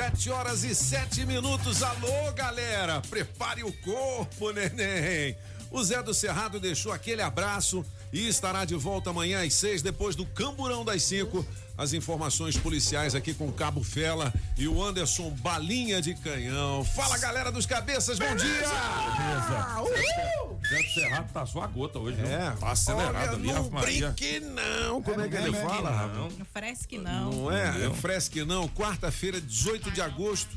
Sete 0.00 0.30
horas 0.30 0.64
e 0.64 0.74
sete 0.74 1.26
minutos. 1.26 1.82
Alô, 1.82 2.32
galera! 2.34 3.02
Prepare 3.10 3.62
o 3.62 3.70
corpo, 3.70 4.48
neném. 4.50 5.36
O 5.70 5.84
Zé 5.84 6.02
do 6.02 6.14
Cerrado 6.14 6.58
deixou 6.58 6.90
aquele 6.90 7.20
abraço 7.20 7.84
e 8.10 8.26
estará 8.26 8.64
de 8.64 8.74
volta 8.74 9.10
amanhã 9.10 9.44
às 9.44 9.52
seis, 9.52 9.82
depois 9.82 10.16
do 10.16 10.24
Camburão 10.24 10.86
das 10.86 11.02
cinco. 11.02 11.44
As 11.80 11.94
informações 11.94 12.58
policiais 12.58 13.14
aqui 13.14 13.32
com 13.32 13.48
o 13.48 13.52
Cabo 13.54 13.82
Fela 13.82 14.30
e 14.58 14.68
o 14.68 14.84
Anderson 14.84 15.30
Balinha 15.30 16.02
de 16.02 16.12
Canhão. 16.12 16.84
Fala, 16.84 17.16
galera 17.16 17.50
dos 17.50 17.64
cabeças, 17.64 18.18
bom 18.18 18.36
dia! 18.36 18.68
Beleza! 19.16 20.20
Zé 20.68 20.82
do 20.82 20.88
Cerrado 20.92 21.32
tá 21.32 21.46
só 21.46 21.62
a 21.62 21.66
gota 21.66 21.98
hoje, 21.98 22.20
É, 22.20 22.22
né? 22.22 22.56
Tá 22.60 22.72
acelerado 22.72 23.16
olha, 23.16 23.30
ali, 23.30 23.46
não 23.50 23.70
brinque 23.70 24.40
não. 24.40 25.00
Como 25.00 25.22
é, 25.22 25.28
que 25.30 25.36
ele 25.36 25.52
fala? 25.54 26.06
Não. 26.08 26.28
Não 26.28 26.44
fresque 26.44 26.98
não. 26.98 27.30
Não 27.30 27.50
é? 27.50 27.86
É 27.86 27.90
fresque 27.94 28.44
não. 28.44 28.68
Quarta-feira, 28.68 29.40
18 29.40 29.90
de 29.90 30.02
agosto 30.02 30.54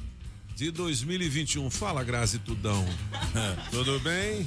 de 0.57 0.71
2021. 0.71 1.69
Fala, 1.69 2.03
Grazi 2.03 2.37
Tudão. 2.37 2.85
Tudo 3.71 3.97
bem? 4.01 4.45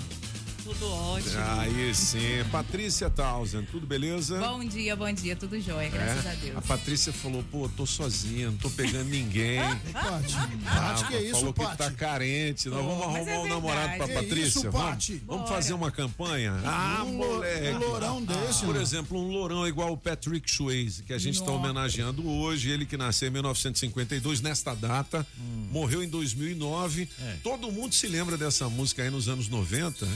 Tudo 0.67 0.91
ótimo. 0.91 1.33
Aí 1.61 1.95
sim. 1.95 2.19
Patrícia 2.51 3.09
Townsend, 3.09 3.69
tudo 3.71 3.87
beleza? 3.87 4.39
Bom 4.41 4.65
dia, 4.65 4.97
bom 4.97 5.13
dia, 5.13 5.37
tudo 5.37 5.61
jóia, 5.61 5.89
graças 5.89 6.27
É? 6.27 6.31
a 6.31 6.35
Deus. 6.35 6.57
A 6.57 6.61
Patrícia 6.61 7.13
falou, 7.13 7.45
pô, 7.53 7.69
tô 7.69 7.87
sozinha, 7.87 8.51
não 8.51 8.57
tô 8.59 8.69
pegando 8.71 9.09
ninguém. 9.09 9.61
Pati, 9.93 10.35
Ah, 10.67 10.81
Pati, 10.95 11.05
que 11.07 11.15
é 11.15 11.23
isso, 11.23 11.33
falou 11.39 11.53
que 11.55 11.63
Pati? 11.63 11.77
tá 11.79 11.91
carente. 11.93 12.69
Nós 12.69 12.85
vamos 12.85 12.99
mas 13.07 13.15
arrumar 13.17 13.31
é 13.33 13.39
um 13.39 13.49
namorado 13.49 13.97
pra. 13.97 14.09
Que 14.09 14.15
Patrícia. 14.15 14.47
isso, 14.49 14.71
vamos 14.73 14.89
Pati? 14.91 15.23
vamos 15.25 15.49
fazer 15.49 15.73
uma 15.73 15.91
campanha? 15.93 16.61
Ah, 16.65 17.05
Um 17.07 17.17
lo- 17.17 17.27
moleque. 17.35 17.69
um 17.77 17.79
lourão 17.79 18.23
desse, 18.25 18.65
Por 18.65 18.75
exemplo, 18.77 19.19
um 19.21 19.31
lourão 19.31 19.69
igual 19.69 19.93
o 19.93 19.97
Patrick 19.97 20.51
Swayze, 20.51 21.05
que 21.05 21.13
a 21.13 21.19
gente 21.19 21.35
está 21.35 21.47
Nossa. 21.53 21.59
homenageando 21.65 22.29
hoje. 22.29 22.71
Ele 22.71 22.85
que 22.85 22.97
nasceu 22.97 23.29
em 23.29 23.31
1952, 23.31 24.41
nesta 24.41 24.75
data, 24.75 25.25
morreu 25.71 26.03
em 26.03 26.09
2009. 26.09 27.09
Todo 27.45 27.71
mundo 27.71 27.95
se 27.95 28.09
lembra 28.09 28.37
dessa 28.37 28.69
música 28.69 29.05
aí 29.05 29.11
nos 29.11 29.29
anos 29.29 29.49
90. 29.49 30.07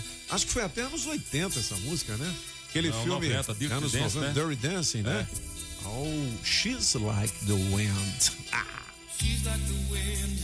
Acho 0.40 0.46
que 0.46 0.52
foi 0.54 0.62
até 0.64 0.80
anos 0.80 1.04
80 1.06 1.58
essa 1.60 1.76
música, 1.76 2.16
né? 2.16 2.34
Aquele 2.70 2.88
Não, 2.88 3.02
filme 3.02 3.28
90, 3.28 3.54
Dirty 3.54 3.74
anos 3.74 3.92
Dance, 3.92 4.16
90, 4.16 4.20
né? 4.20 4.32
Dirty 4.48 4.56
Dancing, 4.68 5.02
né? 5.02 5.26
Oh, 5.84 6.44
she's 6.44 6.94
like 6.94 7.34
the 7.46 7.52
wind. 7.52 8.30
Ah. 8.52 8.64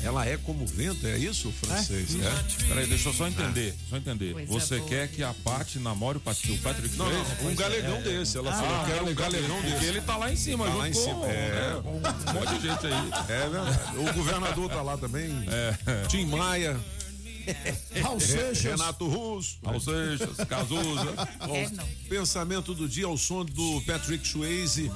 Ela 0.04 0.26
é 0.26 0.36
como 0.36 0.64
o 0.64 0.66
vento, 0.66 1.06
é 1.06 1.16
isso, 1.16 1.50
francês? 1.50 2.14
É? 2.14 2.64
Peraí, 2.68 2.86
deixa 2.86 3.08
eu 3.08 3.14
só 3.14 3.26
entender. 3.26 3.74
Só 3.88 3.96
entender. 3.96 4.34
Coisa 4.34 4.52
Você 4.52 4.76
boa. 4.76 4.88
quer 4.90 5.08
que 5.08 5.22
a 5.22 5.32
Paty 5.32 5.78
namore 5.78 6.18
o 6.18 6.20
Pat- 6.20 6.44
o 6.50 6.58
Patrick 6.58 6.94
Não, 6.96 7.10
não, 7.10 7.50
um 7.50 7.54
galegão 7.54 8.02
desse. 8.02 8.36
Ela 8.36 8.52
falou 8.52 8.84
que 8.84 8.92
era 8.92 9.02
um 9.02 9.14
galegão 9.14 9.56
Porque 9.56 9.70
desse. 9.70 9.86
ele 9.86 10.00
tá 10.02 10.16
lá 10.18 10.30
em 10.30 10.36
cima, 10.36 10.64
Tá 10.66 10.70
junto 10.70 10.78
lá 10.82 10.88
em 10.88 10.92
com, 10.92 11.00
cima, 11.04 11.26
é. 11.26 11.50
né, 11.50 11.80
com 11.82 11.90
um 11.96 12.34
monte 12.34 12.60
de 12.60 12.68
gente 12.68 12.86
aí. 12.86 13.10
É 13.30 13.48
verdade. 13.48 13.98
O 13.98 14.12
governador 14.12 14.68
tá 14.68 14.82
lá 14.82 14.98
também. 14.98 15.30
Tim 16.08 16.26
Maia, 16.26 16.78
Raul 18.02 18.20
Seixas. 18.20 18.62
Renato 18.62 19.06
Russo. 19.06 19.58
Raul 19.64 19.80
Seixas, 19.80 20.36
Cazuza. 20.48 21.14
É, 21.48 21.68
não. 21.70 21.86
Pensamento 22.08 22.74
do 22.74 22.88
dia 22.88 23.06
ao 23.06 23.16
som 23.16 23.44
do 23.44 23.80
Patrick 23.86 24.26
Swayze. 24.26 24.90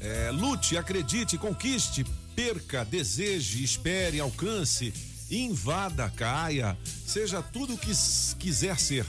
É, 0.00 0.30
lute, 0.30 0.76
acredite, 0.76 1.38
conquiste, 1.38 2.04
perca, 2.34 2.84
deseje, 2.84 3.64
espere, 3.64 4.20
alcance, 4.20 4.92
invada, 5.30 6.08
caia, 6.10 6.76
seja 7.06 7.42
tudo 7.42 7.74
o 7.74 7.78
que 7.78 7.92
quiser 8.38 8.78
ser. 8.78 9.06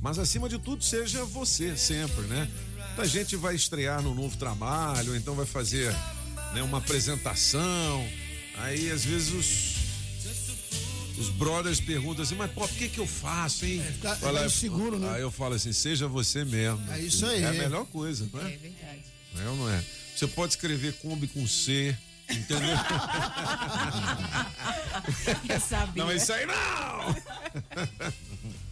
Mas 0.00 0.18
acima 0.18 0.48
de 0.48 0.58
tudo, 0.58 0.84
seja 0.84 1.24
você 1.24 1.76
sempre, 1.76 2.22
né? 2.26 2.48
Muita 2.88 3.06
gente 3.06 3.36
vai 3.36 3.54
estrear 3.54 4.02
no 4.02 4.14
novo 4.14 4.36
trabalho, 4.36 5.16
então 5.16 5.34
vai 5.34 5.46
fazer 5.46 5.92
né, 6.54 6.62
uma 6.62 6.78
apresentação. 6.78 8.06
Aí 8.58 8.90
às 8.90 9.04
vezes 9.04 9.32
os, 9.32 9.75
os 11.18 11.28
brothers 11.30 11.80
perguntam 11.80 12.22
assim, 12.22 12.34
mas 12.34 12.50
pô, 12.50 12.66
por 12.66 12.76
que 12.76 12.88
que 12.88 12.98
eu 13.00 13.06
faço, 13.06 13.64
hein? 13.64 13.82
fica- 13.92 14.10
é 14.12 14.16
Fala, 14.16 14.38
meio 14.40 14.50
seguro, 14.50 14.98
né? 14.98 15.10
Aí 15.14 15.22
eu 15.22 15.30
falo 15.30 15.54
assim, 15.54 15.72
seja 15.72 16.06
você 16.08 16.44
mesmo. 16.44 16.80
É 16.92 17.00
isso 17.00 17.24
aí. 17.26 17.42
É 17.42 17.48
a 17.48 17.52
melhor 17.52 17.84
coisa, 17.86 18.28
não 18.32 18.40
É 18.40 18.52
é? 18.52 18.56
verdade. 18.56 19.02
É 19.44 19.48
ou 19.48 19.56
não 19.56 19.70
é? 19.70 19.82
Você 20.14 20.26
pode 20.26 20.52
escrever 20.54 20.94
Kombi 20.94 21.26
com 21.28 21.46
C, 21.46 21.96
entendeu? 22.30 22.76
Eu 25.48 25.60
sabia. 25.60 26.04
não, 26.04 26.12
isso 26.12 26.32
aí 26.32 26.46
não! 26.46 27.16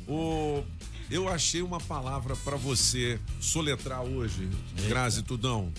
o, 0.09 0.65
eu 1.11 1.29
achei 1.29 1.63
uma 1.63 1.81
palavra 1.81 2.37
pra 2.37 2.57
você 2.57 3.19
soletrar 3.41 4.03
hoje, 4.03 4.49
Grazi 4.89 5.23
Tudão. 5.23 5.73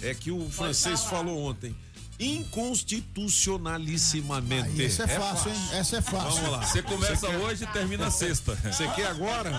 É 0.00 0.14
que 0.14 0.30
o 0.30 0.48
francês 0.50 1.02
falou 1.04 1.38
ontem. 1.44 1.74
Inconstitucionalissimamente. 2.18 4.80
Aí, 4.80 4.86
essa 4.86 5.04
é 5.04 5.08
fácil, 5.08 5.50
hein? 5.50 5.56
Essa 5.72 5.96
é 5.98 6.02
fácil. 6.02 6.42
Vamos 6.42 6.50
lá. 6.50 6.66
Você 6.66 6.82
começa 6.82 7.28
hoje 7.28 7.64
e 7.64 7.66
termina 7.68 8.10
sexta. 8.10 8.56
Você 8.64 8.88
quer 8.88 9.06
agora? 9.06 9.52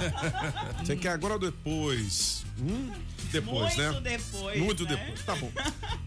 Você 0.83 0.95
quer 0.95 1.09
agora 1.09 1.35
ou 1.35 1.39
depois? 1.39 2.43
Hum? 2.59 2.91
Depois, 3.31 3.75
Muito 3.75 3.93
né? 3.93 4.01
depois, 4.01 4.59
Muito 4.59 4.83
né? 4.85 4.95
depois. 4.95 5.23
Tá 5.23 5.35
bom. 5.35 5.51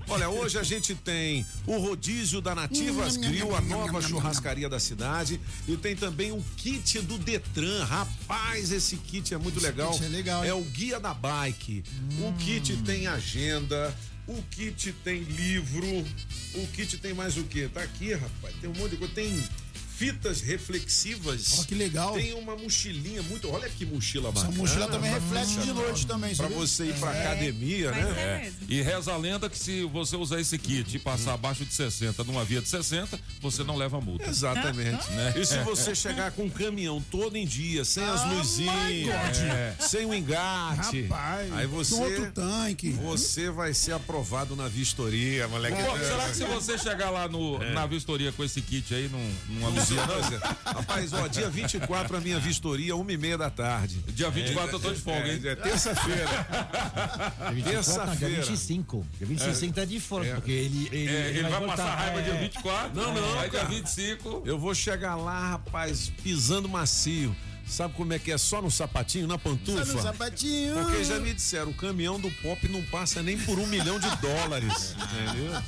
Olha, 0.08 0.28
hoje 0.28 0.58
a 0.58 0.62
gente 0.62 0.94
tem 0.94 1.46
o 1.66 1.78
rodízio 1.78 2.40
da 2.40 2.54
Nativas 2.54 3.16
Grill, 3.16 3.54
a 3.54 3.60
nova 3.60 4.02
churrascaria 4.02 4.68
da 4.68 4.80
cidade. 4.80 5.40
E 5.68 5.76
tem 5.76 5.94
também 5.94 6.32
o 6.32 6.44
kit 6.56 7.00
do 7.00 7.16
Detran. 7.18 7.84
Rapaz, 7.84 8.72
esse 8.72 8.96
kit 8.96 9.32
é 9.32 9.38
muito 9.38 9.60
legal. 9.60 9.92
kit 9.92 10.04
é 10.04 10.08
legal? 10.08 10.44
É 10.44 10.52
o 10.52 10.62
guia 10.62 10.98
da 10.98 11.14
bike. 11.14 11.84
O 12.20 12.32
kit 12.34 12.76
tem 12.78 13.06
agenda. 13.06 13.94
O 14.26 14.40
kit 14.50 14.92
tem 15.04 15.22
livro. 15.22 15.86
O 16.54 16.66
kit 16.68 16.96
tem 16.98 17.12
mais 17.12 17.36
o 17.36 17.44
quê? 17.44 17.68
Tá 17.72 17.82
aqui, 17.82 18.14
rapaz. 18.14 18.54
Tem 18.60 18.70
um 18.70 18.74
monte 18.74 18.92
de 18.92 18.96
coisa. 18.96 19.14
Tem 19.14 19.42
fitas 19.96 20.40
reflexivas. 20.40 21.60
Ó, 21.60 21.64
que 21.64 21.74
legal. 21.74 22.14
Tem 22.14 22.34
uma 22.34 22.56
mochilinha 22.56 23.22
muito. 23.22 23.48
Olha 23.50 23.68
que 23.68 23.84
mochila 23.84 24.30
Essa 24.30 24.40
bacana. 24.40 24.56
mochila 24.58 24.88
também 24.88 25.10
reflete 25.12 25.58
de 25.60 25.72
noite 25.72 26.06
também, 26.06 26.34
Pra 26.34 26.48
você 26.48 26.86
ir 26.86 26.94
pra 26.94 27.10
academia, 27.10 27.90
Mas 27.90 28.04
né? 28.04 28.10
é 28.10 28.44
mesmo. 28.44 28.58
E 28.68 28.82
reza 28.82 29.12
a 29.12 29.16
lenda 29.16 29.48
que 29.48 29.58
se 29.58 29.84
você 29.84 30.16
usar 30.16 30.40
esse 30.40 30.58
kit 30.58 30.96
e 30.96 30.98
passar 30.98 31.34
abaixo 31.34 31.64
de 31.64 31.72
60 31.74 32.24
numa 32.24 32.44
via 32.44 32.60
de 32.60 32.68
60, 32.68 33.18
você 33.40 33.62
não 33.62 33.76
leva 33.76 34.00
multa. 34.00 34.28
Exatamente. 34.28 35.10
Né? 35.10 35.34
E 35.36 35.44
se 35.44 35.58
você 35.58 35.94
chegar 35.94 36.32
com 36.32 36.46
o 36.46 36.50
caminhão 36.50 37.02
todo 37.10 37.36
em 37.36 37.46
dia, 37.46 37.84
sem 37.84 38.02
as 38.04 38.24
luzinhas, 38.28 39.38
é, 39.38 39.74
sem 39.78 40.06
o 40.06 40.14
engate, 40.14 41.02
Rapaz, 41.02 41.52
aí 41.52 41.68
com 41.68 41.74
você 41.76 41.94
outro 41.94 42.32
tanque. 42.32 42.90
você 42.90 43.50
vai 43.50 43.74
ser 43.74 43.92
aprovado 43.92 44.56
na 44.56 44.68
vistoria, 44.68 45.46
moleque. 45.48 45.82
Pô, 45.82 45.98
será 45.98 46.28
que 46.28 46.36
se 46.36 46.44
você 46.44 46.78
chegar 46.78 47.10
lá 47.10 47.28
no, 47.28 47.58
na 47.72 47.86
vistoria 47.86 48.32
com 48.32 48.42
esse 48.44 48.60
kit 48.60 48.94
aí, 48.94 49.08
num, 49.08 49.34
numa 49.54 49.70
Não, 49.90 50.22
Zé. 50.30 50.38
Rapaz, 50.64 51.12
ó, 51.12 51.26
dia 51.28 51.48
24 51.50 52.16
a 52.16 52.20
minha 52.20 52.38
vistoria, 52.38 52.94
uma 52.96 53.12
e 53.12 53.16
meia 53.16 53.36
da 53.38 53.50
tarde. 53.50 53.98
dia 54.08 54.30
24 54.30 54.76
eu 54.76 54.80
tô 54.80 54.92
de 54.92 55.00
folga, 55.00 55.32
hein? 55.32 55.40
É, 55.44 55.48
é 55.48 55.56
terça-feira. 55.56 56.46
Dia 57.38 57.50
24, 57.52 58.06
não, 58.06 58.16
dia 58.16 58.28
Terça-feira. 58.28 58.42
25. 58.42 59.06
Dia 59.18 59.26
25 59.26 59.74
tá 59.74 59.84
de 59.84 60.00
fora, 60.00 60.26
É. 60.26 60.34
porque 60.34 60.50
ele. 60.52 60.88
Ele, 60.92 61.08
É, 61.14 61.28
ele 61.30 61.42
vai 61.42 61.50
voltar, 61.58 61.76
passar 61.76 61.94
raiva 61.96 62.20
é. 62.20 62.22
dia 62.22 62.34
24. 62.34 62.94
Não, 62.94 63.14
não, 63.14 63.40
Aí 63.40 63.50
dia 63.50 63.60
cara. 63.60 63.68
25. 63.70 64.42
Eu 64.44 64.58
vou 64.58 64.74
chegar 64.74 65.16
lá, 65.16 65.50
rapaz, 65.50 66.12
pisando 66.22 66.68
macio. 66.68 67.34
Sabe 67.66 67.94
como 67.94 68.12
é 68.12 68.18
que 68.18 68.30
é? 68.32 68.36
Só 68.36 68.60
no 68.60 68.70
sapatinho, 68.70 69.26
na 69.26 69.38
pantufa? 69.38 69.84
Sabe 69.84 69.98
o 69.98 70.02
sapatinho? 70.02 70.74
Porque 70.74 71.04
já 71.04 71.18
me 71.20 71.32
disseram, 71.32 71.70
o 71.70 71.74
caminhão 71.74 72.18
do 72.20 72.30
pop 72.42 72.68
não 72.68 72.82
passa 72.82 73.22
nem 73.22 73.38
por 73.38 73.58
um 73.58 73.66
milhão 73.66 73.98
de 73.98 74.08
dólares. 74.16 74.94
Entendeu? 74.98 75.62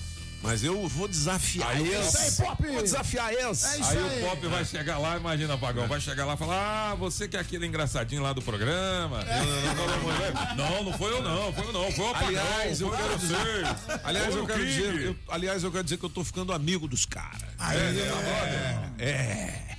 Mas 0.44 0.62
eu 0.62 0.86
vou 0.86 1.08
desafiar 1.08 1.70
Aí 1.70 1.94
aí, 1.94 2.32
Pop! 2.36 2.66
Vou 2.66 2.82
desafiar 2.82 3.32
esse. 3.32 3.66
É 3.66 3.80
isso 3.80 3.90
Aí 3.90 3.98
aí. 3.98 4.22
o 4.22 4.28
Pop 4.28 4.46
vai 4.48 4.64
chegar 4.64 4.98
lá, 4.98 5.16
imagina, 5.16 5.56
Pagão, 5.56 5.88
vai 5.88 5.98
chegar 6.00 6.26
lá 6.26 6.34
e 6.34 6.36
falar: 6.36 6.90
Ah, 6.90 6.94
você 6.94 7.26
que 7.26 7.36
é 7.36 7.40
aquele 7.40 7.66
engraçadinho 7.66 8.22
lá 8.22 8.32
do 8.34 8.42
programa. 8.42 9.24
Não, 10.54 10.84
não 10.84 10.92
foi 10.98 11.12
eu 11.12 11.22
não, 11.22 11.52
foi 11.52 11.66
eu 11.66 11.72
não, 11.72 11.90
foi 11.92 12.04
o 12.04 12.12
Pagão. 12.12 12.28
Aliás, 12.28 12.80
eu 12.80 12.90
quero 12.90 13.18
dizer. 13.18 13.66
Aliás, 14.04 14.34
eu 14.36 14.46
quero 14.46 14.66
dizer. 14.66 15.00
eu- 15.06 15.16
aliás, 15.28 15.64
eu 15.64 15.72
quero 15.72 15.84
dizer 15.84 15.96
que 15.96 16.04
eu 16.04 16.10
tô 16.10 16.22
ficando 16.22 16.52
amigo 16.52 16.86
dos 16.86 17.06
caras. 17.06 17.48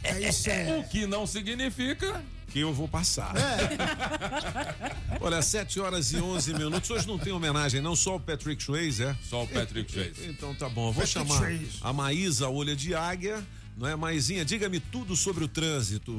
É 0.04 0.20
isso 0.22 0.50
aí. 0.50 0.80
O 0.80 0.84
que 0.88 1.06
não 1.06 1.28
significa. 1.28 2.24
Que 2.56 2.62
eu 2.62 2.74
vou 2.74 2.88
passar. 2.88 3.34
Olha, 5.20 5.42
7 5.42 5.78
horas 5.82 6.14
e 6.14 6.22
11 6.22 6.54
minutos. 6.54 6.90
Hoje 6.90 7.06
não 7.06 7.20
tem 7.20 7.34
homenagem, 7.34 7.82
não, 7.82 7.98
só 7.98 8.16
o 8.16 8.20
Patrick 8.20 8.64
Swayze, 8.64 9.04
é? 9.04 9.16
Só 9.30 9.44
o 9.44 9.48
Patrick 9.50 9.92
Chase. 9.92 10.26
Então 10.30 10.56
tá 10.56 10.70
bom, 10.70 10.88
eu 10.88 10.94
vou 10.94 11.04
Patrick 11.06 11.12
chamar 11.12 11.38
Swayze. 11.40 11.80
a 11.82 11.92
Maísa 11.92 12.48
Olha 12.48 12.74
de 12.74 12.96
Águia, 12.96 13.46
não 13.76 13.86
é? 13.86 13.94
Maisinha, 13.98 14.46
diga-me 14.46 14.80
tudo 14.80 15.18
sobre 15.18 15.44
o 15.44 15.50
trânsito. 15.50 16.18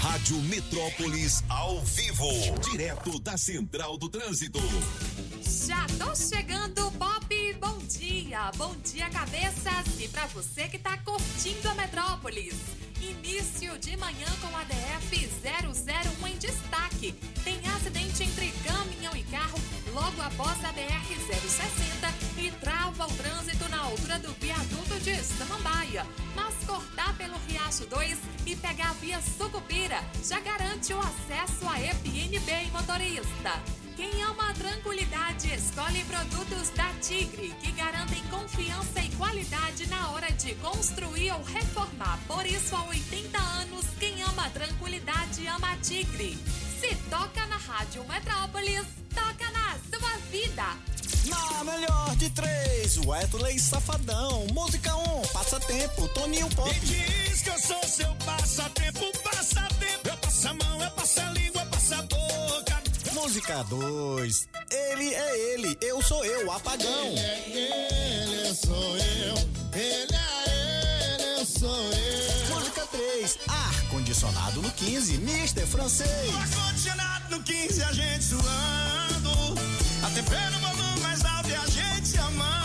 Rádio 0.00 0.36
Metrópolis 0.42 1.42
ao 1.48 1.82
vivo, 1.84 2.28
direto 2.70 3.18
da 3.18 3.36
Central 3.36 3.98
do 3.98 4.08
Trânsito. 4.08 4.60
Já 5.66 5.84
tô 5.98 6.14
chegando, 6.14 6.92
Bom 7.60 7.78
dia, 7.78 8.50
bom 8.56 8.74
dia, 8.84 9.08
cabeças. 9.10 10.00
E 10.00 10.08
pra 10.08 10.26
você 10.26 10.68
que 10.68 10.78
tá 10.78 10.96
curtindo 10.98 11.68
a 11.68 11.74
Metrópolis. 11.74 12.54
Início 13.00 13.78
de 13.78 13.96
manhã 13.96 14.26
com 14.40 14.56
a 14.56 14.64
DF 14.64 15.28
001 16.22 16.26
em 16.26 16.36
destaque. 16.38 17.12
Tem 17.44 17.60
acidente 17.76 18.22
entre 18.22 18.52
caminhão 18.64 19.14
e 19.14 19.22
carro 19.24 19.58
logo 19.92 20.20
após 20.22 20.64
a 20.64 20.72
BR 20.72 21.04
060 21.06 22.14
e 22.38 22.50
trava 22.60 23.06
o 23.06 23.12
trânsito 23.14 23.68
na 23.68 23.80
altura 23.80 24.18
do 24.18 24.32
viaduto 24.34 24.98
de 25.00 25.16
Samambaia. 25.22 26.06
Mas 26.34 26.54
cortar 26.66 27.16
pelo 27.16 27.36
Riacho 27.46 27.86
2 27.86 28.18
e 28.46 28.56
pegar 28.56 28.90
a 28.90 28.94
via 28.94 29.20
Sucupira 29.20 30.02
já 30.22 30.40
garante 30.40 30.92
o 30.92 30.98
acesso 30.98 31.68
a 31.68 31.80
EPNB 31.80 32.70
motorista. 32.72 33.83
Quem 33.96 34.22
ama 34.22 34.50
a 34.50 34.54
tranquilidade 34.54 35.54
escolhe 35.54 36.02
produtos 36.04 36.70
da 36.70 36.92
Tigre, 37.00 37.54
que 37.60 37.70
garantem 37.72 38.22
confiança 38.30 39.00
e 39.00 39.08
qualidade 39.16 39.86
na 39.88 40.10
hora 40.10 40.30
de 40.32 40.54
construir 40.56 41.30
ou 41.32 41.42
reformar. 41.42 42.18
Por 42.26 42.44
isso, 42.44 42.74
há 42.74 42.84
80 42.84 43.38
anos, 43.38 43.86
quem 43.98 44.20
ama 44.22 44.46
a 44.46 44.50
tranquilidade 44.50 45.46
ama 45.46 45.72
a 45.72 45.76
Tigre. 45.76 46.36
Se 46.80 46.94
toca 47.08 47.46
na 47.46 47.56
Rádio 47.56 48.04
Metrópolis, 48.04 48.86
toca 49.14 49.50
na 49.52 49.78
sua 49.90 50.16
vida. 50.30 50.94
Na 51.26 51.64
melhor 51.64 52.16
de 52.16 52.28
três, 52.30 52.98
Wesley 52.98 53.58
Safadão. 53.58 54.46
Música 54.52 54.94
1, 54.94 55.18
um, 55.18 55.22
passatempo, 55.28 56.08
Toninho 56.08 56.48
Pop. 56.50 56.70
Diz 56.80 57.42
que 57.42 57.48
eu 57.48 57.58
sou 57.58 57.82
seu 57.84 58.14
passatempo, 58.16 59.10
passatempo. 59.22 60.08
Eu 60.08 60.16
passo 60.18 60.48
a 60.48 60.54
mão, 60.54 60.82
eu 60.82 60.90
passo 60.90 61.20
a 61.20 61.30
língua, 61.30 61.53
Música 63.24 63.64
2, 63.64 64.48
ele 64.70 65.14
é 65.14 65.54
ele, 65.54 65.78
eu 65.80 66.02
sou 66.02 66.22
eu, 66.26 66.52
apagão. 66.52 67.06
Ele 67.46 68.54
sou 68.54 68.96
eu, 68.98 69.34
ele 69.72 70.14
é 70.14 71.14
ele, 71.14 71.40
eu 71.40 71.46
sou 71.46 71.74
eu. 71.74 72.54
Música 72.54 72.86
3, 72.86 73.38
ar 73.48 73.88
condicionado 73.88 74.60
no 74.60 74.70
15, 74.70 75.16
Mister 75.16 75.66
Francês. 75.66 76.34
Ar-condicionado 76.34 77.36
no 77.38 77.42
15, 77.42 77.82
a 77.82 77.92
gente 77.94 78.24
suando. 78.24 79.58
A 80.04 80.10
TV 80.10 80.36
no 80.50 80.58
volume 80.58 81.00
mais 81.00 81.24
alto 81.24 81.48
e 81.48 81.54
a 81.54 81.66
gente 81.66 82.06
se 82.06 82.18
amando. 82.18 82.63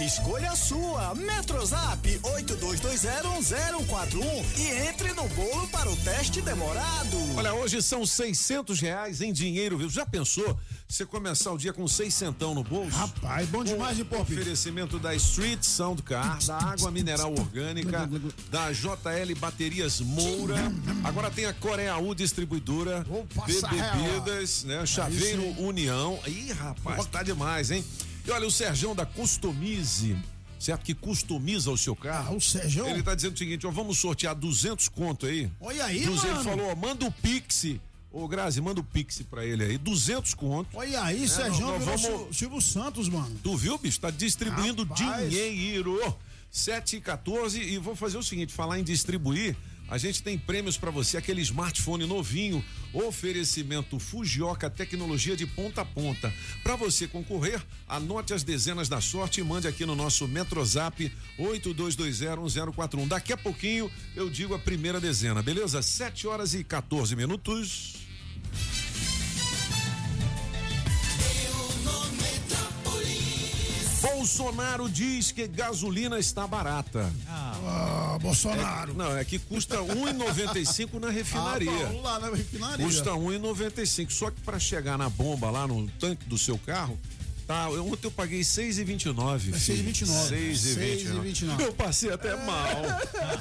Escolha 0.00 0.52
a 0.52 0.56
sua. 0.56 1.14
Metrozap 1.14 2.08
82201041 2.22 4.44
e 4.56 4.88
entre 4.88 5.12
no 5.12 5.28
bolo 5.28 5.68
para 5.68 5.90
o 5.90 5.96
teste 5.96 6.40
demorado. 6.40 7.18
Olha, 7.36 7.52
hoje 7.52 7.82
são 7.82 8.06
600 8.06 8.80
reais 8.80 9.20
em 9.20 9.30
dinheiro 9.32 9.76
vivo. 9.76 9.90
Já 9.90 10.06
pensou 10.06 10.58
você 10.88 11.04
começar 11.04 11.52
o 11.52 11.58
dia 11.58 11.72
com 11.72 11.86
seiscentão 11.86 12.54
no 12.54 12.64
bolso? 12.64 12.96
Rapaz, 12.96 13.46
bom 13.48 13.62
demais, 13.62 13.98
hein, 13.98 14.06
Pop? 14.06 14.22
Oferecimento 14.22 14.98
da 14.98 15.14
Street 15.14 15.62
Sound 15.62 16.02
Car, 16.02 16.42
da 16.46 16.56
Água 16.56 16.90
Mineral 16.90 17.30
Orgânica, 17.32 18.08
da 18.50 18.72
JL 18.72 19.34
Baterias 19.38 20.00
Moura. 20.00 20.56
Agora 21.04 21.30
tem 21.30 21.44
a 21.44 21.52
Coreia 21.52 21.98
U 21.98 22.14
Distribuidora, 22.14 23.04
passar 23.34 23.70
Bebidas, 23.70 24.64
né? 24.64 24.86
Chaveiro. 24.86 25.42
União. 25.58 26.18
Ih, 26.26 26.52
rapaz, 26.52 27.04
tá 27.06 27.22
demais, 27.22 27.70
hein? 27.70 27.84
E 28.28 28.30
olha, 28.30 28.46
o 28.46 28.50
Serjão 28.50 28.94
da 28.94 29.06
Customize, 29.06 30.14
certo? 30.60 30.82
Que 30.84 30.92
customiza 30.92 31.70
o 31.70 31.78
seu 31.78 31.94
Ah, 31.94 31.96
carro. 32.04 32.36
o 32.36 32.40
Sérgio. 32.42 32.86
Ele 32.86 33.02
tá 33.02 33.14
dizendo 33.14 33.34
o 33.34 33.38
seguinte, 33.38 33.66
ó, 33.66 33.70
vamos 33.70 33.98
sortear 33.98 34.34
200 34.34 34.86
conto 34.86 35.24
aí. 35.24 35.50
Olha 35.58 35.82
aí, 35.86 36.04
200, 36.04 36.24
mano. 36.24 36.36
Ele 36.36 36.44
falou, 36.44 36.70
ó, 36.72 36.76
manda 36.76 37.06
o 37.06 37.10
Pix. 37.10 37.64
Ô, 38.12 38.28
Grazi, 38.28 38.60
manda 38.60 38.80
o 38.80 38.84
Pix 38.84 39.22
pra 39.22 39.46
ele 39.46 39.64
aí. 39.64 39.78
200 39.78 40.34
conto. 40.34 40.76
Olha 40.76 41.02
aí, 41.04 41.20
nós 41.20 41.56
virou 41.56 41.78
vamos- 41.80 42.00
Sil- 42.04 42.28
Silvio 42.32 42.60
Santos, 42.60 43.08
mano. 43.08 43.34
Tu 43.42 43.56
viu, 43.56 43.78
bicho? 43.78 43.98
Tá 43.98 44.10
distribuindo 44.10 44.82
Rapaz. 44.84 45.30
dinheiro. 45.30 45.98
7 46.50 46.96
e 46.96 47.00
14 47.00 47.60
e 47.62 47.78
vou 47.78 47.96
fazer 47.96 48.18
o 48.18 48.22
seguinte, 48.22 48.52
falar 48.52 48.78
em 48.78 48.82
distribuir, 48.84 49.56
a 49.88 49.96
gente 49.96 50.22
tem 50.22 50.36
prêmios 50.36 50.76
pra 50.76 50.90
você, 50.90 51.16
aquele 51.16 51.40
smartphone 51.40 52.06
novinho, 52.06 52.64
oferecimento 52.92 53.98
Fujioka 53.98 54.68
Tecnologia 54.68 55.36
de 55.36 55.46
ponta 55.46 55.80
a 55.80 55.84
ponta. 55.84 56.32
Pra 56.62 56.76
você 56.76 57.06
concorrer, 57.06 57.62
anote 57.88 58.34
as 58.34 58.42
dezenas 58.42 58.88
da 58.88 59.00
sorte 59.00 59.40
e 59.40 59.44
mande 59.44 59.66
aqui 59.66 59.86
no 59.86 59.94
nosso 59.94 60.28
Metrozap 60.28 61.10
82201041. 61.38 63.08
Daqui 63.08 63.32
a 63.32 63.36
pouquinho 63.36 63.90
eu 64.14 64.28
digo 64.28 64.54
a 64.54 64.58
primeira 64.58 65.00
dezena, 65.00 65.42
beleza? 65.42 65.80
7 65.80 66.26
horas 66.26 66.54
e 66.54 66.62
14 66.62 67.16
minutos. 67.16 68.07
Bolsonaro 74.28 74.88
diz 74.90 75.32
que 75.32 75.48
gasolina 75.48 76.18
está 76.18 76.46
barata. 76.46 77.10
Ah, 77.26 78.18
Bolsonaro. 78.20 78.92
Não, 78.92 79.16
é 79.16 79.24
que 79.24 79.38
custa 79.38 79.76
1,95 79.78 81.00
na 81.00 81.08
Ah, 81.08 81.10
refinaria. 81.10 81.86
vamos 81.86 82.02
lá 82.02 82.18
na 82.20 82.28
refinaria. 82.36 82.84
Custa 82.84 83.10
1,95. 83.12 84.10
Só 84.10 84.30
que 84.30 84.38
para 84.42 84.58
chegar 84.58 84.98
na 84.98 85.08
bomba 85.08 85.50
lá 85.50 85.66
no 85.66 85.88
tanque 85.98 86.26
do 86.26 86.36
seu 86.36 86.58
carro, 86.58 86.98
tá, 87.46 87.70
eu- 87.70 87.86
ontem 87.90 88.06
eu 88.06 88.10
paguei 88.10 88.42
6,29. 88.42 89.54
É 89.54 89.58
filho. 89.58 89.92
6,29. 89.94 90.52
6,29. 90.54 91.32
6,29. 91.32 91.60
Eu 91.62 91.72
passei 91.72 92.12
até 92.12 92.36
mal. 92.44 92.82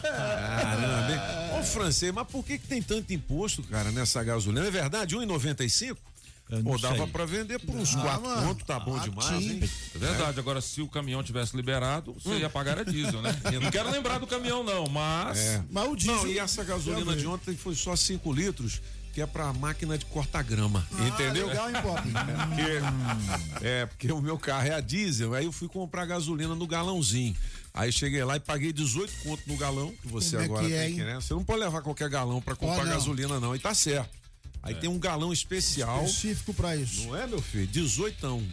Caramba. 0.02 1.60
Ô, 1.60 1.64
francês, 1.64 2.14
mas 2.14 2.28
por 2.28 2.46
que 2.46 2.58
que 2.58 2.66
tem 2.68 2.82
tanto 2.82 3.12
imposto, 3.14 3.62
cara, 3.64 3.92
nessa 3.92 4.24
gasolina? 4.24 4.66
É 4.66 4.72
verdade? 4.72 5.16
1,95? 5.18 5.98
Não 6.50 6.78
dava 6.80 7.06
pra 7.08 7.26
vender 7.26 7.60
por 7.60 7.76
uns 7.76 7.96
Ah, 7.96 8.02
4 8.02 8.22
mano. 8.22 8.48
pontos, 8.48 8.66
tá 8.66 8.80
bom 8.80 8.96
Ah, 8.96 9.00
demais, 9.00 9.44
hein? 9.44 9.70
É 9.96 9.98
verdade, 9.98 10.40
agora 10.40 10.62
se 10.62 10.82
o 10.82 10.88
caminhão 10.88 11.22
tivesse 11.22 11.56
liberado, 11.56 12.14
você 12.14 12.38
ia 12.38 12.50
pagar 12.50 12.80
a 12.80 12.84
diesel, 12.84 13.22
né? 13.22 13.38
Eu 13.52 13.60
não 13.60 13.70
quero 13.72 13.92
lembrar 13.92 14.18
do 14.20 14.26
caminhão, 14.28 14.64
não, 14.64 14.88
mas. 14.88 15.38
É. 15.38 15.64
Mas 15.70 15.90
o 15.90 15.96
diesel. 15.96 16.16
Não, 16.16 16.28
e 16.28 16.40
essa 16.40 16.64
gasolina 16.64 17.16
de 17.16 17.28
ontem 17.28 17.56
foi 17.56 17.76
só 17.76 17.96
5 17.98 18.32
litros, 18.32 18.82
que 19.14 19.20
é 19.22 19.26
pra 19.26 19.52
máquina 19.52 19.98
de 19.98 20.06
cortar 20.06 20.42
grama. 20.44 20.88
entendeu? 21.06 21.48
Ah, 21.48 21.50
legal, 21.50 21.70
hein, 21.70 21.76
Pop? 21.82 22.02
Porque, 22.48 23.66
é, 23.66 23.86
porque 23.86 24.12
o 24.12 24.22
meu 24.22 24.38
carro 24.38 24.68
é 24.68 24.74
a 24.74 24.80
diesel, 24.80 25.34
aí 25.34 25.46
eu 25.46 25.52
fui 25.52 25.68
comprar 25.68 26.06
gasolina 26.06 26.56
no 26.56 26.66
galãozinho. 26.68 27.36
Aí 27.74 27.92
cheguei 27.92 28.24
lá 28.24 28.38
e 28.38 28.40
paguei 28.40 28.72
18 28.74 29.14
conto 29.24 29.44
no 29.48 29.56
galão, 29.58 29.94
que 30.02 30.08
você 30.08 30.32
Como 30.38 30.42
é 30.42 30.46
agora 30.46 30.68
que 30.68 30.74
é, 30.74 30.86
tem 30.86 30.96
que, 30.96 31.02
hein? 31.02 31.06
né? 31.08 31.16
Você 31.16 31.34
não 31.34 31.44
pode 31.44 31.60
levar 31.60 31.82
qualquer 31.82 32.10
galão 32.10 32.42
pra 32.42 32.56
comprar 32.56 32.86
não. 32.86 32.92
gasolina, 32.94 33.40
não. 33.40 33.56
E 33.56 33.60
tá 33.60 33.74
certo. 33.74 34.10
Aí 34.68 34.76
tem 34.76 34.90
um 34.90 35.00
galão 35.00 35.32
especial. 35.32 36.04
Específico 36.06 36.54
pra 36.54 36.76
isso. 36.76 37.08
Não 37.08 37.16
é, 37.16 37.26
meu 37.26 37.42
filho? 37.42 37.68
18. 37.68 38.44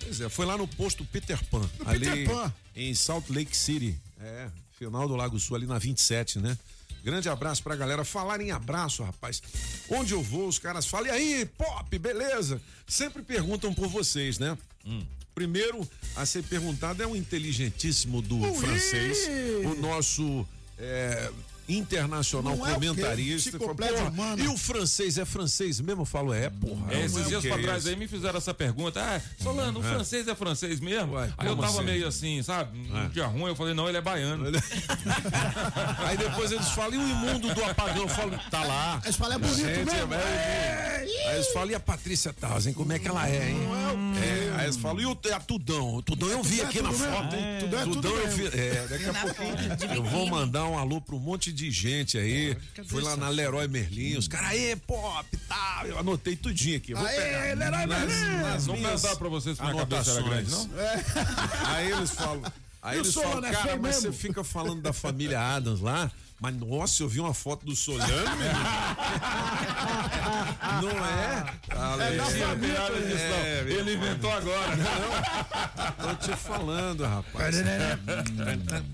Pois 0.00 0.20
é, 0.20 0.28
foi 0.28 0.46
lá 0.46 0.56
no 0.56 0.66
posto 0.66 1.04
Peter 1.04 1.42
Pan. 1.46 1.68
No 1.78 1.88
ali 1.88 2.06
Peter 2.06 2.26
Pan. 2.28 2.52
em 2.74 2.94
Salt 2.94 3.28
Lake 3.28 3.56
City. 3.56 3.98
É, 4.20 4.48
final 4.78 5.06
do 5.06 5.14
Lago 5.14 5.38
Sul, 5.38 5.56
ali 5.56 5.66
na 5.66 5.78
27, 5.78 6.38
né? 6.38 6.56
Grande 7.04 7.28
abraço 7.28 7.62
pra 7.62 7.76
galera. 7.76 8.04
Falar 8.04 8.40
em 8.40 8.50
abraço, 8.50 9.02
rapaz. 9.02 9.42
Onde 9.88 10.12
eu 10.12 10.22
vou, 10.22 10.48
os 10.48 10.58
caras 10.58 10.86
falam, 10.86 11.06
e 11.06 11.10
aí, 11.10 11.46
pop, 11.46 11.98
beleza? 11.98 12.60
Sempre 12.86 13.22
perguntam 13.22 13.72
por 13.72 13.88
vocês, 13.88 14.38
né? 14.38 14.56
Primeiro 15.34 15.88
a 16.16 16.26
ser 16.26 16.42
perguntado 16.42 17.02
é 17.02 17.06
o 17.06 17.14
inteligentíssimo 17.14 18.20
do 18.20 18.36
Ui! 18.40 18.54
francês, 18.58 19.18
o 19.64 19.74
nosso 19.80 20.46
é, 20.78 21.30
internacional 21.68 22.56
Não 22.56 22.66
é 22.66 22.70
o 22.76 22.80
quê? 22.80 22.86
comentarista. 22.86 23.58
Porra, 23.58 24.08
humana. 24.08 24.42
e 24.42 24.48
o 24.48 24.56
francês 24.56 25.18
é 25.18 25.24
francês 25.24 25.80
mesmo? 25.80 26.02
Eu 26.02 26.06
falo, 26.06 26.32
é, 26.32 26.48
porra. 26.50 26.92
É, 26.94 27.04
esses 27.04 27.12
não 27.12 27.22
é 27.22 27.26
o 27.26 27.28
dias 27.28 27.42
que 27.42 27.48
pra 27.48 27.58
é 27.58 27.62
trás 27.62 27.78
isso? 27.80 27.88
aí 27.90 27.96
me 27.96 28.08
fizeram 28.08 28.38
essa 28.38 28.54
pergunta. 28.54 29.00
Ah, 29.00 29.20
Solano, 29.42 29.80
o 29.80 29.82
francês 29.82 30.26
é 30.28 30.34
francês 30.34 30.80
mesmo? 30.80 31.14
Ué, 31.14 31.32
aí 31.36 31.46
eu 31.48 31.56
tava 31.56 31.68
assim? 31.78 31.84
meio 31.84 32.06
assim, 32.08 32.42
sabe? 32.42 32.78
Um 32.78 33.08
dia 33.10 33.26
ruim, 33.26 33.48
eu 33.48 33.56
falei, 33.56 33.74
não, 33.74 33.88
ele 33.88 33.98
é 33.98 34.00
baiano. 34.00 34.44
Aí 36.06 36.16
depois 36.16 36.50
eles 36.52 36.68
falam, 36.70 36.94
e 36.94 36.98
o 36.98 37.08
imundo 37.08 37.54
do 37.54 37.64
apagão? 37.64 38.02
Eu 38.02 38.08
falo, 38.08 38.32
tá 38.50 38.64
lá. 38.64 39.00
Eles 39.04 39.16
falam, 39.16 39.36
é 39.36 39.38
bonito 39.38 39.56
Gente, 39.66 39.84
mesmo. 39.84 40.14
é, 40.14 40.16
é, 40.16 41.28
Aí 41.28 41.34
eles 41.36 41.48
falam, 41.52 41.70
e 41.70 41.74
a 41.74 41.80
Patrícia 41.80 42.32
Tausen, 42.32 42.72
como 42.72 42.92
é 42.92 42.98
que 42.98 43.08
ela 43.08 43.28
é, 43.28 43.50
hein? 43.50 43.58
É, 44.22 44.47
aí 44.58 44.64
eles 44.66 44.76
falam, 44.76 45.00
e 45.00 45.06
o 45.06 45.18
é 45.24 45.32
a 45.32 45.40
Tudão? 45.40 45.94
O 45.96 46.02
Tudão 46.02 46.28
eu 46.28 46.42
vi 46.42 46.60
É 46.60 46.64
aqui 46.64 46.82
na 46.82 46.90
tudo 46.90 46.98
mesmo, 47.00 47.16
foto. 47.16 47.36
tudo 47.60 47.76
é 47.76 47.82
tudo 47.82 47.94
Tudão 47.94 48.16
eu 48.16 48.28
vi. 48.28 48.46
É, 48.46 48.86
daqui 48.88 49.04
a 49.08 49.12
pouquinho 49.14 49.94
eu 49.96 50.02
vou 50.04 50.26
mandar 50.28 50.66
um 50.66 50.78
alô 50.78 51.00
pra 51.00 51.14
um 51.14 51.18
monte 51.20 51.52
de 51.52 51.70
gente 51.70 52.18
aí. 52.18 52.56
Fui 52.86 53.02
lá 53.02 53.16
na 53.16 53.28
Leroy 53.28 53.68
Merlin, 53.68 54.16
os 54.16 54.28
caras, 54.28 54.50
aê, 54.50 54.76
pop, 54.76 55.26
tal. 55.48 55.86
Eu 55.86 55.98
anotei 55.98 56.36
tudinho 56.36 56.76
aqui. 56.76 56.94
Vou 56.94 57.06
Aê, 57.06 57.16
pegar 57.16 57.70
Leroy 57.70 57.86
Merlin! 57.86 58.42
nas 58.42 58.66
Não 58.66 58.76
minhas 58.76 59.02
mandar 59.02 59.16
pra 59.16 59.28
vocês 59.28 59.58
minha 59.58 59.74
cabeça 59.74 60.10
era 60.12 60.22
grande, 60.22 60.50
não? 60.50 60.60
anotações. 60.62 61.66
Aí 61.68 61.90
eles 61.92 62.10
falam. 62.10 62.42
Aí 62.80 62.98
eles 62.98 63.12
falam, 63.14 63.44
é 63.44 63.50
cara, 63.52 63.76
mas 63.76 63.96
mesmo?" 63.96 64.12
você 64.12 64.12
fica 64.12 64.44
falando 64.44 64.80
da 64.80 64.92
família 64.92 65.40
Adams 65.40 65.80
lá. 65.80 66.10
Mas 66.40 66.54
nossa, 66.54 67.02
eu 67.02 67.08
vi 67.08 67.18
uma 67.18 67.34
foto 67.34 67.66
do 67.66 67.74
Solano. 67.74 68.06
Não 70.80 70.90
é? 71.04 71.44
É 72.00 72.16
da 72.16 72.24
família, 72.24 72.78
não. 72.88 72.96
É, 73.18 73.60
Ele 73.66 73.94
inventou 73.94 74.30
agora. 74.32 74.76
Tô 76.00 76.14
te 76.14 76.36
falando, 76.36 77.04
rapaz. 77.04 77.56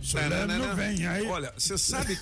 Solano 0.03 0.59
não 0.59 0.75
vem 0.75 1.07
aí. 1.07 1.27
Olha, 1.27 1.53
você 1.57 1.77
sabe, 1.77 2.19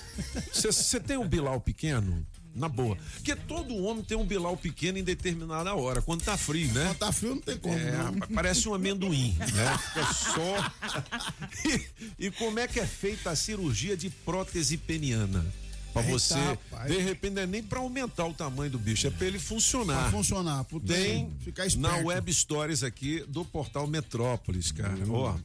você 0.51 0.99
tem 0.99 1.17
um 1.17 1.27
Bilal 1.27 1.61
pequeno? 1.61 2.25
Na 2.55 2.69
boa. 2.69 2.97
Porque 3.15 3.35
todo 3.35 3.75
homem 3.75 4.03
tem 4.03 4.17
um 4.17 4.25
Bilal 4.25 4.55
pequeno 4.55 4.97
em 4.97 5.03
determinada 5.03 5.73
hora, 5.73 6.01
quando 6.01 6.23
tá 6.23 6.37
frio, 6.37 6.71
né? 6.71 6.85
Quando 6.85 6.97
tá 6.97 7.11
frio 7.11 7.35
não 7.35 7.41
tem 7.41 7.57
como. 7.57 7.73
É, 7.73 7.91
rapaz, 7.91 8.31
parece 8.33 8.69
um 8.69 8.73
amendoim, 8.73 9.35
né? 9.53 9.77
Fica 9.77 10.13
só. 10.13 10.71
E, 12.19 12.27
e 12.27 12.31
como 12.31 12.59
é 12.59 12.67
que 12.67 12.79
é 12.79 12.85
feita 12.85 13.31
a 13.31 13.35
cirurgia 13.35 13.97
de 13.97 14.09
prótese 14.09 14.77
peniana? 14.77 15.43
Pra 15.93 16.01
você, 16.01 16.33
de 16.87 16.97
repente, 16.97 17.33
não 17.33 17.43
é 17.43 17.45
nem 17.45 17.61
pra 17.61 17.79
aumentar 17.79 18.25
o 18.25 18.33
tamanho 18.33 18.71
do 18.71 18.79
bicho, 18.79 19.05
é 19.05 19.11
pra 19.11 19.27
ele 19.27 19.37
funcionar. 19.37 20.09
Pra 20.09 20.11
funcionar. 20.11 20.63
Pro 20.63 20.79
Tem 20.79 21.31
ficar 21.41 21.67
esperto. 21.67 21.87
na 21.87 22.07
Web 22.07 22.33
Stories 22.33 22.81
aqui 22.81 23.23
do 23.27 23.45
portal 23.45 23.85
Metrópolis, 23.85 24.71
cara. 24.71 24.97
Ó, 25.07 25.35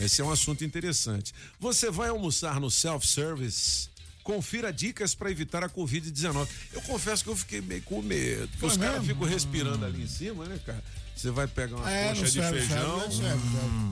esse 0.00 0.22
é 0.22 0.24
um 0.24 0.30
assunto 0.30 0.64
interessante. 0.64 1.34
Você 1.60 1.90
vai 1.90 2.08
almoçar 2.08 2.58
no 2.58 2.70
self-service? 2.70 3.87
Confira 4.28 4.70
dicas 4.70 5.14
para 5.14 5.30
evitar 5.30 5.64
a 5.64 5.70
Covid-19. 5.70 6.46
Eu 6.74 6.82
confesso 6.82 7.24
que 7.24 7.30
eu 7.30 7.34
fiquei 7.34 7.62
meio 7.62 7.80
com 7.80 8.02
medo. 8.02 8.46
Porque 8.48 8.58
Foi 8.58 8.68
os 8.68 8.76
caras 8.76 9.00
mesmo? 9.00 9.14
ficam 9.14 9.26
respirando 9.26 9.86
ali 9.86 10.02
em 10.02 10.06
cima, 10.06 10.44
né, 10.44 10.60
cara? 10.66 10.84
Você 11.18 11.32
vai 11.32 11.48
pegar 11.48 11.76
uma 11.76 11.90
É, 11.90 12.08
coxa 12.10 12.20
não 12.20 12.24
de 12.28 12.32
serve, 12.32 12.58
feijão. 12.60 13.00
serve, 13.00 13.16
serve. 13.16 13.40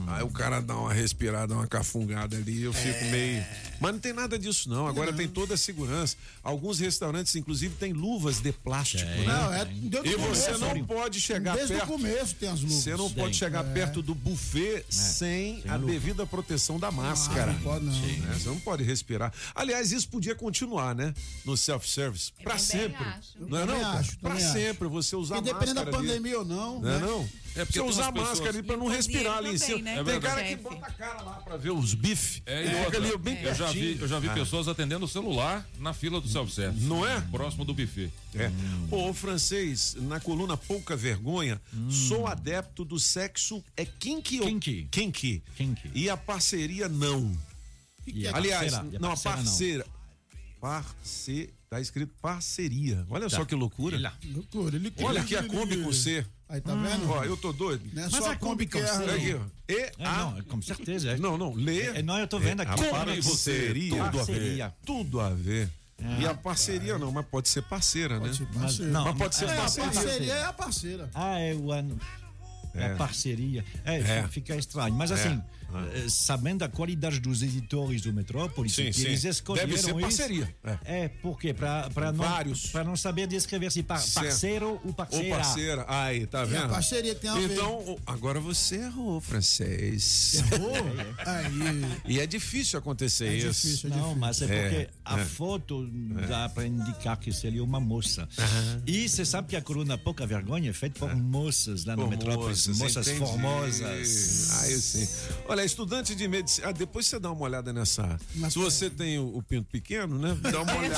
Aí 0.07 0.23
o 0.23 0.29
cara 0.29 0.61
dá 0.61 0.77
uma 0.77 0.93
respirada, 0.93 1.53
uma 1.53 1.67
cafungada 1.67 2.37
ali, 2.37 2.63
eu 2.63 2.71
fico 2.71 3.03
É. 3.03 3.11
meio. 3.11 3.45
Mas 3.81 3.91
não 3.91 3.99
tem 3.99 4.13
nada 4.13 4.39
disso, 4.39 4.69
não. 4.69 4.87
Agora 4.87 5.11
tem 5.11 5.27
toda 5.27 5.53
a 5.55 5.57
segurança. 5.57 6.15
Alguns 6.41 6.79
restaurantes, 6.79 7.35
inclusive, 7.35 7.75
têm 7.75 7.91
luvas 7.91 8.39
de 8.39 8.51
plástico. 8.53 9.03
Né? 9.03 9.25
Não, 9.25 9.53
é 9.53 9.65
desde 9.65 10.09
E 10.09 10.15
você 10.15 10.53
começo. 10.53 10.59
não 10.75 10.85
pode 10.85 11.19
chegar 11.19 11.55
Desde 11.55 11.73
perto. 11.73 11.83
o 11.83 11.87
começo 11.91 12.35
tem 12.35 12.49
as 12.49 12.61
luvas. 12.61 12.77
Você 12.77 12.95
não 12.95 13.11
pode 13.11 13.35
chegar 13.35 13.63
perto 13.65 14.01
do 14.01 14.15
buffet 14.15 14.85
sem 14.89 15.61
a 15.67 15.77
devida 15.77 16.25
proteção 16.25 16.79
da 16.79 16.89
máscara. 16.91 17.51
Ah, 17.51 17.53
não 17.53 17.59
pode, 17.61 17.85
não. 17.85 17.91
Né? 17.91 18.33
Você 18.39 18.47
não 18.49 18.59
pode 18.59 18.83
respirar. 18.83 19.33
Aliás, 19.53 19.91
isso 19.91 20.07
podia 20.07 20.33
continuar, 20.33 20.95
né? 20.95 21.13
No 21.43 21.57
self-service. 21.57 22.31
Pra 22.41 22.57
sempre. 22.57 23.03
acho. 23.03 23.27
Não 23.37 23.59
é 23.59 23.65
não? 23.65 23.85
acho, 23.91 24.17
pra 24.19 24.39
sempre 24.39 24.87
você 24.87 25.15
usar 25.15 25.37
E 25.39 25.41
dependendo 25.41 25.75
da 25.75 25.81
máscara 25.85 25.97
ali. 25.99 26.07
pandemia 26.07 26.39
ou 26.39 26.45
não. 26.45 26.79
Não 26.79 26.89
é 26.89 26.93
né? 26.99 27.05
não? 27.05 27.16
É 27.55 27.65
porque 27.65 27.79
você 27.79 27.79
tem 27.79 27.89
usar 27.89 28.11
máscara 28.11 28.49
ali 28.51 28.61
pra 28.61 28.77
não 28.77 28.87
respirar 28.87 29.37
ali 29.37 29.55
em 29.55 29.57
cima. 29.57 29.79
né? 29.81 30.03
Tem 30.03 30.15
É 30.15 30.19
cara 30.19 30.35
verdade. 30.35 30.49
que 30.49 30.55
bota 30.61 30.85
a 30.85 30.91
cara 30.91 31.21
lá 31.23 31.33
pra 31.43 31.57
ver 31.57 31.71
os 31.71 31.95
bifes. 31.95 32.41
É, 32.45 32.65
e 32.65 32.85
outra, 32.85 32.97
ali 32.99 33.17
bem 33.17 33.41
eu 33.41 33.55
já 33.55 33.71
vi, 33.71 33.97
eu 33.99 34.07
já 34.07 34.19
vi 34.19 34.29
Ah. 34.29 34.33
pessoas 34.35 34.67
atendendo 34.67 35.05
o 35.05 35.07
celular 35.07 35.67
na 35.79 35.91
fila 35.91 36.21
do 36.21 36.27
self-service. 36.29 36.85
Não 36.85 37.03
é? 37.07 37.19
Próximo 37.31 37.65
do 37.65 37.73
buffet. 37.73 38.11
É. 38.35 38.51
Ô, 38.91 39.11
francês, 39.11 39.95
na 40.01 40.19
coluna 40.19 40.55
Pouca 40.55 40.95
Vergonha, 40.95 41.59
sou 41.89 42.27
adepto 42.27 42.85
do 42.85 42.99
sexo 42.99 43.63
é 43.75 43.85
kinky 43.85 44.39
ou 44.41 44.47
Kinky. 44.47 44.87
kinky. 44.91 45.43
Kinky. 45.55 45.91
E 45.95 46.09
a 46.11 46.15
parceria 46.17 46.87
não. 46.87 47.35
E 48.05 48.27
Aliás, 48.27 48.73
a 48.75 48.83
não, 48.83 49.11
a 49.11 49.17
parceira 49.17 49.37
não? 49.37 49.43
parceira. 49.43 49.85
Parce, 50.61 51.49
tá 51.69 51.79
escrito 51.79 52.13
parceria. 52.21 53.05
Olha 53.09 53.29
só 53.29 53.45
que 53.45 53.53
loucura. 53.55 53.95
Olha. 53.95 54.13
Loucura, 54.25 54.75
ele 54.75 54.91
Olha 55.01 55.21
aqui 55.21 55.35
a 55.35 55.43
Kombi 55.43 55.77
com 55.77 55.91
C. 55.93 56.25
Aí, 56.49 56.61
tá 56.61 56.73
vendo? 56.75 57.09
Ó, 57.11 57.23
eu 57.25 57.35
tô 57.35 57.51
doido. 57.51 57.83
Não 57.93 58.03
é 58.03 58.05
Mas 58.09 58.15
só 58.23 58.31
a 58.31 58.35
Kombi 58.37 58.65
Kombi 58.67 58.85
é. 58.85 58.87
C. 58.87 59.03
Olha 59.03 59.15
aqui, 59.15 59.33
ó. 59.33 59.41
E 59.69 59.73
É, 59.75 59.91
a 59.99 60.17
não, 60.17 60.41
com 60.43 60.61
certeza. 60.61 61.11
É. 61.11 61.17
Não, 61.17 61.37
não, 61.37 61.53
lê. 61.53 61.81
É, 61.87 62.01
não, 62.01 62.17
eu 62.17 62.27
tô 62.27 62.39
vendo 62.39 62.61
aqui. 62.61 62.71
A 62.71 62.89
Para 62.89 63.05
parceria. 63.05 64.03
Tudo 64.05 64.19
a 64.19 64.23
ver. 64.23 64.73
Tudo 64.85 65.19
a 65.19 65.29
ver. 65.31 65.69
E 66.19 66.25
a 66.27 66.33
parceria 66.33 66.97
não, 66.97 67.11
mas 67.11 67.25
pode 67.25 67.49
ser 67.49 67.63
parceira, 67.63 68.15
né? 68.19 68.27
Pode 68.27 68.37
ser 68.37 68.47
Mas, 68.53 68.61
parceiro. 68.61 68.91
não, 68.91 69.03
Mas 69.05 69.17
pode 69.17 69.35
ser 69.35 69.45
É, 69.45 69.51
a 69.51 69.55
parceria. 69.57 69.91
parceria 69.91 70.33
é 70.33 70.43
a 70.45 70.53
parceira. 70.53 71.09
Ah, 71.13 71.39
é 71.39 71.53
o 71.55 71.71
ano. 71.71 71.99
É. 72.75 72.81
É. 72.83 72.91
a 72.93 72.95
parceria. 72.95 73.65
É, 73.83 73.95
É. 73.97 74.27
fica 74.27 74.55
estranho. 74.55 74.93
Mas 74.93 75.11
assim, 75.11 75.41
eh, 75.93 76.05
sabendo 76.09 76.63
a 76.63 76.69
qualidade 76.69 77.19
dos 77.19 77.41
editores 77.43 78.01
do 78.01 78.13
Metrópolis, 78.13 78.73
Sim, 78.73 78.85
que 78.85 78.93
sim. 78.93 79.05
eles 79.05 79.23
escolheram 79.23 79.67
Deve 79.69 79.81
ser 79.81 79.89
isso, 79.91 79.99
parceria. 79.99 80.55
É. 80.63 80.77
É, 81.03 81.07
por 81.09 81.39
quê? 81.39 81.53
Pra, 81.53 81.89
pra, 81.89 82.11
não, 82.11 82.23
Vários. 82.23 82.71
não 82.73 82.95
saber 82.95 83.27
descrever 83.27 83.71
se 83.71 83.83
par, 83.83 84.01
parceiro 84.13 84.67
ou 84.69 84.81
Ou 84.85 84.93
parceira. 84.93 85.35
parceira. 85.35 85.85
Aí, 85.87 86.25
tá 86.25 86.39
E 86.39 86.41
a 86.41 86.45
vendo? 86.45 86.69
parceria 86.69 87.15
tem 87.15 87.29
a 87.29 87.35
ver. 87.35 87.51
Então, 87.53 87.97
agora 88.05 88.39
você 88.39 88.75
errou, 88.77 89.19
francês. 89.19 90.35
Errou? 90.51 90.71
Aí. 91.25 91.85
E 92.05 92.19
é 92.19 92.27
difícil 92.27 92.79
acontecer 92.79 93.27
É 93.27 93.35
isso. 93.35 93.47
difícil, 93.67 93.87
é 93.89 93.93
Não, 93.93 93.97
difícil. 93.99 94.19
mas 94.19 94.41
é 94.41 94.45
É, 94.45 94.69
porque 94.69 94.89
a 95.05 95.19
é. 95.19 95.25
foto 95.25 95.87
dá 96.27 96.49
para 96.49 96.65
indicar 96.65 97.17
que 97.17 97.31
seria 97.31 97.63
uma 97.63 97.79
moça. 97.79 98.27
E 98.85 99.07
você 99.07 99.25
sabe 99.25 99.49
que 99.49 99.55
a 99.55 99.61
coluna 99.61 99.97
Pouca 99.97 100.25
Vergonha 100.25 100.69
é 100.69 100.73
feita 100.73 100.99
por 100.99 101.15
moças 101.15 101.85
lá 101.85 101.95
no 101.95 102.03
Por 102.03 102.09
Metrópolis, 102.09 102.67
moças, 102.67 102.77
moças 102.77 103.09
formosas. 103.17 104.49
Ah, 104.61 104.69
eu 104.69 104.79
sim. 104.79 105.07
Olha, 105.47 105.56
estudante 105.65 106.15
de 106.15 106.27
medicina. 106.27 106.69
Ah, 106.69 106.71
depois 106.71 107.07
você 107.07 107.19
dá 107.19 107.31
uma 107.31 107.41
olhada 107.41 107.71
nessa. 107.73 108.19
Mas 108.35 108.53
se 108.53 108.59
você 108.59 108.89
tem 108.89 109.19
o, 109.19 109.37
o 109.37 109.43
pinto 109.43 109.67
pequeno, 109.71 110.17
né? 110.17 110.37
Dá 110.51 110.61
uma 110.61 110.75
olhada. 110.75 110.97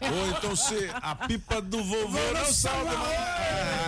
Ou 0.00 0.30
então 0.30 0.56
você. 0.56 0.90
A 0.94 1.14
pipa 1.14 1.60
do 1.60 1.82
vovô 1.82 2.32
não 2.32 2.52
salva. 2.52 2.90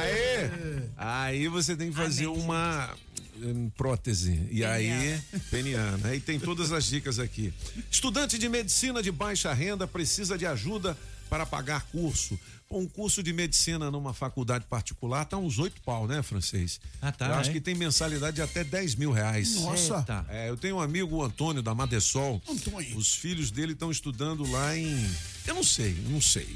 Aê! 0.01 0.51
Aí 0.97 1.49
você 1.49 1.77
tem 1.77 1.91
que 1.91 1.97
fazer 1.97 2.27
uma 2.27 2.95
hum, 3.43 3.71
prótese. 3.77 4.47
E 4.51 4.65
aí, 4.65 5.21
peniana. 5.51 6.09
Aí 6.09 6.21
tem 6.21 6.39
todas 6.39 6.73
as 6.73 6.85
dicas 6.85 7.19
aqui. 7.19 7.53
Estudante 7.91 8.39
de 8.39 8.49
medicina 8.49 9.03
de 9.03 9.11
baixa 9.11 9.53
renda 9.53 9.87
precisa 9.87 10.37
de 10.37 10.47
ajuda 10.47 10.97
para 11.29 11.47
pagar 11.47 11.83
curso. 11.93 12.39
Um 12.73 12.87
curso 12.87 13.21
de 13.21 13.33
medicina 13.33 13.91
numa 13.91 14.15
faculdade 14.15 14.65
particular 14.65 15.25
tá 15.25 15.37
uns 15.37 15.59
oito 15.59 15.81
pau, 15.83 16.07
né, 16.07 16.23
francês? 16.23 16.81
Ah, 17.03 17.11
tá, 17.11 17.27
Eu 17.27 17.35
acho 17.35 17.51
é? 17.51 17.53
que 17.53 17.61
tem 17.61 17.75
mensalidade 17.75 18.37
de 18.37 18.43
até 18.43 18.63
10 18.63 18.95
mil 18.95 19.11
reais. 19.11 19.57
Nossa. 19.57 19.99
Eita. 19.99 20.25
É, 20.29 20.49
eu 20.49 20.57
tenho 20.57 20.77
um 20.77 20.81
amigo, 20.81 21.17
o 21.17 21.23
Antônio, 21.25 21.63
da 21.63 21.75
Madesol. 21.75 22.41
Antônio. 22.49 22.97
Os 22.97 23.13
filhos 23.13 23.51
dele 23.51 23.73
estão 23.73 23.91
estudando 23.91 24.49
lá 24.49 24.77
em. 24.77 25.05
Eu 25.49 25.57
não 25.57 25.65
sei, 25.65 25.95
não 26.09 26.21
sei. 26.21 26.47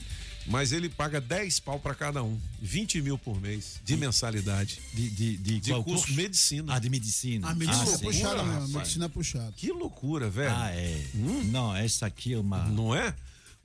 Mas 0.47 0.71
ele 0.71 0.89
paga 0.89 1.21
10 1.21 1.59
pau 1.59 1.81
para 1.81 1.97
cada 1.97 2.23
um. 2.23 2.39
20 2.63 3.03
mil 3.03 3.19
por 3.19 3.41
mês 3.41 3.81
de 3.85 3.97
mensalidade. 3.97 4.79
De, 4.93 5.11
de, 5.11 5.37
de, 5.37 5.61
De 5.61 5.71
qual 5.71 5.83
curso 5.83 6.13
medicina. 6.13 6.77
Ah, 6.77 6.79
de 6.79 6.91
medicina. 6.91 7.49
A 7.49 7.55
medicina 7.57 7.91
ah, 7.91 7.95
é 7.95 7.99
puxada 7.99 8.45
medicina 8.69 9.05
é 9.07 9.09
puxada. 9.09 9.53
Que 9.57 9.73
loucura, 9.73 10.31
velho. 10.31 10.55
Ah, 10.55 10.71
é. 10.71 11.05
Não, 11.47 11.75
essa 11.75 12.07
aqui 12.07 12.35
é 12.35 12.39
uma. 12.39 12.67
Não 12.67 12.95
é? 12.95 13.13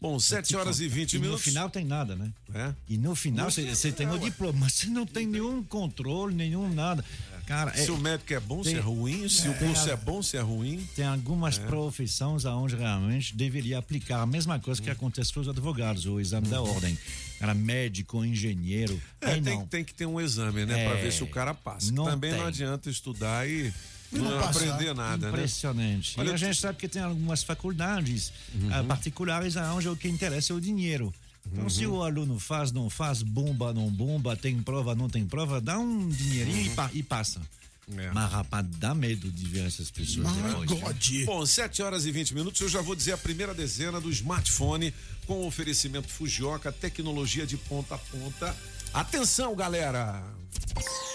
Bom, 0.01 0.18
7 0.20 0.48
Tipo, 0.48 0.60
horas 0.62 0.79
e 0.79 0.88
20 0.88 1.13
e 1.13 1.20
minutos. 1.20 1.41
no 1.46 1.51
final 1.51 1.70
tem 1.70 1.84
nada, 1.84 2.15
né? 2.15 2.32
É. 2.53 2.74
E 2.88 2.98
no 2.98 3.13
final 3.15 3.50
você 3.51 3.91
tem 3.91 4.10
o 4.10 4.18
diploma, 4.18 4.60
mas 4.62 4.74
você 4.74 4.88
não 4.88 5.06
tem 5.06 5.27
nenhum 5.27 5.62
controle, 5.62 6.34
nenhum 6.34 6.74
nada. 6.74 7.03
Cara, 7.46 7.72
é- 7.72 7.84
Se 7.84 7.89
o 7.91 7.98
médico 7.98 8.32
é 8.32 8.39
bom, 8.39 8.63
se 8.63 8.70
tem- 8.70 8.77
é 8.77 8.82
ruim. 8.82 9.27
Se 9.27 9.50
o 9.50 9.53
tem 9.56 9.68
curso 9.68 9.89
é 9.89 9.96
bom, 9.98 10.22
se 10.22 10.38
é 10.38 10.39
ruim. 10.39 10.88
tem 10.96 11.03
algumas 11.03 11.58
profissões 11.58 12.46
onde 12.46 12.75
realmente 12.75 13.36
deveria 13.36 13.79
aplicar 13.79 14.22
a 14.22 14.25
mesma 14.25 14.60
coisa 14.60 14.79
que 14.82 14.89
acontece 14.89 15.34
com 15.34 15.39
os 15.39 15.50
advogados, 15.50 16.06
o 16.06 16.20
exame 16.20 16.48
da 16.48 16.62
ordem. 16.62 16.96
Cara, 17.39 17.53
médico, 17.56 18.24
engenheiro. 18.24 19.01
É, 19.20 19.32
tem, 19.34 19.41
não. 19.41 19.65
tem 19.65 19.84
que 19.84 19.94
ter 19.94 20.06
um 20.06 20.22
exame, 20.22 20.65
né? 20.65 20.86
Pra 20.88 20.98
É, 21.00 21.01
ver 21.01 21.12
se 21.12 21.24
o 21.24 21.27
cara 21.27 21.53
passa. 21.56 21.91
não 21.91 22.06
Também 22.06 22.32
não 22.32 22.38
tem. 22.39 22.48
adianta 22.48 22.89
estudar 22.89 23.50
e 23.50 23.74
não 24.12 24.39
aprender 24.39 24.94
nada, 24.96 25.28
né? 25.28 25.30
Impressionante. 25.38 26.20
Olha, 26.20 26.32
e 26.32 26.34
a 26.34 26.38
gente 26.38 26.58
sabe 26.60 26.78
que 26.78 26.88
tem 26.88 27.01
algumas 27.01 27.44
faculdades 27.44 28.32
Uhum. 28.56 28.70
ah, 28.74 28.84
particulares 28.84 29.56
onde 29.56 29.88
o 29.89 29.96
que 29.96 30.08
interessa 30.08 30.54
é 30.54 30.56
o 30.56 30.60
dinheiro. 30.62 31.13
Então, 31.51 31.70
se 31.70 31.86
Uhum. 31.86 31.98
o 31.98 32.04
aluno 32.04 32.38
faz, 32.39 32.72
não 32.72 32.89
faz, 32.89 33.22
bomba, 33.24 33.74
não 33.74 33.89
bomba, 33.89 34.36
tem 34.36 34.62
prova, 34.62 34.94
não 34.94 35.10
tem 35.10 35.25
prova, 35.25 35.60
dá 35.62 35.80
um 35.80 36.08
dinheirinho 36.10 36.62
e, 36.66 36.70
pa- 36.72 36.89
e 36.94 37.01
passa. 37.01 37.39
Uhum. 37.88 38.00
É. 38.00 38.12
Mas, 38.12 38.32
rapaz, 38.32 38.66
dá 38.78 38.94
medo 38.94 39.32
de 39.32 39.46
ver 39.48 39.66
essas 39.66 39.89
pessoas 39.89 40.28
depois. 40.32 40.70
God. 40.70 41.25
Bom, 41.25 41.44
7 41.46 41.82
horas 41.82 42.06
e 42.06 42.12
20 42.12 42.36
minutos, 42.36 42.62
eu 42.62 42.70
já 42.70 42.82
vou 42.82 42.96
dizer 42.96 43.13
a 43.13 43.18
primeira 43.18 43.51
dezena 43.54 44.00
do 44.00 44.12
smartphone 44.12 44.94
com 45.25 45.48
oferecimento 45.48 46.08
Fujioka, 46.08 46.72
tecnologia 46.72 47.48
de 47.48 47.58
ponta 47.58 47.96
a 47.96 47.98
ponta. 47.98 48.56
Atenção, 48.93 49.55
galera! 49.55 50.24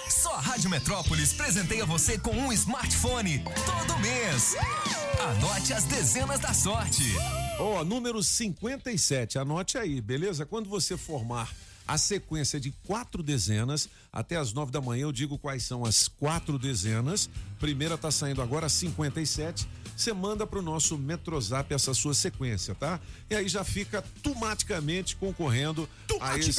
Só 0.08 0.34
a 0.34 0.40
Rádio 0.40 0.70
Metrópolis 0.70 1.32
presenteia 1.32 1.84
você 1.84 2.16
com 2.18 2.30
um 2.30 2.52
smartphone 2.52 3.42
todo 3.66 3.98
mês. 3.98 4.54
Anote 5.20 5.72
as 5.72 5.84
dezenas 5.84 6.38
da 6.38 6.54
sorte. 6.54 7.02
Ó, 7.58 7.84
número 7.84 8.22
57, 8.22 9.38
anote 9.38 9.76
aí, 9.76 10.00
beleza? 10.00 10.46
Quando 10.46 10.68
você 10.68 10.96
formar 10.96 11.50
A 11.86 11.98
sequência 11.98 12.58
de 12.58 12.70
quatro 12.86 13.22
dezenas. 13.22 13.90
Até 14.10 14.36
as 14.36 14.54
nove 14.54 14.72
da 14.72 14.80
manhã 14.80 15.02
eu 15.02 15.12
digo 15.12 15.36
quais 15.38 15.64
são 15.64 15.84
as 15.84 16.08
quatro 16.08 16.58
dezenas. 16.58 17.28
Primeira 17.60 17.98
tá 17.98 18.10
saindo 18.10 18.40
agora, 18.40 18.70
57. 18.70 19.68
Você 19.96 20.12
manda 20.12 20.46
pro 20.46 20.60
nosso 20.60 20.98
Metrozap 20.98 21.72
essa 21.72 21.94
sua 21.94 22.14
sequência, 22.14 22.74
tá? 22.74 23.00
E 23.30 23.34
aí 23.34 23.48
já 23.48 23.62
fica 23.64 23.98
automaticamente 23.98 25.16
concorrendo 25.16 25.88
a 26.20 26.36
esse 26.38 26.50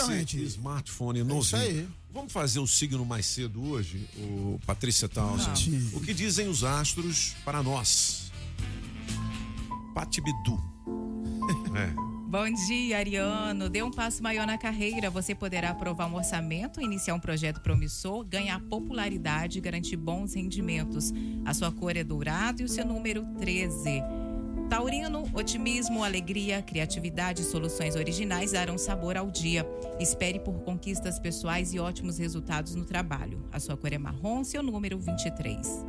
smartphone 0.44 1.20
É 1.20 1.24
novinho. 1.24 1.42
isso 1.42 1.56
aí. 1.56 1.88
Vamos 2.14 2.32
fazer 2.32 2.60
o 2.60 2.68
signo 2.68 3.06
mais 3.06 3.26
cedo 3.26 3.62
hoje, 3.62 4.08
o 4.18 4.58
Patrícia 4.66 5.10
Townsend. 5.10 5.90
O 5.94 6.00
que 6.00 6.14
dizem 6.14 6.48
os 6.48 6.64
astros 6.64 7.36
para 7.44 7.62
nós? 7.62 8.32
Patibidu. 9.94 10.58
É. 11.76 12.15
Bom 12.36 12.52
dia, 12.52 12.98
Ariano. 12.98 13.70
Dê 13.70 13.82
um 13.82 13.90
passo 13.90 14.22
maior 14.22 14.46
na 14.46 14.58
carreira. 14.58 15.10
Você 15.10 15.34
poderá 15.34 15.70
aprovar 15.70 16.06
um 16.06 16.16
orçamento, 16.16 16.82
iniciar 16.82 17.16
um 17.16 17.20
projeto 17.20 17.62
promissor, 17.62 18.26
ganhar 18.26 18.60
popularidade 18.60 19.58
e 19.58 19.62
garantir 19.62 19.96
bons 19.96 20.34
rendimentos. 20.34 21.14
A 21.46 21.54
sua 21.54 21.72
cor 21.72 21.96
é 21.96 22.04
dourado 22.04 22.62
e 22.62 22.66
o 22.66 22.68
seu 22.68 22.86
número 22.86 23.24
13. 23.40 24.04
Taurino, 24.70 25.24
otimismo, 25.34 26.04
alegria, 26.04 26.62
criatividade 26.62 27.42
e 27.42 27.46
soluções 27.46 27.96
originais 27.96 28.52
darão 28.52 28.78
sabor 28.78 29.16
ao 29.16 29.32
dia. 29.32 29.66
Espere 29.98 30.38
por 30.38 30.56
conquistas 30.56 31.18
pessoais 31.18 31.74
e 31.74 31.80
ótimos 31.80 32.18
resultados 32.18 32.76
no 32.76 32.84
trabalho. 32.84 33.48
A 33.50 33.62
sua 33.62 33.78
cor 33.78 33.94
é 33.94 33.98
marrom, 33.98 34.44
seu 34.44 34.62
número 34.62 35.00
23. 35.00 35.86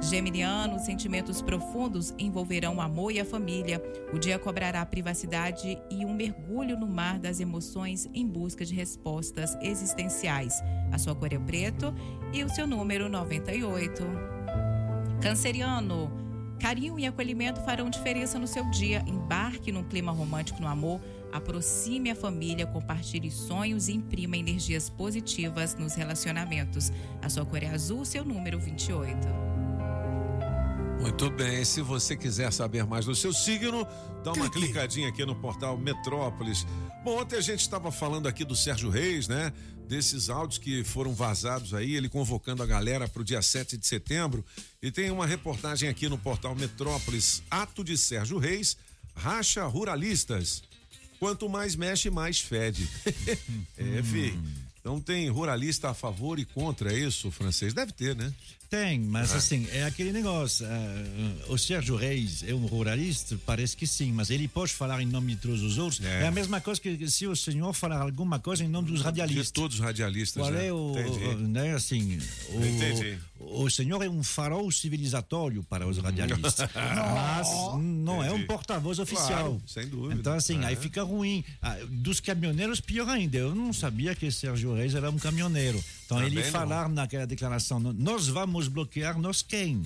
Geminiano, 0.00 0.78
sentimentos 0.78 1.42
profundos 1.42 2.14
envolverão 2.18 2.76
o 2.76 2.80
amor 2.80 3.10
e 3.10 3.20
a 3.20 3.24
família. 3.24 3.82
O 4.12 4.18
dia 4.18 4.38
cobrará 4.38 4.84
privacidade 4.86 5.76
e 5.90 6.04
um 6.04 6.14
mergulho 6.14 6.78
no 6.78 6.86
mar 6.86 7.18
das 7.18 7.40
emoções 7.40 8.08
em 8.14 8.26
busca 8.26 8.64
de 8.64 8.74
respostas 8.74 9.56
existenciais. 9.60 10.62
A 10.92 10.98
sua 10.98 11.16
cor 11.16 11.32
é 11.32 11.38
preto 11.38 11.92
e 12.32 12.44
o 12.44 12.48
seu 12.48 12.66
número 12.66 13.08
98. 13.08 14.04
Canceriano, 15.20 16.12
carinho 16.60 16.96
e 16.96 17.04
acolhimento 17.04 17.60
farão 17.62 17.90
diferença 17.90 18.38
no 18.38 18.46
seu 18.46 18.64
dia. 18.70 19.04
Embarque 19.04 19.72
num 19.72 19.82
clima 19.82 20.12
romântico 20.12 20.62
no 20.62 20.68
amor. 20.68 21.00
Aproxime 21.32 22.08
a 22.10 22.14
família, 22.14 22.66
compartilhe 22.66 23.32
sonhos 23.32 23.88
e 23.88 23.94
imprima 23.94 24.36
energias 24.36 24.88
positivas 24.88 25.74
nos 25.74 25.94
relacionamentos. 25.94 26.92
A 27.20 27.28
sua 27.28 27.44
cor 27.44 27.64
é 27.64 27.68
azul, 27.68 28.04
seu 28.04 28.24
número 28.24 28.60
28. 28.60 29.57
Muito 31.00 31.30
bem, 31.30 31.64
se 31.64 31.80
você 31.80 32.16
quiser 32.16 32.52
saber 32.52 32.84
mais 32.84 33.06
do 33.06 33.14
seu 33.14 33.32
signo, 33.32 33.86
dá 34.24 34.32
uma 34.32 34.50
clicadinha 34.50 35.08
aqui 35.08 35.24
no 35.24 35.34
portal 35.34 35.78
Metrópolis. 35.78 36.66
Bom, 37.04 37.20
ontem 37.20 37.36
a 37.36 37.40
gente 37.40 37.60
estava 37.60 37.92
falando 37.92 38.26
aqui 38.26 38.44
do 38.44 38.56
Sérgio 38.56 38.90
Reis, 38.90 39.28
né? 39.28 39.52
Desses 39.86 40.28
áudios 40.28 40.58
que 40.58 40.82
foram 40.82 41.14
vazados 41.14 41.72
aí, 41.72 41.94
ele 41.94 42.08
convocando 42.08 42.62
a 42.62 42.66
galera 42.66 43.08
para 43.08 43.22
o 43.22 43.24
dia 43.24 43.40
7 43.40 43.76
de 43.76 43.86
setembro. 43.86 44.44
E 44.82 44.90
tem 44.90 45.10
uma 45.10 45.24
reportagem 45.24 45.88
aqui 45.88 46.08
no 46.08 46.18
portal 46.18 46.54
Metrópolis, 46.54 47.42
ato 47.50 47.84
de 47.84 47.96
Sérgio 47.96 48.36
Reis, 48.38 48.76
racha 49.14 49.64
ruralistas. 49.64 50.62
Quanto 51.20 51.48
mais 51.48 51.74
mexe, 51.76 52.10
mais 52.10 52.40
fede. 52.40 52.88
é, 53.78 54.02
fi. 54.02 54.38
Então 54.80 55.00
tem 55.00 55.28
ruralista 55.28 55.90
a 55.90 55.94
favor 55.94 56.38
e 56.38 56.44
contra 56.44 56.92
é 56.92 56.98
isso, 56.98 57.30
francês? 57.30 57.72
Deve 57.72 57.92
ter, 57.92 58.16
né? 58.16 58.32
Tem, 58.70 59.00
mas 59.00 59.32
assim, 59.32 59.66
é 59.72 59.84
aquele 59.84 60.12
negócio. 60.12 60.66
ah, 60.66 61.44
o 61.48 61.56
Sérgio 61.56 61.96
Reis 61.96 62.42
é 62.46 62.52
um 62.52 62.66
ruralista? 62.66 63.38
Parece 63.46 63.74
que 63.74 63.86
sim, 63.86 64.12
mas 64.12 64.28
ele 64.28 64.46
pode 64.46 64.72
falar 64.74 65.00
em 65.00 65.06
nome 65.06 65.34
de 65.34 65.40
todos 65.40 65.62
os 65.62 65.78
outros. 65.78 66.04
É. 66.04 66.24
É, 66.24 66.26
a 66.26 66.30
mesma 66.30 66.60
coisa 66.60 66.78
que 66.78 67.10
se 67.10 67.26
o 67.26 67.34
senhor 67.34 67.72
falar 67.72 68.02
alguma 68.02 68.38
coisa 68.38 68.62
em 68.62 68.68
nome 68.68 68.88
dos 68.90 68.98
De 68.98 69.04
radialistas. 69.06 69.50
todos 69.52 69.76
os 69.78 69.82
radialistas. 69.82 70.42
Qual 70.42 70.52
né? 70.52 70.66
é 70.66 70.72
o, 70.72 70.92
Entendi. 70.98 71.42
né, 71.48 71.74
assim, 71.74 72.18
Entendi. 72.50 73.18
o, 73.40 73.62
o 73.64 73.70
senhor 73.70 74.02
é 74.02 74.08
um 74.10 74.22
farol 74.22 74.70
civilizatório 74.70 75.62
para 75.64 75.86
os 75.86 75.96
radialistas, 75.96 76.68
mas 76.74 77.48
não 77.82 78.22
é 78.22 78.30
um 78.30 78.34
Entendi. 78.34 78.46
porta-voz 78.48 78.98
oficial. 78.98 79.28
Claro, 79.28 79.62
sem 79.66 79.86
dúvida. 79.88 80.14
Então 80.20 80.34
assim, 80.34 80.60
É. 80.62 80.66
aí 80.66 80.76
fica 80.76 81.02
ruim. 81.02 81.42
Ah, 81.62 81.78
dos 81.88 82.20
caminhoneiros 82.20 82.80
pior 82.80 83.08
ainda. 83.08 83.38
Eu 83.38 83.54
não 83.54 83.72
sabia 83.72 84.14
que 84.14 84.30
Sérgio 84.30 84.74
Reis 84.74 84.94
era 84.94 85.10
um 85.10 85.16
caminhoneiro. 85.18 85.82
Então 86.08 86.16
Também 86.16 86.32
ele 86.32 86.42
não. 86.42 86.50
falar 86.50 86.88
naquela 86.88 87.26
declaração, 87.26 87.78
nós 87.78 88.28
vamos 88.28 88.66
bloquear 88.66 89.18
nós 89.18 89.42
quem? 89.42 89.82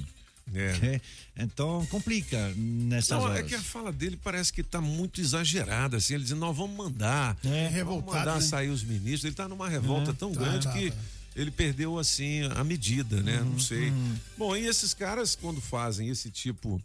É. 0.54 1.00
Então 1.36 1.84
complica 1.86 2.52
nessas 2.56 3.08
Não, 3.18 3.22
horas. 3.22 3.38
é 3.38 3.42
que 3.42 3.54
a 3.56 3.60
fala 3.60 3.90
dele 3.90 4.16
parece 4.22 4.52
que 4.52 4.62
tá 4.62 4.80
muito 4.82 5.20
exagerada, 5.20 5.96
assim, 5.96 6.14
ele 6.14 6.22
dizendo, 6.22 6.40
nós 6.40 6.56
vamos 6.56 6.76
mandar, 6.76 7.36
É. 7.44 7.82
vamos 7.82 8.04
mandar 8.04 8.34
né? 8.36 8.40
sair 8.42 8.68
os 8.68 8.84
ministros, 8.84 9.24
ele 9.24 9.34
tá 9.34 9.48
numa 9.48 9.68
revolta 9.68 10.12
tão 10.14 10.30
Tá, 10.32 10.40
grande 10.40 10.66
tá, 10.66 10.72
que 10.74 10.90
tá. 10.90 10.96
ele 11.34 11.50
perdeu, 11.50 11.98
assim, 11.98 12.42
a 12.54 12.62
medida, 12.62 13.20
né, 13.22 13.40
Uhum, 13.40 13.52
não 13.52 13.58
sei. 13.58 13.92
Bom, 14.38 14.54
e 14.56 14.64
esses 14.66 14.92
caras, 14.94 15.34
quando 15.34 15.60
fazem 15.60 16.08
esse 16.10 16.30
tipo 16.30 16.80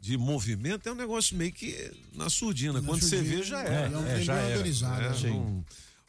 de 0.00 0.18
movimento, 0.18 0.86
é 0.88 0.92
um 0.92 0.96
negócio 0.96 1.34
meio 1.36 1.52
que 1.52 1.92
na 2.14 2.28
surdina, 2.28 2.80
Na 2.80 2.86
quando 2.88 3.00
você 3.02 3.18
surdina, 3.18 3.36
vê, 3.36 3.42
já 3.44 3.62
é, 3.62 3.68
é. 3.68 3.90
é 3.92 3.96
um 3.96 4.06
é, 4.06 4.20
já 4.20 4.34
bem 4.34 4.44
era. 4.44 4.52
organizado, 4.56 5.00
É, 5.00 5.30
né? 5.30 5.62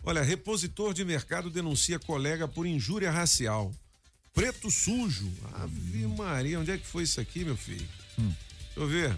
Olha, 0.03 0.21
repositor 0.21 0.93
de 0.93 1.05
mercado 1.05 1.49
denuncia 1.49 1.97
colega 1.97 2.47
por 2.47 2.65
injúria 2.65 3.09
racial. 3.09 3.73
Preto 4.33 4.69
sujo. 4.69 5.31
Ave 5.53 6.07
Maria, 6.07 6.59
onde 6.59 6.71
é 6.71 6.77
que 6.77 6.85
foi 6.85 7.03
isso 7.03 7.21
aqui, 7.21 7.45
meu 7.45 7.55
filho? 7.55 7.87
Deixa 8.17 8.35
eu 8.75 8.87
ver. 8.87 9.15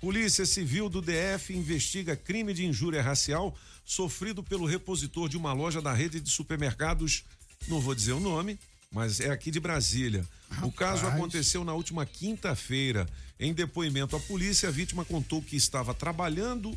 Polícia 0.00 0.46
Civil 0.46 0.88
do 0.88 1.02
DF 1.02 1.54
investiga 1.54 2.16
crime 2.16 2.54
de 2.54 2.64
injúria 2.64 3.02
racial 3.02 3.56
sofrido 3.84 4.42
pelo 4.42 4.64
repositor 4.64 5.28
de 5.28 5.36
uma 5.36 5.52
loja 5.52 5.82
da 5.82 5.92
rede 5.92 6.18
de 6.20 6.30
supermercados, 6.30 7.24
não 7.68 7.80
vou 7.80 7.94
dizer 7.94 8.12
o 8.12 8.20
nome, 8.20 8.58
mas 8.90 9.20
é 9.20 9.30
aqui 9.30 9.50
de 9.50 9.60
Brasília. 9.60 10.26
O 10.62 10.72
caso 10.72 11.02
Rapaz. 11.02 11.18
aconteceu 11.18 11.62
na 11.64 11.74
última 11.74 12.06
quinta-feira. 12.06 13.08
Em 13.38 13.52
depoimento 13.52 14.16
à 14.16 14.20
polícia, 14.20 14.68
a 14.68 14.72
vítima 14.72 15.04
contou 15.04 15.42
que 15.42 15.56
estava 15.56 15.92
trabalhando 15.92 16.76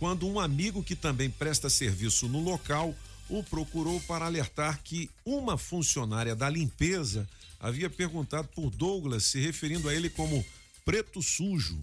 quando 0.00 0.26
um 0.26 0.40
amigo 0.40 0.82
que 0.82 0.96
também 0.96 1.28
presta 1.28 1.68
serviço 1.68 2.26
no 2.26 2.40
local 2.40 2.94
o 3.28 3.44
procurou 3.44 4.00
para 4.00 4.24
alertar 4.24 4.80
que 4.82 5.10
uma 5.26 5.58
funcionária 5.58 6.34
da 6.34 6.48
limpeza 6.48 7.28
havia 7.60 7.90
perguntado 7.90 8.48
por 8.48 8.70
Douglas, 8.70 9.24
se 9.24 9.38
referindo 9.38 9.90
a 9.90 9.94
ele 9.94 10.08
como 10.08 10.42
preto 10.86 11.22
sujo. 11.22 11.78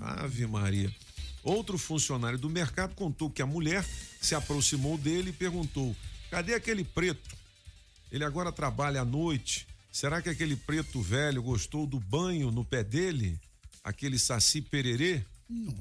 Ave 0.00 0.46
Maria. 0.46 0.94
Outro 1.42 1.76
funcionário 1.76 2.38
do 2.38 2.48
mercado 2.48 2.94
contou 2.94 3.28
que 3.28 3.42
a 3.42 3.46
mulher 3.46 3.84
se 4.20 4.36
aproximou 4.36 4.96
dele 4.96 5.30
e 5.30 5.32
perguntou: 5.32 5.94
cadê 6.30 6.54
aquele 6.54 6.84
preto? 6.84 7.36
Ele 8.12 8.24
agora 8.24 8.52
trabalha 8.52 9.00
à 9.00 9.04
noite. 9.04 9.66
Será 9.90 10.22
que 10.22 10.28
aquele 10.28 10.54
preto 10.54 11.02
velho 11.02 11.42
gostou 11.42 11.86
do 11.88 11.98
banho 11.98 12.52
no 12.52 12.64
pé 12.64 12.84
dele? 12.84 13.36
Aquele 13.82 14.16
saci 14.16 14.62
pererê? 14.62 15.24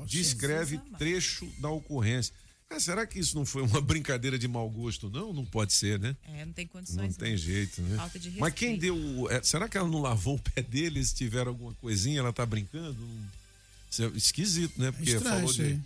Descreve 0.05 0.79
trecho 0.97 1.45
da 1.59 1.69
ocorrência. 1.69 2.33
Cara, 2.69 2.81
será 2.81 3.05
que 3.07 3.17
isso 3.19 3.35
não 3.37 3.45
foi 3.45 3.61
uma 3.61 3.79
brincadeira 3.81 4.37
de 4.37 4.47
mau 4.47 4.69
gosto, 4.69 5.09
não? 5.09 5.31
Não 5.31 5.45
pode 5.45 5.71
ser, 5.73 5.97
né? 5.99 6.15
É, 6.33 6.45
não 6.45 6.51
tem 6.53 6.65
Não 6.65 6.71
condições. 6.73 7.15
tem 7.15 7.37
jeito, 7.37 7.81
né? 7.81 7.95
Falta 7.97 8.19
de 8.19 8.31
Mas 8.31 8.53
quem 8.53 8.71
respeito. 8.75 8.95
deu. 8.95 9.31
é, 9.31 9.41
será 9.41 9.69
que 9.69 9.77
ela 9.77 9.87
não 9.87 10.01
lavou 10.01 10.35
o 10.35 10.39
pé 10.39 10.61
dele? 10.61 11.03
Se 11.03 11.15
tiver 11.15 11.47
alguma 11.47 11.73
coisinha, 11.75 12.19
ela 12.19 12.33
tá 12.33 12.45
brincando? 12.45 12.99
Não- 12.99 13.27
Isso 13.89 14.03
é 14.03 14.07
esquisito, 14.07 14.79
né? 14.81 14.91
Porque 14.91 15.11
estranho 15.11 15.35
falou 15.47 15.53
de. 15.53 15.79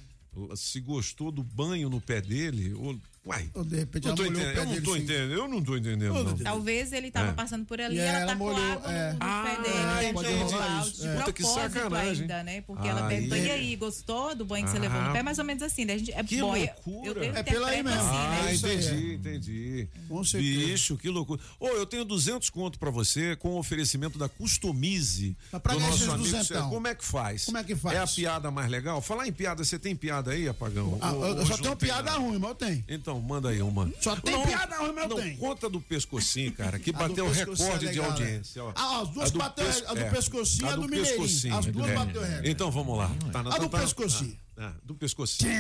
Se 0.56 0.80
gostou 0.80 1.32
do 1.32 1.44
banho 1.44 1.90
no 1.90 2.00
pé 2.02 2.20
dele. 2.22 2.74
Ou, 2.74 3.00
uai. 3.26 3.50
Ou 3.54 3.64
de 3.64 3.76
repente 3.78 4.04
Não 4.06 4.10
ela 4.14 4.18
tô 4.18 4.24
molhou 4.24 4.38
o 4.40 4.42
entendendo, 4.42 4.56
pé 4.56 4.60
eu 4.62 4.66
não 4.66 4.72
dele, 4.74 4.86
tô 4.86 4.94
sim. 4.96 5.00
entendendo, 5.02 5.32
eu 5.34 5.48
não 5.48 5.64
tô 5.64 5.78
entendendo, 5.78 6.12
Ô, 6.12 6.24
não. 6.24 6.34
Deus. 6.34 6.42
Talvez 6.42 6.92
ele 6.94 7.12
tava 7.12 7.30
É. 7.30 7.34
passando 7.34 7.66
por 7.66 7.80
ali 7.80 7.96
E 7.96 8.00
e 8.00 8.02
ela 8.02 8.20
ela 8.20 8.32
tacou 8.34 8.48
molhou, 8.54 8.72
água 8.72 8.92
é. 8.92 9.08
no, 9.14 9.20
no 9.20 9.26
Ah, 9.26 9.44
pé 9.46 9.62
dele. 9.62 10.10
entendi. 10.10 10.14
Pode 10.14 10.90
isso, 10.90 11.02
de 11.02 11.08
é. 11.08 11.16
Puta, 11.16 11.34
que 11.34 11.44
propósito 11.44 11.74
sacanagem. 11.74 12.22
ainda, 12.22 12.44
né? 12.44 12.62
Porque 12.62 12.88
ela 12.88 13.08
Aí. 13.08 13.16
perguntou, 13.16 13.38
e 13.38 13.52
aí, 13.52 13.76
gostou 13.76 14.36
do 14.36 14.46
banho 14.46 14.66
que 14.66 14.72
você 14.72 14.80
levou 14.80 15.02
no 15.02 15.10
Ah. 15.10 15.14
pé? 15.14 15.24
Mais 15.24 15.38
ou 15.40 15.46
menos 15.46 15.62
assim, 15.64 15.86
né? 15.86 15.94
A 15.94 15.98
gente, 15.98 16.12
é 16.14 16.24
Que 16.24 16.38
eu- 16.38 16.48
loucura. 16.48 17.08
Eu, 17.08 17.24
eu 17.24 17.36
É 17.36 17.44
pela 17.44 17.70
aí 17.70 17.80
interpreto 17.80 17.84
mesmo. 17.84 18.00
assim, 18.00 18.18
Ah, 18.18 18.30
né? 18.30 18.42
aí, 18.50 18.56
entendi, 18.58 19.14
entendi. 19.14 19.88
Com 20.08 20.24
certeza. 20.24 20.60
Bicho, 20.68 20.98
que 20.98 21.10
loucura. 21.10 21.42
Ô, 21.60 21.68
eu 21.70 21.86
tenho 21.86 22.04
200 22.06 22.50
conto 22.50 22.80
pra 22.80 22.90
você 22.90 23.36
com 23.36 23.50
o 23.52 23.58
oferecimento 23.60 24.18
da 24.18 24.28
Customize. 24.30 25.36
Do 25.52 25.80
nosso 25.80 26.12
amigo. 26.12 26.70
Como 26.70 26.88
é 26.88 26.96
que 26.96 27.06
faz? 27.06 27.46
Como 27.46 27.58
é 27.58 27.64
que 27.64 27.76
faz? 27.76 27.96
É 27.96 28.00
a 28.00 28.08
piada 28.08 28.50
mais 28.52 28.70
legal? 28.70 29.02
Falar 29.02 29.28
em 29.28 29.32
piada, 29.32 29.64
você 29.64 29.78
tem 29.78 29.96
piada 29.96 30.32
aí, 30.32 30.48
Apagão? 30.48 30.98
Ah, 31.02 31.12
eu, 31.12 31.22
eu 31.38 31.46
só 31.46 31.56
não 31.58 31.64
tenho 31.64 31.76
piada 31.76 32.12
ruim, 32.12 32.38
mas 32.40 32.50
eu 32.50 32.56
tenho. 32.56 32.84
Então, 32.88 33.11
manda 33.20 33.50
aí 33.50 33.62
uma. 33.62 33.92
Só 34.00 34.16
tem 34.16 34.42
piada 34.46 34.78
ruim, 34.78 34.94
mas 34.94 35.04
eu 35.04 35.10
não, 35.10 35.16
tenho. 35.18 35.38
conta 35.38 35.70
do 35.70 35.82
pescocinho, 35.82 36.52
cara, 36.54 36.78
que 36.80 36.92
A 36.92 36.94
do 36.94 37.00
bateu 37.00 37.26
o 37.26 37.32
recorde 37.32 37.88
é 37.88 37.92
de 37.92 38.00
né? 38.00 38.06
audiência. 38.06 38.64
ó. 38.64 38.72
Ah, 38.76 39.02
as 39.02 39.10
duas 39.10 39.32
do 39.32 39.40
bateu- 39.40 39.66
a 39.88 39.94
do 39.94 40.00
é. 40.00 40.10
pescocinho 40.10 40.66
e 40.68 40.70
a 40.70 40.76
do 40.76 40.82
mineirinho. 40.84 41.08
pescocinho, 41.18 41.58
As 41.58 41.66
duas 41.66 41.90
é. 41.90 41.96
bateu 41.96 42.22
recorde. 42.22 42.50
Então, 42.50 42.72
vamos 42.72 42.98
lá. 42.98 43.12
Tá, 43.32 43.40
A 43.40 43.58
do 43.58 43.70
tá- 43.70 43.80
pescocinho. 43.80 44.38
Ah, 44.58 44.68
ah, 44.68 44.74
do 44.84 44.94
pescocinho. 44.96 45.52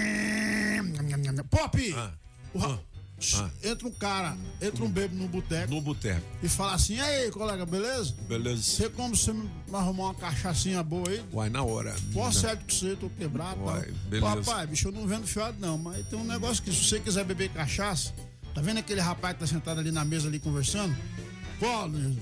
Pop! 1.49 1.93
Ah, 1.97 2.11
o 2.53 2.59
ra- 2.59 2.79
ah. 3.35 3.49
Entra 3.63 3.87
um 3.87 3.91
cara, 3.91 4.37
entra 4.61 4.83
um 4.83 4.89
bebo 4.89 5.15
no 5.15 5.27
boteco 5.27 5.73
No 5.73 5.81
boteco. 5.81 6.25
e 6.41 6.49
fala 6.49 6.73
assim: 6.73 6.95
e 6.95 7.01
aí, 7.01 7.31
colega, 7.31 7.65
beleza? 7.65 8.13
Beleza. 8.27 8.61
Você 8.61 8.89
como 8.89 9.15
você 9.15 9.33
me 9.33 9.49
arrumar 9.73 10.05
uma 10.05 10.15
cachaçinha 10.15 10.81
boa 10.83 11.07
aí? 11.09 11.23
Uai, 11.31 11.49
na 11.49 11.63
hora. 11.63 11.95
Pô, 12.13 12.31
certo 12.31 12.63
com 12.65 12.71
você, 12.71 12.95
tô 12.95 13.09
quebrado. 13.09 13.61
Uai, 13.61 13.81
tal. 13.83 13.93
beleza. 14.09 14.35
Pô, 14.35 14.39
Rapaz, 14.51 14.69
bicho, 14.69 14.87
eu 14.87 14.91
não 14.91 15.07
vendo 15.07 15.27
fiado 15.27 15.57
não, 15.59 15.77
mas 15.77 16.05
tem 16.07 16.17
um 16.19 16.23
negócio 16.25 16.61
que 16.63 16.71
se 16.71 16.83
você 16.83 16.99
quiser 16.99 17.23
beber 17.23 17.49
cachaça, 17.49 18.13
Tá 18.53 18.59
vendo 18.61 18.79
aquele 18.79 18.99
rapaz 18.99 19.33
que 19.33 19.39
tá 19.39 19.47
sentado 19.47 19.79
ali 19.79 19.91
na 19.91 20.03
mesa 20.03 20.27
ali 20.27 20.39
conversando? 20.39 20.95
Pô, 21.59 21.67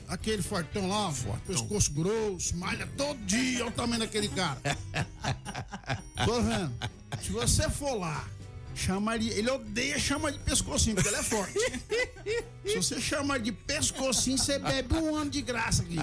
aquele 0.08 0.42
fortão 0.42 0.88
lá, 0.88 1.12
pescoço 1.48 1.92
grosso, 1.94 2.56
malha 2.58 2.86
todo 2.98 3.18
dia, 3.26 3.62
olha 3.62 3.70
o 3.70 3.72
tamanho 3.72 4.00
daquele 4.02 4.28
cara. 4.28 4.60
Tô 6.26 6.42
vendo. 6.42 6.74
Se 7.22 7.32
você 7.32 7.70
for 7.70 7.96
lá, 7.96 8.28
chama 8.76 9.16
ele, 9.16 9.30
ele 9.30 9.50
odeia 9.50 10.00
chamar 10.00 10.32
de 10.32 10.40
pescocinho, 10.40 10.96
porque 10.96 11.10
ele 11.10 11.18
é 11.18 11.24
forte. 11.24 11.54
Se 12.66 12.76
você 12.76 13.02
chamar 13.02 13.40
de 13.40 13.52
pescocinho, 13.52 14.38
você 14.38 14.60
bebe 14.60 14.96
um 14.96 15.16
ano 15.16 15.30
de 15.30 15.42
graça 15.42 15.84
aqui. 15.84 15.98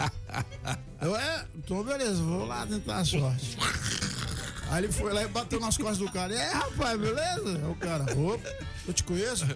Eu 1.01 1.17
é, 1.17 1.47
então 1.57 1.83
beleza, 1.83 2.23
vou 2.23 2.47
lá 2.47 2.67
tentar 2.67 2.99
a 2.99 3.05
sorte. 3.05 3.57
Aí 4.71 4.85
ele 4.85 4.93
foi 4.93 5.13
lá 5.13 5.23
e 5.23 5.29
bateu 5.29 5.61
nas 5.61 5.77
costas 5.77 5.99
do 5.99 6.11
cara. 6.11 6.35
Aí, 6.35 6.53
rapaz, 6.53 7.01
beleza? 7.01 7.69
O 7.69 7.77
cara, 7.77 8.05
opa, 8.19 8.55
eu 8.87 8.93
te 8.93 9.05
conheço? 9.05 9.47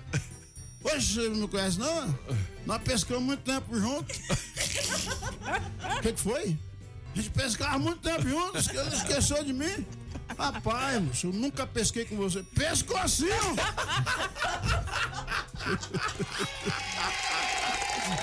Poxa, 0.81 1.01
você 1.01 1.29
não 1.29 1.37
me 1.37 1.49
conhece 1.49 1.79
não? 1.79 2.19
Nós 2.65 2.83
pescamos 2.83 3.23
muito 3.23 3.43
tempo 3.43 3.79
juntos. 3.79 4.19
O 5.99 6.01
que, 6.01 6.13
que 6.13 6.21
foi? 6.21 6.59
A 7.13 7.17
gente 7.17 7.31
pescava 7.31 7.79
muito 7.79 8.01
tempo 8.01 8.29
juntos, 8.29 8.69
que 8.69 8.77
ele 8.77 8.95
esqueceu 8.95 9.43
de 9.45 9.53
mim. 9.53 9.87
Rapaz, 10.39 11.03
moço, 11.03 11.27
eu 11.27 11.33
nunca 11.33 11.67
pesquei 11.67 12.05
com 12.05 12.17
você. 12.17 12.43
Pescou 12.43 12.97
assim! 12.97 13.27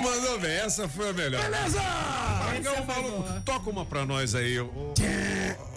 Mandou 0.02 0.40
bem, 0.40 0.52
essa 0.52 0.88
foi 0.88 1.10
a 1.10 1.14
melhor. 1.14 1.42
Beleza! 1.42 1.80
Pagão 1.82 2.86
falou, 2.86 3.26
toca 3.46 3.70
uma 3.70 3.86
pra 3.86 4.06
nós 4.06 4.34
aí, 4.36 4.60
ô, 4.60 4.66
ô, 4.66 4.94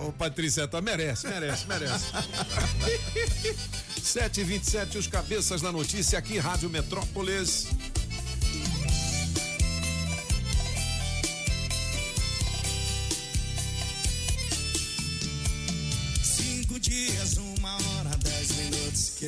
ô 0.07 0.13
Patrícia, 0.13 0.67
tá, 0.67 0.81
merece, 0.81 1.27
merece, 1.29 1.67
merece. 1.67 2.07
7 4.03 4.41
e 4.41 4.45
27 4.45 4.99
os 4.99 5.07
cabeças 5.07 5.61
da 5.61 5.71
notícia 5.71 6.19
aqui, 6.19 6.39
Rádio 6.39 6.71
Metrópolis. 6.71 7.69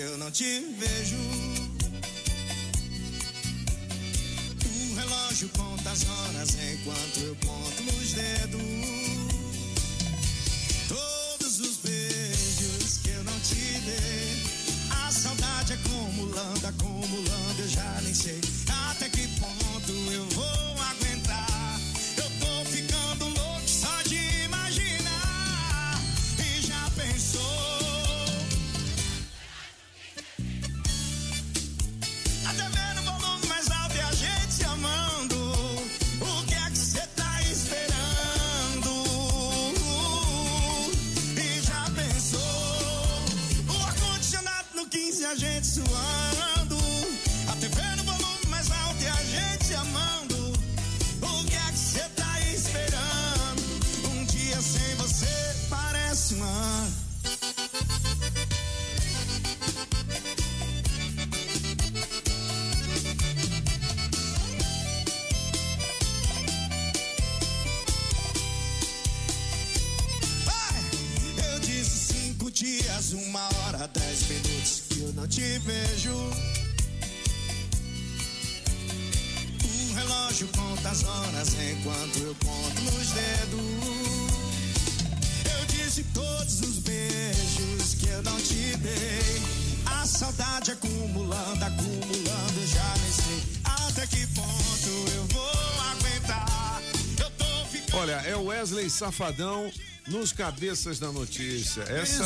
Eu 0.03 0.19
não 0.19 0.31
te 0.31 0.45
vejo. 0.79 1.17
O 4.67 4.95
relógio 4.95 5.49
conta 5.51 5.91
as 5.91 6.05
horas 6.09 6.57
enquanto 6.73 7.19
eu 7.21 7.37
conto 7.37 7.83
nos 7.85 8.13
dedos. 8.13 8.61
Todos 10.89 11.61
os 11.61 11.77
beijos 11.77 12.99
que 13.03 13.11
eu 13.11 13.25
não 13.25 13.39
te 13.41 13.55
dei. 13.55 14.43
A 14.91 15.11
saudade 15.11 15.75
acumulando, 15.75 16.67
acumulando, 16.67 17.61
eu 17.61 17.69
já 17.69 18.01
nem 18.03 18.15
sei 18.15 18.41
uma 73.33 73.49
hora, 73.65 73.89
dez 73.89 74.29
minutos 74.29 74.83
que 74.91 75.01
eu 75.01 75.13
não 75.15 75.27
te 75.27 75.59
vejo. 75.61 76.15
O 79.65 79.95
relógio 79.95 80.49
conta 80.49 80.91
as 80.91 81.03
horas 81.03 81.49
enquanto 81.55 82.19
eu 82.19 82.37
conto 82.45 82.83
nos 82.83 83.09
dedos. 83.13 83.61
Eu 85.51 85.65
disse 85.67 86.05
todos 86.13 86.61
os 86.61 86.79
beijos 86.81 87.95
que 87.99 88.09
eu 88.09 88.23
não 88.23 88.39
te 88.39 88.77
dei. 88.77 89.43
A 89.87 90.05
saudade 90.05 90.73
acumulando, 90.73 91.65
acumulando, 91.65 92.61
eu 92.61 92.67
já 92.67 92.95
nem 93.01 93.13
sei 93.13 93.43
até 93.65 94.07
que 94.09 94.27
ponto 94.27 95.11
eu 95.15 95.25
vou 95.29 95.51
aguentar. 95.91 96.83
Eu 97.19 97.31
tô 97.31 97.65
ficando. 97.71 97.97
Olha, 97.97 98.21
é 98.27 98.37
o 98.37 98.45
Wesley 98.49 98.91
Safadão 98.91 99.73
nos 100.07 100.33
cabeças 100.33 100.99
da 100.99 101.11
notícia. 101.11 101.83
Essa 101.85 102.25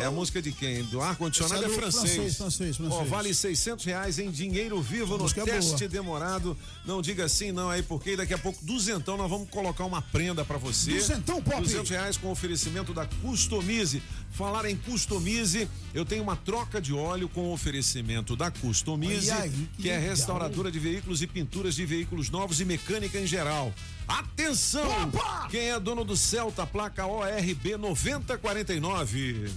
é 0.00 0.06
a 0.06 0.10
música 0.10 0.40
de 0.40 0.52
quem? 0.52 0.82
Do 0.84 1.00
ar-condicionado 1.00 1.62
é, 1.62 1.66
é 1.66 1.68
francês. 1.68 2.14
francês, 2.14 2.36
francês, 2.36 2.76
francês. 2.76 3.00
Ó, 3.00 3.04
vale 3.04 3.34
600 3.34 3.84
reais 3.84 4.18
em 4.18 4.30
dinheiro 4.30 4.80
vivo 4.80 5.16
no 5.16 5.24
Música 5.24 5.44
teste 5.44 5.76
boa. 5.76 5.88
demorado. 5.88 6.56
Não 6.84 7.00
diga 7.02 7.24
assim 7.24 7.52
não 7.52 7.70
aí, 7.70 7.82
porque 7.82 8.16
daqui 8.16 8.34
a 8.34 8.38
pouco, 8.38 8.64
duzentão, 8.64 9.16
nós 9.16 9.30
vamos 9.30 9.48
colocar 9.50 9.84
uma 9.84 10.02
prenda 10.02 10.44
pra 10.44 10.58
você. 10.58 10.94
Duzentão, 10.94 11.42
Pop? 11.42 11.60
200 11.60 11.90
reais 11.90 12.16
com 12.16 12.30
oferecimento 12.30 12.92
da 12.92 13.06
Customize. 13.06 14.02
Falar 14.32 14.64
em 14.64 14.76
Customize, 14.76 15.68
eu 15.92 16.04
tenho 16.04 16.22
uma 16.22 16.36
troca 16.36 16.80
de 16.80 16.92
óleo 16.94 17.28
com 17.28 17.52
oferecimento 17.52 18.36
da 18.36 18.50
Customize, 18.50 19.30
aí, 19.30 19.50
que, 19.50 19.82
que 19.82 19.90
é 19.90 19.96
legal. 19.96 20.10
restauradora 20.10 20.70
de 20.70 20.78
veículos 20.78 21.20
e 21.22 21.26
pinturas 21.26 21.74
de 21.74 21.84
veículos 21.84 22.30
novos 22.30 22.60
e 22.60 22.64
mecânica 22.64 23.18
em 23.18 23.26
geral. 23.26 23.72
Atenção! 24.18 25.04
Opa! 25.04 25.46
Quem 25.50 25.70
é 25.70 25.78
dono 25.78 26.04
do 26.04 26.16
Celta, 26.16 26.66
placa 26.66 27.06
ORB 27.06 27.76
9049. 27.76 29.52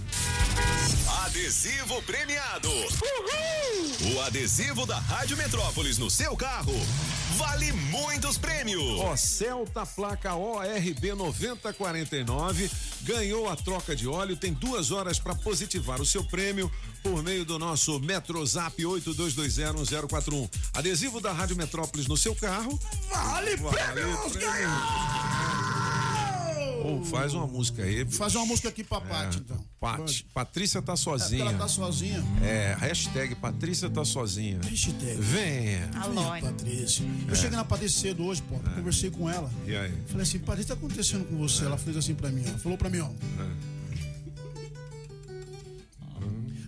Adesivo 1.24 2.00
premiado. 2.02 2.68
O 4.14 4.20
adesivo 4.22 4.86
da 4.86 4.98
Rádio 4.98 5.36
Metrópolis 5.36 5.98
no 5.98 6.08
seu 6.08 6.36
carro 6.36 6.74
vale 7.34 7.72
muitos 7.72 8.38
prêmios. 8.38 9.00
Ó, 9.00 9.16
Celta, 9.16 9.84
placa 9.86 10.34
ORB 10.34 11.14
9049, 11.14 12.70
ganhou 13.02 13.48
a 13.48 13.56
troca 13.56 13.94
de 13.94 14.06
óleo, 14.08 14.36
tem 14.36 14.52
duas 14.52 14.90
horas 14.90 15.18
para 15.18 15.34
positivar 15.34 16.00
o 16.00 16.06
seu 16.06 16.24
prêmio 16.24 16.70
por 17.02 17.22
meio 17.22 17.44
do 17.44 17.58
nosso 17.58 18.00
Metrozap 18.00 18.82
82201041. 18.82 20.48
Adesivo 20.74 21.20
da 21.20 21.32
Rádio 21.32 21.56
Metrópolis 21.56 22.06
no 22.06 22.16
seu 22.16 22.34
carro. 22.34 22.78
Vale, 23.10 23.56
prêmios, 23.56 24.36
Ou 26.84 27.02
faz 27.04 27.32
uma 27.34 27.46
música 27.46 27.82
aí. 27.82 28.04
bicho. 28.04 28.16
Fazer 28.18 28.36
uma 28.38 28.46
música 28.46 28.68
aqui 28.68 28.84
pra 28.84 29.00
Paty, 29.00 29.38
então. 29.38 29.64
Pat, 29.80 30.22
Patrícia 30.34 30.80
tá 30.82 30.92
É, 30.92 30.96
sozinha. 30.96 31.42
ela 31.44 31.54
tá 31.54 31.66
sozinha. 31.68 32.22
É, 32.42 32.76
hashtag 32.78 33.34
Patrícia 33.34 33.88
tá 33.90 34.04
sozinha. 34.04 34.60
Hashtag. 34.62 35.16
Venha. 35.20 35.90
Alone. 36.00 36.40
Patrícia. 36.42 37.04
Eu 37.28 37.34
cheguei 37.34 37.56
na 37.56 37.64
Patrícia 37.64 38.00
cedo 38.02 38.24
hoje, 38.24 38.42
pô. 38.42 38.56
Conversei 38.74 39.10
com 39.10 39.28
ela. 39.28 39.50
E 39.66 39.74
aí? 39.74 39.92
Falei 40.08 40.22
assim, 40.22 40.38
Patrícia, 40.38 40.74
o 40.74 40.76
que 40.76 40.80
tá 40.82 40.86
acontecendo 40.86 41.24
com 41.24 41.36
você? 41.38 41.64
Ela 41.64 41.78
fez 41.78 41.96
assim 41.96 42.14
pra 42.14 42.30
mim, 42.30 42.44
ó. 42.54 42.58
Falou 42.58 42.76
pra 42.78 42.90
mim, 42.90 42.98
ó. 43.00 43.08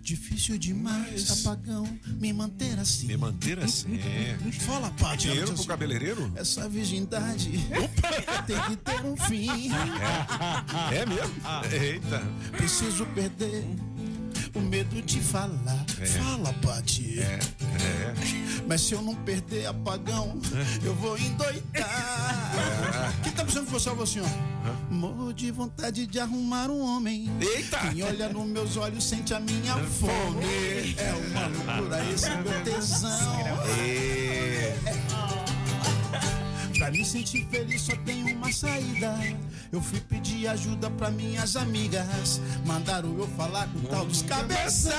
Difícil 0.07 0.57
demais, 0.57 1.45
apagão, 1.45 1.85
me 2.21 2.33
manter 2.33 2.79
assim. 2.79 3.09
Me 3.09 3.17
manter 3.17 3.59
assim. 3.59 3.99
É. 3.99 4.37
Fala, 4.61 4.95
ela 5.01 5.17
Dinheiro 5.17 5.53
pro 5.53 5.67
cabeleireiro? 5.67 6.33
Essa 6.37 6.69
virgindade 6.69 7.51
tem 8.47 8.61
que 8.69 8.77
ter 8.77 9.05
um 9.05 9.17
fim. 9.17 9.69
É 10.93 11.05
mesmo? 11.05 11.35
Eita. 11.73 12.23
Preciso 12.53 13.05
perder 13.07 13.65
o 14.57 14.61
medo 14.61 15.03
de 15.03 15.21
falar. 15.21 15.85
Fala, 16.19 16.53
Paty. 16.55 17.21
É, 17.21 17.25
é. 17.25 18.15
Mas 18.67 18.81
se 18.81 18.95
eu 18.95 19.03
não 19.03 19.15
perder 19.15 19.67
apagão, 19.67 20.41
eu 20.83 20.95
vou 20.95 21.17
endoidar. 21.19 23.13
Quem 23.23 23.33
tá 23.33 23.45
pensando 23.45 23.67
que 23.67 23.73
você 23.73 23.89
é 23.89 23.93
assim, 23.93 24.21
ó? 24.21 24.93
Morro 24.93 25.33
de 25.33 25.51
vontade 25.51 26.07
de 26.07 26.19
arrumar 26.19 26.71
um 26.71 26.81
homem. 26.81 27.31
Eita! 27.41 27.79
Quem 27.79 28.03
olha 28.03 28.29
nos 28.29 28.47
meus 28.47 28.77
olhos 28.77 29.05
sente 29.05 29.35
a 29.35 29.41
minha 29.41 29.75
fome. 29.85 30.97
É 30.97 31.13
uma 31.13 31.47
loucura 31.49 32.13
esse 32.13 32.31
meu 32.31 32.65
tesão. 32.65 33.37
Pra 36.87 36.93
me 36.93 37.05
sentir 37.05 37.45
feliz 37.51 37.83
só 37.83 37.97
tem 38.05 38.33
uma 38.33 38.53
saída. 38.53 39.13
Eu 39.73 39.83
fui 39.83 39.99
pedir 39.99 40.47
ajuda 40.47 40.89
pra 40.89 41.11
minhas 41.11 41.57
amigas. 41.57 42.41
Mandaram 42.65 43.19
eu 43.19 43.27
falar 43.27 43.67
com 43.73 43.81
o 43.81 43.89
tal 43.89 44.07
dos 44.07 44.23
cabeção. 44.23 44.93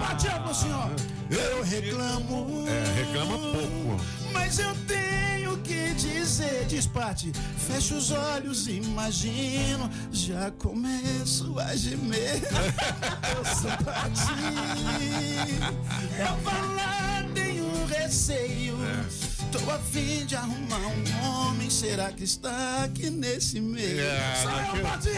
Batia 0.00 0.30
falou 0.30 0.50
assim, 0.50 0.72
ó. 0.72 0.88
Eu 1.30 1.62
reclamo. 1.62 2.66
É, 2.66 3.04
reclama 3.04 3.36
pouco. 3.36 4.00
Mas 4.32 4.58
eu 4.58 4.74
tenho 4.86 5.58
que 5.58 5.92
dizer, 5.92 6.64
diz 6.64 6.86
Pati, 6.86 7.30
fecha 7.68 7.96
os 7.96 8.10
olhos, 8.12 8.66
imagino, 8.66 9.90
já 10.10 10.50
começo 10.52 11.58
a 11.58 11.76
gemer. 11.76 12.40
eu 13.36 13.44
sou 13.44 13.70
Pati, 13.84 14.22
eu 16.18 16.50
falar 16.50 17.26
tenho 17.34 17.86
receio. 17.86 18.78
Tô 19.54 19.70
a 19.70 19.78
fim 19.78 20.26
de 20.26 20.34
arrumar 20.34 20.80
um 20.80 21.24
homem, 21.28 21.70
será 21.70 22.10
que 22.10 22.24
está 22.24 22.82
aqui 22.82 23.08
nesse 23.08 23.60
meio? 23.60 24.00
É, 24.00 24.34
Só 24.42 24.50
daqui- 24.50 24.78
eu! 24.78 25.14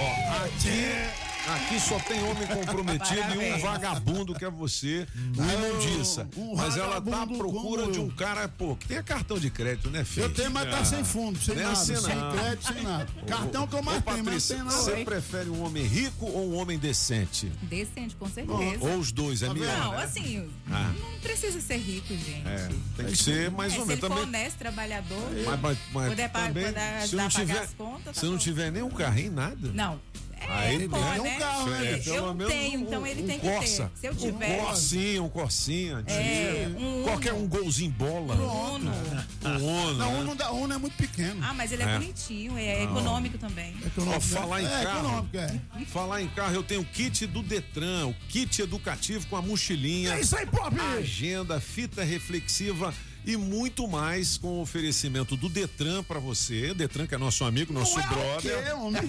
Ó, 0.00 0.44
aqui, 0.44 1.29
aqui 1.48 1.80
só 1.80 1.98
tem 2.00 2.22
homem 2.22 2.46
comprometido 2.48 3.42
e 3.42 3.52
um 3.54 3.58
vagabundo 3.58 4.34
que 4.34 4.44
é 4.44 4.50
você, 4.50 5.06
o 5.36 5.42
imundiça. 5.42 6.28
um 6.36 6.54
Mas 6.56 6.76
ela 6.76 7.00
tá 7.00 7.22
à 7.22 7.26
procura 7.26 7.90
de 7.90 7.98
um 7.98 8.10
cara, 8.10 8.48
pô, 8.48 8.76
que 8.76 8.86
tenha 8.88 9.02
cartão 9.02 9.38
de 9.38 9.50
crédito, 9.50 9.90
né, 9.90 10.04
filho? 10.04 10.26
Eu 10.26 10.34
tenho, 10.34 10.50
mas 10.50 10.70
tá 10.70 10.84
sem 10.84 11.04
fundo, 11.04 11.38
sem 11.40 11.54
Não 11.54 11.62
é 11.62 11.64
nada, 11.66 11.78
assim, 11.78 11.96
sem 11.96 12.14
não. 12.16 12.32
crédito, 12.32 12.72
sem 12.72 12.82
nada. 12.82 13.06
Cartão 13.26 13.66
que 13.66 13.74
eu 13.76 13.82
mais 13.82 14.04
tenho, 14.04 14.24
mas 14.24 14.42
sem 14.44 14.62
você 14.62 14.90
nada. 14.92 15.04
prefere 15.04 15.48
um 15.50 15.64
homem 15.64 15.84
rico 15.84 16.26
ou 16.26 16.50
um 16.52 16.56
homem 16.58 16.78
decente? 16.78 17.50
Decente, 17.62 18.14
com 18.16 18.28
certeza. 18.28 18.78
Ou 18.84 18.98
os 18.98 19.12
dois, 19.12 19.42
é 19.42 19.46
Tá 19.46 19.54
melhor, 19.54 19.78
Não, 19.78 19.92
né? 19.92 20.04
assim, 20.04 20.48
Ah. 20.70 20.92
não 20.98 21.20
precisa 21.20 21.60
ser 21.60 21.76
rico, 21.78 22.08
gente. 22.14 22.46
É, 22.46 22.68
tem 22.96 23.06
que 23.06 23.16
ser 23.16 23.50
mais 23.50 23.72
É, 23.74 23.76
ou 23.76 23.82
se 23.82 23.88
menos 23.88 24.04
ele 24.04 24.14
for 24.14 24.22
honesto, 24.22 24.58
trabalhador, 24.58 25.30
Mas, 25.62 25.78
também, 26.32 26.64
se 26.64 26.78
ajudar 26.78 27.16
não 27.22 27.26
a 27.26 27.30
pagar 27.30 27.46
tiver, 27.46 27.58
as 27.60 27.74
contas, 27.74 28.14
tá 28.14 28.20
se 28.20 28.26
não 28.26 28.38
tiver 28.38 28.70
nem 28.70 28.82
um 28.82 28.90
carrinho, 28.90 29.32
nada. 29.32 29.68
Não. 29.72 30.00
É, 30.40 30.52
Aí 30.52 30.88
pô, 30.88 30.96
tem 30.96 31.04
né? 31.04 31.20
um 31.20 31.38
carro, 31.38 31.70
né? 31.70 31.92
É, 31.92 32.02
eu 32.08 32.22
não 32.26 32.34
menos 32.34 32.52
tenho, 32.52 32.80
um- 32.80 32.82
então 32.82 33.06
ele 33.06 33.22
um 33.22 33.26
tem 33.26 33.38
que 33.38 33.46
Corsa. 33.46 33.90
ter. 33.94 34.00
Se 34.00 34.06
eu 34.06 34.12
Um 34.12 34.16
tiver. 34.16 34.56
Corsinha, 34.58 35.22
um 35.22 35.28
Corsinha. 35.28 36.04
É, 36.06 36.66
um 36.78 37.02
Qualquer 37.04 37.32
um 37.34 37.46
golzinho 37.46 37.90
bola. 37.92 38.34
Um 38.34 38.74
Uno. 38.74 38.90
Um 39.44 39.48
Uno. 39.66 39.94
Não, 39.94 40.12
né? 40.12 40.20
Uno, 40.20 40.34
da- 40.34 40.50
Uno 40.52 40.74
é 40.74 40.78
muito 40.78 40.96
pequeno. 40.96 41.40
Ah, 41.42 41.52
mas 41.54 41.72
ele 41.72 41.82
é, 41.82 41.86
É. 41.86 41.92
bonitinho, 41.98 42.56
é 42.58 42.82
econômico 42.84 43.38
também. 43.38 43.74
Econômico, 43.84 44.16
Ó, 44.16 44.20
falar 44.20 44.62
em 44.62 44.66
é, 44.66 44.68
carro. 44.84 44.98
econômico, 45.08 45.36
é. 45.36 45.60
Falar 45.86 46.22
em 46.22 46.28
carro, 46.28 46.54
eu 46.54 46.62
tenho 46.62 46.80
o 46.80 46.84
kit 46.86 47.26
do 47.26 47.42
Detran, 47.42 48.06
o 48.06 48.14
kit 48.28 48.62
educativo 48.62 49.26
com 49.26 49.36
a 49.36 49.42
mochilinha, 49.42 50.14
É 50.14 50.20
isso 50.20 50.36
aí, 50.36 50.46
Pop! 50.46 50.74
agenda, 50.98 51.60
fita 51.60 52.02
reflexiva 52.02 52.92
e 53.24 53.36
muito 53.36 53.86
mais 53.86 54.36
com 54.36 54.60
oferecimento 54.60 55.36
do 55.36 55.48
Detran 55.48 56.02
pra 56.02 56.18
você. 56.18 56.72
Detran 56.74 57.06
que 57.06 57.14
é 57.14 57.18
nosso 57.18 57.44
amigo, 57.44 57.72
nosso 57.72 57.98
é 57.98 58.04
o 58.04 58.08
brother. 58.08 58.76
homem? 58.78 59.02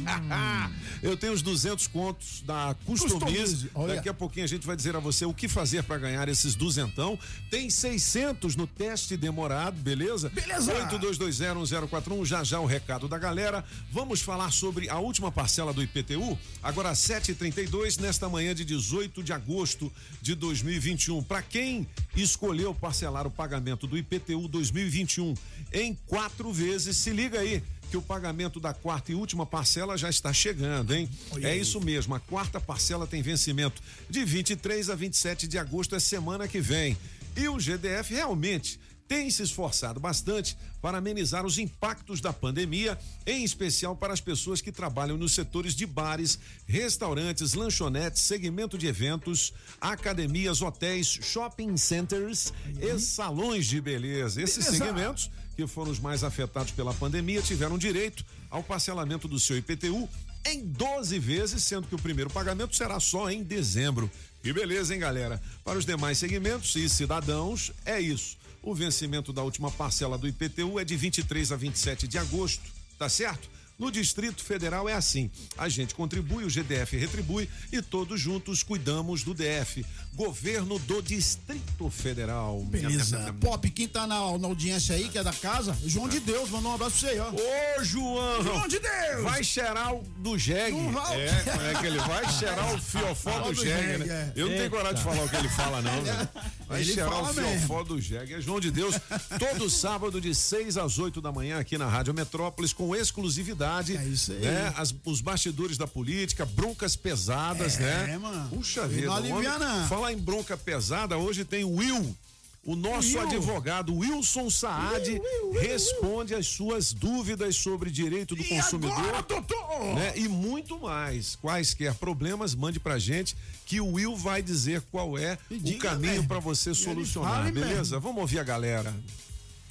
Eu 1.02 1.18
tenho 1.18 1.34
os 1.34 1.42
200 1.42 1.88
contos 1.88 2.42
da 2.46 2.76
Customize. 2.86 3.68
Customize. 3.70 3.96
Daqui 3.96 4.10
a 4.10 4.14
pouquinho 4.14 4.46
a 4.46 4.48
gente 4.48 4.66
vai 4.66 4.76
dizer 4.76 4.96
a 4.96 5.00
você 5.00 5.26
o 5.26 5.34
que 5.34 5.48
fazer 5.48 5.84
para 5.84 5.98
ganhar 5.98 6.28
esses 6.30 6.56
duzentão. 6.56 7.18
Tem 7.50 7.70
600 7.70 8.56
no 8.56 8.68
teste 8.68 9.18
demorado, 9.18 9.76
beleza? 9.82 10.30
Beleza. 10.30 10.74
82201041, 10.90 12.26
já 12.26 12.44
já 12.44 12.60
o 12.60 12.66
recado 12.66 13.08
da 13.08 13.18
galera. 13.18 13.64
Vamos 13.92 14.22
falar 14.22 14.52
sobre 14.52 14.90
a 14.90 15.00
última 15.00 15.32
parcela 15.32 15.74
do 15.74 15.82
IPTU, 15.82 16.38
agora 16.62 16.90
às 16.90 17.00
7h32, 17.00 18.00
nesta 18.00 18.28
manhã 18.30 18.54
de 18.54 18.66
18 18.66 19.24
de 19.24 19.34
agosto 19.34 19.92
de 20.22 20.36
2021. 20.36 21.24
Para 21.24 21.42
quem 21.42 21.88
escolheu 22.16 22.74
parcelar 22.74 23.26
o 23.26 23.32
pagamento 23.32 23.88
do 23.88 23.98
IPTU 24.02 24.48
2021 24.48 25.34
em 25.72 25.98
quatro 26.08 26.52
vezes, 26.52 26.98
se 26.98 27.12
liga 27.12 27.40
aí 27.40 27.64
que 27.90 27.98
o 27.98 28.02
pagamento 28.02 28.60
da 28.60 28.74
quarta 28.74 29.12
e 29.12 29.16
última 29.16 29.46
parcela 29.46 29.98
já 29.98 30.10
está 30.10 30.32
chegando, 30.32 30.96
hein? 30.96 31.10
É 31.42 31.56
isso 31.56 31.82
mesmo, 31.82 32.16
a 32.16 32.20
quarta 32.22 32.60
parcela 32.60 33.06
tem 33.06 33.22
vencimento 33.22 33.82
de 34.10 34.24
23 34.24 34.90
a 34.90 34.96
27 34.96 35.46
de 35.48 35.58
agosto, 35.58 35.94
é 35.94 36.00
semana 36.00 36.48
que 36.48 36.62
vem. 36.62 36.98
E 37.36 37.48
o 37.50 37.58
GDF 37.58 38.14
realmente 38.14 38.80
tem 39.08 39.30
se 39.30 39.44
esforçado 39.44 40.00
bastante 40.00 40.58
para 40.82 40.98
amenizar 40.98 41.46
os 41.46 41.58
impactos 41.58 42.22
da 42.22 42.32
pandemia, 42.34 42.98
em 43.26 43.44
especial 43.44 43.96
para 43.96 44.14
as 44.14 44.22
pessoas 44.22 44.62
que 44.62 44.72
trabalham 44.72 45.18
nos 45.18 45.34
setores 45.34 45.76
de 45.76 45.86
bares, 45.86 46.40
restaurantes, 46.68 47.54
lanchonetes, 47.54 48.22
segmento 48.22 48.78
de 48.78 48.88
eventos, 48.88 49.54
academias, 49.80 50.62
hotéis, 50.62 51.08
shopping 51.08 51.78
centers 51.78 52.54
e 52.80 53.00
salões 53.00 53.66
de 53.66 53.80
beleza. 53.82 54.42
Esses 54.42 54.66
Beleza. 54.66 54.86
segmentos 54.86 55.32
que 55.56 55.68
foram 55.68 55.92
os 55.92 56.00
mais 56.00 56.24
afetados 56.24 56.72
pela 56.72 56.94
pandemia 56.94 57.42
tiveram 57.42 57.78
direito 57.78 58.26
ao 58.50 58.64
parcelamento 58.64 59.28
do 59.28 59.40
seu 59.40 59.58
IPTU 59.58 60.10
em 60.46 60.66
12 60.66 61.20
vezes, 61.20 61.64
sendo 61.64 61.88
que 61.88 61.96
o 61.96 62.00
primeiro 62.00 62.30
pagamento 62.30 62.76
será 62.76 63.00
só 63.00 63.30
em 63.30 63.44
dezembro. 63.44 64.10
Que 64.42 64.52
beleza, 64.52 64.94
hein, 64.94 65.00
galera? 65.00 65.40
Para 65.64 65.78
os 65.78 65.86
demais 65.86 66.18
segmentos 66.18 66.76
e 66.76 66.90
cidadãos, 66.90 67.72
é 67.86 68.00
isso. 68.02 68.38
O 68.64 68.76
vencimento 68.76 69.34
da 69.34 69.42
última 69.42 69.72
parcela 69.72 70.18
do 70.18 70.28
IPTU 70.28 70.80
é 70.80 70.86
de 70.86 70.96
23 70.96 71.52
a 71.52 71.56
27 71.56 72.08
de 72.08 72.18
agosto, 72.18 72.64
tá 72.98 73.10
certo? 73.10 73.50
No 73.82 73.90
Distrito 73.90 74.44
Federal 74.44 74.88
é 74.88 74.94
assim: 74.94 75.32
a 75.58 75.68
gente 75.68 75.96
contribui, 75.96 76.44
o 76.44 76.50
GDF 76.50 76.96
retribui 76.96 77.50
e 77.72 77.82
todos 77.82 78.22
juntos 78.22 78.62
cuidamos 78.62 79.24
do 79.24 79.34
DF. 79.34 79.84
Governo 80.14 80.78
do 80.78 81.02
Distrito 81.02 81.90
Federal. 81.90 82.62
Beleza. 82.66 83.34
Pop, 83.42 83.68
quem 83.72 83.88
tá 83.88 84.06
na, 84.06 84.38
na 84.38 84.48
audiência 84.48 84.96
aí, 84.96 85.10
que 85.10 85.18
é 85.18 85.24
da 85.24 85.34
casa, 85.34 85.76
João 85.84 86.08
de 86.08 86.20
Deus, 86.20 86.52
mandou 86.52 86.70
um 86.72 86.76
abraço 86.76 87.00
pra 87.00 87.10
você 87.10 87.16
aí, 87.16 87.20
ó. 87.20 87.32
Ô, 87.80 87.84
João! 87.84 88.44
João 88.44 88.68
de 88.68 88.78
Deus! 88.78 89.24
Vai 89.24 89.44
cheirar 89.44 89.96
o 89.96 90.04
do 90.18 90.38
jegue. 90.38 90.78
Vai. 90.92 91.22
É, 91.22 91.44
como 91.44 91.62
é 91.66 91.74
que 91.74 91.86
ele 91.88 91.98
vai 91.98 92.32
cheirar 92.34 92.76
o 92.76 92.78
fiofó 92.78 93.40
do 93.40 93.52
do 93.52 93.66
jegue, 93.66 94.04
né? 94.04 94.32
é. 94.36 94.40
Eu 94.40 94.48
não 94.48 94.58
tenho 94.58 94.70
coragem 94.70 94.96
de 94.98 95.04
falar 95.04 95.24
o 95.24 95.30
que 95.30 95.36
ele 95.38 95.50
fala, 95.50 95.82
não, 95.82 96.02
velho. 96.06 96.30
Vai 96.68 96.82
Ele 96.82 96.94
cheirar 96.94 97.24
o 97.24 97.34
fiofó 97.34 97.84
do 97.84 98.00
jegue. 98.00 98.36
É 98.36 98.42
João 98.42 98.60
de 98.60 98.70
Deus, 98.70 98.94
todo 99.40 99.68
sábado 99.72 100.22
de 100.22 100.36
6 100.36 100.78
às 100.78 101.00
8 101.00 101.20
da 101.20 101.32
manhã 101.32 101.58
aqui 101.60 101.80
na 101.80 101.88
Rádio 101.88 102.14
Metrópolis, 102.14 102.74
com 102.74 102.96
exclusividade. 102.96 103.71
É 103.98 104.06
isso 104.08 104.32
aí. 104.32 104.40
Né? 104.40 104.74
As- 104.76 104.94
os 105.06 105.22
bastidores 105.22 105.78
da 105.78 105.88
política, 105.88 106.46
broncas 106.46 106.96
pesadas, 106.96 107.78
né? 107.78 108.12
É, 108.14 108.18
mano. 108.18 108.50
Puxa 108.50 108.88
vida. 108.88 109.08
não 109.08 109.16
alivia. 109.16 109.52
Falar 109.88 110.12
em 110.14 110.18
bronca 110.18 110.58
pesada, 110.58 111.18
hoje 111.18 111.46
tem 111.46 111.64
o 111.64 111.76
Will. 111.76 112.16
O 112.64 112.76
nosso 112.76 113.10
Will. 113.18 113.22
advogado 113.22 113.92
Wilson 113.96 114.48
Saad 114.52 115.20
responde 115.60 116.36
as 116.36 116.46
suas 116.46 116.94
dúvidas 116.94 117.56
sobre 117.56 117.90
direito 117.90 118.36
do 118.36 118.44
E 118.44 118.50
consumidor 118.50 119.00
agora, 119.00 119.22
doutor? 119.24 119.96
né? 119.96 120.14
E 120.16 120.28
muito 120.28 120.80
mais. 120.80 121.36
Quaisquer 121.38 121.96
problemas, 121.96 122.54
mande 122.54 122.80
pra 122.80 123.00
gente 123.00 123.36
que 123.66 123.82
o 123.82 123.94
Will 123.94 124.16
vai 124.16 124.44
dizer 124.44 124.82
qual 124.92 125.18
é 125.18 125.40
E 125.50 125.56
o 125.56 125.60
diga 125.60 125.90
caminho 125.90 126.14
mesmo. 126.14 126.28
pra 126.28 126.38
você 126.40 126.76
solucionar, 126.76 127.52
beleza? 127.52 127.76
mesmo. 127.96 128.00
Vamos 128.02 128.22
ouvir 128.22 128.38
a 128.38 128.44
galera. 128.44 128.94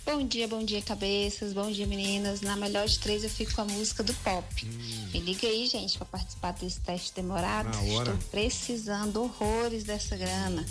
Bom 0.04 0.26
dia, 0.26 0.48
bom 0.48 0.64
dia, 0.64 0.82
cabeças. 0.82 1.52
Bom 1.52 1.70
dia, 1.70 1.86
meninas. 1.86 2.40
Na 2.40 2.56
melhor 2.56 2.86
de 2.86 2.98
três, 2.98 3.22
eu 3.22 3.30
fico 3.30 3.54
com 3.54 3.62
a 3.62 3.64
música 3.64 4.02
do 4.02 4.12
pop. 4.14 4.66
Me 5.12 5.20
liga 5.20 5.46
aí, 5.46 5.66
gente, 5.66 5.96
pra 5.98 6.06
participar 6.06 6.52
desse 6.52 6.80
teste 6.80 7.14
demorado. 7.14 7.68
Na 7.68 7.94
hora. 7.94 8.12
Estou 8.12 8.30
precisando 8.30 9.22
horrores 9.22 9.84
dessa 9.84 10.16
grana. 10.16 10.64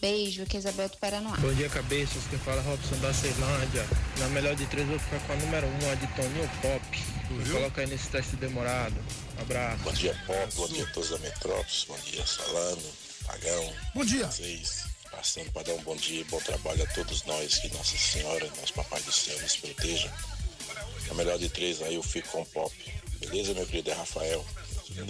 Beijo, 0.00 0.44
que 0.44 0.56
é 0.56 0.60
Isabel 0.60 0.88
do 0.88 0.96
Paranoá. 0.98 1.36
Bom 1.38 1.52
dia, 1.54 1.68
cabeças. 1.68 2.22
Quem 2.28 2.38
fala 2.38 2.60
é 2.60 2.64
Robson 2.64 2.96
da 2.96 3.12
Ceilândia. 3.12 3.86
Na 4.18 4.28
melhor 4.28 4.54
de 4.54 4.66
três, 4.66 4.86
eu 4.88 4.98
vou 4.98 5.00
ficar 5.00 5.20
com 5.26 5.32
a 5.32 5.36
número 5.36 5.66
um, 5.66 5.90
a 5.90 5.94
de 5.94 6.06
Toninho 6.08 6.50
Pop. 6.62 7.04
Me 7.30 7.50
coloca 7.50 7.80
aí 7.80 7.86
nesse 7.88 8.08
teste 8.08 8.36
demorado. 8.36 8.94
Abraço. 9.40 9.82
Bom 9.82 9.92
dia, 9.92 10.14
Pop. 10.26 10.54
Bom 10.54 10.68
dia 10.68 10.84
a 10.84 10.90
todos 10.92 11.10
da 11.10 11.18
Metrópolis. 11.18 11.86
Bom 11.88 11.98
dia, 12.04 12.26
Salano, 12.26 12.82
Pagão. 13.26 13.72
Bom 13.94 14.04
dia. 14.04 14.26
Vocês 14.26 14.85
passando 15.16 15.50
para 15.50 15.62
dar 15.62 15.72
um 15.72 15.82
bom 15.82 15.96
dia 15.96 16.20
e 16.20 16.24
bom 16.24 16.38
trabalho 16.40 16.82
a 16.82 16.86
todos 16.88 17.24
nós. 17.24 17.58
Que 17.58 17.72
Nossa 17.72 17.96
Senhora, 17.96 18.46
nosso 18.60 18.74
Papai 18.74 19.00
do 19.02 19.10
Céu, 19.12 19.40
nos 19.40 19.56
proteja. 19.56 20.12
Na 21.08 21.14
melhor 21.14 21.38
de 21.38 21.48
três, 21.48 21.80
aí 21.82 21.94
eu 21.94 22.02
fico 22.02 22.28
com 22.28 22.42
o 22.42 22.46
Pop. 22.46 22.74
Beleza, 23.20 23.54
meu 23.54 23.66
querido? 23.66 23.90
É 23.90 23.94
Rafael. 23.94 24.44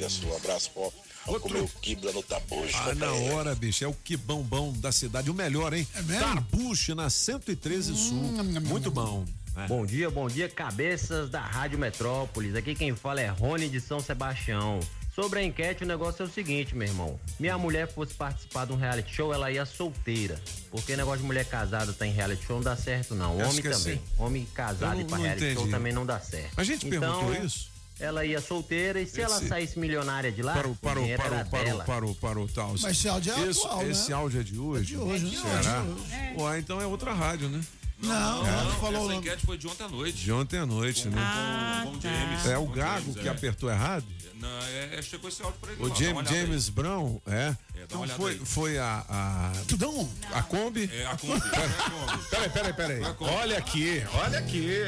A 0.04 0.08
sua? 0.08 0.32
Um 0.32 0.36
abraço, 0.36 0.70
Pop. 0.70 0.94
Vamos 1.26 1.42
Outro. 1.42 1.48
comer 1.48 1.60
o 1.64 1.68
quibla 1.80 2.12
no 2.12 2.22
tabujo. 2.22 2.76
Ah, 2.76 2.94
na 2.94 3.12
hora, 3.12 3.54
bicho, 3.54 3.84
é 3.84 3.88
o 3.88 3.94
que 3.94 4.16
bom 4.16 4.72
da 4.74 4.92
cidade, 4.92 5.28
o 5.28 5.34
melhor, 5.34 5.74
hein? 5.74 5.86
É 5.94 6.02
mesmo? 6.02 6.20
Tarbuche 6.20 6.94
na 6.94 7.10
113 7.10 7.96
Sul. 7.96 8.22
Muito 8.62 8.92
bom. 8.92 9.24
É. 9.56 9.66
Bom 9.66 9.84
dia, 9.84 10.08
bom 10.08 10.28
dia, 10.28 10.48
cabeças 10.48 11.28
da 11.30 11.40
Rádio 11.40 11.78
Metrópolis. 11.78 12.54
Aqui 12.54 12.74
quem 12.74 12.94
fala 12.94 13.20
é 13.20 13.26
Rony 13.26 13.68
de 13.68 13.80
São 13.80 13.98
Sebastião. 13.98 14.78
Sobre 15.16 15.38
a 15.40 15.42
enquete, 15.42 15.82
o 15.82 15.86
negócio 15.86 16.22
é 16.22 16.26
o 16.26 16.30
seguinte, 16.30 16.76
meu 16.76 16.86
irmão. 16.86 17.18
Minha 17.40 17.56
mulher 17.56 17.90
fosse 17.90 18.12
participar 18.12 18.66
de 18.66 18.72
um 18.74 18.76
reality 18.76 19.14
show, 19.14 19.32
ela 19.32 19.50
ia 19.50 19.64
solteira. 19.64 20.38
Porque 20.70 20.94
negócio 20.94 21.20
de 21.20 21.24
mulher 21.24 21.46
casada 21.46 21.90
tá 21.94 22.06
em 22.06 22.12
reality 22.12 22.44
show 22.44 22.56
não 22.56 22.62
dá 22.62 22.76
certo, 22.76 23.14
não. 23.14 23.32
Homem 23.38 23.48
é 23.48 23.62
também. 23.62 23.72
assim. 23.94 24.00
Homem 24.18 24.46
casado 24.54 24.96
Eu 24.96 25.00
e 25.00 25.04
pra 25.06 25.16
não 25.16 25.24
reality 25.24 25.44
show 25.54 25.62
entendi. 25.62 25.70
também 25.70 25.92
não 25.94 26.04
dá 26.04 26.20
certo. 26.20 26.52
A 26.60 26.62
gente 26.62 26.86
então, 26.86 27.00
perguntou 27.00 27.44
isso? 27.46 27.70
Ela 27.98 28.26
ia 28.26 28.42
solteira 28.42 29.00
e 29.00 29.06
se 29.06 29.22
ela 29.22 29.38
Esse- 29.38 29.48
saísse 29.48 29.78
milionária 29.78 30.30
de 30.30 30.42
lá, 30.42 30.52
Parou, 30.52 30.72
o 30.72 30.76
parou, 30.76 31.02
parou, 31.02 31.10
era 31.34 31.44
parou, 31.46 31.64
dela. 31.64 31.84
parou, 31.84 32.14
parou, 32.16 32.48
tal. 32.48 32.72
Mas 32.72 32.84
esse 32.84 33.08
áudio 33.08 33.32
é 33.32 33.40
Esse- 33.48 33.60
atual, 33.64 33.82
né? 33.84 33.90
Esse 33.90 34.12
áudio 34.12 34.40
é 34.40 34.44
de 34.44 34.58
hoje? 34.58 34.84
de 34.84 34.96
hoje, 34.98 35.24
né? 35.24 35.62
Será? 35.62 35.78
É 35.78 35.82
de 35.82 35.88
hoje. 35.88 36.42
Ué, 36.42 36.58
então 36.58 36.78
é 36.78 36.86
outra 36.86 37.14
rádio, 37.14 37.48
né? 37.48 37.62
Não, 37.98 38.46
É. 38.46 38.50
não, 38.64 38.72
falou 38.72 39.00
Essa 39.04 39.08
não. 39.08 39.14
enquete 39.14 39.46
foi 39.46 39.56
de 39.56 39.66
ontem 39.66 39.84
à 39.84 39.88
noite. 39.88 40.18
De 40.18 40.30
ontem 40.30 40.58
à 40.58 40.66
noite, 40.66 41.08
né? 41.08 41.16
Ah, 41.18 41.86
tá. 42.02 42.50
É 42.50 42.58
o 42.58 42.66
Gago 42.66 43.14
que 43.14 43.26
é. 43.26 43.30
apertou 43.30 43.70
errado? 43.70 44.04
Não, 44.40 44.48
é, 44.48 44.98
é, 44.98 45.02
chegou 45.02 45.28
esse 45.28 45.42
áudio 45.42 45.58
pra 45.60 45.72
ele. 45.72 45.82
O 45.82 45.94
James. 45.94 46.28
James 46.28 46.68
Brown, 46.68 47.20
é. 47.26 47.54
É, 47.74 47.82
Então 47.84 48.06
foi, 48.08 48.32
aí. 48.32 48.38
foi 48.38 48.78
a, 48.78 49.04
a, 49.08 49.52
Tudão. 49.66 50.08
a 50.32 50.42
Kombi. 50.42 50.90
É 50.92 51.06
a 51.06 51.16
Kombi. 51.16 51.42
É 51.52 51.58
a 51.58 51.90
Kombi. 51.90 52.24
Peraí, 52.30 52.50
peraí, 52.50 52.72
peraí. 52.72 53.00
Olha 53.20 53.58
aqui, 53.58 54.02
olha 54.12 54.38
aqui. 54.38 54.84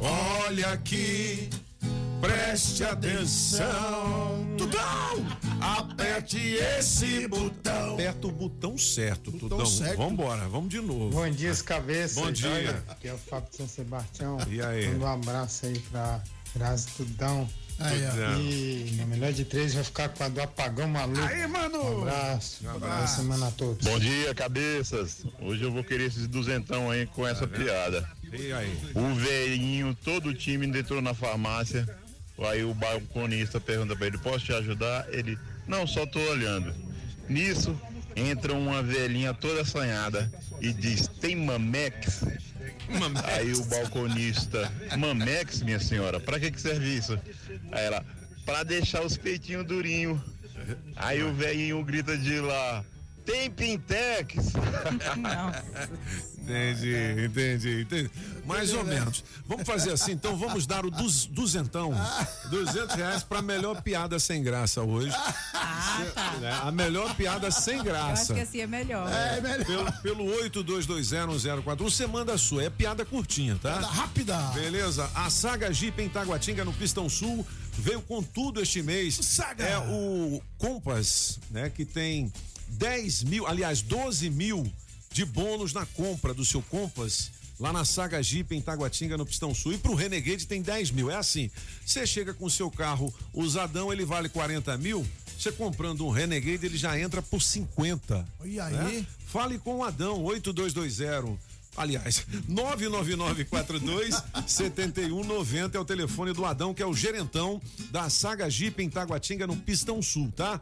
Olha 0.00 0.68
aqui. 0.72 1.50
Preste 2.20 2.82
atenção. 2.82 4.44
Tudão! 4.58 5.26
Aperte 5.60 6.36
esse 6.38 7.28
botão. 7.28 7.94
Aperta 7.94 8.26
o 8.26 8.32
botão 8.32 8.76
certo, 8.76 9.30
Tudão. 9.32 9.64
certo. 9.64 9.96
Vambora, 9.98 10.48
vamos 10.48 10.68
de 10.68 10.80
novo. 10.80 11.10
Bom 11.10 11.30
dia, 11.30 11.54
cabeça. 11.56 12.20
Bom 12.20 12.30
dia. 12.32 12.82
Aqui 12.88 13.08
é 13.08 13.14
o 13.14 13.18
Fábio 13.18 13.48
de 13.50 13.56
São 13.56 13.68
Sebastião. 13.68 14.36
E 14.50 14.60
aí? 14.60 14.88
Manda 14.88 15.04
um 15.06 15.12
abraço 15.12 15.66
aí 15.66 15.78
pra 15.90 16.20
Graça 16.56 16.88
Tudão. 16.96 17.48
Aí, 17.80 18.00
ó. 18.06 18.38
E 18.40 18.94
na 18.96 19.06
melhor 19.06 19.32
de 19.32 19.44
três 19.44 19.74
vai 19.74 19.84
ficar 19.84 20.08
com 20.08 20.24
a 20.24 20.28
do 20.28 20.40
apagão 20.40 20.88
maluco. 20.88 21.20
Aí, 21.20 21.46
mano! 21.46 22.00
Um 22.00 22.02
abraço. 22.02 22.64
Boa 22.64 23.06
semana 23.06 23.48
a 23.48 23.50
todos. 23.52 23.86
Bom 23.86 23.98
dia, 23.98 24.34
cabeças. 24.34 25.24
Hoje 25.40 25.62
eu 25.62 25.70
vou 25.70 25.84
querer 25.84 26.06
esses 26.06 26.26
duzentão 26.26 26.90
aí 26.90 27.06
com 27.06 27.26
essa 27.26 27.46
piada. 27.46 28.08
E 28.32 28.52
aí? 28.52 28.76
O 28.94 29.14
velhinho, 29.14 29.96
todo 30.04 30.30
o 30.30 30.34
time 30.34 30.66
entrou 30.66 31.00
na 31.00 31.14
farmácia. 31.14 31.88
Aí 32.38 32.64
o 32.64 32.74
balconista 32.74 33.60
pergunta 33.60 33.94
pra 33.94 34.06
ele: 34.06 34.18
Posso 34.18 34.44
te 34.44 34.52
ajudar? 34.52 35.06
Ele: 35.12 35.38
Não, 35.66 35.86
só 35.86 36.04
tô 36.04 36.18
olhando. 36.18 36.74
Nisso, 37.28 37.80
entra 38.16 38.54
uma 38.54 38.82
velhinha 38.82 39.32
toda 39.32 39.60
assanhada 39.62 40.30
e 40.60 40.72
diz: 40.72 41.06
Tem 41.06 41.36
Mamex? 41.36 42.24
Aí 43.24 43.52
o 43.52 43.64
balconista: 43.64 44.70
Mamex, 44.96 45.62
minha 45.62 45.80
senhora, 45.80 46.20
pra 46.20 46.38
que, 46.38 46.50
que 46.50 46.60
serve 46.60 46.96
isso? 46.96 47.18
Aí 47.72 47.84
ela: 47.84 48.04
Pra 48.44 48.62
deixar 48.62 49.02
os 49.02 49.16
peitinhos 49.16 49.66
durinhos. 49.66 50.18
Aí 50.96 51.22
o 51.22 51.32
velhinho 51.34 51.84
grita 51.84 52.16
de 52.16 52.40
lá: 52.40 52.84
Tem 53.28 53.50
Pintex? 53.50 54.36
Entendi, 56.38 56.96
entendi, 57.26 57.82
entendi. 57.82 58.10
Mais 58.46 58.72
ou 58.72 58.82
menos. 58.82 59.22
Vamos 59.46 59.66
fazer 59.66 59.92
assim, 59.92 60.12
então 60.12 60.34
vamos 60.34 60.66
dar 60.66 60.86
o 60.86 60.90
duz, 60.90 61.26
duzentão, 61.26 61.92
duzentos 62.48 62.94
reais 62.94 63.22
pra 63.22 63.42
melhor 63.42 63.82
piada 63.82 64.18
sem 64.18 64.42
graça 64.42 64.80
hoje. 64.82 65.14
Ah, 65.52 66.06
tá. 66.14 66.32
Né? 66.40 66.58
A 66.62 66.72
melhor 66.72 67.14
piada 67.16 67.50
sem 67.50 67.74
Eu 67.74 67.80
acho 67.80 67.84
graça. 67.90 68.34
que 68.34 68.40
assim 68.40 68.60
é 68.60 68.66
melhor. 68.66 69.12
É 69.12 69.40
melhor. 69.42 69.92
Pelo, 70.02 70.24
pelo 70.24 70.24
82201041, 70.48 71.76
você 71.76 72.06
manda 72.06 72.32
a 72.32 72.38
sua, 72.38 72.64
é 72.64 72.70
piada 72.70 73.04
curtinha, 73.04 73.58
tá? 73.60 73.80
Rápida. 73.80 74.34
Beleza, 74.54 75.10
a 75.14 75.28
Saga 75.28 75.70
Jeep 75.70 76.00
em 76.00 76.08
Taguatinga, 76.08 76.64
no 76.64 76.72
Pistão 76.72 77.10
Sul, 77.10 77.46
veio 77.72 78.00
com 78.00 78.22
tudo 78.22 78.62
este 78.62 78.80
mês. 78.82 79.16
Saga. 79.20 79.64
É 79.64 79.78
o 79.78 80.40
Compass, 80.56 81.38
né? 81.50 81.68
Que 81.68 81.84
tem 81.84 82.32
10 82.70 83.24
mil, 83.24 83.46
aliás, 83.46 83.82
12 83.82 84.30
mil 84.30 84.70
de 85.10 85.24
bônus 85.24 85.72
na 85.72 85.86
compra 85.86 86.34
do 86.34 86.44
seu 86.44 86.62
Compass. 86.62 87.30
Lá 87.58 87.72
na 87.72 87.84
Saga 87.84 88.22
Jeep 88.22 88.54
em 88.54 88.60
Taguatinga, 88.60 89.16
no 89.16 89.26
Pistão 89.26 89.52
Sul. 89.52 89.72
E 89.72 89.78
pro 89.78 89.94
Renegade 89.94 90.46
tem 90.46 90.62
10 90.62 90.92
mil. 90.92 91.10
É 91.10 91.16
assim: 91.16 91.50
você 91.84 92.06
chega 92.06 92.32
com 92.32 92.44
o 92.44 92.50
seu 92.50 92.70
carro 92.70 93.12
usadão, 93.34 93.92
ele 93.92 94.04
vale 94.04 94.28
40 94.28 94.78
mil. 94.78 95.04
Você 95.36 95.50
comprando 95.50 96.06
um 96.06 96.10
Renegade, 96.10 96.66
ele 96.66 96.78
já 96.78 96.98
entra 96.98 97.20
por 97.20 97.42
50. 97.42 98.24
E 98.44 98.60
aí? 98.60 98.72
né? 98.74 99.06
Fale 99.26 99.58
com 99.58 99.78
o 99.78 99.84
Adão, 99.84 100.22
8220. 100.22 101.36
Aliás, 101.76 102.24
99942 102.48 104.22
7190 104.46 105.76
é 105.76 105.80
o 105.80 105.84
telefone 105.84 106.32
do 106.32 106.44
Adão, 106.44 106.72
que 106.74 106.82
é 106.82 106.86
o 106.86 106.94
gerentão 106.94 107.60
da 107.90 108.08
Saga 108.10 108.48
Jeep 108.48 108.82
em 108.82 108.90
Taguatinga, 108.90 109.46
no 109.46 109.56
Pistão 109.56 110.00
Sul, 110.02 110.32
tá? 110.36 110.60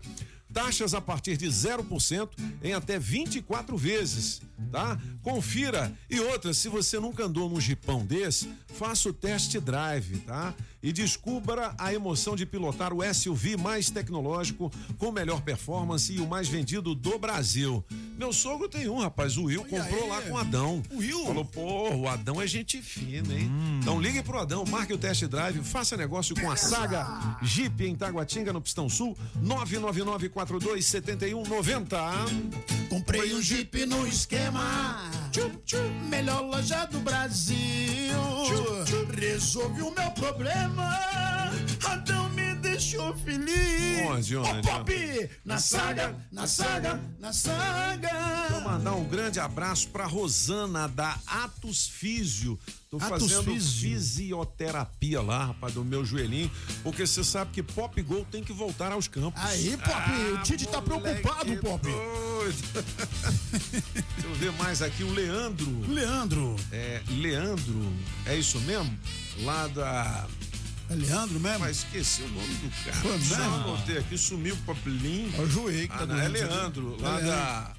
Taxas 0.52 0.94
a 0.94 1.00
partir 1.00 1.36
de 1.36 1.46
0% 1.46 2.30
em 2.62 2.72
até 2.72 2.98
24 2.98 3.76
vezes, 3.76 4.40
tá? 4.70 4.98
Confira. 5.22 5.92
E 6.08 6.20
outra, 6.20 6.54
se 6.54 6.68
você 6.68 6.98
nunca 6.98 7.24
andou 7.24 7.48
num 7.50 7.60
jipão 7.60 8.04
desse, 8.04 8.48
faça 8.68 9.08
o 9.08 9.12
test 9.12 9.58
drive, 9.58 10.18
tá? 10.20 10.54
E 10.82 10.92
descubra 10.92 11.74
a 11.78 11.92
emoção 11.92 12.36
de 12.36 12.46
pilotar 12.46 12.92
o 12.92 13.02
SUV 13.14 13.56
mais 13.56 13.90
tecnológico, 13.90 14.70
com 14.98 15.10
melhor 15.10 15.40
performance 15.40 16.12
e 16.12 16.20
o 16.20 16.26
mais 16.26 16.48
vendido 16.48 16.94
do 16.94 17.18
Brasil. 17.18 17.84
Meu 18.16 18.32
sogro 18.32 18.68
tem 18.68 18.88
um, 18.88 19.00
rapaz. 19.00 19.36
O 19.36 19.44
Will 19.44 19.64
comprou 19.64 20.04
aí? 20.04 20.08
lá 20.08 20.22
com 20.22 20.32
o 20.32 20.38
Adão. 20.38 20.82
O 20.90 20.98
Will? 20.98 21.26
Falou, 21.26 21.44
pô, 21.44 21.94
o 21.94 22.08
Adão 22.08 22.40
é 22.40 22.46
gente 22.46 22.80
fina, 22.80 23.34
hein? 23.34 23.50
Então 23.80 24.00
ligue 24.00 24.22
pro 24.22 24.38
Adão, 24.38 24.64
marque 24.64 24.92
o 24.92 24.98
test 24.98 25.24
drive, 25.24 25.62
faça 25.62 25.96
negócio 25.96 26.34
com 26.34 26.50
a 26.50 26.56
Saga 26.56 27.38
Jeep 27.42 27.84
em 27.84 27.94
Taguatinga, 27.94 28.52
no 28.52 28.60
Pistão 28.60 28.88
Sul, 28.88 29.16
999427190. 29.42 31.96
Comprei 32.88 33.34
um 33.34 33.42
Jeep 33.42 33.84
no 33.86 34.06
esquema. 34.06 35.10
Melhor 36.08 36.42
loja 36.42 36.86
do 36.86 37.00
Brasil. 37.00 37.56
Resolvi 39.18 39.82
o 39.82 39.90
meu 39.90 40.10
problema. 40.12 40.65
Adão 41.84 42.28
me 42.30 42.54
deixou 42.56 43.14
feliz. 43.18 44.06
Onde, 44.06 44.36
onde, 44.36 44.48
Ó, 44.58 44.62
Pop! 44.62 45.30
Na 45.44 45.58
saga, 45.58 46.16
na 46.30 46.46
saga, 46.46 47.00
na 47.18 47.32
saga. 47.32 48.48
Vou 48.50 48.60
mandar 48.62 48.92
um 48.94 49.04
grande 49.04 49.40
abraço 49.40 49.88
pra 49.88 50.06
Rosana 50.06 50.88
da 50.88 51.18
Atos 51.26 51.88
Físio. 51.88 52.58
Tô 52.90 52.96
Atos 52.98 53.08
fazendo 53.32 53.44
Físio. 53.52 53.90
fisioterapia 53.90 55.20
lá, 55.20 55.46
rapaz, 55.46 55.74
do 55.74 55.84
meu 55.84 56.04
joelhinho, 56.04 56.50
porque 56.82 57.06
você 57.06 57.24
sabe 57.24 57.50
que 57.52 57.62
Pop 57.62 58.00
Gol 58.02 58.24
tem 58.30 58.42
que 58.44 58.52
voltar 58.52 58.92
aos 58.92 59.08
campos. 59.08 59.42
Aí, 59.42 59.76
Pop, 59.76 60.10
o 60.34 60.42
Tite 60.42 60.66
tá 60.66 60.80
preocupado, 60.80 61.56
Pop. 61.58 61.82
doido. 61.82 62.56
Deixa 63.52 64.26
eu 64.28 64.34
ver 64.36 64.52
mais 64.52 64.82
aqui, 64.82 65.02
o 65.02 65.12
Leandro. 65.12 65.80
Leandro. 65.92 66.56
É, 66.70 67.02
Leandro, 67.08 67.92
é 68.24 68.36
isso 68.36 68.60
mesmo? 68.60 68.96
Lá 69.44 69.66
da. 69.68 70.26
É 70.88 70.94
Leandro 70.94 71.40
mesmo? 71.40 71.58
Mas 71.60 71.78
esqueci 71.78 72.22
o 72.22 72.28
nome 72.28 72.54
do 72.54 72.70
cara. 72.84 72.96
Foi 72.96 73.20
Só 73.20 73.36
mesmo? 73.36 73.54
anotei 73.56 73.98
aqui, 73.98 74.16
sumiu 74.16 74.54
o 74.54 74.58
papelinho. 74.58 75.32
É 75.36 75.40
o 75.40 75.48
Juei 75.50 75.88
que 75.88 75.96
tá 75.96 76.04
Ah, 76.04 76.06
não, 76.06 76.16
é 76.20 76.28
doente. 76.28 76.44
Leandro, 76.44 76.96
É 76.98 77.02
lá 77.02 77.10
Leandro. 77.16 77.30
da. 77.30 77.72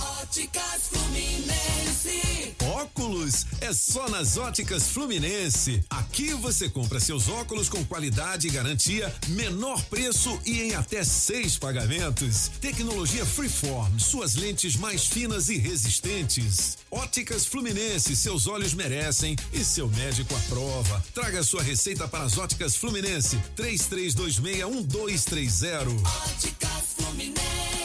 Óticas 0.00 0.88
Fluminense. 0.90 2.54
Óculos 2.62 3.46
é 3.60 3.72
só 3.72 4.08
nas 4.08 4.36
Óticas 4.36 4.88
Fluminense. 4.88 5.82
Aqui 5.90 6.32
você 6.34 6.68
compra 6.68 7.00
seus 7.00 7.28
óculos 7.28 7.68
com 7.68 7.84
qualidade 7.84 8.46
e 8.46 8.50
garantia, 8.50 9.12
menor 9.28 9.82
preço 9.84 10.38
e 10.46 10.60
em 10.62 10.74
até 10.74 11.02
seis 11.04 11.58
pagamentos. 11.58 12.48
Tecnologia 12.60 13.24
Freeform, 13.26 13.98
suas 13.98 14.34
lentes 14.34 14.76
mais 14.76 15.06
finas 15.06 15.48
e 15.48 15.56
resistentes. 15.58 16.78
Óticas 16.90 17.46
Fluminense, 17.46 18.16
seus 18.16 18.46
olhos 18.46 18.74
merecem 18.74 19.36
e 19.52 19.64
seu 19.64 19.88
médico 19.88 20.34
aprova. 20.34 21.02
Traga 21.14 21.42
sua 21.42 21.62
receita 21.62 22.06
para 22.08 22.24
as 22.24 22.38
Óticas 22.38 22.76
Fluminense. 22.76 23.38
33261230. 23.56 26.06
Óticas 26.06 26.94
Fluminense. 26.96 27.79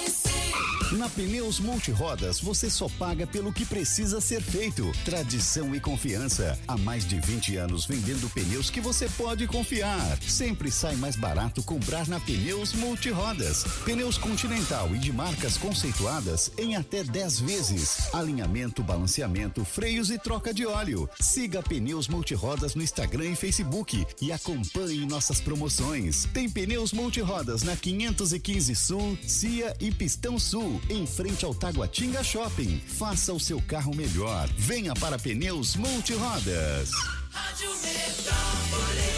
Na 1.06 1.10
Pneus 1.10 1.60
Multirodas, 1.60 2.40
você 2.40 2.68
só 2.68 2.90
paga 2.90 3.28
pelo 3.28 3.54
que 3.54 3.64
precisa 3.64 4.20
ser 4.20 4.42
feito. 4.42 4.92
Tradição 5.06 5.76
e 5.76 5.80
confiança. 5.80 6.58
Há 6.68 6.76
mais 6.78 7.06
de 7.06 7.20
20 7.20 7.58
anos 7.58 7.86
vendendo 7.86 8.28
pneus 8.32 8.72
que 8.72 8.82
você 8.82 9.08
pode 9.10 9.46
confiar. 9.46 10.18
Sempre 10.24 10.72
sai 10.72 10.96
mais 10.96 11.16
barato 11.16 11.62
comprar 11.62 12.08
na 12.08 12.20
Pneus 12.20 12.74
Multirodas. 12.74 13.66
Pneus 13.86 14.18
Continental 14.18 14.96
e 14.96 14.98
de 14.98 15.14
marcas 15.14 15.58
conceituadas 15.58 16.52
em 16.58 16.76
até 16.76 17.04
10 17.04 17.42
vezes. 17.42 18.12
Alinhamento, 18.12 18.82
balanceamento, 18.82 19.64
freios 19.64 20.10
e 20.10 20.18
troca 20.18 20.52
de 20.52 20.66
óleo. 20.66 21.08
Siga 21.22 21.62
Pneus 21.62 22.08
Multirodas 22.08 22.74
no 22.74 22.82
Instagram 22.82 23.30
e 23.30 23.36
Facebook 23.36 24.08
e 24.20 24.32
acompanhe 24.32 25.06
nossas 25.06 25.40
promoções. 25.40 26.28
Tem 26.34 26.50
Pneus 26.50 26.92
Multirodas 26.92 27.62
na 27.62 27.76
515 27.76 28.74
Sul, 28.76 29.16
Cia 29.28 29.76
e 29.80 29.92
Pistão 29.92 30.40
Sul, 30.40 30.82
frente 31.04 31.44
ao 31.44 31.56
Taguatinga 31.56 32.24
Shopping. 32.24 32.80
Faça 32.86 33.34
o 33.34 33.40
seu 33.40 33.60
carro 33.60 33.96
melhor. 33.96 34.48
Venha 34.56 34.94
para 34.94 35.18
Pneus 35.18 35.76
Multirodas. 35.76 36.92
Rádio 37.32 37.72
Metrópolis. 37.72 39.16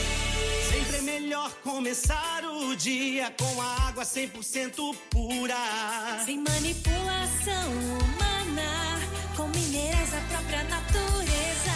Sempre 0.71 0.95
é 0.95 1.01
melhor 1.01 1.51
começar 1.61 2.45
o 2.45 2.73
dia 2.78 3.30
com 3.38 3.61
a 3.61 3.89
água 3.89 4.05
100% 4.05 4.95
pura. 5.09 6.23
Sem 6.25 6.41
manipulação 6.41 7.71
humana, 7.99 9.01
com 9.36 9.49
minerais 9.49 10.11
da 10.11 10.21
própria 10.21 10.63
natureza. 10.63 11.75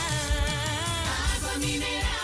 Água 1.35 1.57
mineral 1.57 2.20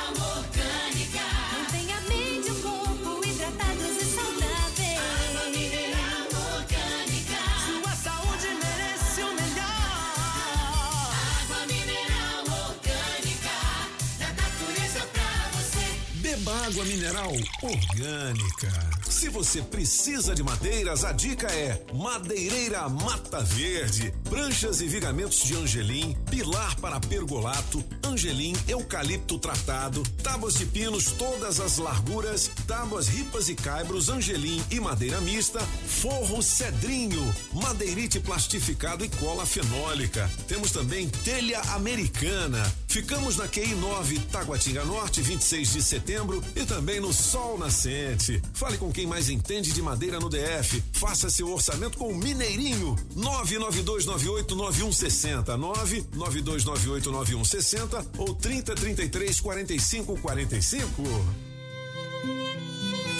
água 16.67 16.83
mineral 16.83 17.31
orgânica. 17.61 19.06
Se 19.17 19.29
você 19.29 19.63
precisa 19.63 20.35
de 20.35 20.43
madeiras, 20.43 21.03
a 21.03 21.11
dica 21.11 21.47
é 21.47 21.83
Madeireira 21.91 22.87
Mata 22.87 23.41
Verde. 23.41 24.13
Pranchas 24.29 24.79
e 24.79 24.87
vigamentos 24.87 25.39
de 25.39 25.55
angelim, 25.55 26.15
pilar 26.29 26.75
para 26.75 26.99
pergolato, 26.99 27.83
angelim, 28.05 28.55
eucalipto 28.67 29.39
tratado, 29.39 30.03
tábuas 30.21 30.53
de 30.53 30.67
pinos 30.67 31.05
todas 31.13 31.59
as 31.59 31.79
larguras, 31.79 32.51
tábuas 32.67 33.07
ripas 33.07 33.49
e 33.49 33.55
caibros, 33.55 34.07
angelim 34.07 34.63
e 34.69 34.79
madeira 34.79 35.19
mista, 35.19 35.61
forro 35.61 36.43
cedrinho, 36.43 37.33
madeirite 37.53 38.19
plastificado 38.19 39.03
e 39.03 39.09
cola 39.09 39.47
fenólica. 39.47 40.29
Temos 40.47 40.69
também 40.69 41.09
telha 41.09 41.59
americana. 41.71 42.71
Ficamos 42.87 43.35
na 43.37 43.47
QI 43.47 43.73
9, 43.73 44.19
Taguatinga 44.31 44.85
Norte, 44.85 45.23
26 45.23 45.73
de 45.73 45.81
setembro 45.81 46.43
e 46.55 46.65
também 46.65 46.99
no 46.99 47.11
Sol 47.11 47.57
Nascente. 47.57 48.39
Fale 48.53 48.77
com 48.77 48.91
quem 48.91 49.06
mais 49.07 49.29
entende 49.29 49.71
de 49.71 49.81
madeira 49.81 50.19
no 50.19 50.29
DF. 50.29 50.83
Faça 50.93 51.29
seu 51.29 51.49
orçamento 51.51 51.97
com 51.97 52.09
o 52.09 52.15
Mineirinho. 52.15 52.95
992989160. 53.15 55.57
992989160 55.57 58.05
ou 58.17 58.35
3033 58.35 59.39
4545. 59.39 61.03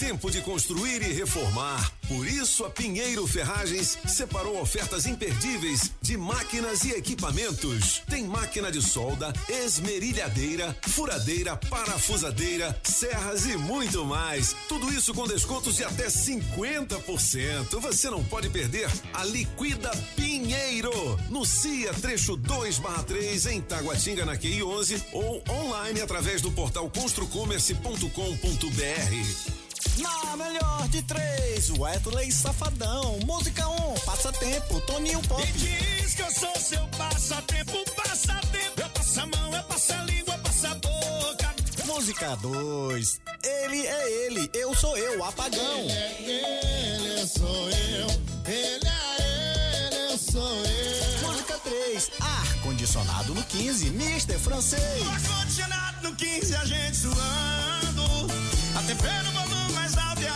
Tempo 0.00 0.30
de 0.30 0.40
construir 0.40 1.02
e 1.02 1.12
reformar. 1.12 1.92
Por 2.08 2.26
isso, 2.26 2.64
a 2.64 2.70
Pinheiro 2.70 3.26
Ferragens 3.26 3.98
separou 4.08 4.58
ofertas 4.58 5.04
imperdíveis 5.04 5.92
de 6.00 6.16
máquinas 6.16 6.84
e 6.84 6.92
equipamentos. 6.92 8.00
Tem 8.08 8.24
máquina 8.24 8.72
de 8.72 8.80
solda, 8.80 9.30
esmerilhadeira, 9.46 10.74
furadeira, 10.88 11.54
parafusadeira, 11.54 12.74
serras 12.82 13.44
e 13.44 13.58
muito 13.58 14.06
mais. 14.06 14.56
Tudo 14.68 14.90
isso 14.90 15.12
com 15.12 15.28
descontos 15.28 15.76
de 15.76 15.84
até 15.84 16.06
50%. 16.06 17.78
Você 17.78 18.08
não 18.08 18.24
pode 18.24 18.48
perder 18.48 18.90
a 19.12 19.22
Liquida 19.26 19.90
Pinheiro. 20.16 20.90
No 21.28 21.44
CIA 21.44 21.92
Trecho 21.92 22.38
2/3 22.38 23.44
em 23.44 23.60
Taguatinga, 23.60 24.24
na 24.24 24.34
QI 24.34 24.62
11 24.62 25.04
ou 25.12 25.44
online 25.50 26.00
através 26.00 26.40
do 26.40 26.50
portal 26.50 26.88
construcomerce.com.br. 26.88 29.59
Na 30.00 30.36
melhor 30.36 30.88
de 30.88 31.02
três, 31.02 31.70
Wesley 31.70 32.32
Safadão. 32.32 33.18
Música 33.26 33.68
1, 33.68 33.72
um, 33.72 33.94
passatempo, 34.00 34.80
Toninho 34.82 35.20
Pop. 35.22 35.42
E 35.42 35.52
diz 35.52 36.14
que 36.14 36.22
eu 36.22 36.30
sou 36.32 36.54
seu 36.56 36.86
passatempo, 36.96 37.84
passatempo. 37.94 38.80
Eu 38.80 38.88
passo 38.88 39.20
a 39.20 39.26
mão, 39.26 39.54
eu 39.54 39.62
passo 39.64 39.92
a 39.92 40.02
língua, 40.04 40.34
eu 40.34 40.38
passo 40.38 40.66
a 40.66 40.74
boca. 40.74 41.54
Música 41.86 42.36
2, 42.36 43.20
ele 43.44 43.86
é 43.86 44.26
ele, 44.26 44.50
eu 44.54 44.74
sou 44.74 44.96
eu, 44.96 45.22
apagão. 45.22 45.80
Ele 45.80 45.92
é 45.92 46.96
ele, 46.96 47.20
eu 47.20 47.26
sou 47.26 47.70
eu. 47.70 48.06
Ele 48.46 48.88
é 48.88 49.86
ele, 49.86 50.12
eu 50.12 50.18
sou 50.18 50.64
eu. 50.64 51.28
Música 51.28 51.58
3, 51.58 52.10
ar 52.20 52.62
condicionado 52.62 53.34
no 53.34 53.44
15, 53.44 53.90
Mister 53.90 54.38
Francês. 54.38 55.02
Ar 55.06 55.20
condicionado 55.22 56.08
no 56.08 56.16
15, 56.16 56.56
a 56.56 56.64
gente 56.64 56.96
suando. 56.96 58.30
A 58.76 58.82
tempero 58.82 59.30
volume 59.32 59.49
mais 59.49 59.49
alto 59.49 59.49
e 59.49 59.49
a 59.49 59.49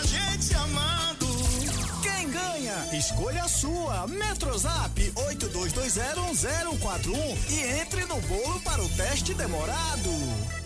gente 0.07 0.55
amando. 0.55 1.27
Quem 2.03 2.31
ganha? 2.31 2.75
Escolha 2.93 3.45
a 3.45 3.49
sua. 3.49 4.07
Metrozap 4.07 5.13
82201041 5.15 7.37
e 7.51 7.61
entre 7.81 8.05
no 8.07 8.21
bolo 8.23 8.61
para 8.61 8.83
o 8.83 8.89
teste 8.91 9.35
demorado. 9.35 10.64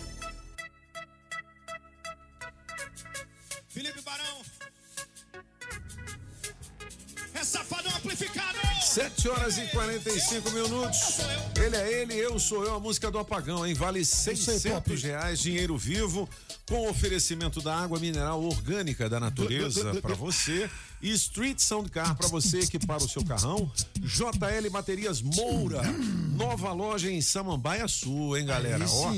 É 7.39 7.43
safadão 7.43 7.95
amplificado. 7.95 8.57
7 8.81 9.29
horas 9.29 9.57
e 9.57 9.67
45 9.67 10.51
minutos. 10.51 11.19
Ele 11.55 11.75
é 11.77 12.01
ele, 12.01 12.13
eu 12.15 12.37
sou 12.37 12.65
eu, 12.65 12.75
a 12.75 12.79
música 12.81 13.09
do 13.09 13.17
apagão, 13.17 13.65
hein? 13.65 13.73
Vale 13.73 14.03
600 14.03 15.01
reais, 15.01 15.39
dinheiro 15.39 15.77
vivo, 15.77 16.27
com 16.67 16.89
oferecimento 16.89 17.61
da 17.61 17.77
água 17.77 17.97
mineral 17.97 18.43
orgânica 18.43 19.09
da 19.09 19.21
natureza 19.21 20.01
para 20.01 20.15
você. 20.15 20.69
E 21.01 21.11
Street 21.11 21.59
Sound 21.59 21.89
Car 21.89 22.15
para 22.15 22.27
você 22.27 22.59
equipar 22.59 22.97
o 22.97 23.07
seu 23.07 23.23
carrão. 23.23 23.71
JL 23.97 24.69
Baterias 24.69 25.21
Moura, 25.21 25.81
nova 26.35 26.73
loja 26.73 27.09
em 27.09 27.21
Samambaia 27.21 27.87
Sul, 27.87 28.37
hein, 28.37 28.45
galera? 28.45 28.85
Ó. 28.89 29.13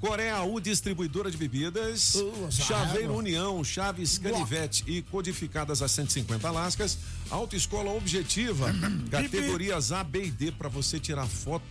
Coreia 0.00 0.42
U, 0.42 0.60
distribuidora 0.60 1.30
de 1.30 1.36
bebidas. 1.36 2.14
Nossa, 2.14 2.62
Chaveiro. 2.62 3.14
União, 3.14 3.62
Chaves 3.62 4.18
Canivete 4.18 4.84
e 4.86 5.02
codificadas 5.02 5.82
a 5.82 5.88
150 5.88 6.50
lascas. 6.50 6.98
Autoescola 7.30 7.92
Objetiva, 7.92 8.72
categorias 9.10 9.92
A, 9.92 10.02
B 10.02 10.24
e 10.24 10.30
D 10.30 10.50
para 10.50 10.68
você 10.68 10.98
tirar 10.98 11.26
foto 11.26 11.64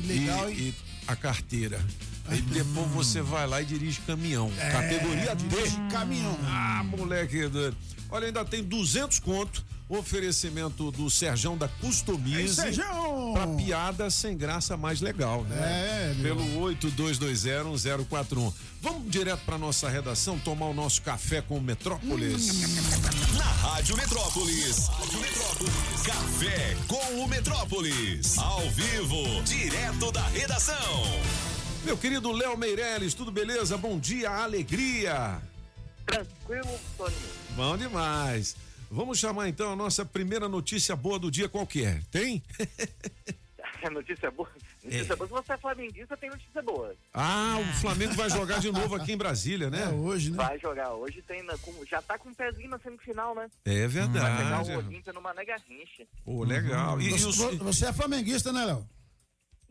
Legal, 0.00 0.50
e, 0.50 0.68
e 0.68 0.74
a 1.06 1.14
carteira. 1.14 1.84
Aí 2.26 2.40
depois 2.40 2.88
você 2.88 3.20
vai 3.20 3.46
lá 3.46 3.60
e 3.60 3.64
dirige 3.64 4.00
caminhão. 4.00 4.50
É, 4.58 4.70
Categoria 4.70 5.34
D. 5.34 5.48
dirige 5.48 5.76
caminhão. 5.90 6.38
Ah, 6.44 6.82
moleque. 6.84 7.50
Olha, 8.10 8.26
ainda 8.26 8.44
tem 8.44 8.62
200 8.62 9.18
conto 9.18 9.64
Oferecimento 9.98 10.90
do 10.90 11.10
Serjão 11.10 11.54
da 11.54 11.68
Customize. 11.68 12.40
Ei, 12.40 12.48
Serjão! 12.48 13.32
Pra 13.34 13.46
piada 13.46 14.08
sem 14.08 14.34
graça 14.34 14.74
mais 14.74 15.02
legal, 15.02 15.44
né? 15.44 15.56
É, 15.60 16.14
meu. 16.14 16.34
Pelo 16.34 16.60
82201041. 16.62 18.54
Vamos 18.80 19.10
direto 19.10 19.40
pra 19.44 19.58
nossa 19.58 19.90
redação 19.90 20.38
tomar 20.38 20.66
o 20.66 20.74
nosso 20.74 21.02
café 21.02 21.42
com 21.42 21.58
o 21.58 21.60
Metrópolis. 21.60 22.46
Na 23.36 23.44
Rádio 23.44 23.94
Metrópolis. 23.98 24.88
Rádio 24.88 25.20
Metrópolis. 25.20 26.02
Café 26.06 26.76
com 26.88 27.22
o 27.22 27.28
Metrópolis. 27.28 28.38
Ao 28.38 28.70
vivo, 28.70 29.42
direto 29.42 30.10
da 30.10 30.26
redação. 30.28 31.02
Meu 31.84 31.96
querido 31.96 32.30
Léo 32.32 32.56
Meirelles, 32.56 33.12
tudo 33.14 33.30
beleza? 33.32 33.76
Bom 33.76 33.98
dia, 33.98 34.30
alegria. 34.30 35.40
Tranquilo, 36.06 36.78
Toninho. 36.96 37.32
Bom 37.56 37.76
demais. 37.76 38.56
Vamos 38.90 39.18
chamar 39.18 39.48
então 39.48 39.72
a 39.72 39.76
nossa 39.76 40.04
primeira 40.04 40.48
notícia 40.48 40.94
boa 40.94 41.18
do 41.18 41.30
dia 41.30 41.48
qual 41.48 41.66
que 41.66 41.84
é? 41.84 42.00
Tem? 42.10 42.42
notícia 43.90 44.30
boa. 44.30 44.48
Notícia 44.84 45.16
boa. 45.16 45.26
Se 45.28 45.32
você 45.34 45.52
é 45.52 45.58
flamenguista, 45.58 46.16
tem 46.16 46.30
notícia 46.30 46.62
boa. 46.62 46.94
Ah, 47.12 47.56
o 47.60 47.80
Flamengo 47.80 48.14
vai 48.14 48.30
jogar 48.30 48.60
de 48.60 48.70
novo 48.70 48.94
aqui 48.94 49.12
em 49.12 49.16
Brasília, 49.16 49.68
né? 49.70 49.88
hoje, 49.88 50.30
Vai 50.30 50.56
jogar 50.60 50.92
hoje, 50.92 51.20
tem 51.22 51.42
na- 51.42 51.58
com- 51.58 51.84
já 51.84 52.00
tá 52.00 52.16
com 52.16 52.28
um 52.28 52.34
pezinho 52.34 52.70
na 52.70 52.78
semifinal, 52.78 53.34
né? 53.34 53.48
É 53.64 53.88
Vai 53.88 54.06
pegar 54.12 54.28
verdade. 54.62 54.70
o 54.72 54.78
Olímpia 54.78 55.12
numa 55.12 55.34
Mega 55.34 55.56
Rincha. 55.68 56.04
Pô, 56.24 56.44
legal. 56.44 57.00
E, 57.00 57.08
e 57.08 57.10
Você, 57.10 57.26
os- 57.26 57.58
você 57.58 57.86
é 57.86 57.92
flamenguista, 57.92 58.52
né, 58.52 58.64
Léo? 58.66 58.86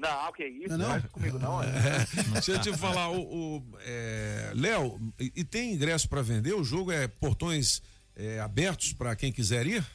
Não, 0.02 0.32
que 0.34 0.43
isso, 0.45 0.70
Não 0.70 0.76
é 0.76 0.78
não, 0.80 0.86
não? 0.86 0.99
faz 1.02 1.12
comigo 1.12 1.39
não. 1.39 1.62
é. 1.64 1.70
Deixa 2.34 2.54
eu 2.54 2.60
te 2.62 2.76
falar, 2.76 3.12
o, 3.12 3.22
o, 3.58 3.64
é, 3.82 4.52
Léo, 4.56 4.99
e, 5.20 5.43
tem 5.43 5.74
ingresso 5.74 6.10
pra 6.10 6.22
vender? 6.24 6.54
O 6.54 6.64
jogo 6.64 6.91
é 6.91 7.08
portões 7.08 7.84
é, 8.16 8.39
abertos 8.39 8.93
pra 8.93 9.16
quem 9.16 9.32
quiser 9.32 9.68
ir? 9.68 9.86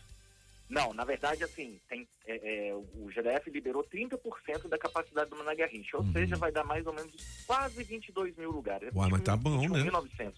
Não, 0.69 0.93
na 0.95 1.05
verdade, 1.05 1.43
assim, 1.45 1.81
tem, 1.89 2.07
é, 2.27 2.69
é, 2.69 2.75
o 2.75 3.09
GDF 3.13 3.51
liberou 3.51 3.85
30% 3.85 4.69
da 4.69 4.79
capacidade 4.79 5.31
do 5.31 5.37
Rincha, 5.73 5.97
ou 5.97 6.05
seja, 6.13 6.37
vai 6.37 6.51
dar 6.51 6.65
mais 6.65 6.87
ou 6.87 6.93
menos 6.93 7.13
quase 7.47 7.83
22 7.85 8.37
mil 8.37 8.51
lugares. 8.51 8.93
Uai, 8.95 9.09
mas 9.11 9.23
tá 9.23 9.37
bom, 9.37 9.61
né? 9.69 9.81
21.900. 9.91 10.35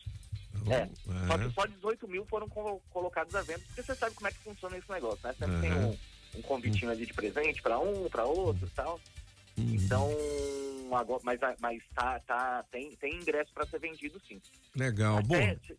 É, 0.71 0.75
É. 0.75 0.89
só 1.27 1.39
que 1.39 1.51
só 1.55 1.67
18 1.67 2.09
mil 2.09 2.27
foram 2.27 2.49
colo- 2.49 2.83
colocados 2.91 3.35
à 3.35 3.43
venda, 3.43 3.61
porque 3.69 3.83
você 3.83 3.95
sabe 3.95 4.15
como 4.15 4.29
é 4.29 4.31
que 4.33 4.39
funciona 4.39 4.77
esse 4.77 4.91
negócio, 4.91 5.21
né? 5.25 5.35
Sempre 5.39 5.61
tem 5.61 5.71
Aham. 5.73 5.87
um, 5.87 6.39
um 6.39 6.43
convitinho 6.43 6.91
ali 6.91 7.07
de 7.07 7.15
presente 7.15 7.63
para 7.63 7.79
um, 7.79 8.09
para 8.11 8.25
outro 8.25 8.67
e 8.67 8.71
tal. 8.71 9.01
Uhum. 9.59 9.75
Então, 9.75 10.11
agora, 10.93 11.21
mas, 11.25 11.41
mas 11.61 11.83
tá, 11.95 12.21
tá, 12.21 12.65
tem, 12.71 12.95
tem 12.97 13.15
ingresso 13.17 13.51
para 13.53 13.67
ser 13.67 13.79
vendido 13.81 14.21
sim. 14.29 14.41
Legal. 14.75 15.23
Bom, 15.23 15.35
Até, 15.37 15.55
t- 15.57 15.77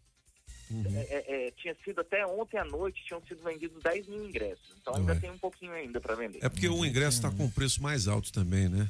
é, 0.96 1.00
é, 1.00 1.48
é, 1.48 1.52
tinha 1.52 1.76
sido 1.84 2.02
até 2.02 2.26
ontem 2.28 2.58
à 2.58 2.64
noite, 2.66 3.04
tinham 3.04 3.22
sido 3.28 3.42
vendidos 3.44 3.82
10 3.82 4.08
mil 4.08 4.28
ingressos. 4.28 4.76
Então 4.82 4.96
ainda 4.96 5.14
Ué. 5.14 5.20
tem 5.20 5.32
um 5.32 5.38
pouquinho 5.38 5.72
ainda 5.72 6.00
para 6.00 6.14
vender. 6.16 6.38
é 6.42 6.50
porque 6.50 6.68
o 6.70 6.86
ingresso 6.86 7.22
tá 7.22 7.32
com 7.32 7.46
um 7.46 7.50
preço 7.50 7.82
mais 7.82 8.08
alto 8.08 8.32
também, 8.32 8.70
né? 8.70 8.88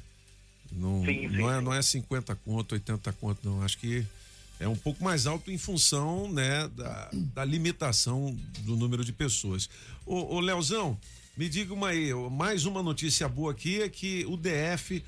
Não, 0.71 1.03
Sim, 1.05 1.29
sim, 1.29 1.37
não, 1.37 1.49
é, 1.51 1.57
sim. 1.57 1.63
não 1.65 1.73
é 1.73 1.81
50 1.81 2.35
conto, 2.35 2.73
80 2.73 3.13
conto, 3.13 3.39
não. 3.43 3.61
Acho 3.63 3.77
que 3.77 4.05
é 4.59 4.67
um 4.67 4.75
pouco 4.75 5.01
mais 5.03 5.25
alto 5.25 5.49
em 5.49 5.57
função, 5.57 6.29
né, 6.31 6.67
da, 6.75 7.09
da 7.33 7.45
limitação 7.45 8.37
do 8.59 8.75
número 8.75 9.03
de 9.05 9.13
pessoas. 9.13 9.69
Ô, 10.05 10.35
ô 10.35 10.39
Leozão, 10.41 10.99
me 11.39 11.47
diga 11.47 11.73
uma 11.73 11.87
aí, 11.87 12.13
mais 12.29 12.65
uma 12.65 12.83
notícia 12.83 13.25
boa 13.29 13.53
aqui 13.53 13.81
é 13.81 13.87
que 13.87 14.25
o 14.25 14.35
DF 14.35 15.01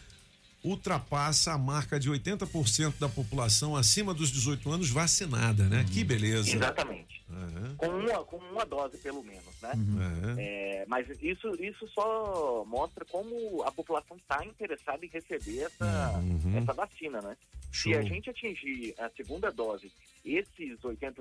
ultrapassa 0.63 1.51
a 1.51 1.57
marca 1.57 1.99
de 1.99 2.09
80% 2.09 2.93
da 2.97 3.09
população 3.09 3.75
acima 3.75 4.13
dos 4.13 4.31
18 4.31 4.71
anos 4.71 4.89
vacinada, 4.89 5.65
né? 5.65 5.85
Que 5.91 6.05
beleza. 6.05 6.55
Exatamente. 6.55 7.21
Aham. 7.29 7.75
Com 7.75 7.87
uma, 7.87 8.23
com 8.23 8.37
uma 8.37 8.65
dose, 8.65 8.97
pelo 8.99 9.21
menos, 9.23 9.43
né? 9.61 9.71
Aham. 9.73 10.35
É, 10.39 10.85
mas 10.87 11.05
isso, 11.21 11.49
isso 11.61 11.85
só 11.93 12.63
mostra 12.65 13.03
como 13.03 13.61
a 13.63 13.71
população 13.73 14.15
está 14.15 14.45
interessada 14.45 15.05
em 15.05 15.09
receber 15.09 15.63
essa, 15.63 16.11
Uhum. 16.19 16.57
essa 16.59 16.71
vacina, 16.71 17.21
né? 17.21 17.35
Show. 17.71 17.91
Se 17.93 17.97
a 17.97 18.01
gente 18.01 18.29
atingir 18.29 18.93
a 18.99 19.09
segunda 19.15 19.51
dose, 19.51 19.91
esses 20.25 20.77
80%, 20.83 21.15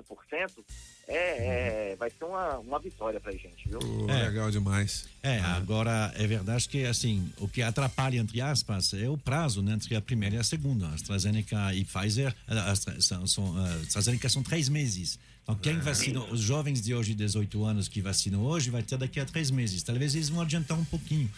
é, 1.07 1.91
é, 1.91 1.95
vai 1.97 2.09
ser 2.09 2.23
uma, 2.25 2.59
uma 2.59 2.79
vitória 2.79 3.19
pra 3.19 3.31
gente, 3.31 3.67
viu? 3.67 3.79
Pô, 3.79 4.09
É. 4.09 4.27
Legal 4.27 4.51
demais. 4.51 5.07
É, 5.23 5.39
agora 5.39 6.11
é 6.15 6.27
verdade 6.27 6.67
que 6.67 6.85
assim, 6.85 7.31
o 7.37 7.47
que 7.47 7.61
atrapalha, 7.61 8.17
entre 8.17 8.41
aspas, 8.41 8.93
é 8.93 9.09
o 9.09 9.17
prazo 9.17 9.61
né, 9.61 9.73
entre 9.73 9.95
a 9.95 10.01
primeira 10.01 10.35
e 10.35 10.39
a 10.39 10.43
segunda. 10.43 10.87
AstraZeneca 10.89 11.73
e 11.73 11.83
Pfizer 11.85 12.35
Astra- 12.47 12.99
são, 13.01 13.25
são, 13.25 13.57
a 13.57 13.73
AstraZeneca 13.75 14.29
são 14.29 14.43
três 14.43 14.69
meses. 14.69 15.17
Então, 15.43 15.55
quem 15.55 15.79
vacina, 15.79 16.23
os 16.25 16.39
jovens 16.39 16.81
de 16.81 16.93
hoje, 16.93 17.15
18 17.15 17.63
anos, 17.65 17.87
que 17.87 17.99
vacinam 18.01 18.43
hoje, 18.43 18.69
vai 18.69 18.83
ter 18.83 18.97
daqui 18.97 19.19
a 19.19 19.25
três 19.25 19.49
meses. 19.49 19.81
Talvez 19.81 20.13
eles 20.13 20.29
vão 20.29 20.41
adiantar 20.41 20.77
um 20.77 20.85
pouquinho, 20.85 21.29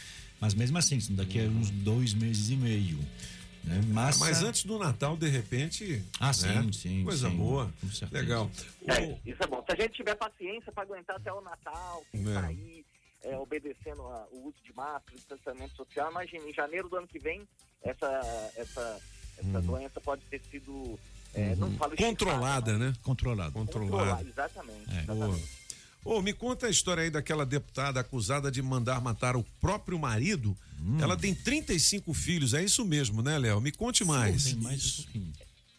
mas 0.41 0.53
mesmo 0.53 0.77
assim, 0.77 0.99
daqui 1.11 1.39
a 1.39 1.43
uns 1.43 1.69
dois 1.69 2.13
meses 2.13 2.49
e 2.49 2.55
meio. 2.57 2.99
Né? 3.63 3.81
Mas, 3.87 4.19
Mas 4.19 4.43
antes 4.43 4.65
do 4.65 4.77
Natal, 4.77 5.15
de 5.15 5.27
repente. 5.29 6.03
Ah, 6.19 6.33
sim, 6.33 6.47
né? 6.47 6.69
sim, 6.73 7.03
Coisa 7.03 7.29
sim, 7.29 7.37
boa. 7.37 7.71
com 7.79 7.87
certeza. 7.89 8.21
Legal. 8.21 8.51
É, 8.87 9.17
isso 9.25 9.41
é 9.41 9.47
bom. 9.47 9.63
Se 9.65 9.71
a 9.71 9.75
gente 9.75 9.93
tiver 9.93 10.15
paciência 10.15 10.71
para 10.71 10.83
aguentar 10.83 11.15
até 11.15 11.31
o 11.31 11.41
Natal, 11.41 12.03
sem 12.11 12.29
É. 12.29 12.33
sair, 12.41 12.85
é, 13.23 13.37
obedecendo 13.37 14.01
a- 14.01 14.27
o 14.31 14.47
uso 14.47 14.57
de 14.65 14.73
máscara, 14.75 15.15
distanciamento 15.15 15.75
social, 15.77 16.11
imagine, 16.11 16.49
em 16.49 16.53
janeiro 16.53 16.89
do 16.89 16.97
ano 16.97 17.07
que 17.07 17.19
vem, 17.19 17.47
essa, 17.81 18.51
essa, 18.57 18.99
essa 19.37 19.61
doença 19.61 20.01
pode 20.01 20.23
ter 20.25 20.41
sido. 20.51 20.99
é, 21.33 21.55
não 21.55 21.71
falo 21.77 21.95
Controlada, 21.95 22.77
né? 22.77 22.93
Controlada. 23.01 23.51
Controlada. 23.51 23.91
Controlada, 24.21 24.29
exatamente. 24.29 24.85
Boa. 24.85 25.01
exatamente. 25.01 25.62
Ô, 26.03 26.21
me 26.21 26.33
conta 26.33 26.67
a 26.67 26.69
história 26.69 27.03
aí 27.03 27.09
daquela 27.09 27.45
deputada 27.45 27.99
acusada 27.99 28.51
de 28.51 28.61
mandar 28.61 28.99
matar 29.01 29.35
o 29.37 29.43
próprio 29.61 29.97
marido. 29.97 30.55
Hum. 30.81 30.97
Ela 30.99 31.15
tem 31.15 31.33
35 31.33 32.13
filhos, 32.13 32.53
é 32.53 32.61
isso 32.63 32.83
mesmo, 32.85 33.21
né, 33.21 33.37
Léo? 33.37 33.61
Me 33.61 33.71
conte 33.71 34.03
mais. 34.03 34.43
Tem 34.45 34.55
mais 34.55 35.07
um. 35.15 35.31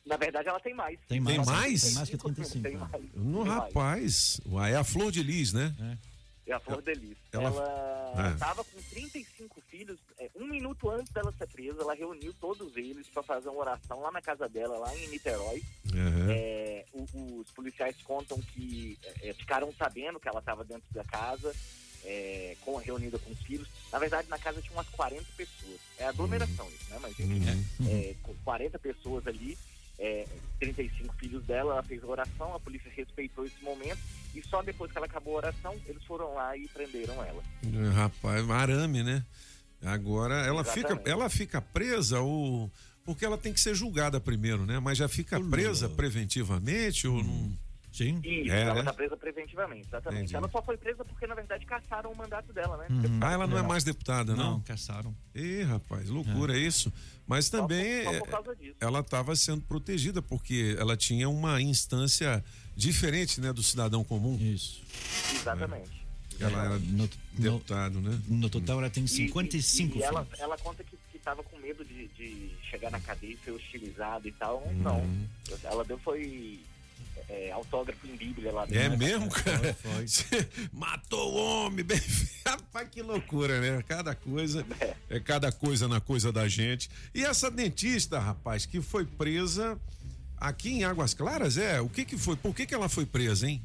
Na 0.07 0.17
verdade, 0.17 0.49
ela 0.49 0.61
tem 0.61 0.75
mais. 0.75 0.99
Tem 1.09 1.21
mais? 1.21 1.37
Tem 1.37 1.47
mais? 1.47 1.83
Tem 1.83 1.93
mais 1.93 2.09
que 2.11 2.17
35. 2.17 2.63
Tem 2.63 2.77
mais. 2.77 2.91
No 3.15 3.39
tem 3.45 3.45
mais. 3.45 3.49
rapaz, 3.49 4.41
uai, 4.47 4.73
é 4.73 4.77
a 4.77 4.85
Flor 4.85 5.11
de 5.13 5.23
Lis, 5.23 5.53
né? 5.53 5.75
É 6.47 6.53
a 6.53 6.61
Flor 6.61 6.83
Delis. 6.83 7.17
Ela- 7.33 7.49
Ela 8.15 8.29
É. 8.31 8.33
estava 8.35 8.63
com 8.65 8.79
35 8.91 9.23
filhos. 9.31 9.54
é, 9.54 9.54
um 10.45 10.49
minuto 10.51 10.91
antes 10.91 11.13
dela 11.13 11.33
ser 11.37 11.47
presa, 11.49 11.81
ela 11.83 11.95
reuniu 11.95 12.35
todos 12.41 12.77
eles 12.77 13.07
para 13.09 13.23
fazer 13.23 13.49
uma 13.49 13.61
oração 13.61 14.01
lá 14.01 14.11
na 14.13 14.21
casa 14.23 14.49
dela, 14.49 14.79
lá 14.79 14.95
em 14.97 15.09
Niterói. 15.09 15.63
Aham. 15.93 16.31
É, 16.31 16.85
o- 16.93 17.39
os 17.41 17.51
policiais 17.51 17.97
contam 18.03 18.41
que 18.41 18.99
é, 19.23 19.33
ficaram 19.35 19.73
sabendo 19.73 20.21
que 20.21 20.29
ela 20.29 20.41
estava 20.41 20.65
dentro 20.65 20.85
da 20.93 21.05
casa, 21.05 21.55
é, 22.05 22.57
com, 22.61 22.77
reunida 22.77 23.19
com 23.19 23.31
os 23.31 23.43
filhos. 23.43 23.67
Na 23.93 23.99
verdade, 23.99 24.29
na 24.29 24.39
casa 24.39 24.61
tinha 24.61 24.73
umas 24.75 24.89
40 24.91 25.25
pessoas. 25.37 25.81
É 25.99 26.07
aglomeração 26.07 26.69
isso, 26.69 26.91
né? 26.91 26.99
Mas 27.01 27.19
enfim, 27.19 27.41
Uhum. 27.81 27.89
é, 27.89 28.15
com 28.23 28.35
40 28.45 28.79
pessoas 28.79 29.27
ali, 29.27 29.57
é, 29.99 30.27
35 30.59 31.15
filhos 31.15 31.45
dela, 31.45 31.75
ela 31.75 31.83
fez 31.83 32.03
a 32.03 32.07
oração, 32.07 32.55
a 32.55 32.61
polícia 32.61 32.91
respeitou 32.95 33.47
esse 33.47 33.63
momento 33.63 33.99
e 34.35 34.43
só 34.43 34.61
depois 34.63 34.91
que 34.91 34.99
ela 34.99 35.07
acabou 35.07 35.35
a 35.35 35.37
oração, 35.39 35.75
eles 35.87 36.03
foram 36.05 36.35
lá 36.35 36.57
e 36.57 36.67
prenderam 36.69 37.15
ela. 37.25 37.43
É, 37.63 37.89
Rapaz, 37.95 38.51
arame, 38.51 39.03
né? 39.03 39.25
Agora 39.85 40.35
ela 40.47 40.65
fica, 40.65 40.89
Exatamente. 40.89 41.11
ela 41.11 41.29
fica 41.29 41.61
presa 41.61 42.21
ou 42.21 42.71
porque 43.05 43.25
ela 43.25 43.37
tem 43.37 43.53
que 43.53 43.61
ser 43.61 43.75
julgada 43.75 44.19
primeiro, 44.19 44.65
né? 44.65 44.79
Mas 44.81 44.97
já 44.99 45.07
fica 45.09 45.39
presa 45.41 45.89
preventivamente 45.89 47.07
ou 47.07 47.23
não? 47.23 47.65
Sim. 47.93 48.19
Isso, 48.25 48.51
É, 48.53 48.63
ela 48.63 48.75
né? 48.75 48.81
está 48.81 48.93
presa 48.93 49.17
preventivamente, 49.17 49.87
exatamente. 49.87 50.23
Entendi. 50.23 50.35
Ela 50.37 50.49
só 50.49 50.61
foi 50.63 50.77
presa 50.77 51.05
porque, 51.05 51.29
na 51.29 51.35
verdade, 51.37 51.65
caçaram 51.65 52.11
o 52.11 52.17
mandato 52.17 52.53
dela, 52.53 52.77
né? 52.79 52.89
Ah, 53.21 53.33
ela 53.33 53.47
não 53.47 53.57
é 53.57 53.63
mais 53.63 53.85
deputada, 53.85 54.35
não? 54.35 54.53
Não, 54.55 54.61
caçaram. 54.63 55.15
Ih, 55.33 55.63
rapaz, 55.63 56.09
loucura 56.09 56.59
isso. 56.59 56.93
Mas 57.25 57.49
também 57.49 58.03
só 58.03 58.13
é, 58.15 58.19
por 58.19 58.29
causa 58.29 58.57
disso. 58.57 58.75
ela 58.81 58.99
estava 58.99 59.37
sendo 59.37 59.63
protegida 59.63 60.21
porque 60.21 60.75
ela 60.77 60.97
tinha 60.97 61.29
uma 61.29 61.63
instância 61.63 62.43
diferente, 62.75 63.41
né, 63.41 63.53
do 63.53 63.63
cidadão 63.63 64.03
comum. 64.03 64.37
Isso. 64.41 64.83
Exatamente. 65.33 66.04
Ela 66.41 66.65
era 66.65 66.79
No, 66.79 67.09
deputado, 67.33 68.01
né? 68.01 68.21
no 68.29 68.49
total, 68.51 68.79
ela 68.81 68.91
tem 68.91 69.05
E- 69.05 69.09
55 69.09 69.97
e, 69.97 70.01
e 70.01 70.03
ela, 70.03 70.25
filhos. 70.25 70.41
ela 70.41 70.59
conta 70.59 70.83
que, 70.85 70.97
que 71.13 71.19
tava 71.19 71.43
com 71.43 71.57
medo 71.59 71.85
de, 71.85 72.09
de 72.09 72.51
chegar 72.71 72.91
na 72.91 73.01
cadeia 73.01 73.33
e 73.35 73.39
ser 73.45 73.53
hostilizada 73.53 74.27
e 74.29 74.33
tal. 74.33 74.63
Uhum. 74.67 74.75
Não. 74.83 75.27
Ela 75.65 75.85
deu 75.85 75.99
foi 75.99 76.59
é, 77.29 77.51
autógrafo 77.53 78.07
em 78.07 78.17
Bíblia 78.17 78.53
lá 78.53 78.65
É 78.65 78.67
dentro. 78.67 78.99
mesmo, 78.99 79.31
cara? 79.31 79.75
Foi. 79.75 80.05
Matou 80.73 81.33
o 81.33 81.37
homem, 81.67 81.85
bem. 81.87 82.01
Rapaz, 82.47 82.89
que 82.91 83.01
loucura, 83.01 83.61
né? 83.61 83.83
Cada 83.87 84.15
coisa 84.15 84.67
é 85.09 85.21
cada 85.21 85.51
coisa 85.53 85.87
na 85.89 86.01
coisa 86.01 86.33
da 86.33 86.49
gente. 86.49 86.91
E 87.15 87.25
essa 87.25 87.51
dentista, 87.51 88.19
rapaz, 88.19 88.67
que 88.67 88.81
foi 88.83 89.05
presa 89.07 89.79
aqui 90.37 90.71
em 90.71 90.85
Águas 90.85 91.15
Claras, 91.15 91.57
é? 91.57 91.81
O 91.81 91.89
que 91.89 92.05
que 92.05 92.19
foi? 92.19 92.37
Por 92.37 92.55
que 92.55 92.67
que 92.67 92.75
ela 92.75 92.89
foi 92.89 93.07
presa, 93.07 93.49
hein? 93.49 93.63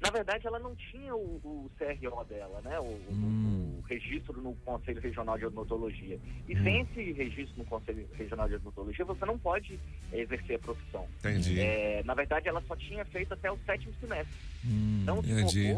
Na 0.00 0.10
verdade, 0.10 0.46
ela 0.46 0.58
não 0.58 0.74
tinha 0.76 1.14
o, 1.16 1.36
o 1.42 1.70
CRO 1.78 2.24
dela, 2.24 2.60
né? 2.62 2.78
O, 2.78 2.84
Hum. 2.84 3.78
o 3.78 3.84
registro 3.88 4.40
no 4.42 4.54
Conselho 4.56 5.00
Regional 5.00 5.38
de 5.38 5.46
Odontologia. 5.46 6.20
E 6.48 6.54
Hum. 6.56 6.62
sem 6.62 6.80
esse 6.82 7.12
registro 7.12 7.58
no 7.58 7.64
Conselho 7.64 8.06
Regional 8.12 8.46
de 8.48 8.56
Odontologia, 8.56 9.04
você 9.06 9.24
não 9.24 9.38
pode 9.38 9.80
eh, 10.12 10.20
exercer 10.20 10.56
a 10.56 10.58
profissão. 10.58 11.08
Entendi. 11.20 11.58
É, 11.60 12.02
na 12.04 12.12
verdade, 12.14 12.46
ela 12.48 12.62
só 12.68 12.76
tinha 12.76 13.04
feito 13.06 13.32
até 13.32 13.50
o 13.50 13.58
sétimo 13.64 13.92
semestre. 14.00 14.34
Hum, 14.64 15.02
não 15.06 15.22
se 15.22 15.30
entendi. 15.30 15.76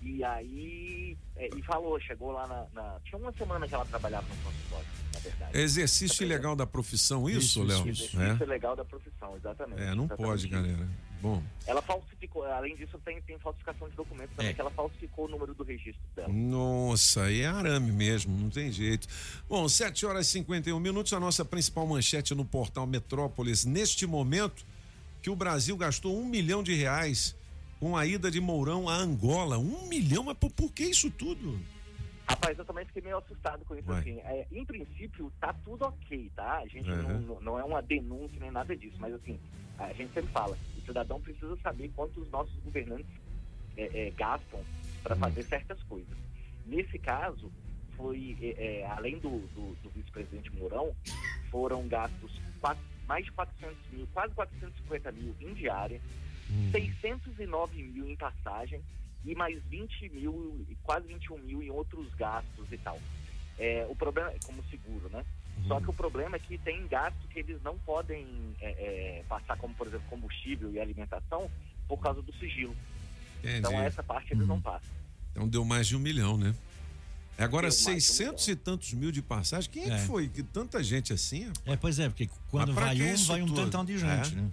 E 0.00 0.22
aí, 0.22 1.16
é, 1.34 1.48
e 1.56 1.62
falou, 1.62 1.98
chegou 1.98 2.30
lá 2.30 2.46
na, 2.46 2.66
na- 2.74 3.00
Tinha 3.04 3.18
uma 3.18 3.32
semana 3.32 3.66
que 3.66 3.74
ela 3.74 3.86
trabalhava 3.86 4.26
no 4.28 4.36
consultório, 4.42 4.86
na 5.14 5.18
verdade. 5.20 5.56
É 5.56 5.60
exercício 5.62 6.22
ilegal 6.24 6.54
da 6.54 6.66
profissão, 6.66 7.28
isso, 7.28 7.62
Léo? 7.64 7.88
Exercício 7.88 8.20
É. 8.20 8.46
legal 8.46 8.76
da 8.76 8.84
profissão, 8.84 9.34
exatamente. 9.36 9.80
É, 9.82 9.94
não 9.94 10.04
Exatamente 10.04 10.16
pode, 10.28 10.42
isso. 10.42 10.50
galera. 10.54 10.88
Bom, 11.24 11.42
Ela 11.66 11.80
falsificou, 11.80 12.44
além 12.44 12.76
disso, 12.76 12.98
tem, 13.02 13.18
tem 13.22 13.38
falsificação 13.38 13.88
de 13.88 13.96
documentos 13.96 14.36
também, 14.36 14.50
É. 14.50 14.54
que 14.54 14.60
ela 14.60 14.70
falsificou 14.70 15.24
o 15.24 15.28
número 15.28 15.54
do 15.54 15.64
registro 15.64 16.02
dela. 16.14 16.28
nossa, 16.30 17.22
aí 17.24 17.40
é 17.40 17.46
arame 17.46 17.90
mesmo, 17.90 18.36
não 18.36 18.50
tem 18.50 18.70
jeito. 18.70 19.08
Bom, 19.48 19.66
7 19.66 20.04
horas 20.04 20.26
e 20.28 20.30
51 20.32 20.78
minutos, 20.78 21.14
a 21.14 21.18
nossa 21.18 21.42
principal 21.42 21.86
manchete 21.86 22.34
no 22.34 22.44
portal 22.44 22.86
Metrópolis, 22.86 23.64
neste 23.64 24.06
momento, 24.06 24.66
que 25.22 25.30
o 25.30 25.34
Brasil 25.34 25.74
gastou 25.78 26.14
um 26.20 26.26
milhão 26.26 26.62
de 26.62 26.74
reais 26.74 27.34
com 27.80 27.96
a 27.96 28.04
ida 28.06 28.30
de 28.30 28.38
Mourão 28.42 28.86
a 28.86 28.94
Angola. 28.94 29.56
Um 29.58 29.86
milhão? 29.88 30.24
Mas 30.24 30.36
por, 30.36 30.50
por 30.50 30.70
que 30.72 30.84
isso 30.84 31.10
tudo? 31.10 31.58
Rapaz, 32.28 32.58
eu 32.58 32.64
também 32.66 32.84
fiquei 32.84 33.00
meio 33.00 33.16
assustado 33.16 33.64
com 33.64 33.74
isso, 33.74 33.84
Vai. 33.86 34.00
assim. 34.00 34.18
É, 34.20 34.46
em 34.52 34.64
princípio, 34.66 35.32
tá 35.40 35.54
tudo 35.64 35.86
ok, 35.86 36.30
tá? 36.36 36.58
A 36.58 36.66
gente 36.66 36.90
Uhum. 36.90 37.20
não- 37.22 37.40
não 37.40 37.58
é 37.58 37.64
uma 37.64 37.80
denúncia 37.80 38.38
nem 38.38 38.50
nada 38.50 38.76
disso, 38.76 38.96
mas 38.98 39.14
assim, 39.14 39.38
a 39.78 39.92
gente 39.94 40.12
sempre 40.12 40.30
fala, 40.32 40.56
o 40.84 40.86
cidadão 40.86 41.20
precisa 41.20 41.56
saber 41.62 41.90
quanto 41.96 42.20
os 42.20 42.30
nossos 42.30 42.54
governantes 42.62 43.06
é, 43.76 44.06
é, 44.06 44.10
gastam 44.10 44.62
para 45.02 45.16
fazer 45.16 45.42
certas 45.44 45.82
coisas. 45.84 46.16
Nesse 46.66 46.98
caso, 46.98 47.50
foi, 47.96 48.36
é, 48.40 48.80
é, 48.80 48.86
além 48.86 49.18
do, 49.18 49.30
do- 49.54 49.74
do 49.82 49.90
vice-presidente 49.90 50.50
Mourão, 50.54 50.94
foram 51.50 51.86
gastos 51.88 52.38
quatro- 52.60 52.84
mais 53.08 53.24
de 53.24 53.32
400 53.32 53.76
mil, 53.92 54.06
quase 54.12 54.34
450 54.34 55.12
mil 55.12 55.34
em 55.40 55.54
diária, 55.54 56.00
609 56.70 57.82
mil 57.82 58.08
em 58.08 58.16
passagem 58.16 58.80
e 59.24 59.34
mais 59.34 59.62
20 59.64 60.08
mil, 60.10 60.66
quase 60.82 61.06
21 61.08 61.38
mil 61.38 61.62
em 61.62 61.70
outros 61.70 62.14
gastos 62.14 62.70
e 62.70 62.78
tal. 62.78 62.98
É, 63.58 63.86
o 63.88 63.94
problema 63.96 64.30
é 64.32 64.38
como 64.44 64.62
seguro, 64.64 65.08
né? 65.08 65.24
Só 65.66 65.80
que 65.80 65.88
o 65.88 65.92
problema 65.94 66.36
é 66.36 66.38
que 66.38 66.58
tem 66.58 66.86
gasto 66.88 67.16
que 67.28 67.38
eles 67.38 67.62
não 67.62 67.78
podem 67.78 68.26
é, 68.60 68.70
é, 69.20 69.24
passar, 69.28 69.56
como 69.56 69.74
por 69.74 69.86
exemplo 69.86 70.06
combustível 70.10 70.70
e 70.72 70.78
alimentação, 70.78 71.50
por 71.88 71.98
causa 71.98 72.20
do 72.20 72.32
sigilo. 72.34 72.76
Entendi. 73.40 73.58
Então 73.58 73.72
essa 73.80 74.02
parte 74.02 74.32
eles 74.32 74.46
não 74.46 74.60
passam. 74.60 74.88
Então 75.32 75.48
deu 75.48 75.64
mais 75.64 75.86
de 75.86 75.96
um 75.96 75.98
milhão, 76.00 76.36
né? 76.36 76.54
Agora, 77.36 77.68
de 77.68 77.74
um 77.74 77.78
600 77.78 78.46
e 78.48 78.54
tantos 78.56 78.92
mil 78.92 79.10
de 79.10 79.20
passagem. 79.20 79.68
Quem 79.70 79.84
é, 79.90 79.94
É. 79.94 80.00
que 80.00 80.06
foi? 80.06 80.28
Que 80.28 80.42
tanta 80.42 80.82
gente 80.84 81.12
assim? 81.12 81.50
É, 81.66 81.74
pois 81.76 81.98
é, 81.98 82.08
porque 82.08 82.28
quando 82.50 82.72
vai 82.72 82.94
que 82.94 83.02
um, 83.02 83.14
isso 83.14 83.26
vai 83.26 83.42
um 83.42 83.46
tudo? 83.46 83.62
tantão 83.64 83.84
de 83.84 83.98
gente, 83.98 84.32
É. 84.32 84.36
né? 84.36 84.50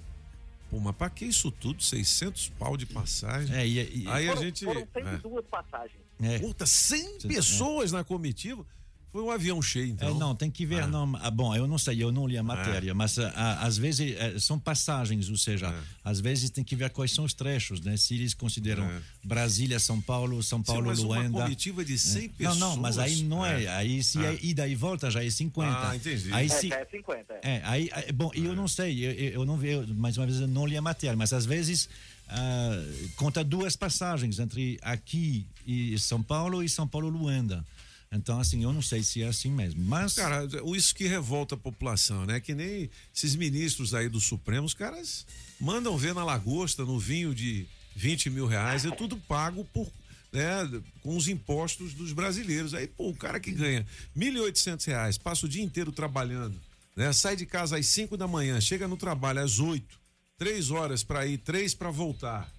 Pô, 0.70 0.80
mas 0.80 0.95
pra 0.95 1.10
que 1.10 1.26
isso 1.26 1.52
tudo? 1.52 1.84
600 1.84 2.49
pau 2.58 2.76
de 2.78 2.86
passagem? 2.86 3.54
É, 3.56 3.68
e- 3.68 4.04
e- 4.04 4.08
Aí 4.08 4.26
a 4.28 4.32
foram, 4.32 4.41
gente. 4.41 4.64
foram 4.66 4.82
é. 4.82 4.88
102 4.93 5.45
passagens. 5.47 5.99
É. 6.22 6.39
Puta, 6.39 6.66
100 6.66 7.20
pessoas 7.28 7.91
na 7.91 8.04
comitiva? 8.04 8.66
Foi 9.12 9.22
um 9.22 9.30
avião 9.30 9.62
cheio, 9.62 9.88
então. 9.88 10.16
É, 10.16 10.20
não, 10.20 10.34
tem 10.34 10.49
que 10.49 10.66
ver. 10.66 10.88
Não, 10.88 11.18
ah, 11.22 11.30
bom, 11.30 11.53
eu 11.53 11.68
não 11.68 11.78
sei, 11.78 12.01
eu 12.01 12.14
não 12.14 12.26
li 12.26 12.38
a 12.38 12.43
matéria, 12.43 12.93
mas 12.93 13.20
ah, 13.20 13.34
ah, 13.36 13.66
às 13.66 13.78
vezes 13.78 14.16
eh, 14.18 14.39
são 14.39 14.57
passagens, 14.57 15.30
ou 15.30 15.36
seja, 15.36 15.74
às 16.03 16.22
vezes 16.22 16.49
tem 16.49 16.64
que 16.64 16.78
ver 16.78 16.89
quais 16.91 17.12
são 17.12 17.26
os 17.26 17.34
trechos, 17.34 17.82
né? 17.82 17.97
Se 17.97 18.14
eles 18.16 18.34
consideram 18.34 18.89
Brasília, 19.22 19.80
São 19.80 19.99
Paulo, 19.99 20.41
São 20.41 20.64
Paulo, 20.64 20.88
mas 20.88 20.99
uma 20.99 21.16
Luanda. 21.18 21.43
comitiva 21.43 21.84
de 21.84 21.97
100 21.97 22.32
É. 22.39 22.43
Não, 22.43 22.55
não, 22.55 22.78
mas 22.78 22.97
aí 22.97 23.12
pessoas. 23.12 23.28
não 23.30 23.45
é. 23.45 23.64
É. 23.66 23.68
Aí 23.68 24.01
se 24.01 24.18
É. 24.24 24.34
é 24.34 24.39
ida 24.41 24.66
e 24.66 24.76
volta 24.76 25.12
já 25.12 25.22
é 25.24 25.30
50. 25.30 25.89
Ah, 25.89 25.95
entendi. 25.95 26.32
Aí 26.34 26.45
é, 26.45 26.49
se, 26.49 26.70
já 26.70 26.78
é 26.80 26.86
50, 26.86 27.34
é. 27.34 27.39
é, 27.43 27.62
aí, 27.66 27.89
bom, 28.14 28.32
eu 28.34 28.55
não 28.55 28.68
sei, 28.68 29.05
eu, 29.05 29.12
eu 29.12 29.45
não 29.45 29.57
vi, 29.57 29.72
eu, 29.72 29.86
mais 29.88 30.18
uma 30.18 30.26
vez 30.26 30.39
eu 30.39 30.47
não 30.47 30.66
li 30.66 30.78
a 30.78 30.82
matéria, 30.82 31.18
mas 31.18 31.34
às 31.34 31.45
vezes 31.45 31.89
ah, 32.30 32.82
conta 33.18 33.43
duas 33.43 33.76
passagens 33.76 34.39
entre 34.39 34.80
aqui 34.82 35.45
e 35.68 35.99
São 35.99 36.24
Paulo 36.24 36.64
e 36.64 36.70
São 36.70 36.88
Paulo 36.88 37.09
Luanda. 37.09 37.66
Então, 38.12 38.39
assim, 38.39 38.64
eu 38.64 38.74
não 38.74 38.82
sei 38.82 39.03
se 39.03 39.24
é 39.24 39.28
assim 39.28 39.49
mesmo. 39.49 39.84
Mas. 39.86 40.14
Cara, 40.16 40.45
isso 40.76 40.93
que 40.93 41.07
revolta 41.07 41.55
a 41.55 41.57
população, 41.57 42.26
né? 42.26 42.39
Que 42.41 42.53
nem 42.53 42.89
esses 43.16 43.36
ministros 43.36 43.93
aí 43.93 44.09
do 44.09 44.20
Supremo, 44.20 44.66
os 44.66 44.74
caras 44.74 45.26
mandam 45.59 45.97
ver 45.97 46.14
na 46.14 46.24
lagosta, 46.24 46.84
no 46.84 46.99
vinho 46.99 47.34
de 47.34 47.66
20 47.95 48.30
mil 48.30 48.47
reais, 48.47 48.86
é 48.86 48.91
tudo 48.91 49.16
pago 49.18 49.66
por. 49.74 49.89
Né, 50.34 50.82
com 51.03 51.18
os 51.18 51.28
impostos 51.28 51.93
dos 51.93 52.14
brasileiros. 52.14 52.74
Aí, 52.74 52.88
pô, 52.88 53.09
o 53.09 53.16
cara 53.16 53.38
que 53.38 53.51
ganha 53.51 53.86
1.800 54.18 54.86
reais, 54.88 55.18
passa 55.18 55.45
o 55.45 55.49
dia 55.49 55.62
inteiro 55.62 55.91
trabalhando, 55.91 56.57
né? 56.95 57.12
Sai 57.12 57.36
de 57.36 57.45
casa 57.45 57.78
às 57.78 57.86
5 57.88 58.16
da 58.16 58.26
manhã, 58.30 58.62
chega 58.62 58.88
no 58.88 58.95
trabalho 58.95 59.41
às 59.41 59.59
8, 59.59 59.99
três 60.38 60.72
horas 60.72 61.03
para 61.03 61.28
ir, 61.28 61.38
três 61.38 61.74
para 61.74 61.91
voltar, 61.91 62.49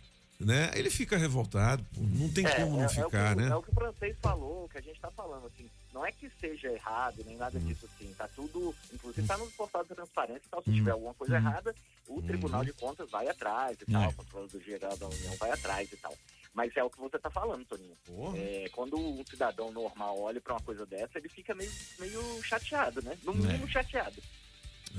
né? 0.45 0.71
Ele 0.75 0.91
fica 0.91 1.17
revoltado, 1.17 1.85
não 1.97 2.29
tem 2.33 2.47
É, 2.47 2.55
como 2.57 2.77
é- 2.77 2.79
não 2.81 2.85
é 2.85 2.89
ficar, 2.89 3.33
o 3.33 3.37
que, 3.37 3.43
né? 3.43 3.49
É 3.51 3.55
o 3.57 3.63
que 3.63 3.71
o 3.71 3.75
francês 3.75 4.17
falou, 4.21 4.65
o 4.65 4.69
que 4.69 4.79
a 4.79 4.81
gente 4.83 5.01
tá 5.01 5.11
falando, 5.11 5.47
assim. 5.47 5.69
Não 5.93 6.05
é 6.07 6.11
que 6.13 6.31
seja 6.41 6.69
errado, 6.73 7.23
nem 7.25 7.37
Hum. 7.37 7.39
nada 7.39 7.59
disso, 7.61 7.87
assim. 7.95 8.13
Tá 8.15 8.27
tudo, 8.29 8.75
inclusive 8.93 9.27
tá 9.27 9.37
nos 9.37 9.53
portais 9.53 9.87
de 9.89 9.95
transparência 9.95 10.43
e 10.47 10.51
tal. 10.51 10.63
Se 10.63 10.71
Hum. 10.71 10.75
tiver 10.75 10.91
alguma 10.93 11.15
coisa 11.15 11.37
errada, 11.37 11.75
o 12.09 12.23
Tribunal 12.23 12.65
de 12.65 12.73
Contas 12.73 13.11
vai 13.11 13.29
atrás 13.29 13.77
e 13.81 13.91
tal, 13.91 14.03
É. 14.03 14.09
o 14.09 14.13
Controlador 14.15 14.61
Geral 14.63 14.97
da 14.97 15.07
União 15.09 15.37
vai 15.37 15.51
atrás 15.51 15.93
e 15.93 15.97
tal. 15.97 16.17
Mas 16.55 16.77
é 16.77 16.85
o 16.85 16.91
que 16.91 16.99
você 16.99 17.19
tá 17.19 17.31
falando, 17.31 17.65
Toninho. 17.65 17.97
É, 18.37 18.69
quando 18.73 18.99
um 18.99 19.25
cidadão 19.29 19.73
normal 19.73 20.19
olha 20.21 20.39
pra 20.41 20.53
uma 20.55 20.61
coisa 20.61 20.85
dessa, 20.85 21.19
ele 21.19 21.29
fica 21.29 21.55
meio, 21.55 21.71
meio 21.99 22.43
chateado, 22.43 23.01
né? 23.03 23.17
No 23.23 23.33
mínimo 23.35 23.67
chateado. 23.69 24.23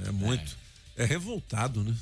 É 0.07 0.11
muito. 0.11 0.55
É, 0.97 1.05
revoltado, 1.05 1.83
né? 1.83 1.95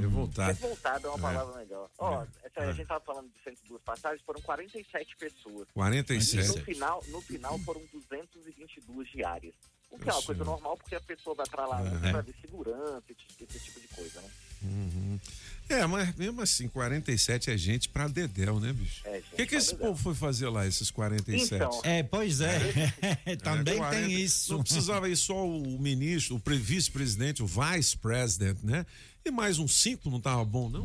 Revoltado. 0.00 0.58
Revoltado 0.60 1.06
é 1.06 1.10
uma 1.10 1.18
É. 1.18 1.32
palavra 1.34 1.58
melhor. 1.64 1.90
Ó, 1.98 2.24
essa- 2.44 2.60
É. 2.60 2.68
a 2.68 2.72
gente 2.72 2.86
tava 2.86 3.00
falando 3.04 3.28
de 3.28 3.42
102 3.44 3.82
passagens, 3.82 4.22
foram 4.24 4.40
47 4.42 5.16
pessoas. 5.16 5.66
47. 5.74 6.44
E 6.44 6.58
no 6.58 6.64
final, 6.64 7.04
no 7.08 7.20
final 7.22 7.58
foram 7.60 7.82
222 7.92 9.08
diárias. 9.10 9.54
O 9.90 9.98
que 9.98 10.08
é 10.10 10.12
uma 10.12 10.22
coisa 10.22 10.44
normal, 10.44 10.76
porque 10.76 10.94
a 10.96 11.00
pessoa 11.00 11.34
vai 11.36 11.46
pra 11.46 11.64
lá 11.66 11.80
É. 11.80 12.10
pra 12.10 12.20
ver 12.20 12.34
segurança, 12.40 13.02
esse, 13.08 13.44
esse 13.44 13.64
tipo 13.64 13.80
de 13.80 13.88
coisa, 13.88 14.20
né? 14.20 14.28
Uhum. 14.62 15.20
É, 15.68 15.86
mas 15.86 16.14
mesmo 16.16 16.40
assim, 16.42 16.66
47 16.68 17.50
é 17.50 17.56
gente 17.56 17.88
pra 17.88 18.08
Dedéu, 18.08 18.58
né, 18.58 18.72
bicho? 18.72 19.02
É, 19.06 19.18
O 19.32 19.36
que, 19.36 19.46
que 19.46 19.54
esse 19.54 19.74
povo 19.76 20.00
foi 20.00 20.14
fazer 20.14 20.48
lá, 20.48 20.66
esses 20.66 20.90
47? 20.90 21.54
Então, 21.54 21.80
É, 21.84 22.02
pois 22.02 22.40
é. 22.40 22.58
Também 23.42 23.74
É, 23.74 23.78
40. 23.78 23.90
tem 24.06 24.12
isso. 24.20 24.52
Não 24.54 24.62
precisava 24.62 25.08
ir 25.08 25.16
só 25.16 25.46
o 25.46 25.78
ministro, 25.78 26.36
o 26.36 26.40
pre- 26.40 26.58
vice-presidente, 26.58 27.42
o 27.42 27.46
vice-president, 27.46 28.58
né? 28.62 28.84
E 29.26 29.30
mais 29.32 29.58
uns 29.58 29.74
cinco 29.82 30.08
não 30.08 30.20
tava 30.20 30.44
bom, 30.44 30.68
não? 30.68 30.84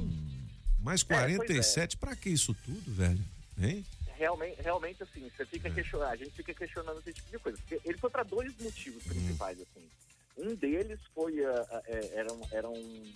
Mais 0.79 1.01
É, 1.01 1.05
pois 1.05 1.37
47, 1.37 1.95
pra 1.97 2.15
que 2.15 2.27
isso 2.29 2.55
tudo, 2.65 2.91
velho? 2.91 3.23
Hein? 3.59 3.85
Realmente, 4.17 4.59
realmente 4.61 5.03
assim, 5.03 5.29
você 5.37 5.45
fica 5.45 5.69
questionando, 5.69 6.09
a 6.11 6.15
gente 6.15 6.31
fica 6.31 6.51
questionando 6.53 6.99
esse 7.01 7.13
tipo 7.13 7.29
de 7.29 7.37
coisa. 7.37 7.57
Porque 7.59 7.79
ele 7.87 7.97
foi 7.99 8.09
para 8.09 8.23
dois 8.23 8.51
motivos 8.59 9.03
principais, 9.03 9.59
assim. 9.61 9.87
Um 10.37 10.55
deles 10.55 10.99
foi, 11.13 11.43
ah, 11.45 11.81
é, 11.85 12.11
era 12.15 12.33
um, 12.33 12.41
era 12.51 12.67
um, 12.69 13.13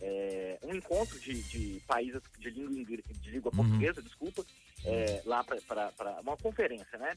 é, 0.00 0.58
um 0.64 0.74
encontro 0.74 1.18
de, 1.20 1.40
de 1.44 1.80
países 1.86 2.20
de 2.40 2.50
língua, 2.50 2.96
de 3.22 3.30
língua 3.30 3.52
portuguesa, 3.52 4.02
desculpa, 4.02 4.44
é, 4.84 5.22
lá 5.24 5.44
para 5.44 6.20
uma 6.20 6.36
conferência, 6.36 6.98
né? 6.98 7.16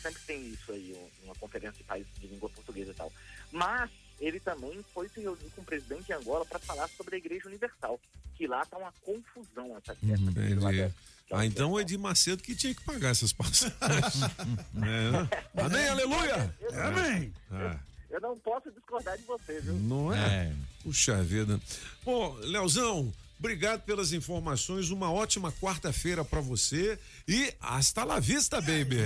Sempre 0.00 0.22
tem 0.24 0.40
isso 0.50 0.70
aí, 0.70 0.94
um- 0.96 1.24
uma 1.26 1.34
conferência 1.34 1.78
de 1.78 1.84
países 1.84 2.12
de 2.20 2.28
língua 2.28 2.48
portuguesa 2.48 2.92
e 2.92 2.94
tal. 2.94 3.12
Mas 3.50 3.90
ele 4.20 4.40
também 4.40 4.84
foi 4.94 5.08
se 5.08 5.20
reunir 5.20 5.50
com 5.54 5.60
o 5.62 5.64
presidente 5.64 6.04
de 6.06 6.12
Angola 6.12 6.44
para 6.44 6.58
falar 6.58 6.88
sobre 6.88 7.16
a 7.16 7.18
Igreja 7.18 7.46
Universal, 7.48 8.00
que 8.36 8.46
lá 8.46 8.64
tá 8.66 8.76
uma 8.78 8.92
confusão 9.04 9.76
essa, 9.76 9.96
Entendi. 10.02 10.54
da- 10.56 10.90
Ah, 11.30 11.44
então 11.44 11.72
o 11.72 11.80
Edir 11.80 11.98
Macedo 11.98 12.42
que 12.42 12.54
tinha 12.56 12.74
que 12.74 12.82
pagar 12.84 13.10
essas 13.10 13.32
passagens. 13.32 13.76
é. 14.76 15.62
Amém, 15.62 15.88
aleluia! 15.88 16.54
Amém. 16.84 17.32
É. 17.52 17.78
Eu 18.10 18.20
não 18.22 18.38
posso 18.38 18.70
discordar 18.72 19.16
de 19.18 19.24
você, 19.24 19.60
viu? 19.60 19.74
Não 19.74 20.12
é? 20.14 20.52
Puxa 20.82 21.22
vida. 21.22 21.60
Bom, 22.02 22.34
Leozão, 22.40 23.12
obrigado 23.38 23.82
pelas 23.82 24.12
informações. 24.14 24.88
Uma 24.88 25.12
ótima 25.12 25.52
quarta-feira 25.52 26.24
pra 26.24 26.40
você 26.40 26.98
e 27.28 27.54
hasta 27.60 28.04
la 28.04 28.18
vista, 28.18 28.58
baby. 28.60 28.96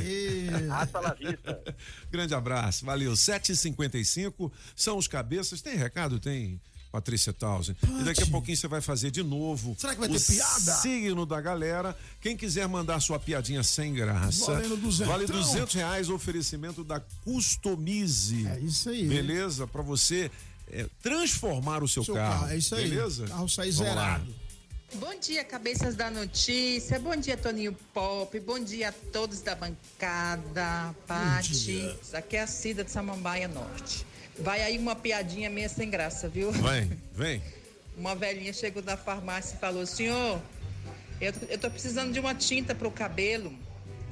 Hasta 0.70 1.00
la 1.00 1.12
vista. 1.12 1.60
Grande 2.08 2.34
abraço, 2.34 2.84
valeu. 2.86 3.12
7h55 3.14 4.50
são 4.76 4.96
os 4.96 5.08
cabeças. 5.08 5.60
Tem 5.60 5.76
recado? 5.76 6.20
Tem. 6.20 6.60
Patrícia 6.92 7.32
Tausen. 7.32 7.74
E 7.82 8.04
daqui 8.04 8.22
a 8.22 8.26
pouquinho 8.26 8.56
você 8.56 8.68
vai 8.68 8.82
fazer 8.82 9.10
de 9.10 9.22
novo. 9.22 9.74
Será 9.78 9.94
que 9.94 10.00
vai 10.00 10.10
o 10.10 10.12
ter 10.12 10.20
piada? 10.20 10.74
Signo 10.74 11.24
da 11.24 11.40
galera. 11.40 11.96
Quem 12.20 12.36
quiser 12.36 12.68
mandar 12.68 13.00
sua 13.00 13.18
piadinha 13.18 13.62
sem 13.62 13.94
graça. 13.94 14.52
Valendo 14.52 14.76
duzentão. 14.76 15.12
Vale 15.14 15.26
200 15.26 15.74
reais. 15.74 16.10
Oferecimento 16.10 16.84
da 16.84 17.00
Customize. 17.24 18.46
É 18.46 18.60
isso 18.60 18.90
aí. 18.90 19.08
Beleza? 19.08 19.66
Pra 19.66 19.80
você 19.80 20.30
é, 20.70 20.86
transformar 21.02 21.82
o 21.82 21.88
seu, 21.88 22.04
Seu 22.04 22.14
carro. 22.14 22.40
carro, 22.40 22.52
é 22.52 22.58
isso 22.58 22.74
aí. 22.74 22.88
Beleza? 22.90 23.26
Carro 23.26 23.48
sair 23.48 23.72
Vamos 23.72 23.94
lá. 23.94 24.20
Bom 24.96 25.14
dia, 25.18 25.42
cabeças 25.42 25.96
da 25.96 26.10
notícia. 26.10 26.98
Bom 26.98 27.16
dia, 27.16 27.34
Toninho 27.34 27.72
Pop. 27.94 28.38
Bom 28.40 28.58
dia 28.58 28.90
a 28.90 28.92
todos 29.10 29.40
da 29.40 29.54
bancada. 29.54 30.94
Pati. 31.06 31.96
aqui 32.12 32.36
é 32.36 32.42
a 32.42 32.46
Cida 32.46 32.84
de 32.84 32.90
Samambaia 32.90 33.48
Norte. 33.48 34.04
Vai 34.38 34.60
aí 34.60 34.76
uma 34.76 34.94
piadinha 34.94 35.48
meio 35.48 35.70
sem 35.70 35.88
graça, 35.88 36.28
viu? 36.28 36.52
Vem, 36.52 37.00
vem. 37.12 37.42
Uma 37.96 38.14
velhinha 38.14 38.54
chegou 38.54 38.82
da 38.82 38.96
farmácia 38.96 39.54
e 39.54 39.58
falou: 39.58 39.84
Senhor, 39.84 40.40
Eu, 41.20 41.32
eu 41.48 41.58
tô 41.58 41.70
precisando 41.70 42.10
de 42.10 42.18
uma 42.18 42.34
tinta 42.34 42.74
pro 42.74 42.90
cabelo. 42.90 43.52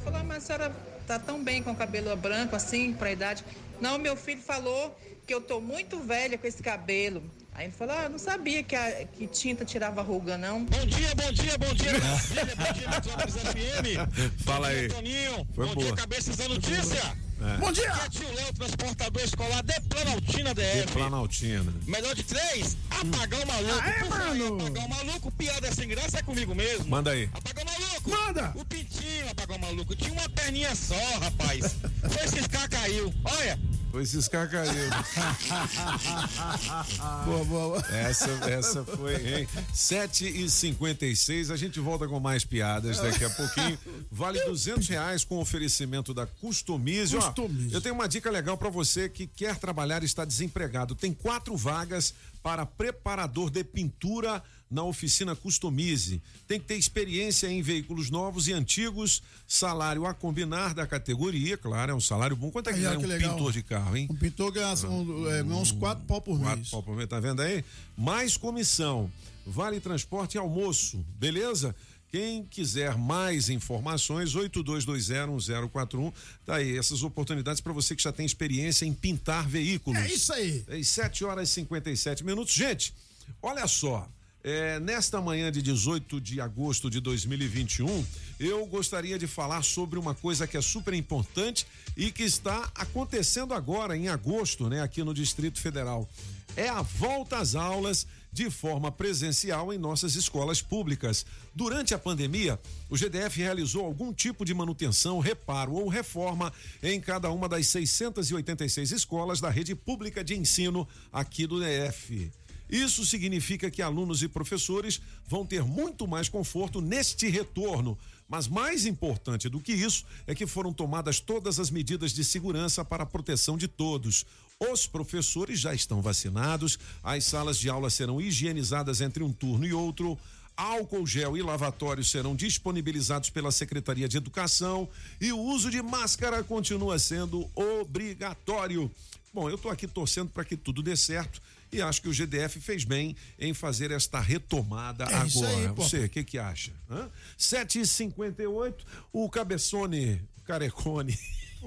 Falou, 0.05 0.23
mas 0.25 0.45
a 0.45 0.47
senhora 0.47 0.77
tá 1.07 1.19
tão 1.19 1.43
bem 1.43 1.63
com 1.63 1.73
o 1.73 1.77
cabelo 1.77 2.15
branco 2.17 2.55
assim, 2.55 2.93
pra 2.93 3.11
idade. 3.11 3.45
Não, 3.81 3.99
meu 3.99 4.17
filho 4.17 4.41
falou 4.41 4.95
que 5.27 5.33
eu 5.33 5.41
tô 5.41 5.61
muito 5.61 5.99
velha 5.99 6.37
com 6.37 6.47
esse 6.47 6.63
cabelo. 6.63 7.23
Aí 7.55 7.67
ele 7.67 7.73
falou, 7.73 7.95
ah, 7.95 8.05
eu 8.05 8.11
não 8.11 8.19
sabia 8.19 8.63
que, 8.63 8.75
a, 8.75 9.05
que 9.07 9.27
tinta 9.27 9.65
tirava 9.65 10.03
ruga, 10.03 10.39
não. 10.39 10.65
Bom 10.65 10.87
dia, 10.87 11.15
bom 11.15 11.33
dia, 11.33 11.59
bom 11.59 11.75
dia, 11.75 11.99
Brasília, 11.99 12.57
bom 12.57 12.73
dia, 12.73 12.89
Metrópolis 12.89 13.35
FM. 13.35 14.41
Fala 14.45 14.69
bom 14.69 14.75
aí. 14.75 14.81
Dia, 14.81 14.97
Toninho. 14.97 15.49
Foi 15.55 15.67
bom 15.67 15.75
boa. 15.75 15.87
dia, 15.87 15.97
cabeças 15.97 16.37
da 16.37 16.49
notícia. 16.49 17.17
É. 17.43 17.57
Bom 17.57 17.73
dia. 17.73 17.91
Aqui 17.93 18.05
é 18.05 18.09
tio 18.11 18.35
Léo, 18.35 18.53
transportador 18.53 19.23
escolar 19.23 19.63
de 19.63 19.81
Planaltina 19.81 20.55
De 20.55 20.63
DF. 20.63 20.93
Planaltina. 20.93 21.75
Melhor 21.87 22.15
de 22.15 22.23
três, 22.23 22.77
apagar 22.91 23.41
o 23.43 23.47
maluco. 23.47 23.81
Aê, 23.83 24.05
mano. 24.05 24.57
Apagar 24.57 24.85
o 24.85 24.89
maluco, 24.89 25.31
piada 25.33 25.67
é 25.67 25.73
sem 25.73 25.89
graça 25.89 26.19
é 26.19 26.23
comigo 26.23 26.55
mesmo. 26.55 26.89
Manda 26.89 27.11
aí. 27.13 27.31
Apagar 27.33 27.65
o 27.65 27.69
maluco. 27.69 28.11
Manda. 28.11 28.53
O 28.55 28.65
pintinho 28.65 29.31
apagou 29.31 29.57
o 29.57 29.61
maluco. 29.61 29.97
Tinha 29.97 30.13
uma 30.13 30.29
perninha 30.29 30.75
só, 30.75 31.19
rapaz. 31.19 31.77
Foi 32.11 32.29
ciscar, 32.29 32.69
caiu. 32.69 33.13
Olha. 33.25 33.59
Foi 33.91 34.07
ciscar 34.07 34.49
caiu. 34.49 34.73
boa, 37.25 37.45
boa. 37.45 37.79
Essa, 37.91 38.31
essa 38.49 38.85
foi, 38.85 39.17
hein? 39.17 39.49
7 39.75 40.27
e 40.27 40.49
56 40.49 41.51
a 41.51 41.57
gente 41.57 41.81
volta 41.81 42.07
com 42.07 42.21
mais 42.21 42.45
piadas 42.45 43.01
daqui 43.01 43.25
a 43.25 43.31
pouquinho. 43.31 43.77
Vale 44.11 44.45
200 44.45 44.89
reais 44.89 45.25
com 45.25 45.39
oferecimento 45.39 46.15
da 46.15 46.27
Customize. 46.27 47.17
Ó, 47.17 47.21
Customize. 47.21 47.75
eu 47.75 47.81
tenho 47.81 47.97
uma 47.97 48.09
dica 48.09 48.31
legal 48.31 48.57
para 48.57 48.71
você 48.71 49.09
que 49.09 49.27
quer 49.27 49.57
trabalhar 49.57 50.03
e 50.03 50.07
está 50.07 50.25
desempregado. 50.25 50.95
Tem 50.95 51.13
quatro 51.13 51.57
vagas 51.57 52.15
para 52.43 52.65
preparador 52.65 53.51
de 53.51 53.65
pintura 53.65 54.43
na 54.71 54.85
oficina 54.85 55.35
Customize. 55.35 56.23
Tem 56.47 56.61
que 56.61 56.67
ter 56.67 56.77
experiência 56.77 57.49
em 57.49 57.61
veículos 57.61 58.09
novos 58.09 58.47
e 58.47 58.53
antigos, 58.53 59.23
salário 59.47 60.07
a 60.07 60.15
combinar 60.15 60.73
da 60.75 60.87
categoria, 60.87 61.57
claro, 61.57 61.93
é 61.93 61.95
um 61.95 62.01
salário 62.01 62.37
bom. 62.37 62.51
Quanto 62.51 62.71
é 62.71 62.73
que 62.73 62.79
Aí, 62.79 62.85
ganha 62.85 62.99
um 62.99 63.07
legal. 63.07 63.33
pintor 63.37 63.53
de 63.53 63.63
carro, 63.63 63.97
hein? 63.97 64.07
Um 64.09 64.15
pintor 64.15 64.53
ganha 64.53 64.73
um, 64.89 65.29
é, 65.29 65.43
uns 65.43 65.73
quatro 65.73 66.05
pau 66.05 66.21
por 66.21 66.39
Quatro 66.39 66.59
mês. 66.59 66.69
pau 66.71 66.83
por 66.83 66.97
mês, 66.97 67.09
tá 67.09 67.19
vendo 67.19 67.43
aí? 67.43 67.65
Mais 67.97 68.37
comissão, 68.37 69.11
vale 69.45 69.81
transporte 69.81 70.35
e 70.35 70.39
almoço, 70.39 71.05
beleza? 71.19 71.75
Quem 72.13 72.45
quiser 72.45 72.97
mais 72.97 73.49
informações, 73.49 74.35
82201041, 74.35 76.13
tá 76.45 76.57
aí, 76.57 76.77
essas 76.77 77.03
oportunidades 77.05 77.61
para 77.61 77.73
você 77.73 77.95
que 77.95 78.03
já 78.03 78.13
tem 78.13 78.27
experiência 78.27 78.85
em 78.85 78.93
pintar 78.93 79.49
veículos. 79.49 80.01
É 80.01 80.13
isso 80.13 80.33
aí. 80.33 80.65
Às 80.69 80.89
7 80.89 81.25
horas 81.25 81.49
e 81.51 81.53
57 81.53 82.25
minutos. 82.25 82.53
Gente, 82.53 82.93
olha 83.41 83.67
só. 83.69 84.09
É, 84.43 84.81
nesta 84.81 85.21
manhã 85.21 85.53
de 85.53 85.61
18 85.61 86.21
de 86.21 86.41
agosto 86.41 86.89
de 86.89 87.01
2021, 87.01 88.07
eu 88.39 88.65
gostaria 88.67 89.19
de 89.19 89.27
falar 89.27 89.63
sobre 89.63 89.99
uma 89.99 90.15
coisa 90.15 90.47
que 90.47 90.57
é 90.57 90.61
super 90.61 90.95
importante 90.95 91.67
e 91.97 92.11
que 92.11 92.23
está 92.23 92.71
acontecendo 92.75 93.53
agora, 93.53 93.97
em 93.97 94.09
agosto, 94.09 94.69
né, 94.69 94.81
aqui 94.83 95.05
no 95.05 95.13
Distrito 95.13 95.61
Federal. 95.61 96.09
É 96.57 96.69
a 96.69 96.83
volta 96.83 97.39
às 97.39 97.55
aulas 97.55 98.07
de 98.33 98.49
forma 98.49 98.91
presencial 98.91 99.73
em 99.73 99.79
nossas 99.79 100.15
escolas 100.15 100.63
públicas. 100.63 101.27
Durante 101.55 101.95
a 101.95 101.99
pandemia, 101.99 102.59
o 102.89 102.97
GDF 102.97 103.37
realizou 103.39 103.85
algum 103.85 104.13
tipo 104.13 104.45
de 104.45 104.55
manutenção, 104.55 105.19
reparo 105.19 105.73
ou 105.75 105.89
reforma 105.89 106.53
em 106.83 107.01
cada 107.01 107.31
uma 107.31 107.49
das 107.49 107.67
686 107.69 108.93
escolas 108.93 109.41
da 109.41 109.51
rede 109.51 109.75
pública 109.75 110.23
de 110.23 110.37
ensino 110.37 110.89
aqui 111.13 111.47
do 111.47 111.61
DF. 111.61 112.31
Isso 112.71 113.05
significa 113.05 113.71
que 113.71 113.83
alunos 113.83 114.23
e 114.23 114.29
professores 114.29 115.01
vão 115.27 115.45
ter 115.45 115.65
muito 115.65 116.07
mais 116.07 116.29
conforto 116.29 116.81
neste 116.81 117.29
retorno. 117.29 117.99
Mas 118.29 118.47
mais 118.47 118.87
importante 118.87 119.49
do 119.49 119.61
que 119.61 119.73
isso 119.73 120.05
é 120.25 120.37
que 120.37 120.47
foram 120.47 120.73
tomadas 120.73 121.19
todas 121.19 121.59
as 121.59 121.69
medidas 121.69 122.13
de 122.13 122.23
segurança 122.23 122.85
para 122.85 123.03
a 123.03 123.07
proteção 123.07 123.59
de 123.59 123.67
todos. 123.67 124.25
Os 124.71 124.87
professores 124.87 125.59
já 125.59 125.75
estão 125.75 126.01
vacinados, 126.01 126.79
as 127.03 127.25
salas 127.25 127.59
de 127.59 127.69
aula 127.69 127.91
serão 127.91 128.21
higienizadas 128.21 129.01
entre 129.01 129.25
um 129.25 129.33
turno 129.33 129.67
e 129.67 129.73
outro. 129.73 130.17
Álcool 130.57 131.07
gel 131.07 131.37
e 131.37 131.43
lavatórios 131.43 132.11
serão 132.11 132.37
disponibilizados 132.37 133.31
pela 133.31 133.51
Secretaria 133.51 134.09
de 134.09 134.19
Educação 134.19 134.89
e 135.21 135.33
o 135.33 135.39
uso 135.39 135.71
de 135.71 135.83
máscara 135.83 136.45
continua 136.45 136.99
sendo 136.99 137.51
obrigatório. 137.55 138.89
Bom, 139.33 139.49
eu 139.49 139.57
estou 139.57 139.71
aqui 139.71 139.89
torcendo 139.89 140.31
para 140.31 140.45
que 140.45 140.57
tudo 140.57 140.83
dê 140.83 140.95
certo 140.95 141.41
e 141.73 141.81
acho 141.83 142.03
que 142.03 142.09
o 142.09 142.13
GDF 142.13 142.61
fez 142.61 142.85
bem 142.85 143.17
em 143.39 143.55
fazer 143.55 143.91
esta 143.91 144.21
retomada 144.21 145.05
É 145.05 145.27
isso 145.27 145.45
agora. 145.45 145.69
aí. 145.69 145.75
Você, 145.75 146.05
o 146.05 146.09
que 146.09 146.25
que 146.25 146.39
acha? 146.39 146.73
Hã? 146.91 147.09
7h58, 147.39 148.75
o 149.13 149.29
Cabeçone, 149.29 150.21
Carecone. 150.45 151.19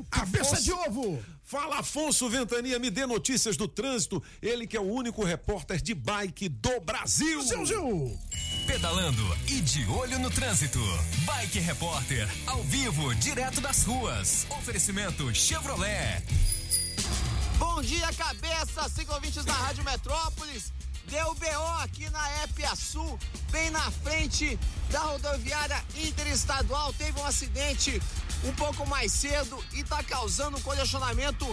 Cabeça 0.09 0.59
de 0.59 0.71
ovo! 0.71 1.23
Fala, 1.43 1.77
Afonso 1.79 2.27
Ventania, 2.27 2.79
me 2.79 2.89
dê 2.89 3.05
notícias 3.05 3.55
do 3.55 3.67
trânsito. 3.67 4.23
Ele 4.41 4.65
que 4.65 4.75
é 4.75 4.79
o 4.79 4.83
único 4.91 5.23
repórter 5.23 5.79
de 5.79 5.93
bike 5.93 6.49
do 6.49 6.79
Brasil. 6.81 7.43
Zil, 7.43 7.65
zil. 7.65 8.19
Pedalando 8.65 9.21
e 9.47 9.61
de 9.61 9.85
olho 9.85 10.17
no 10.17 10.31
trânsito. 10.31 10.79
Bike 11.25 11.59
Repórter, 11.59 12.27
ao 12.47 12.63
vivo, 12.63 13.13
direto 13.15 13.61
das 13.61 13.83
ruas. 13.83 14.47
Oferecimento 14.49 15.31
Chevrolet. 15.35 16.23
Bom 17.57 17.81
dia, 17.81 18.11
cabeça, 18.13 18.89
cinco 18.89 19.13
ouvintes 19.13 19.45
da 19.45 19.53
Rádio 19.53 19.83
Metrópolis. 19.83 20.71
Deu 21.07 21.35
BO 21.35 21.67
aqui 21.81 22.09
na 22.09 22.43
Epiaçu, 22.43 23.19
bem 23.51 23.69
na 23.69 23.91
frente 23.91 24.57
da 24.89 24.99
rodoviária 24.99 25.83
interestadual. 25.95 26.93
Teve 26.93 27.19
um 27.19 27.25
acidente 27.25 28.01
um 28.43 28.53
pouco 28.53 28.87
mais 28.87 29.11
cedo 29.11 29.63
e 29.73 29.81
está 29.81 30.01
causando 30.03 30.57
um 30.57 30.61
congestionamento 30.61 31.45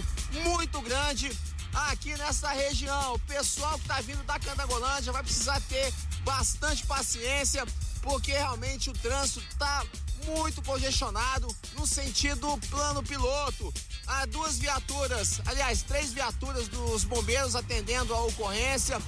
muito 0.45 0.81
grande 0.81 1.31
aqui 1.73 2.15
nessa 2.17 2.49
região. 2.49 3.13
O 3.13 3.19
pessoal 3.19 3.73
que 3.73 3.81
está 3.81 4.01
vindo 4.01 4.23
da 4.23 4.39
Candangolândia 4.39 5.11
vai 5.11 5.23
precisar 5.23 5.61
ter 5.61 5.93
bastante 6.23 6.85
paciência, 6.85 7.65
porque 8.01 8.31
realmente 8.31 8.89
o 8.89 8.93
trânsito 8.93 9.45
está 9.51 9.85
muito 10.25 10.61
congestionado 10.61 11.47
no 11.73 11.85
sentido 11.85 12.57
plano 12.69 13.03
piloto. 13.03 13.73
Há 14.07 14.25
duas 14.25 14.57
viaturas, 14.57 15.41
aliás, 15.45 15.83
três 15.83 16.13
viaturas 16.13 16.67
dos 16.67 17.03
bombeiros 17.03 17.55
atendendo 17.55 18.13
a 18.13 18.21
ocorrência. 18.23 18.99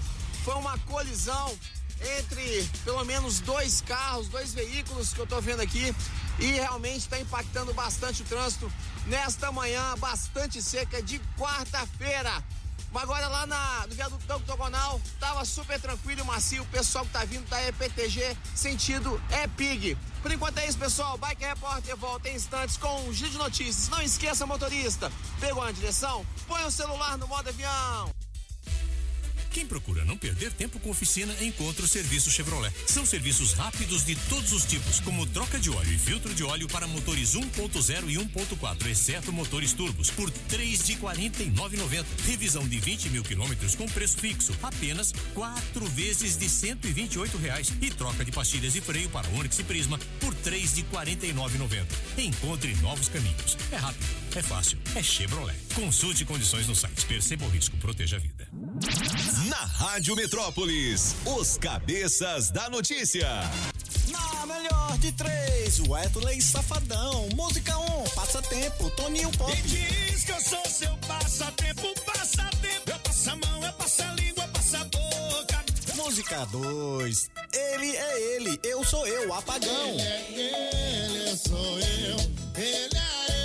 Foi 0.44 0.56
uma 0.56 0.78
colisão 0.80 1.58
entre 2.18 2.70
pelo 2.84 3.04
menos 3.06 3.40
dois 3.40 3.82
carros, 3.82 4.28
dois 4.28 4.54
veículos 4.54 5.14
que 5.14 5.20
eu 5.20 5.28
tô 5.28 5.40
vendo 5.40 5.62
aqui 5.62 5.96
e 6.40 6.46
realmente 6.52 7.00
está 7.00 7.20
impactando 7.20 7.74
bastante 7.74 8.22
o 8.22 8.26
trânsito 8.26 8.72
nesta 9.06 9.52
manhã 9.52 9.96
bastante 9.98 10.62
seca 10.62 11.02
de 11.02 11.20
quarta-feira. 11.38 12.44
Agora 12.94 13.28
lá 13.28 13.46
na, 13.46 13.88
no 13.88 13.96
viaduto 13.96 14.26
do 14.26 14.36
octogonal 14.36 15.02
tava 15.20 15.44
super 15.46 15.80
tranquilo 15.80 16.22
e 16.22 16.24
macio. 16.24 16.64
O 16.64 16.68
pessoal 16.68 17.06
que 17.06 17.12
tá 17.12 17.26
vindo 17.26 17.48
da 17.50 17.62
EPTG 17.68 18.38
sentido 18.56 19.22
EPIG. 19.44 19.98
Por 20.22 20.32
enquanto 20.32 20.60
é 20.60 20.68
isso, 20.68 20.78
pessoal. 20.78 21.18
Bike 21.18 21.44
Repórter 21.44 21.98
volta 21.98 22.30
em 22.30 22.36
instantes 22.36 22.78
com 22.78 23.02
um 23.02 23.14
giro 23.14 23.32
de 23.32 23.38
notícias. 23.38 23.90
Não 23.90 24.02
esqueça, 24.02 24.46
motorista, 24.46 25.12
pegou 25.40 25.64
a 25.64 25.72
direção? 25.72 26.26
Põe 26.48 26.64
o 26.64 26.72
celular 26.72 27.18
no 27.18 27.28
modo 27.28 27.50
avião. 27.50 28.10
Quem 29.54 29.68
procura 29.68 30.04
não 30.04 30.18
perder 30.18 30.52
tempo 30.52 30.80
com 30.80 30.90
oficina, 30.90 31.32
encontra 31.40 31.86
o 31.86 31.88
serviço 31.88 32.32
Chevrolet. 32.32 32.74
São 32.88 33.06
serviços 33.06 33.54
rápidos 33.54 34.04
de 34.04 34.16
todos 34.28 34.52
os 34.52 34.66
tipos, 34.66 35.00
como 35.00 35.28
troca 35.28 35.60
de 35.60 35.70
óleo 35.70 35.94
e 35.94 35.98
filtro 36.00 36.34
de 36.34 36.44
óleo 36.44 36.68
para 36.68 36.88
motores 36.88 37.36
1.0 37.36 38.10
e 38.10 38.16
1.4, 38.16 38.88
exceto 38.88 39.32
motores 39.32 39.72
turbos, 39.74 40.10
por 40.10 40.28
R$ 40.30 40.58
de 40.58 40.96
49,90. 40.96 42.04
Revisão 42.26 42.68
de 42.68 42.80
20 42.80 43.10
mil 43.12 43.24
quilômetros 43.24 43.76
com 43.76 43.86
preço 43.86 44.18
fixo, 44.18 44.54
apenas 44.64 45.14
quatro 45.36 45.86
vezes 45.86 46.36
de 46.36 46.50
128 46.50 47.38
reais. 47.38 47.72
E 47.80 47.92
troca 47.92 48.26
de 48.26 48.32
pastilhas 48.32 48.74
de 48.74 48.82
freio 48.82 49.10
para 49.10 49.30
Onix 49.30 49.60
e 49.60 49.64
Prisma 49.64 50.00
por 50.20 50.34
R$ 50.34 50.60
de 50.60 50.84
49,90. 50.84 51.86
Encontre 52.18 52.76
novos 52.78 53.08
caminhos. 53.08 53.56
É 53.72 53.76
rápido, 53.76 54.06
é 54.40 54.42
fácil, 54.42 54.78
é 54.96 55.04
Chevrolet. 55.04 55.58
Consulte 55.76 56.26
condições 56.26 56.68
no 56.68 56.76
site. 56.76 57.06
Perceba 57.06 57.46
o 57.46 57.50
risco, 57.50 57.78
proteja 57.78 58.16
a 58.16 58.20
vida. 58.20 58.48
Na 59.48 59.58
Rádio 59.58 60.16
Metrópolis, 60.16 61.16
os 61.26 61.58
cabeças 61.58 62.50
da 62.50 62.70
notícia. 62.70 63.28
Na 64.10 64.46
melhor 64.46 64.98
de 64.98 65.12
três, 65.12 65.80
Wesley 65.88 66.42
Safadão. 66.42 67.30
Música 67.36 67.78
1, 67.78 68.02
um, 68.02 68.04
passatempo, 68.10 68.90
Toninho 68.92 69.32
Pop. 69.32 69.52
E 69.52 69.62
diz 69.62 70.24
que 70.24 70.32
eu 70.32 70.42
sou 70.42 70.66
seu 70.66 70.96
passatempo, 71.08 71.94
passatempo. 72.06 72.90
Eu 72.90 73.00
passo 73.00 73.30
a 73.30 73.36
mão, 73.36 73.64
eu 73.64 73.74
passo 73.74 74.04
a 74.04 74.14
língua, 74.14 74.44
eu 74.44 74.48
passo 74.50 74.78
a 74.78 74.84
boca. 74.86 75.66
Música 75.96 76.46
2, 76.46 77.30
ele 77.54 77.96
é 77.96 78.36
ele, 78.36 78.60
eu 78.64 78.84
sou 78.84 79.06
eu, 79.08 79.34
apagão. 79.34 79.90
Ele 79.92 80.42
é 80.42 81.06
ele, 81.06 81.30
eu 81.30 81.38
sou 81.38 81.80
eu. 81.80 82.18
Ele 82.56 82.98
é 82.98 83.32
ele, 83.32 83.43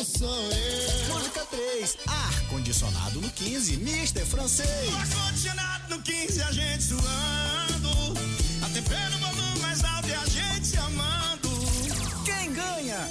eu 0.00 0.04
sou 0.04 0.28
eu. 0.28 1.14
Música 1.14 1.46
3, 1.50 1.96
ar 2.06 2.46
condicionado 2.48 3.20
no 3.20 3.30
15, 3.30 3.76
Mister 3.76 4.24
Francês. 4.24 4.90
No 4.90 4.96
ar-condicionado 4.96 5.94
no 5.94 6.02
15, 6.02 6.42
a 6.42 6.52
gente 6.52 6.82
suando. 6.82 7.90
A 8.62 8.68
tempero, 8.70 9.18
volume 9.18 9.58
mais 9.60 9.84
alto 9.84 10.08
e 10.08 10.14
a 10.14 10.24
gente 10.24 10.78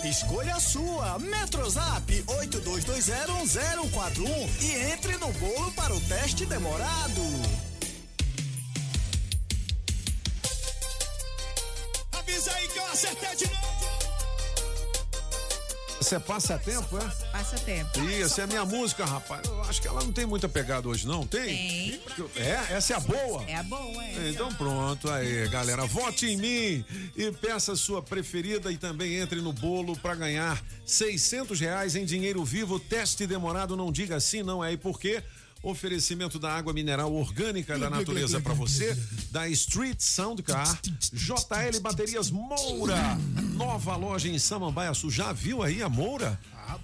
Escolha 0.09 0.55
a 0.55 0.59
sua. 0.59 1.19
Metrozap 1.19 2.23
82201041 2.27 4.49
e 4.61 4.71
entre 4.91 5.15
no 5.17 5.31
bolo 5.33 5.71
para 5.73 5.95
o 5.95 6.01
teste 6.01 6.47
demorado. 6.47 7.21
Avisa 12.11 12.51
aí 12.53 12.67
que 12.69 12.79
eu 12.79 12.87
acertei 12.87 13.35
de 13.35 13.45
novo. 13.45 14.08
Você 15.99 16.15
é 16.15 16.19
passatempo, 16.19 16.97
é? 16.97 17.27
Passatempo. 17.31 17.99
Ih, 17.99 18.21
essa 18.21 18.41
é 18.41 18.43
a 18.45 18.47
minha 18.47 18.65
música, 18.65 19.03
rapaz. 19.03 19.45
Eu 19.45 19.61
acho 19.63 19.81
que 19.81 19.87
ela 19.87 20.01
não 20.01 20.13
tem 20.13 20.25
muita 20.25 20.47
pegada 20.47 20.87
hoje, 20.87 21.05
não. 21.05 21.27
Tem? 21.27 21.45
Tem. 21.45 22.01
É? 22.37 22.67
Essa 22.71 22.93
é 22.93 22.95
a 22.95 22.99
boa? 23.01 23.43
É 23.45 23.55
a 23.55 23.63
boa, 23.63 24.03
é. 24.03 24.29
Então 24.29 24.53
pronto, 24.53 25.11
aí 25.11 25.47
galera, 25.49 25.85
vote 25.85 26.25
em 26.25 26.37
mim 26.37 26.85
e 27.17 27.31
peça 27.33 27.73
a 27.73 27.75
sua 27.75 28.01
preferida 28.01 28.71
e 28.71 28.77
também 28.77 29.15
entre 29.15 29.41
no 29.41 29.51
bolo 29.51 29.97
para 29.97 30.15
ganhar 30.15 30.63
600 30.85 31.59
reais 31.59 31.95
em 31.95 32.05
dinheiro 32.05 32.43
vivo, 32.45 32.79
teste 32.79 33.27
demorado, 33.27 33.75
não 33.75 33.91
diga 33.91 34.19
sim, 34.19 34.41
não 34.41 34.63
é, 34.63 34.71
e 34.71 34.77
por 34.77 34.99
quê? 34.99 35.21
Oferecimento 35.61 36.39
da 36.39 36.53
água 36.53 36.71
mineral 36.71 37.13
orgânica 37.13 37.77
da 37.77 37.89
natureza 37.89 38.39
para 38.39 38.53
você, 38.53 38.97
da 39.29 39.47
Street 39.49 39.99
Sound 39.99 40.41
Car, 40.41 40.79
JL 41.11 41.79
Baterias 41.81 42.31
Moura, 42.31 43.17
nova 43.55 43.95
loja 43.97 44.29
em 44.29 44.39
Samambaia 44.39 44.93
Sul. 44.93 45.11
Já 45.11 45.33
viu 45.33 45.61
aí 45.61 45.83
a 45.83 45.89
Moura? 45.89 46.39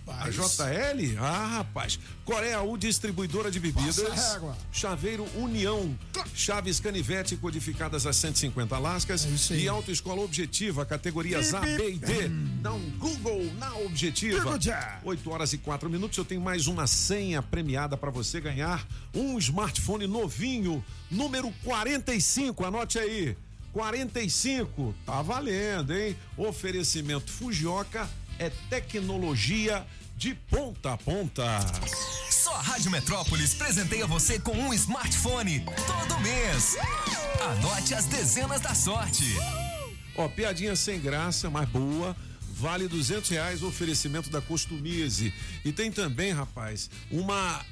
A 0.07 0.29
JL? 0.31 1.17
Ah, 1.19 1.57
rapaz. 1.57 1.99
Coreia 2.23 2.59
U, 2.63 2.75
distribuidora 2.75 3.51
de 3.51 3.59
bebidas. 3.59 4.39
Chaveiro 4.71 5.27
União. 5.35 5.95
Chaves 6.33 6.79
Canivete 6.79 7.35
codificadas 7.35 8.07
a 8.07 8.13
150 8.13 8.79
lascas. 8.79 9.51
e 9.51 9.67
Autoescola 9.67 10.21
Objetiva, 10.21 10.85
categorias 10.85 11.53
A, 11.53 11.61
B 11.61 11.91
e 11.91 11.99
D. 11.99 12.27
Dá 12.61 12.73
um 12.73 12.89
Google 12.97 13.45
na 13.59 13.75
Objetiva. 13.75 14.39
Google 14.39 14.61
já. 14.61 14.99
8 15.03 15.29
horas 15.29 15.53
e 15.53 15.59
4 15.59 15.87
minutos. 15.87 16.17
Eu 16.17 16.25
tenho 16.25 16.41
mais 16.41 16.65
uma 16.65 16.87
senha 16.87 17.43
premiada 17.43 17.95
para 17.95 18.09
você 18.09 18.41
ganhar 18.41 18.87
um 19.13 19.37
smartphone 19.37 20.07
novinho, 20.07 20.83
número 21.11 21.53
45. 21.63 22.65
Anote 22.65 22.97
aí. 22.97 23.37
45. 23.71 24.95
Tá 25.05 25.21
valendo, 25.21 25.93
hein? 25.93 26.15
Oferecimento 26.37 27.29
Fujioka 27.29 28.09
é 28.39 28.49
tecnologia 28.69 29.85
de 30.15 30.33
ponta 30.33 30.93
a 30.93 30.97
ponta. 30.97 31.43
Só 32.29 32.55
a 32.55 32.61
Rádio 32.61 32.91
Metrópolis 32.91 33.53
presenteia 33.53 34.07
você 34.07 34.39
com 34.39 34.53
um 34.53 34.73
smartphone 34.73 35.65
todo 35.65 36.19
mês. 36.21 36.77
Anote 37.41 37.93
as 37.93 38.05
dezenas 38.05 38.61
da 38.61 38.73
sorte. 38.73 39.25
Ó, 40.15 40.27
piadinha 40.29 40.75
sem 40.75 40.99
graça, 40.99 41.49
mas 41.49 41.67
boa. 41.69 42.15
Vale 42.57 42.87
duzentos 42.87 43.29
reais 43.29 43.61
o 43.61 43.67
oferecimento 43.67 44.29
da 44.29 44.41
Costumize. 44.41 45.33
E 45.65 45.73
tem 45.73 45.91
também, 45.91 46.31
rapaz, 46.31 46.89
uma 47.11 47.65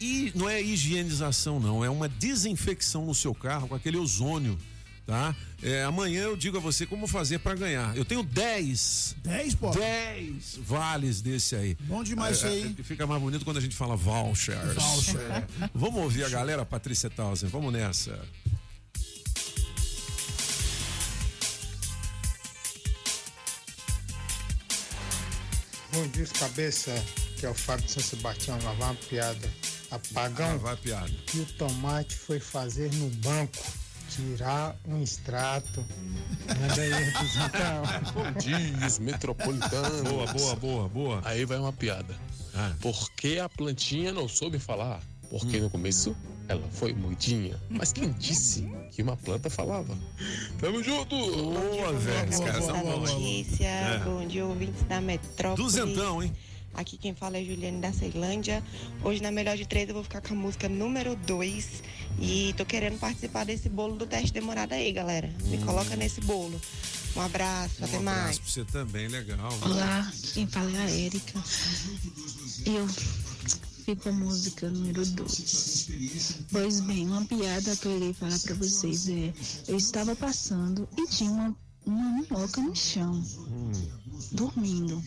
e 0.00 0.32
não 0.34 0.48
é 0.48 0.60
higienização 0.60 1.58
não, 1.58 1.84
é 1.84 1.88
uma 1.88 2.08
desinfecção 2.08 3.06
no 3.06 3.14
seu 3.14 3.34
carro 3.34 3.68
com 3.68 3.74
aquele 3.74 3.96
ozônio, 3.96 4.58
tá? 5.06 5.34
É, 5.62 5.84
amanhã 5.84 6.22
eu 6.24 6.36
digo 6.36 6.56
a 6.58 6.60
você 6.60 6.84
como 6.84 7.06
fazer 7.06 7.38
para 7.38 7.54
ganhar. 7.54 7.96
Eu 7.96 8.04
tenho 8.04 8.22
10. 8.22 9.16
10, 9.22 9.54
pô? 9.54 9.70
10 9.70 10.58
vales 10.62 11.20
desse 11.22 11.54
aí. 11.54 11.76
Bom 11.82 12.02
demais 12.02 12.38
isso 12.38 12.46
É, 12.46 12.50
aí. 12.50 12.76
é, 12.78 12.82
Fica 12.82 13.06
mais 13.06 13.20
bonito 13.22 13.44
quando 13.44 13.58
a 13.58 13.60
gente 13.60 13.76
fala 13.76 13.96
vouchers. 13.96 14.74
Voucher. 14.74 15.20
É. 15.20 15.46
Vamos 15.74 16.02
ouvir 16.02 16.24
a 16.24 16.28
galera, 16.28 16.64
Patrícia 16.66 17.08
Tausen. 17.08 17.48
Vamos 17.48 17.72
nessa. 17.72 18.18
Bom 25.92 26.06
dia, 26.08 26.26
cabeça, 26.38 26.92
que 27.38 27.46
é 27.46 27.48
o 27.48 27.54
Fábio 27.54 27.86
de 27.86 27.92
São 27.92 28.02
Sebastião, 28.02 28.58
lá 28.62 28.72
vai 28.72 28.88
uma 28.90 28.94
piada. 28.94 29.50
Apagão. 29.90 30.58
vai 30.58 30.76
piada. 30.76 31.08
que 31.26 31.38
o 31.38 31.46
tomate 31.46 32.16
foi 32.16 32.38
fazer 32.40 32.92
no 32.94 33.08
banco? 33.16 33.64
Tirar 34.16 34.74
um 34.88 35.02
extrato. 35.02 35.84
Manda 36.48 36.80
aí, 36.80 36.90
Representão. 37.04 37.82
Bom 38.14 38.32
dia, 38.40 38.86
os 38.86 38.98
metropolitanos. 38.98 40.00
Boa, 40.10 40.26
boa, 40.32 40.56
boa, 40.56 40.88
boa. 40.88 41.22
Aí 41.24 41.44
vai 41.44 41.58
uma 41.58 41.72
piada. 41.72 42.14
Por 42.80 43.10
que 43.12 43.38
a 43.38 43.48
plantinha 43.48 44.12
não 44.12 44.26
soube 44.26 44.58
falar? 44.58 45.02
Porque 45.28 45.60
no 45.60 45.68
começo 45.68 46.16
ela 46.48 46.66
foi 46.70 46.94
mudinha. 46.94 47.60
Mas 47.68 47.92
quem 47.92 48.10
disse 48.12 48.66
que 48.92 49.02
uma 49.02 49.16
planta 49.18 49.50
falava? 49.50 49.94
Tamo 50.58 50.82
junto! 50.82 51.14
Boa, 51.16 51.92
velho. 51.92 52.30
Os 52.30 52.38
caras 52.40 52.64
são 52.64 52.80
bons. 52.80 53.12
Notícia, 53.12 53.66
É. 53.66 53.98
bom 53.98 54.26
dia, 54.26 54.46
ouvintes 54.46 54.82
da 54.84 55.00
Metrópole. 55.00 55.62
Duzentão, 55.62 56.22
hein? 56.22 56.32
Aqui 56.76 56.98
quem 56.98 57.14
fala 57.14 57.38
é 57.38 57.44
Juliane 57.44 57.80
da 57.80 57.90
Ceilândia. 57.92 58.62
Hoje 59.02 59.22
na 59.22 59.30
Melhor 59.30 59.56
de 59.56 59.66
Três 59.66 59.88
eu 59.88 59.94
vou 59.94 60.02
ficar 60.04 60.20
com 60.20 60.34
a 60.34 60.36
música 60.36 60.68
número 60.68 61.16
2. 61.26 61.82
E 62.20 62.54
tô 62.56 62.66
querendo 62.66 62.98
participar 62.98 63.44
desse 63.46 63.68
bolo 63.70 63.96
do 63.96 64.06
teste 64.06 64.32
demorado 64.32 64.72
aí, 64.72 64.92
galera. 64.92 65.32
Me 65.46 65.56
coloca 65.58 65.96
nesse 65.96 66.20
bolo. 66.20 66.60
Um 67.16 67.20
abraço, 67.22 67.82
até 67.82 67.98
Um 67.98 68.02
mais. 68.02 68.18
abraço 68.18 68.40
pra 68.42 68.50
você 68.50 68.64
também, 68.66 69.08
legal. 69.08 69.58
Olá, 69.62 70.12
quem 70.34 70.46
fala 70.46 70.70
é 70.70 70.82
a 70.82 70.90
Érica. 70.90 71.42
Eu 72.66 72.86
fico 73.86 74.02
com 74.02 74.08
a 74.10 74.12
música 74.12 74.68
número 74.68 75.06
2. 75.06 76.28
Pois 76.52 76.80
bem, 76.80 77.06
uma 77.06 77.24
piada 77.24 77.74
que 77.74 77.86
eu 77.86 77.96
irei 77.96 78.12
falar 78.12 78.38
pra 78.38 78.54
vocês 78.54 79.08
é: 79.08 79.32
eu 79.66 79.78
estava 79.78 80.14
passando 80.14 80.86
e 80.98 81.06
tinha 81.08 81.30
uma, 81.30 81.56
uma 81.86 82.10
minhoca 82.20 82.60
no 82.60 82.74
chão, 82.74 83.22
dormindo. 84.32 85.02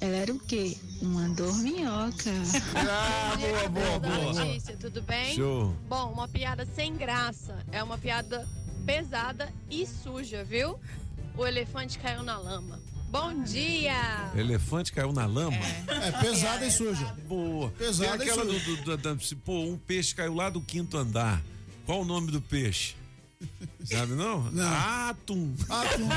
Ela 0.00 0.16
era 0.16 0.32
o 0.32 0.38
quê? 0.38 0.76
Uma 1.00 1.28
dorminhoca. 1.30 2.30
Ah, 2.76 3.36
boa, 3.36 3.68
boa, 3.68 3.98
boa. 3.98 4.32
Notícia, 4.44 4.76
tudo 4.76 5.02
bem? 5.02 5.34
Show. 5.34 5.74
Bom, 5.88 6.12
uma 6.12 6.28
piada 6.28 6.66
sem 6.74 6.94
graça. 6.96 7.64
É 7.72 7.82
uma 7.82 7.98
piada 7.98 8.48
pesada 8.86 9.52
e 9.70 9.86
suja, 9.86 10.44
viu? 10.44 10.78
O 11.36 11.46
elefante 11.46 11.98
caiu 11.98 12.22
na 12.22 12.38
lama. 12.38 12.78
Bom 13.10 13.42
dia! 13.42 14.30
Elefante 14.34 14.90
caiu 14.92 15.12
na 15.12 15.26
lama. 15.26 15.56
É 15.88 16.12
pesada 16.12 16.64
e 16.66 16.70
suja. 16.70 17.04
Boa. 17.28 17.70
Pesada 17.72 18.18
Tem 18.18 18.26
e 18.26 18.30
aquela 18.30 18.46
do, 18.46 18.58
suja. 18.58 18.82
do- 18.82 18.96
da- 18.96 19.12
da- 19.14 19.18
se, 19.20 19.34
pô, 19.36 19.64
um 19.64 19.76
peixe 19.76 20.14
caiu 20.14 20.34
lá 20.34 20.48
do 20.48 20.60
quinto 20.62 20.96
andar. 20.96 21.42
Qual 21.84 22.00
o 22.00 22.04
nome 22.06 22.30
do 22.30 22.40
peixe? 22.40 22.94
Sabe 23.84 24.14
não? 24.14 24.46
Atum. 25.08 25.54
Atum. 25.68 26.08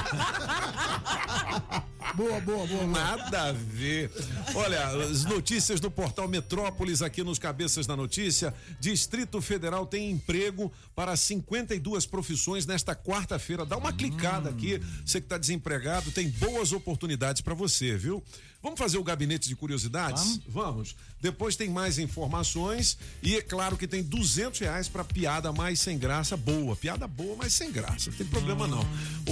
boa, 2.15 2.39
boa, 2.41 2.67
boa. 2.67 2.85
Nada 2.85 3.49
a 3.49 3.51
ver. 3.51 4.11
Olha, 4.53 4.87
as 4.87 5.25
notícias 5.25 5.79
do 5.79 5.89
portal 5.89 6.27
Metrópolis 6.27 7.01
aqui 7.01 7.23
nos 7.23 7.39
Cabeças 7.39 7.87
da 7.87 7.95
Notícia. 7.95 8.53
Distrito 8.79 9.41
Federal 9.41 9.85
tem 9.85 10.11
emprego 10.11 10.71
para 10.95 11.15
52 11.15 12.05
profissões 12.05 12.65
nesta 12.65 12.95
quarta-feira. 12.95 13.65
Dá 13.65 13.77
uma 13.77 13.91
clicada 13.91 14.49
aqui. 14.49 14.79
Você 15.03 15.19
que 15.19 15.25
está 15.25 15.37
desempregado, 15.37 16.11
tem 16.11 16.29
boas 16.29 16.71
oportunidades 16.71 17.41
para 17.41 17.53
você, 17.53 17.97
viu? 17.97 18.23
Vamos 18.65 18.79
fazer 18.79 18.97
o 18.97 19.03
gabinete 19.03 19.47
de 19.47 19.55
curiosidades? 19.55 20.39
Vamos. 20.47 20.95
Depois 21.21 21.55
tem 21.55 21.69
mais 21.69 21.99
informações 21.99 22.97
e 23.21 23.35
é 23.35 23.41
claro 23.43 23.77
que 23.77 23.87
tem 23.87 24.01
200 24.01 24.59
reais 24.59 24.87
para 24.87 25.03
piada 25.03 25.53
mais 25.53 25.79
sem 25.79 25.99
graça 25.99 26.35
boa. 26.35 26.75
Piada 26.75 27.07
boa, 27.07 27.35
mas 27.35 27.53
sem 27.53 27.71
graça. 27.71 28.09
Não 28.09 28.17
tem 28.17 28.25
problema 28.25 28.65
não. 28.65 28.83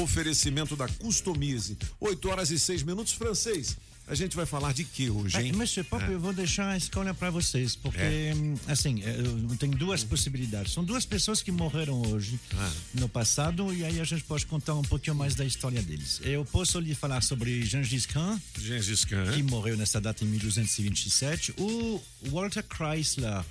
Oferecimento 0.04 0.76
da 0.76 0.88
Customize. 0.88 1.80
8 2.00 2.30
horas 2.30 2.52
e 2.52 2.60
6 2.60 2.84
minutos. 2.84 3.14
Francês, 3.14 3.76
a 4.08 4.16
gente 4.16 4.36
vai 4.36 4.46
falar 4.46 4.74
de 4.74 4.84
que 4.84 5.10
hoje, 5.10 5.38
hein? 5.42 5.52
Ah, 5.54 5.58
Monsieur 5.58 5.86
Pop, 5.86 6.04
É. 6.04 6.14
eu 6.14 6.20
vou 6.20 6.34
deixar 6.34 6.70
a 6.72 6.78
escolha 6.78 7.14
para 7.14 7.30
vocês, 7.30 7.76
porque, 7.76 7.98
É. 8.00 8.34
hum, 8.36 8.56
assim, 8.68 9.02
eu 9.02 9.56
tenho 9.58 9.74
duas 9.78 10.04
possibilidades. 10.04 10.74
São 10.74 10.84
duas 10.84 11.06
pessoas 11.06 11.42
que 11.42 11.52
morreram 11.52 12.02
hoje, 12.12 12.40
Ah. 12.56 12.72
no 12.96 13.08
passado, 13.08 13.74
e 13.74 13.84
aí 13.86 14.00
a 14.00 14.04
gente 14.04 14.24
pode 14.24 14.46
contar 14.46 14.76
um 14.76 14.82
pouquinho 14.82 15.16
mais 15.16 15.36
da 15.36 15.46
história 15.46 15.82
deles. 15.82 16.20
Eu 16.24 16.44
posso 16.46 16.80
lhe 16.80 16.94
falar 16.94 17.22
sobre 17.22 17.66
Gengis 17.66 18.06
Khan, 18.06 18.40
Gengis 18.60 19.06
Khan, 19.06 19.32
que 19.34 19.42
morreu 19.44 19.78
nessa 19.78 20.02
data 20.02 20.24
em 20.24 20.28
1227, 20.28 21.54
o 21.58 22.02
Walter 22.30 22.64
Chrysler. 22.70 23.44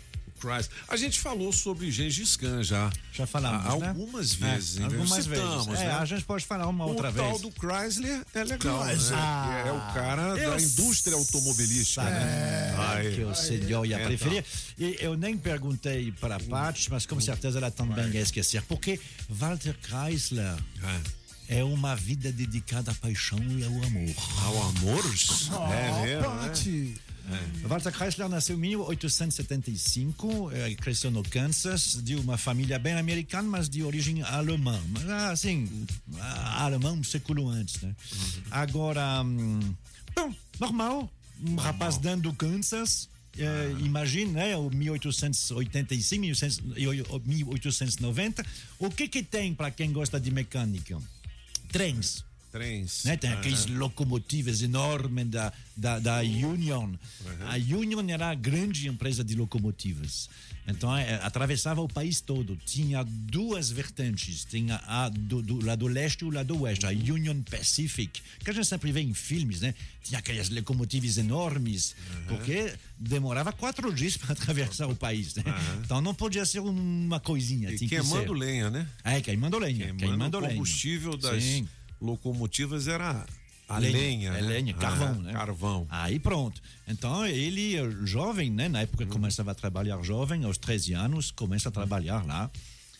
Chrysler. 0.43 0.69
A 0.89 0.97
gente 0.97 1.21
falou 1.21 1.53
sobre 1.53 1.91
Gengis 1.91 2.37
Khan 2.37 2.63
já. 2.63 2.91
Já 3.13 3.27
falamos, 3.27 3.65
Há 3.67 3.77
né? 3.79 3.89
Algumas 3.89 4.33
É, 4.35 4.37
vezes. 4.55 4.77
entendeu? 4.77 5.01
algumas 5.01 5.25
Citamos, 5.25 5.67
vezes. 5.67 5.81
É, 5.83 5.87
né? 5.87 5.93
a 5.95 6.05
gente 6.05 6.25
pode 6.25 6.45
falar 6.45 6.67
uma 6.67 6.85
o 6.85 6.89
outra 6.89 7.13
tal 7.13 7.29
vez. 7.31 7.41
do 7.43 7.51
Chrysler 7.53 8.23
é 8.35 8.45
legal, 8.45 8.85
Chrysler. 8.85 9.17
né? 9.19 9.63
É, 9.65 9.69
é 9.69 9.73
o 9.73 9.95
cara 9.95 10.23
eu 10.39 10.51
da 10.51 10.61
indústria 10.61 11.17
automobilística, 11.17 12.03
Sabe 12.03 12.15
né? 12.15 13.13
que 13.15 13.23
o 13.23 13.35
senhor 13.35 13.87
ia 13.87 13.99
É, 13.99 14.07
preferir. 14.07 14.45
E 14.79 14.97
eu 15.01 15.17
nem 15.17 15.37
perguntei 15.37 16.11
para 16.13 16.37
a 16.37 16.41
Paty, 16.41 16.91
mas 16.91 17.07
com 17.07 17.21
certeza 17.21 17.59
ela 17.59 17.71
também 17.71 18.09
ia 18.11 18.21
esquecer. 18.21 18.63
Porque 18.63 18.99
Walter 19.29 19.77
Chrysler 19.83 20.57
é 21.49 21.63
uma 21.63 21.95
vida 21.95 22.33
dedicada 22.33 22.91
à 22.91 22.95
paixão 22.95 23.39
e 23.51 23.63
ao 23.65 23.73
amor. 23.85 24.15
Ao 24.43 24.63
amor? 24.69 25.05
É 25.73 26.03
mesmo, 26.03 26.35
né? 26.35 26.95
Walter 27.69 27.93
Chrysler 27.93 28.29
nasceu 28.29 28.57
em 28.57 28.61
1875, 28.61 30.51
eh, 30.53 30.75
cresceu 30.75 31.11
no 31.11 31.23
Kansas, 31.23 32.03
de 32.03 32.17
uma 32.17 32.37
família 32.37 32.79
bem 32.79 32.95
americana, 32.95 33.49
mas 33.49 33.69
de 33.69 33.83
origem 33.83 34.23
alemã. 34.23 34.81
Mas, 34.91 35.09
assim, 35.09 35.87
ah, 36.19 36.65
alemão 36.65 36.95
um 36.97 37.05
século 37.05 37.49
antes, 37.49 37.81
né? 37.81 37.95
Agora, 38.51 39.23
hum, 39.23 39.75
bom, 40.15 40.35
normal, 40.61 41.11
um 41.43 41.55
rapaz 41.57 41.97
dando 41.99 42.23
do 42.31 42.33
Kansas, 42.35 43.09
eh, 43.39 43.73
imagine, 43.81 44.33
né, 44.33 44.57
o 44.57 44.69
1885, 44.71 46.21
1800 46.21 46.61
e 46.77 46.87
o- 46.87 47.17
o 47.17 47.21
1890. 47.25 48.45
O 48.79 48.91
que 48.91 49.09
que 49.09 49.23
tem 49.23 49.55
para 49.55 49.71
quem 49.71 49.93
gosta 49.93 50.21
de 50.21 50.31
mecânica? 50.31 50.99
Trens. 51.71 52.25
Trens. 52.53 53.05
Né? 53.05 53.17
Tem 53.17 53.31
Aham. 53.31 53.41
aqueles 53.41 53.67
locomotivas 53.67 54.61
enormes 54.61 55.27
da, 55.29 55.53
da, 55.75 55.99
da 55.99 56.21
Union. 56.21 56.93
A 57.49 57.57
Union 57.57 58.07
era 58.09 58.29
a 58.29 58.35
grande 58.35 58.87
empresa 58.89 59.25
de 59.25 59.35
locomotivas. 59.35 60.29
Então, 60.69 60.97
eh, 60.97 61.19
atravessava 61.25 61.81
o 61.81 61.89
país 61.89 62.21
todo. 62.21 62.57
Tinha 62.65 63.03
duas 63.05 63.71
vertentes. 63.71 64.45
Tinha 64.45 64.81
a 64.87 65.09
do, 65.09 65.43
do 65.43 65.65
lado 65.65 65.89
leste 65.89 66.21
e 66.21 66.25
o 66.25 66.31
lado 66.31 66.61
oeste. 66.63 66.87
A 66.87 66.91
Union 66.91 67.43
Pacific, 67.43 68.21
que 68.39 68.51
a 68.51 68.53
gente 68.53 68.67
sempre 68.67 68.93
vê 68.93 69.01
em 69.01 69.13
filmes, 69.13 69.61
né? 69.63 69.75
Tinha 70.05 70.21
aquelas 70.21 70.51
locomotivas 70.51 71.19
enormes, 71.19 71.97
porque 72.29 72.75
demorava 72.99 73.51
quatro 73.53 73.93
dias 73.93 74.17
para 74.17 74.33
atravessar 74.35 74.87
o 74.89 74.95
país, 74.95 75.35
né? 75.35 75.43
Então, 75.85 76.01
não 76.01 76.15
podia 76.15 76.45
ser 76.47 76.61
uma 76.61 77.19
coisinha. 77.19 77.71
E 77.73 77.79
que 77.79 77.89
queimando 77.89 78.33
ser. 78.33 78.39
lenha, 78.39 78.71
né? 78.71 78.87
É, 79.03 79.21
queimando 79.21 79.59
lenha. 79.59 79.79
Queimando, 79.87 79.99
Queimando 79.99 80.39
lenha. 80.39 80.53
combustível 80.53 81.17
das 81.17 81.43
Sim. 81.43 81.69
Locomotivas 82.03 82.89
era 82.89 83.25
a 83.69 83.79
lenha. 83.79 84.31
É 84.31 84.43
né? 84.43 84.49
lenha, 84.49 84.75
carvão, 84.75 85.17
Ah, 85.21 85.23
né? 85.23 85.33
Carvão. 85.33 85.87
Aí 85.89 86.19
pronto. 86.19 86.61
Então 86.87 87.25
ele, 87.27 87.77
eh, 87.77 87.91
jovem, 88.05 88.51
né? 88.51 88.69
Na 88.69 88.81
época 88.83 89.07
começava 89.07 89.53
a 89.53 89.55
trabalhar 89.55 90.03
jovem, 90.03 90.45
aos 90.45 90.59
13 90.59 90.93
anos, 90.93 91.31
começa 91.31 91.69
a 91.69 91.73
trabalhar 91.73 92.27
lá, 92.27 92.51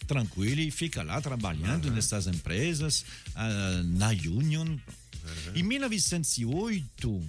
tranquilo, 0.07 0.61
e 0.61 0.71
fica 0.71 1.03
lá 1.03 1.21
trabalhando 1.21 1.91
nessas 1.91 2.27
empresas, 2.27 3.05
ah, 3.35 3.83
na 3.85 4.09
Union. 4.11 4.77
Em 5.55 5.63
1908, 5.63 7.23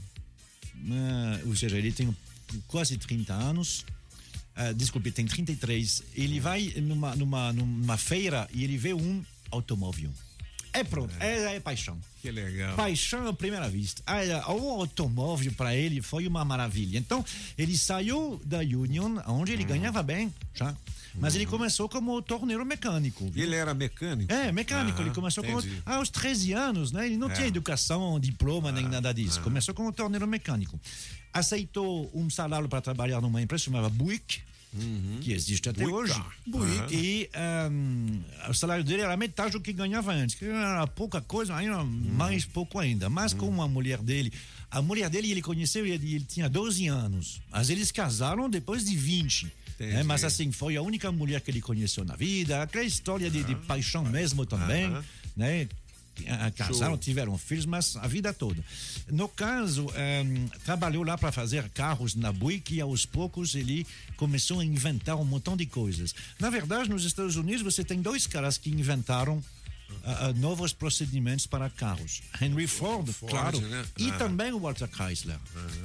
ah, 0.91 1.39
ou 1.45 1.55
seja, 1.55 1.77
ele 1.77 1.91
tem 1.91 2.15
quase 2.67 2.97
30 2.97 3.33
anos. 3.33 3.85
ah, 4.55 4.71
desculpe, 4.71 5.11
tem 5.11 5.25
33. 5.25 6.03
Ele 6.15 6.39
vai 6.39 6.71
numa, 6.77 7.15
numa, 7.15 7.51
numa 7.51 7.97
feira 7.97 8.47
e 8.53 8.63
ele 8.63 8.77
vê 8.77 8.93
um 8.93 9.23
automóvel. 9.51 10.11
É 10.73 10.83
pronto, 10.83 11.13
é, 11.19 11.55
é 11.55 11.59
paixão. 11.59 11.97
Que 12.21 12.31
legal. 12.31 12.75
Paixão 12.75 13.27
à 13.27 13.33
primeira 13.33 13.69
vista. 13.69 14.01
Ah, 14.07 14.23
é, 14.25 14.37
O 14.47 14.69
automóvel 14.81 15.51
para 15.53 15.75
ele 15.75 16.01
foi 16.01 16.25
uma 16.25 16.43
maravilha. 16.43 16.97
Então, 16.97 17.23
ele 17.57 17.77
saiu 17.77 18.41
da 18.45 18.59
Union, 18.59 19.17
onde 19.27 19.51
ele 19.51 19.63
ganhava 19.63 20.01
bem, 20.01 20.33
já. 20.55 20.75
Mas 21.15 21.35
ele 21.35 21.45
começou 21.45 21.87
como 21.87 22.19
torneiro 22.23 22.65
mecânico. 22.65 23.29
viu? 23.29 23.43
Ele 23.43 23.55
era 23.55 23.71
mecânico? 23.75 24.33
É, 24.33 24.51
mecânico. 24.51 24.99
Ele 24.99 25.11
começou 25.11 25.43
como. 25.43 25.61
Ah, 25.85 25.97
aos 25.97 26.09
13 26.09 26.53
anos, 26.53 26.91
né? 26.91 27.05
Ele 27.05 27.17
não 27.17 27.29
É. 27.29 27.33
tinha 27.35 27.47
educação, 27.47 28.19
diploma, 28.19 28.71
nem 28.71 28.87
nada 28.89 29.13
disso. 29.13 29.39
Começou 29.41 29.75
como 29.75 29.91
torneiro 29.93 30.25
mecânico. 30.27 30.79
Aceitou 31.31 32.09
um 32.15 32.29
salário 32.31 32.67
para 32.67 32.81
trabalhar 32.81 33.21
numa 33.21 33.41
empresa 33.41 33.65
chamada 33.65 33.89
Buick. 33.89 34.41
Que 35.21 35.33
existe 35.33 35.69
até 35.69 35.83
Buick. 35.83 35.95
hoje. 36.11 36.13
Aham. 36.53 36.87
E 36.91 37.29
ahm, 37.33 38.21
o 38.49 38.53
salário 38.53 38.83
dele 38.83 39.03
era 39.03 39.15
metade 39.15 39.51
do 39.51 39.61
que 39.61 39.71
ganhava 39.71 40.11
antes. 40.13 40.35
Que 40.35 40.45
era 40.45 40.85
pouca 40.87 41.21
coisa, 41.21 41.55
ainda 41.55 41.83
mais 41.83 42.45
pouco 42.45 42.79
ainda. 42.79 43.09
Mas 43.09 43.33
com 43.33 43.61
a 43.61 43.67
mulher 43.67 43.99
dele. 43.99 44.31
A 44.71 44.81
mulher 44.81 45.09
dele 45.09 45.31
ele 45.31 45.41
conheceu, 45.41 45.85
ele, 45.85 46.15
ele 46.15 46.25
tinha 46.25 46.49
12 46.49 46.87
anos. 46.87 47.41
Mas 47.51 47.69
eles 47.69 47.91
casaram 47.91 48.49
depois 48.49 48.83
de 48.83 48.95
20. 48.95 49.51
Entendi. 49.75 49.93
né? 49.93 50.03
Mas 50.03 50.23
assim, 50.23 50.51
foi 50.51 50.75
a 50.75 50.81
única 50.81 51.11
mulher 51.11 51.41
que 51.41 51.51
ele 51.51 51.61
conheceu 51.61 52.03
na 52.03 52.15
vida. 52.15 52.61
Aquela 52.63 52.83
história 52.83 53.29
de, 53.29 53.43
de 53.43 53.55
paixão 53.55 54.03
mesmo 54.03 54.45
também. 54.45 54.89
Né? 55.35 55.67
Ah, 56.27 56.51
Casaram, 56.51 56.93
Show. 56.93 56.97
tiveram 56.97 57.37
filhos, 57.37 57.65
mas 57.65 57.95
a 57.97 58.07
vida 58.07 58.33
toda. 58.33 58.63
No 59.11 59.27
caso, 59.27 59.87
ehm, 59.95 60.47
trabalhou 60.63 61.03
lá 61.03 61.17
para 61.17 61.31
fazer 61.31 61.67
carros 61.69 62.13
na 62.15 62.31
Buick 62.31 62.75
e 62.75 62.81
aos 62.81 63.05
poucos 63.05 63.55
ele 63.55 63.85
começou 64.15 64.59
a 64.59 64.65
inventar 64.65 65.15
um 65.15 65.25
montão 65.25 65.57
de 65.57 65.65
coisas. 65.65 66.13
Na 66.39 66.49
verdade, 66.49 66.89
nos 66.89 67.03
Estados 67.03 67.35
Unidos 67.35 67.61
você 67.63 67.83
tem 67.83 68.01
dois 68.01 68.27
caras 68.27 68.57
que 68.57 68.69
inventaram 68.69 69.43
ah, 70.05 70.27
ah, 70.27 70.33
novos 70.33 70.73
procedimentos 70.73 71.45
para 71.45 71.69
carros. 71.69 72.21
Henry 72.41 72.65
Ford, 72.67 73.07
Ford, 73.11 73.31
claro, 73.31 73.61
né? 73.61 73.85
e 73.97 74.09
Ah. 74.09 74.17
também 74.17 74.51
o 74.51 74.59
Walter 74.59 74.89
Chrysler. 74.89 75.37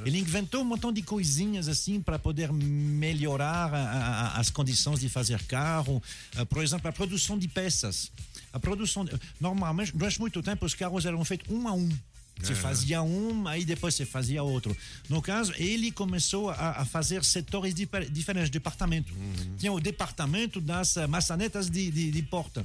Ele 0.05 0.19
inventou 0.19 0.63
um 0.63 0.65
montão 0.65 0.91
de 0.93 1.03
coisinhas 1.03 1.69
assim 1.69 2.01
para 2.01 2.19
poder 2.19 2.51
melhorar 2.51 3.73
a- 3.73 3.79
a- 4.35 4.39
as 4.41 4.51
condições 4.51 5.01
de 5.01 5.09
fazer 5.09 5.43
carro. 5.45 6.03
Ah, 6.37 6.45
por 6.47 6.63
exemplo, 6.63 6.89
a 6.89 6.93
produção 6.93 7.39
de 7.39 7.49
peças. 7.49 8.11
A 8.53 8.59
produção. 8.59 9.07
Normalmente, 9.41 9.93
durante 9.97 10.21
muito 10.21 10.43
tempo, 10.43 10.65
os 10.67 10.75
carros 10.75 11.05
eram 11.07 11.25
feitos 11.25 11.53
um 11.53 11.67
a 11.69 11.73
um. 11.73 11.89
Você 12.41 12.53
É. 12.53 12.57
fazia 12.57 13.03
um, 13.03 13.49
aí 13.49 13.65
depois 13.65 13.95
você 13.95 14.07
fazia 14.07 14.43
outro. 14.45 14.77
No 15.09 15.21
caso, 15.21 15.53
ele 15.57 15.91
começou 15.91 16.51
a, 16.51 16.71
a 16.81 16.85
fazer 16.85 17.25
setores 17.25 17.75
difer- 17.75 18.09
diferentes, 18.09 18.49
departamento. 18.49 19.13
Tinha 19.59 19.73
o 19.73 19.81
departamento 19.81 20.61
das 20.61 20.97
eh, 20.97 21.07
maçanetas 21.09 21.69
de, 21.69 21.91
de, 21.91 22.11
de 22.13 22.23
porta. 22.23 22.65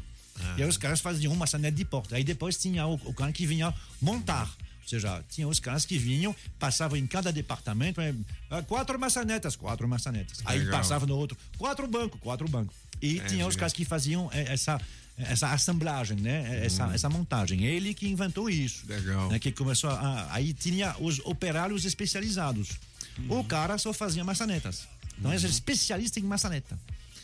E 0.58 0.62
aí 0.64 0.70
os 0.70 0.78
caras 0.78 1.00
faziam 1.00 1.32
uma 1.34 1.40
maçaneta 1.40 1.76
de 1.76 1.86
porta. 1.86 2.16
Aí 2.16 2.24
depois 2.24 2.56
tinha 2.58 2.86
o, 2.86 2.94
o 3.06 3.14
cara 3.16 3.32
que 3.32 3.46
vinha 3.48 3.74
montar. 4.00 4.46
Ou 4.84 4.88
seja, 4.90 5.24
tinha 5.30 5.48
os 5.48 5.60
caras 5.60 5.86
que 5.86 5.98
vinham, 5.98 6.36
passavam 6.60 6.98
em 6.98 7.08
cada 7.08 7.32
departamento, 7.34 8.00
eh, 8.00 8.14
ah, 8.52 8.62
quatro 8.62 9.00
maçanetas, 9.00 9.56
quatro 9.56 9.88
maçanetas. 9.88 10.40
Aí 10.46 10.60
Legal. 10.60 10.78
passava 10.80 11.08
no 11.08 11.18
outro, 11.18 11.36
quatro 11.58 11.88
bancos, 11.88 12.20
quatro 12.22 12.48
bancos. 12.48 12.76
E 13.02 13.20
É, 13.20 13.26
tinha 13.26 13.48
os 13.48 13.56
caras 13.56 13.74
que 13.74 13.84
faziam 13.86 14.30
eh, 14.34 14.54
essa 14.54 14.80
essa 15.18 15.52
assemblagem, 15.52 16.18
né? 16.18 16.66
Essa, 16.66 16.86
essa 16.94 17.10
montagem. 17.10 17.66
Ele 17.66 17.94
que 17.94 18.08
inventou 18.08 18.50
isso. 18.50 18.84
Hum. 18.86 18.90
Legal. 18.90 19.30
Né? 19.30 19.40
Que 19.40 19.52
começou 19.52 19.90
a, 19.90 20.28
aí 20.34 20.54
tinha 20.54 20.96
os 21.00 21.20
operários 21.20 21.86
especializados. 21.86 22.72
Uhum. 23.18 23.40
O 23.40 23.44
cara 23.44 23.78
só 23.78 23.94
fazia 23.94 24.24
maçanetas. 24.24 24.88
Então 25.18 25.32
ele 25.32 25.40
era 25.40 25.50
especialista 25.50 26.20
em 26.20 26.24
maçaneta. 26.24 26.78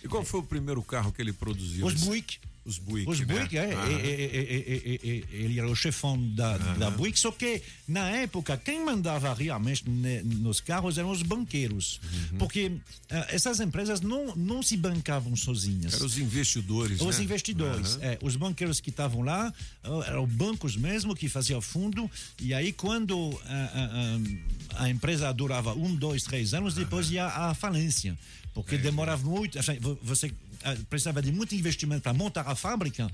E 0.04 0.08
qual 0.08 0.24
foi 0.24 0.40
o 0.40 0.44
primeiro 0.44 0.82
carro 0.84 1.12
que 1.12 1.22
ele 1.22 1.34
produziu? 1.34 1.86
Os 1.86 1.94
Buick. 2.04 2.38
Os 2.70 2.78
Buick, 2.78 3.10
Os 3.10 3.20
né? 3.22 3.26
Buick, 3.26 3.58
é, 3.58 3.74
Aham. 3.74 3.90
é, 3.90 3.94
é, 3.94 4.90
é, 4.94 5.10
é, 5.10 5.24
ele 5.44 5.58
era 5.60 5.68
o 5.68 5.76
chefão 5.76 6.22
da, 6.36 6.56
da 6.58 6.92
Buick, 6.92 7.20
só 7.20 7.32
que 7.32 7.62
na 7.88 8.10
época 8.12 8.56
quem 8.58 8.86
mandava 8.86 9.34
realmente 9.34 9.84
nos 9.90 10.62
carros 10.62 10.98
eram 11.00 11.10
os 11.10 11.24
banqueiros, 11.24 12.00
Uhum. 12.32 12.38
porque 12.38 12.72
ah, 13.10 13.26
essas 13.30 13.60
empresas 13.60 14.02
não, 14.02 14.36
não 14.36 14.62
se 14.62 14.78
bancavam 14.78 15.36
sozinhas. 15.36 15.94
Eram 15.96 16.06
os 16.06 16.18
investidores, 16.20 17.02
Os 17.02 17.18
né? 17.18 17.24
investidores, 17.24 17.98
é, 18.02 18.20
os 18.22 18.36
banqueiros 18.36 18.80
que 18.80 18.90
estavam 18.92 19.22
lá, 19.22 19.52
ah, 19.84 19.90
eram 20.08 20.28
bancos 20.28 20.76
mesmo 20.78 21.16
que 21.16 21.28
faziam 21.28 21.60
fundo, 21.62 22.10
e 22.40 22.54
aí 22.54 22.72
quando 22.72 23.38
ah, 23.46 23.72
ah, 23.74 24.20
ah, 24.76 24.84
a 24.84 24.90
empresa 24.90 25.34
durava 25.34 25.74
um, 25.74 25.96
dois, 25.96 26.24
três 26.24 26.54
anos, 26.54 26.76
depois 26.76 27.10
ia 27.10 27.26
à 27.26 27.54
falência, 27.56 28.16
porque 28.54 28.78
demorava 28.78 29.28
muito, 29.28 29.58
vo- 29.82 29.98
você 30.04 30.28
ah, 30.28 30.49
precisava 30.90 31.22
de 31.22 31.32
muito 31.32 31.56
investimento 31.56 32.02
para 32.02 32.14
montar 32.14 32.48
a 32.48 32.56
fábrica, 32.56 33.10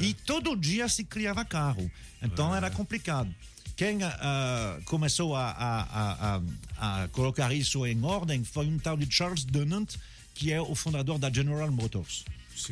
e 0.00 0.14
todo 0.14 0.56
dia 0.56 0.88
se 0.88 1.04
criava 1.04 1.44
carro, 1.44 1.90
então 2.22 2.54
era 2.54 2.70
complicado. 2.70 3.34
Quem 3.76 4.02
ah, 4.02 4.80
começou 4.86 5.36
a, 5.36 5.50
a, 5.50 6.40
a, 6.80 7.02
a, 7.04 7.08
colocar 7.08 7.52
isso 7.54 7.86
em 7.86 8.02
ordem 8.02 8.42
foi 8.42 8.66
um 8.66 8.76
tal 8.76 8.96
de 8.96 9.06
Charles 9.08 9.44
Dunant, 9.44 9.94
que 10.34 10.52
é 10.52 10.60
o 10.60 10.74
fundador 10.74 11.16
da 11.16 11.30
General 11.30 11.70
Motors. 11.70 12.24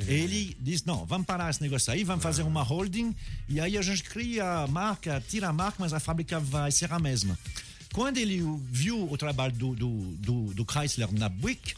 Ele 0.06 0.56
disse: 0.60 0.84
não, 0.84 1.06
vamos 1.06 1.26
parar 1.26 1.48
esse 1.48 1.62
negócio 1.62 1.92
aí, 1.92 2.02
vamos 2.02 2.24
fazer 2.24 2.42
uma 2.42 2.62
holding 2.62 3.14
e 3.48 3.60
aí 3.60 3.78
a 3.78 3.82
gente 3.82 4.02
cria 4.02 4.62
a 4.62 4.66
marca, 4.66 5.22
tira 5.28 5.48
a 5.48 5.52
marca, 5.52 5.76
mas 5.78 5.92
a 5.92 6.00
fábrica 6.00 6.40
vai 6.40 6.72
ser 6.72 6.92
a 6.92 6.98
mesma. 6.98 7.38
Quando 7.92 8.18
ele 8.18 8.42
viu 8.68 9.10
o 9.10 9.16
trabalho 9.16 9.54
do, 9.54 9.74
do, 9.74 9.88
do, 10.16 10.54
do 10.54 10.64
Chrysler 10.64 11.12
na 11.12 11.28
Buick, 11.28 11.74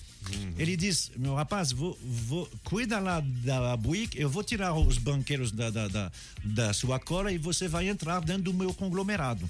ele 0.57 0.77
disse: 0.77 1.13
meu 1.17 1.35
rapaz, 1.35 1.73
vou, 1.73 1.99
vou, 2.03 2.49
cuida 2.65 2.99
lá 2.99 3.21
da 3.21 3.77
Buick, 3.77 4.19
eu 4.21 4.29
vou 4.29 4.43
tirar 4.43 4.75
os 4.75 4.99
banqueiros 4.99 5.53
da, 5.53 5.71
da, 5.71 5.89
da, 5.89 6.13
da 6.45 6.73
sua 6.73 6.99
cora 6.99 7.33
e 7.33 7.39
você 7.39 7.69
vai 7.69 7.89
entrar 7.89 8.21
dentro 8.21 8.45
do 8.45 8.55
meu 8.55 8.75
conglomerado. 8.75 9.49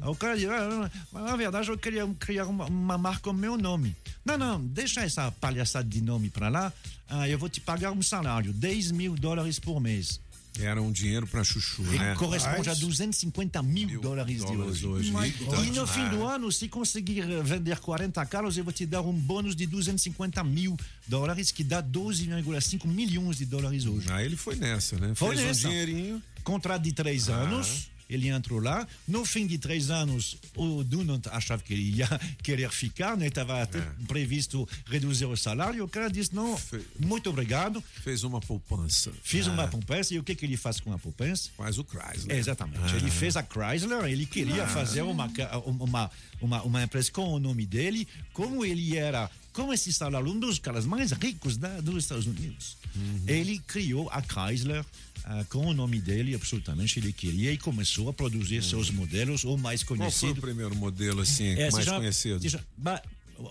Aí 0.00 0.08
O 0.08 0.14
cara 0.14 0.34
disse: 0.34 0.48
ah, 0.48 0.90
mas 1.12 1.24
na 1.24 1.36
verdade 1.36 1.68
eu 1.68 1.78
queria 1.78 2.06
criar 2.18 2.46
uma, 2.46 2.66
uma 2.66 2.98
marca 2.98 3.20
com 3.20 3.32
meu 3.32 3.56
nome. 3.56 3.94
Não, 4.24 4.38
não, 4.38 4.60
deixa 4.60 5.02
essa 5.02 5.30
palhaçada 5.32 5.88
de 5.88 6.00
nome 6.00 6.30
para 6.30 6.48
lá, 6.48 6.72
ah, 7.08 7.28
eu 7.28 7.38
vou 7.38 7.48
te 7.48 7.60
pagar 7.60 7.92
um 7.92 8.02
salário, 8.02 8.52
10 8.52 8.92
mil 8.92 9.14
dólares 9.14 9.58
por 9.58 9.80
mês. 9.80 10.20
Era 10.58 10.82
um 10.82 10.90
dinheiro 10.90 11.26
para 11.26 11.42
chuchu, 11.44 11.82
né? 11.82 12.14
corresponde 12.16 12.68
a 12.68 12.74
250 12.74 13.62
mil 13.62 14.00
dólares 14.00 14.38
de 14.38 14.42
dólares 14.44 14.82
hoje. 14.84 15.12
hoje. 15.14 15.34
Eita. 15.40 15.56
E 15.64 15.70
no 15.70 15.86
fim 15.86 16.08
do 16.08 16.26
Ah. 16.26 16.34
ano, 16.34 16.50
se 16.52 16.68
conseguir 16.68 17.22
vender 17.42 17.78
40 17.78 18.24
carros, 18.26 18.58
eu 18.58 18.64
vou 18.64 18.72
te 18.72 18.84
dar 18.84 19.00
um 19.02 19.12
bônus 19.12 19.54
de 19.54 19.66
250 19.66 20.42
mil 20.44 20.76
dólares, 21.06 21.50
que 21.50 21.62
dá 21.64 21.80
12,5 21.80 22.86
milhões 22.86 23.38
de 23.38 23.46
dólares 23.46 23.86
hoje. 23.86 24.06
Aí 24.10 24.26
ele 24.26 24.36
foi 24.36 24.56
nessa, 24.56 24.96
né? 24.98 25.12
Foi 25.14 25.36
Fez 25.36 25.46
nessa. 25.46 25.68
um 25.68 25.70
dinheirinho. 25.70 26.22
Contrato 26.42 26.82
de 26.82 26.92
três 26.92 27.28
Ah. 27.30 27.34
anos. 27.36 27.88
Ele 28.10 28.28
entrou 28.28 28.60
lá. 28.60 28.86
No 29.06 29.24
fim 29.24 29.46
de 29.46 29.56
três 29.56 29.88
anos, 29.90 30.36
o 30.56 30.82
Dunant 30.84 31.26
achava 31.30 31.62
que 31.62 31.72
ele 31.72 31.96
ia 31.98 32.08
querer 32.42 32.70
ficar, 32.70 33.16
né? 33.16 33.28
Estava 33.28 33.62
até 33.62 33.80
previsto 34.06 34.68
reduzir 34.86 35.24
o 35.26 35.36
salário. 35.36 35.84
O 35.84 35.88
cara 35.88 36.08
disse: 36.10 36.34
não, 36.34 36.58
muito 36.98 37.30
obrigado. 37.30 37.82
Fez 38.02 38.24
uma 38.24 38.40
poupança. 38.40 39.12
Fiz 39.22 39.46
Ah. 39.46 39.52
uma 39.52 39.68
poupança. 39.68 40.12
E 40.14 40.18
o 40.18 40.22
que, 40.24 40.34
que 40.34 40.44
ele 40.44 40.56
faz 40.56 40.80
com 40.80 40.92
a 40.92 40.98
poupança? 40.98 41.50
Faz 41.56 41.78
o 41.78 41.84
Chrysler. 41.84 42.36
Exatamente. 42.36 42.92
Ah. 42.92 42.96
Ele 42.96 43.10
fez 43.10 43.36
a 43.36 43.42
Chrysler, 43.42 44.04
ele 44.04 44.26
queria 44.26 44.64
Ah. 44.64 44.68
fazer 44.68 45.02
uma, 45.02 45.30
uma, 45.64 46.10
uma, 46.40 46.62
uma 46.62 46.82
empresa 46.82 47.10
com 47.12 47.28
o 47.32 47.38
nome 47.38 47.64
dele, 47.66 48.06
como 48.32 48.64
ele 48.64 48.96
era, 48.96 49.30
como 49.52 49.72
esse 49.72 49.92
salário, 49.92 50.28
um 50.28 50.38
dos 50.38 50.58
caras 50.58 50.84
mais 50.84 51.12
ricos 51.12 51.56
da, 51.56 51.80
dos 51.80 52.04
Estados 52.04 52.26
Unidos. 52.26 52.76
Uhum. 52.94 53.24
Ele 53.26 53.58
criou 53.60 54.08
a 54.10 54.20
Chrysler 54.22 54.84
ah, 55.24 55.44
com 55.48 55.66
o 55.66 55.72
nome 55.74 56.00
dele, 56.00 56.34
absolutamente 56.34 56.98
ele 56.98 57.12
queria, 57.12 57.52
e 57.52 57.58
começou 57.58 58.08
a 58.08 58.12
produzir 58.12 58.62
seus 58.62 58.90
modelos, 58.90 59.44
o 59.44 59.56
mais 59.56 59.80
Uhum. 59.82 59.86
Qual 59.88 59.96
foi 59.98 60.06
o 60.06 60.10
conhecido. 60.10 60.40
primeiro 60.40 60.74
modelo 60.76 61.20
assim, 61.22 61.48
É, 61.50 61.70
mais 61.70 61.74
seja- 61.74 61.96
conhecido? 61.96 62.40
seja- 62.42 62.64
ba- 62.76 63.02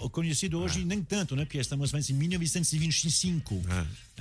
o 0.01 0.07
conhecido 0.09 0.59
hoje 0.59 0.86
nem 0.86 1.01
tanto, 1.01 1.36
né? 1.36 1.45
Porque 1.45 1.57
estamos 1.57 1.91
em 1.91 2.13
1925. 2.13 3.59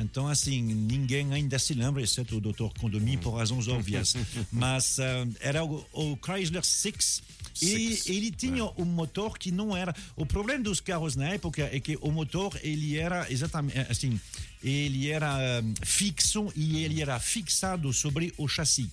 Então, 0.01 0.29
assim, 0.29 0.63
ninguém 0.63 1.33
ainda 1.35 1.59
se 1.59 1.75
lembra, 1.75 2.03
exceto 2.03 2.37
o 2.37 2.41
Dr. 2.41 2.69
Condomi, 2.79 3.17
por 3.19 3.33
razões 3.33 3.67
óbvias. 3.69 4.15
Mas 4.53 4.99
ah, 4.99 5.27
era 5.41 5.65
o, 5.65 5.85
o 5.93 6.17
Chrysler 6.25 6.65
Six. 6.65 7.23
E 7.61 7.67
Six. 7.67 8.07
ele 8.09 8.31
tinha 8.31 8.65
um 8.79 8.85
motor 8.85 9.37
que 9.39 9.51
não 9.51 9.77
era. 9.77 9.95
O 10.17 10.25
problema 10.25 10.63
dos 10.63 10.81
carros 10.81 11.17
na 11.17 11.29
época 11.31 11.69
é 11.73 11.81
que 11.81 11.99
o 12.01 12.11
motor 12.13 12.59
ele 12.63 12.97
era 12.97 13.31
exatamente 13.31 13.79
assim, 13.91 14.19
ele 14.63 15.09
era 15.11 15.31
ah, 15.31 15.63
fixo 15.85 16.53
e 16.55 16.85
ele 16.85 17.01
era 17.01 17.19
fixado 17.19 17.93
sobre 17.93 18.33
o 18.37 18.49
chassi. 18.49 18.91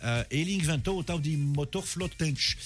Ah, 0.00 0.26
ele 0.30 0.54
inventou 0.54 0.98
o 0.98 1.04
tal 1.04 1.18
de 1.18 1.36
motor 1.36 1.84
flotante. 1.84 2.56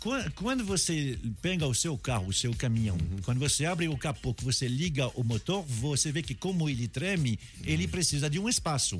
Quan- 0.00 0.30
Quando 0.34 0.64
você 0.64 1.18
pega 1.42 1.66
o 1.66 1.74
seu 1.74 1.96
carro, 1.98 2.28
o 2.28 2.32
seu 2.32 2.54
caminhão, 2.54 2.96
quando 3.24 3.38
você 3.38 3.64
abre 3.66 3.88
o 3.88 3.96
capô, 3.96 4.32
que 4.34 4.44
você 4.44 4.66
liga 4.68 5.08
o 5.14 5.22
motor, 5.24 5.64
você 5.66 6.10
vê 6.12 6.22
que 6.22 6.34
como 6.34 6.68
ele 6.68 6.86
treme, 6.88 7.38
ele 7.64 7.86
precisa 7.88 8.28
de 8.30 8.38
um 8.38 8.48
espaço. 8.48 8.98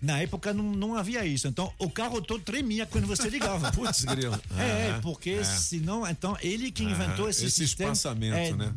Na 0.00 0.18
época 0.20 0.52
não, 0.54 0.72
não 0.72 0.94
havia 0.96 1.24
isso. 1.26 1.46
Então 1.48 1.72
o 1.78 1.90
carro 1.90 2.20
todo 2.22 2.42
tremia 2.42 2.86
quando 2.86 3.06
você 3.06 3.28
ligava. 3.28 3.70
Putz, 3.72 4.04
grilo. 4.04 4.34
É, 4.58 4.90
Ah, 4.92 5.00
porque 5.02 5.30
é. 5.30 5.44
senão, 5.44 6.06
então 6.08 6.36
ele 6.40 6.70
que 6.70 6.82
inventou 6.82 7.28
esse, 7.28 7.44
esse 7.46 7.56
sistema 7.66 7.92
espaçamento, 7.92 8.34
é, 8.36 8.52
né? 8.52 8.72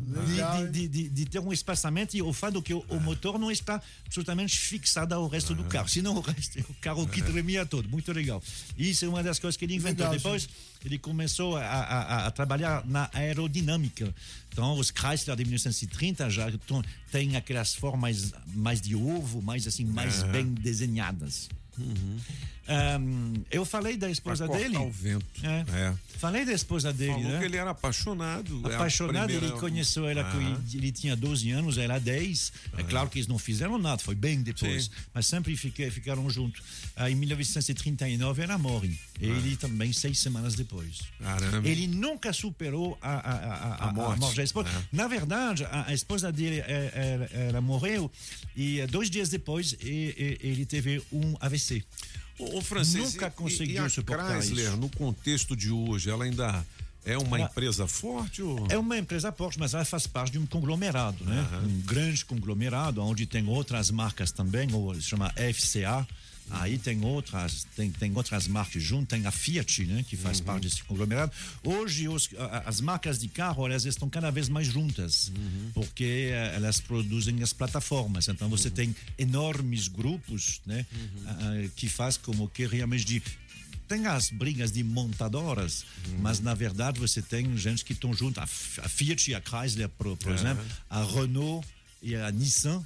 de- 0.66 0.70
de, 0.72 0.88
de, 0.88 1.08
de, 1.08 1.24
ter 1.26 1.38
um 1.40 1.52
espaçamento 1.52 2.16
e 2.16 2.22
o 2.22 2.32
fato 2.32 2.60
que 2.62 2.74
o, 2.74 2.84
o 2.88 3.00
motor 3.00 3.38
não 3.38 3.50
está 3.50 3.80
absolutamente 4.06 4.56
fixado 4.58 5.14
ao 5.14 5.26
resto 5.28 5.54
do 5.54 5.64
carro. 5.64 5.88
Senão 5.88 6.14
o 6.16 6.20
resto, 6.20 6.58
o 6.68 6.74
carro 6.80 7.06
que 7.08 7.22
tremia 7.22 7.64
todo. 7.66 7.88
Muito 7.88 8.12
legal. 8.12 8.42
Isso 8.76 9.04
é 9.04 9.08
uma 9.08 9.22
das 9.22 9.38
coisas 9.38 9.56
que 9.56 9.64
ele 9.64 9.74
inventou. 9.74 10.04
Legal, 10.06 10.14
Depois 10.16 10.48
ele 10.84 10.98
começou 10.98 11.23
a, 11.56 11.60
a, 11.62 11.82
a- 12.02 12.26
a 12.26 12.30
trabalhar 12.30 12.84
na 12.86 13.08
aerodinâmica. 13.12 14.14
Então 14.52 14.78
os 14.78 14.90
Chrysler 14.90 15.36
de 15.36 15.44
1930 15.44 16.30
já 16.30 16.46
têm 17.10 17.36
aquelas 17.36 17.74
formas 17.74 18.32
mais 18.54 18.80
de 18.80 18.94
ovo, 18.94 19.42
mais 19.42 19.66
assim, 19.66 19.84
mais 19.84 20.22
bem 20.32 20.46
desenhadas. 20.54 21.48
Ahm, 22.66 23.34
eu 23.50 23.64
falei 23.64 23.96
da 23.96 24.10
esposa 24.10 24.46
Pra 24.46 24.56
dele. 24.56 24.76
o 24.78 24.90
vento. 24.90 25.24
É. 25.42 25.64
É. 25.88 25.94
Falei 26.18 26.44
da 26.46 26.52
esposa 26.52 26.92
dele, 26.92 27.12
Falou 27.12 27.28
né? 27.28 27.38
que 27.38 27.44
ele 27.44 27.56
era 27.56 27.70
apaixonado. 27.70 28.62
é 28.70 28.74
Apaixonado, 28.74 29.24
primeira- 29.26 29.46
ele 29.54 29.60
conheceu 29.60 30.08
ela 30.08 30.24
quando 30.24 30.42
Aham. 30.46 30.64
ele, 30.72 30.90
tinha 30.92 31.14
12 31.14 31.50
anos, 31.50 31.76
ela 31.76 31.98
10. 31.98 32.52
É 32.78 32.82
claro 32.82 33.10
que 33.10 33.18
eles 33.18 33.26
não 33.28 33.38
fizeram 33.38 33.76
nada, 33.78 33.98
foi 34.02 34.14
bem 34.14 34.40
depois. 34.42 34.84
Sim. 34.84 34.90
Mas 35.12 35.26
sempre 35.26 35.54
fiquei, 35.56 35.90
ficaram 35.90 36.28
juntos. 36.30 36.62
Ah, 36.96 37.10
em 37.10 37.14
1939 37.14 38.42
ela 38.42 38.56
morre. 38.56 38.98
Ele 39.20 39.56
também, 39.56 39.92
seis 39.92 40.18
semanas 40.18 40.54
depois. 40.54 41.00
Caramba. 41.20 41.68
Ele 41.68 41.86
nunca 41.86 42.32
superou 42.32 42.96
a, 43.02 43.10
a, 43.12 43.18
a, 43.18 43.74
a, 43.86 43.88
A 43.88 43.92
morte. 43.92 44.36
da 44.36 44.42
esposa. 44.44 44.68
É. 44.70 44.82
Na 44.96 45.06
verdade, 45.06 45.64
a, 45.70 45.92
esposa 45.92 46.32
dele, 46.32 46.60
é, 46.60 46.92
ela, 46.94 47.24
ela 47.48 47.60
morreu 47.60 48.10
e 48.56 48.80
eh, 48.80 48.86
dois 48.86 49.10
dias 49.10 49.28
depois 49.28 49.76
ele 49.80 50.64
teve 50.64 51.02
um 51.12 51.34
AVC. 51.40 51.84
O, 52.38 52.60
francês, 52.60 53.14
Nunca 53.14 53.30
conseguiu 53.30 53.82
e 53.82 53.86
a 53.86 53.88
suportar 53.88 54.40
Chrysler, 54.40 54.68
isso. 54.68 54.76
no 54.76 54.88
contexto 54.90 55.54
de 55.56 55.70
hoje, 55.70 56.10
ela 56.10 56.24
ainda 56.24 56.64
é 57.04 57.16
uma 57.16 57.38
Ela- 57.38 57.46
empresa 57.48 57.86
forte? 57.86 58.42
Ou... 58.42 58.66
É 58.70 58.76
uma 58.78 58.98
empresa 58.98 59.30
forte, 59.30 59.58
mas 59.58 59.74
ela 59.74 59.84
faz 59.84 60.06
parte 60.06 60.32
de 60.32 60.38
um 60.38 60.46
conglomerado, 60.46 61.24
né? 61.24 61.46
Um 61.64 61.80
grande 61.82 62.24
conglomerado, 62.24 63.02
onde 63.02 63.26
tem 63.26 63.46
outras 63.46 63.90
marcas 63.90 64.32
também, 64.32 64.72
ou 64.72 64.94
se 64.94 65.02
chama 65.02 65.32
FCA. 65.36 66.06
Aí 66.50 66.76
tem 66.78 67.02
outras, 67.04 67.66
tem, 67.74 67.90
tem 67.90 68.14
outras 68.14 68.46
marcas 68.46 68.82
junto, 68.82 69.06
tem 69.08 69.26
a 69.26 69.30
Fiat, 69.30 69.84
né, 69.86 70.04
que 70.06 70.16
faz 70.16 70.40
parte 70.40 70.64
desse 70.64 70.84
conglomerado. 70.84 71.32
Hoje 71.62 72.06
os- 72.08 72.28
as 72.66 72.80
marcas 72.80 73.18
de 73.18 73.28
carro 73.28 73.66
elas 73.66 73.84
estão 73.86 74.08
cada 74.10 74.30
vez 74.30 74.48
mais 74.48 74.66
juntas, 74.66 75.32
porque 75.72 76.28
eh, 76.32 76.52
elas 76.54 76.80
produzem 76.80 77.42
as 77.42 77.52
plataformas. 77.52 78.28
Então 78.28 78.48
você 78.48 78.70
tem 78.70 78.94
enormes 79.18 79.88
grupos, 79.88 80.60
né, 80.66 80.84
ah, 81.26 81.68
que 81.76 81.88
faz 81.88 82.16
como 82.16 82.48
que 82.48 82.66
realmente 82.66 83.04
de 83.04 83.22
tem 83.88 84.06
as 84.06 84.30
brigas 84.30 84.72
de 84.72 84.82
montadoras, 84.82 85.84
mas 86.20 86.40
na 86.40 86.54
verdade 86.54 86.98
você 86.98 87.20
tem 87.20 87.56
gente 87.56 87.84
que 87.84 87.92
estão 87.92 88.12
F- 88.46 88.80
a 88.80 88.88
Fiat 88.88 89.30
e 89.30 89.34
a 89.34 89.40
Chrysler, 89.42 89.88
por, 89.90 90.16
por 90.16 90.32
É. 90.32 90.34
exemplo, 90.34 90.64
a 90.88 91.02
Renault 91.04 91.66
e 92.02 92.14
a 92.16 92.30
Nissan 92.30 92.84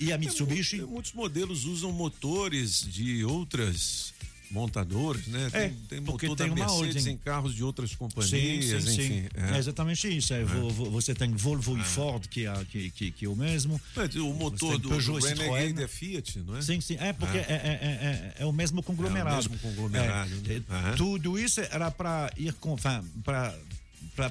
e 0.00 0.12
a 0.12 0.18
Mitsubishi. 0.18 0.76
Tem 0.78 0.86
mu- 0.86 0.92
muitos 0.92 1.12
modelos 1.12 1.64
usam 1.64 1.90
motores 1.92 2.86
de 2.88 3.24
outras 3.24 4.12
montadoras, 4.50 5.26
né? 5.28 5.48
Tem, 5.50 5.60
É, 5.62 5.72
tem 5.88 6.02
porque 6.02 6.26
motor 6.28 6.44
tem 6.46 6.54
da 6.54 6.66
Mercedes 6.66 6.94
holding. 6.96 7.10
em 7.12 7.16
carros 7.16 7.54
de 7.54 7.64
outras 7.64 7.88
Sim, 7.90 7.96
companhias, 7.96 8.84
sim, 8.84 8.90
sim. 8.90 9.02
enfim. 9.02 9.28
É 9.54 9.56
exatamente 9.58 10.14
isso. 10.14 10.34
É, 10.34 10.44
vo- 10.44 10.90
Você 10.90 11.14
tem 11.14 11.30
Volvo 11.34 11.78
e 11.78 11.82
Ford, 11.82 12.26
que 12.28 12.44
é, 12.46 12.64
que, 12.66 12.90
que, 12.90 13.10
que 13.12 13.24
é 13.24 13.28
o 13.30 13.34
mesmo. 13.34 13.80
Mas 13.96 14.14
o 14.14 14.30
motor 14.34 14.72
tem 14.72 14.80
do, 14.80 14.88
Peugeot 14.90 15.20
do. 15.20 15.26
Renegade 15.26 15.82
é 15.82 15.88
Fiat, 15.88 16.38
não 16.40 16.56
é? 16.58 16.60
Sim, 16.60 16.82
sim. 16.82 16.96
É 17.00 17.14
porque 17.14 17.38
é, 17.38 17.40
é, 17.40 17.44
é, 17.46 18.34
é- 18.38 18.42
é 18.42 18.46
o 18.46 18.52
mesmo 18.52 18.82
conglomerado. 18.82 19.36
É 19.36 19.48
o 19.48 19.50
mesmo 19.50 19.58
conglomerado, 19.58 20.30
É, 20.44 20.48
né? 20.58 20.62
é. 20.92 20.96
Tudo 20.96 21.38
isso 21.38 21.60
era 21.62 21.90
para 21.90 22.30
ir 22.36 22.52
com. 22.54 22.76
Para 23.24 23.58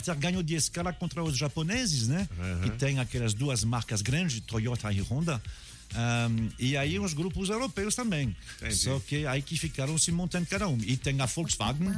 ter 0.04 0.16
ganho 0.16 0.44
de 0.44 0.56
escala 0.56 0.94
contra 0.94 1.24
os 1.24 1.38
japoneses, 1.38 2.08
né? 2.08 2.28
Aham. 2.40 2.62
Que 2.62 2.70
tem 2.72 3.00
aquelas 3.00 3.34
duas 3.34 3.64
marcas 3.64 4.02
grandes, 4.02 4.40
Toyota 4.42 4.92
e 4.92 5.02
Honda. 5.02 5.42
Ahm, 5.94 6.50
e 6.58 6.78
aí 6.78 7.00
os 7.00 7.14
grupos 7.14 7.50
europeus 7.50 7.96
também. 7.96 8.36
Entendi. 8.58 8.76
Só 8.76 9.00
que 9.00 9.26
aí 9.26 9.42
que 9.42 9.58
ficaram 9.58 9.98
se 9.98 10.12
montando 10.12 10.46
cada 10.46 10.68
um. 10.68 10.78
E 10.82 10.96
tem 10.96 11.20
a 11.20 11.26
Volkswagen, 11.26 11.92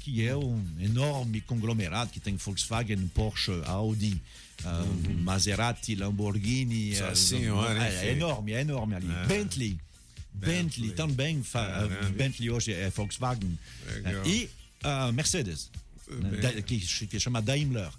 que 0.00 0.26
é 0.26 0.36
um 0.36 0.64
enorme 0.80 1.40
conglomerado 1.40 2.10
que 2.10 2.18
tem 2.18 2.36
Volkswagen, 2.36 3.06
Porsche, 3.08 3.62
Audi, 3.66 4.20
ah, 4.64 4.84
Maserati, 5.20 5.94
Lamborghini. 5.94 6.90
Nossa 6.90 7.08
ah, 7.08 7.14
senhora, 7.16 7.88
é, 7.88 8.08
é 8.08 8.12
enorme, 8.12 8.52
é 8.52 8.60
enorme 8.62 8.94
ali. 8.96 9.10
É. 9.12 9.26
Bentley. 9.26 9.78
Bentley 10.32 10.90
também, 10.90 11.42
fa- 11.42 11.64
Caramba. 11.66 12.10
Bentley 12.10 12.50
hoje 12.50 12.72
é 12.72 12.90
Volkswagen. 12.90 13.58
Legal. 13.86 14.26
E 14.26 14.50
a 14.82 15.12
Mercedes. 15.12 15.70
Da- 16.40 16.62
que, 16.62 16.78
que 17.06 17.18
chama 17.20 17.42
Daimler, 17.42 17.90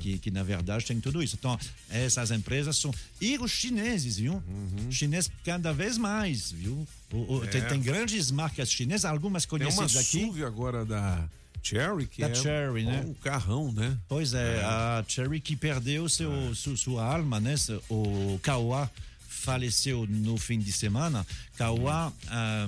que, 0.00 0.18
que 0.18 0.30
na 0.30 0.42
verdade 0.42 0.84
tem 0.84 1.00
tudo 1.00 1.22
isso. 1.22 1.36
Então, 1.38 1.58
essas 1.90 2.30
empresas 2.30 2.76
são. 2.76 2.92
E 3.20 3.36
os 3.38 3.50
chineses, 3.50 4.18
viu? 4.18 4.42
Chineses 4.90 5.30
cada 5.44 5.72
vez 5.72 5.98
mais, 5.98 6.52
viu? 6.52 6.86
O- 7.12 7.16
o- 7.16 7.36
Uhum. 7.38 7.44
É. 7.44 7.46
tem, 7.48 7.62
tem 7.62 7.80
grandes 7.80 8.30
marcas 8.30 8.70
chinesas, 8.70 9.04
algumas 9.04 9.44
Tem 9.46 9.58
uma 9.58 9.72
conhecidas 9.72 9.96
aqui. 9.96 10.20
SUV 10.26 10.44
agora 10.44 10.84
da 10.84 11.28
Cherry, 11.62 12.06
que 12.06 12.20
Da 12.22 12.28
é 12.30 12.34
Cherry, 12.34 12.84
né? 12.84 13.04
um 13.06 13.14
carrão, 13.14 13.72
né? 13.72 13.96
Pois 14.08 14.34
é, 14.34 14.58
É. 14.58 14.64
a 14.64 15.04
Cherry 15.08 15.40
que 15.40 15.56
perdeu 15.56 16.08
seu, 16.08 16.54
su- 16.54 16.76
sua 16.76 17.04
alma, 17.04 17.40
né? 17.40 17.54
O 17.88 18.38
Kawa 18.42 18.88
faleceu 19.28 20.06
no 20.08 20.36
fim 20.36 20.58
de 20.58 20.72
semana. 20.72 21.26
Kawa, 21.56 22.12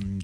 um, 0.03 0.19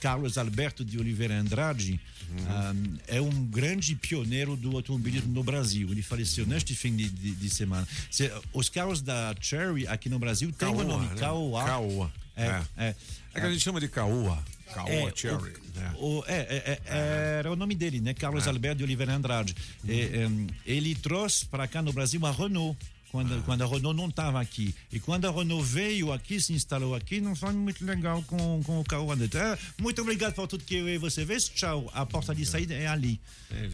Carlos 0.00 0.38
Alberto 0.38 0.84
de 0.84 0.98
Oliveira 0.98 1.38
Andrade, 1.38 2.00
um, 2.38 2.96
é 3.08 3.20
um 3.20 3.44
grande 3.46 3.94
pioneiro 3.94 4.56
do 4.56 4.76
automobilismo 4.76 5.32
no 5.32 5.42
Brasil. 5.42 5.88
Ele 5.90 6.02
faleceu 6.02 6.46
neste 6.46 6.74
fim 6.74 6.94
de, 6.96 7.08
de- 7.08 7.32
de 7.34 7.50
semana. 7.50 7.86
Se- 8.10 8.30
os 8.52 8.68
carros 8.68 9.00
da 9.02 9.34
Cherry 9.40 9.86
aqui 9.86 10.08
no 10.08 10.18
Brasil 10.18 10.52
têm 10.52 10.68
o 10.68 10.84
nome 10.84 11.06
né? 11.06 11.14
Caoa. 11.18 12.12
É, 12.36 12.46
É. 12.46 12.62
é. 12.76 12.94
É 13.34 13.40
que 13.40 13.46
a 13.46 13.50
gente 13.52 13.62
chama 13.62 13.80
de 13.80 13.88
Caoa. 13.88 14.42
Caoa 14.74 14.90
É, 14.90 15.12
Cherry. 15.14 15.52
né? 15.74 15.94
O- 15.98 16.22
é, 16.26 16.38
é, 16.40 16.80
é, 16.86 17.36
era 17.40 17.50
o 17.52 17.56
nome 17.56 17.74
dele, 17.74 18.00
né? 18.00 18.14
Carlos 18.14 18.46
Alberto 18.48 18.78
de 18.78 18.84
Oliveira 18.84 19.12
Andrade. 19.14 19.54
É, 19.88 19.92
é, 19.94 20.28
ele 20.66 20.94
trouxe 20.94 21.44
para 21.46 21.66
cá 21.68 21.82
no 21.82 21.92
Brasil 21.92 22.24
a 22.26 22.30
Renault. 22.32 22.76
Quando, 23.10 23.42
quando 23.44 23.62
a 23.62 23.66
Renault 23.66 23.96
não 23.96 24.08
estava 24.08 24.40
aqui. 24.40 24.74
E 24.92 25.00
quando 25.00 25.26
a 25.26 25.30
Renault 25.30 25.64
veio 25.64 26.12
aqui, 26.12 26.40
se 26.40 26.52
instalou 26.52 26.94
aqui, 26.94 27.20
não 27.20 27.34
foi 27.34 27.52
muito 27.52 27.84
legal 27.84 28.22
com, 28.26 28.62
com 28.62 28.80
o 28.80 28.84
carro 28.84 29.10
andante. 29.10 29.36
Ah, 29.36 29.58
muito 29.78 30.00
obrigado 30.02 30.34
por 30.34 30.46
tudo 30.46 30.64
que 30.64 30.98
você 30.98 31.26
fez. 31.26 31.48
Tchau. 31.48 31.90
A 31.92 32.06
porta 32.06 32.34
de 32.34 32.46
saída 32.46 32.74
é 32.74 32.86
ali. 32.86 33.20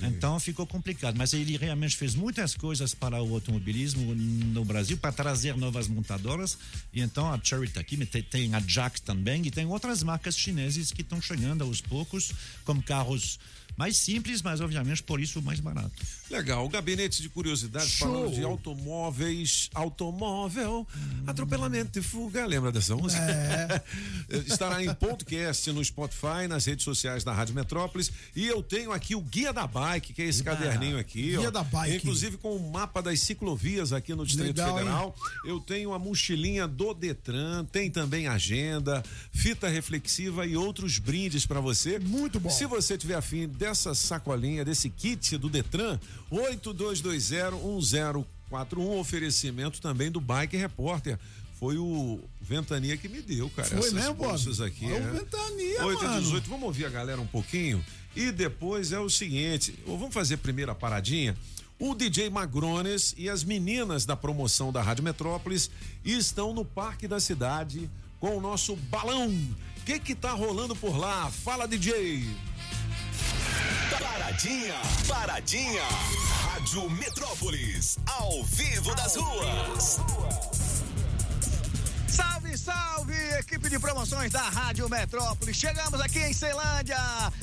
Então 0.02 0.40
ficou 0.40 0.66
complicado. 0.66 1.16
Mas 1.16 1.32
ele 1.32 1.56
realmente 1.56 1.96
fez 1.96 2.14
muitas 2.14 2.54
coisas 2.54 2.94
para 2.94 3.22
o 3.22 3.34
automobilismo 3.34 4.14
no 4.14 4.64
Brasil, 4.64 4.96
para 4.96 5.12
trazer 5.12 5.56
novas 5.56 5.88
montadoras. 5.88 6.58
E 6.92 7.00
então 7.00 7.32
a 7.32 7.38
Cherry 7.42 7.66
está 7.66 7.80
aqui, 7.80 7.96
mas 7.96 8.08
tem, 8.08 8.54
a 8.54 8.60
Jack 8.60 9.02
também, 9.02 9.46
e 9.46 9.50
tem 9.50 9.66
outras 9.66 10.02
marcas 10.02 10.36
chinesas 10.36 10.92
que 10.92 11.02
estão 11.02 11.20
chegando 11.20 11.62
aos 11.62 11.80
poucos, 11.80 12.32
com 12.64 12.80
carros 12.80 13.38
mais 13.76 13.96
simples, 13.96 14.40
mas 14.40 14.60
obviamente 14.60 15.02
por 15.02 15.20
isso 15.20 15.42
mais 15.42 15.60
barato. 15.60 15.92
Legal, 16.30 16.64
o 16.64 16.68
gabinete 16.68 17.22
de 17.22 17.28
curiosidades 17.28 17.98
falando 17.98 18.34
de 18.34 18.42
automóveis, 18.42 19.70
automóvel, 19.72 20.86
atropelamento 21.24 22.00
e 22.00 22.02
fuga, 22.02 22.44
lembra 22.44 22.72
dessa 22.72 22.96
música? 22.96 23.22
É. 23.22 23.82
Estará 24.46 24.82
em 24.82 24.92
podcast 24.92 25.70
no 25.70 25.84
Spotify, 25.84 26.48
nas 26.48 26.64
redes 26.64 26.84
sociais 26.84 27.22
da 27.22 27.32
Rádio 27.32 27.54
Metrópolis 27.54 28.10
e 28.34 28.44
eu 28.46 28.60
tenho 28.60 28.90
aqui 28.90 29.14
o 29.14 29.20
Guia 29.20 29.52
da 29.52 29.68
Bike, 29.68 30.12
que 30.12 30.22
é 30.22 30.24
esse 30.24 30.42
Guia. 30.42 30.56
caderninho 30.56 30.98
aqui, 30.98 31.22
Guia 31.36 31.48
ó. 31.48 31.50
da 31.50 31.62
Bike. 31.62 31.96
Inclusive 31.98 32.36
com 32.38 32.56
o 32.56 32.72
mapa 32.72 33.00
das 33.00 33.20
ciclovias 33.20 33.92
aqui 33.92 34.12
no 34.12 34.26
Distrito 34.26 34.58
Legal, 34.58 34.78
Federal. 34.78 35.16
Eu 35.44 35.60
tenho 35.60 35.92
a 35.92 35.98
mochilinha 35.98 36.66
do 36.66 36.92
Detran, 36.92 37.64
tem 37.66 37.88
também 37.88 38.26
agenda, 38.26 39.02
fita 39.30 39.68
reflexiva 39.68 40.44
e 40.44 40.56
outros 40.56 40.98
brindes 40.98 41.46
para 41.46 41.60
você. 41.60 42.00
Muito 42.00 42.40
bom. 42.40 42.50
Se 42.50 42.66
você 42.66 42.98
tiver 42.98 43.14
afim 43.14 43.46
dessa 43.46 43.94
sacolinha, 43.94 44.64
desse 44.64 44.90
kit 44.90 45.38
do 45.38 45.48
Detran, 45.48 45.98
82201041, 46.32 48.98
oferecimento 48.98 49.80
também 49.80 50.10
do 50.10 50.20
Bike 50.20 50.56
Repórter. 50.56 51.16
Foi 51.58 51.78
o 51.78 52.20
Ventania 52.40 52.96
que 52.98 53.08
me 53.08 53.22
deu, 53.22 53.48
cara. 53.50 53.68
Foi 53.68 53.88
essas 53.88 54.06
Bob? 54.08 54.28
bolsas 54.28 54.60
aqui. 54.60 54.86
Olha 54.86 54.94
o 54.94 55.08
é. 55.08 55.12
Ventania, 55.12 55.86
8 55.86 56.02
e 56.02 56.06
mano. 56.06 56.22
18, 56.22 56.50
vamos 56.50 56.64
ouvir 56.64 56.84
a 56.84 56.90
galera 56.90 57.20
um 57.20 57.26
pouquinho. 57.26 57.82
E 58.14 58.30
depois 58.30 58.92
é 58.92 59.00
o 59.00 59.08
seguinte, 59.08 59.74
vamos 59.86 60.12
fazer 60.12 60.34
a 60.34 60.38
primeira 60.38 60.74
paradinha. 60.74 61.34
O 61.78 61.94
DJ 61.94 62.30
Magrones 62.30 63.14
e 63.18 63.28
as 63.28 63.44
meninas 63.44 64.06
da 64.06 64.16
promoção 64.16 64.72
da 64.72 64.82
Rádio 64.82 65.04
Metrópolis 65.04 65.70
estão 66.04 66.54
no 66.54 66.64
Parque 66.64 67.06
da 67.06 67.20
Cidade 67.20 67.90
com 68.18 68.36
o 68.36 68.40
nosso 68.40 68.74
balão. 68.76 69.28
O 69.28 69.84
que 69.84 69.98
que 69.98 70.14
tá 70.14 70.32
rolando 70.32 70.74
por 70.74 70.96
lá? 70.96 71.30
Fala, 71.30 71.68
DJ! 71.68 72.26
Paradinha, 73.90 74.74
paradinha. 75.08 75.82
Rádio 76.44 76.90
Metrópolis, 76.90 77.98
ao 78.06 78.44
vivo 78.44 78.94
das 78.94 79.16
ruas. 79.16 80.00
Salve, 82.08 82.45
salve, 82.66 83.14
equipe 83.38 83.68
de 83.68 83.78
promoções 83.78 84.32
da 84.32 84.42
Rádio 84.42 84.88
Metrópole. 84.88 85.54
Chegamos 85.54 86.00
aqui 86.00 86.18
em 86.18 86.32
Ceilândia, 86.32 86.98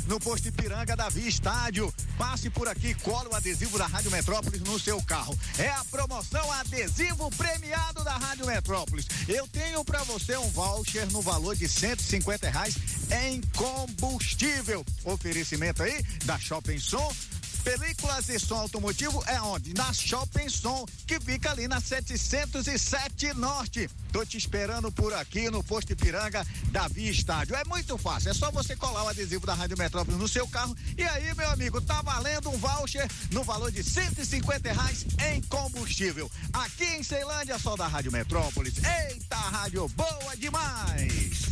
no 0.05 0.19
posto 0.19 0.49
Ipiranga 0.49 0.97
da 0.97 1.07
Via 1.07 1.29
Estádio. 1.29 1.93
Passe 2.17 2.49
por 2.49 2.67
aqui, 2.67 2.93
cola 2.95 3.29
o 3.31 3.35
adesivo 3.35 3.77
da 3.77 3.87
Rádio 3.87 4.11
Metrópolis 4.11 4.59
no 4.59 4.77
seu 4.77 5.01
carro. 5.03 5.33
É 5.57 5.69
a 5.69 5.85
promoção 5.85 6.51
adesivo 6.51 7.29
premiado 7.37 8.03
da 8.03 8.17
Rádio 8.17 8.45
Metrópolis. 8.45 9.07
Eu 9.25 9.47
tenho 9.47 9.85
para 9.85 10.03
você 10.03 10.35
um 10.35 10.49
voucher 10.49 11.09
no 11.09 11.21
valor 11.21 11.55
de 11.55 11.69
150 11.69 12.49
reais 12.49 12.75
em 13.23 13.39
combustível. 13.55 14.85
Oferecimento 15.05 15.83
aí 15.83 16.03
da 16.25 16.37
Shopping 16.37 16.79
Som. 16.79 17.09
Películas 17.63 18.27
e 18.27 18.37
som 18.37 18.55
automotivo 18.55 19.23
é 19.25 19.41
onde? 19.41 19.73
Na 19.73 19.93
Shopping 19.93 20.49
Som, 20.49 20.85
que 21.07 21.17
fica 21.19 21.51
ali 21.51 21.65
na 21.67 21.79
707 21.79 23.33
Norte. 23.33 23.89
Tô 24.11 24.25
te 24.25 24.37
esperando 24.37 24.91
por 24.91 25.13
aqui 25.13 25.49
no 25.49 25.63
posto 25.63 25.93
Ipiranga 25.93 26.45
da 26.71 26.87
Via 26.89 27.09
Estádio. 27.09 27.55
É 27.55 27.63
muito 27.63 27.97
fácil, 27.97 28.31
é 28.31 28.33
só 28.33 28.51
você 28.51 28.75
colar 28.75 29.05
o 29.05 29.07
adesivo 29.07 29.45
da 29.45 29.53
Rádio 29.53 29.77
Metrópole 29.77 30.17
no 30.17 30.27
seu 30.27 30.45
carro 30.47 30.75
e 30.97 31.03
aí, 31.03 31.33
meu 31.35 31.49
amigo, 31.49 31.79
tá 31.79 32.01
valendo 32.01 32.49
um 32.49 32.57
voucher 32.57 33.09
no 33.31 33.43
valor 33.43 33.71
de 33.71 33.81
150 33.81 34.71
reais 34.71 35.05
em 35.31 35.41
combustível. 35.43 36.29
Aqui 36.51 36.85
em 36.85 37.03
Ceilândia, 37.03 37.57
só 37.57 37.77
da 37.77 37.87
Rádio 37.87 38.11
Metrópolis. 38.11 38.75
Eita, 38.83 39.37
rádio 39.37 39.87
boa 39.89 40.35
demais! 40.37 41.43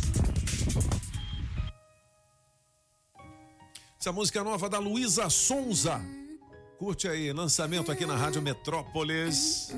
Essa 4.02 4.10
música 4.10 4.40
é 4.40 4.42
nova 4.42 4.68
da 4.68 4.80
Luísa 4.80 5.30
Sonza. 5.30 6.04
Curte 6.76 7.06
aí, 7.06 7.32
lançamento 7.32 7.92
aqui 7.92 8.04
na 8.04 8.16
Rádio 8.16 8.42
Metrópolis. 8.42 9.68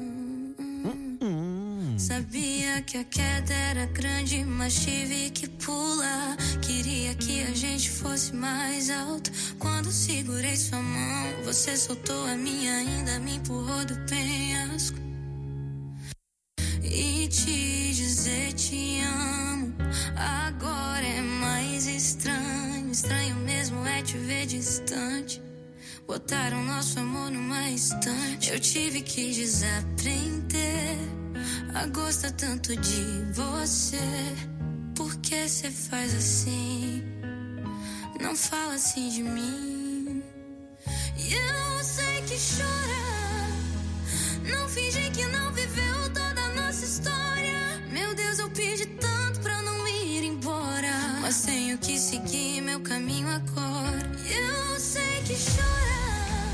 Sabia 1.99 2.81
que 2.81 2.97
a 2.97 3.05
queda 3.05 3.53
era 3.53 3.85
grande, 3.85 4.43
mas 4.43 4.83
tive 4.83 5.29
que 5.29 5.47
pular. 5.47 6.39
Queria 6.63 7.15
que 7.17 7.43
a 7.43 7.53
gente 7.53 7.91
fosse 7.91 8.35
mais 8.35 8.89
alto. 8.89 9.31
Quando 9.59 9.93
segurei 9.93 10.57
sua 10.57 10.81
mão, 10.81 11.45
você 11.45 11.77
soltou 11.77 12.25
a 12.25 12.35
minha, 12.35 12.77
ainda 12.79 13.19
me 13.19 13.35
empurrou 13.35 13.85
do 13.85 13.95
penhasco. 14.09 14.97
E 16.83 17.29
te 17.29 17.93
dizer 17.93 18.55
te 18.55 19.01
amo, 19.03 19.75
agora 20.17 21.05
é 21.05 21.21
mais 21.21 21.87
estranho. 21.87 22.54
Estranho 22.95 23.35
mesmo 23.35 23.85
é 23.85 24.03
te 24.03 24.17
ver 24.19 24.47
distante. 24.47 25.43
Botaram 26.07 26.63
nosso 26.63 27.01
amor 27.01 27.29
numa 27.29 27.69
estante. 27.69 28.53
Eu 28.53 28.61
tive 28.61 29.03
que 29.03 29.35
desaprender 29.35 30.97
a 31.75 31.87
gostar 31.87 32.31
tanto 32.31 32.77
de 32.77 33.33
você. 33.33 33.99
Por 34.95 35.13
que 35.17 35.49
você 35.49 35.73
faz 35.73 36.15
assim? 36.15 37.03
Não 38.21 38.37
fala 38.37 38.75
assim 38.75 39.09
de 39.09 39.25
mim. 39.25 40.23
E 41.19 41.35
eu 41.35 41.83
sei 41.83 42.23
que 42.23 42.37
chora. 42.37 42.95
Não 44.57 44.69
finge 44.69 45.11
que 45.11 45.27
não 45.27 45.44
meu 52.75 52.81
caminho 52.81 53.29
agora. 53.29 54.11
Eu 54.27 54.81
sei 54.81 55.23
que 55.25 55.35
chora. 55.35 56.51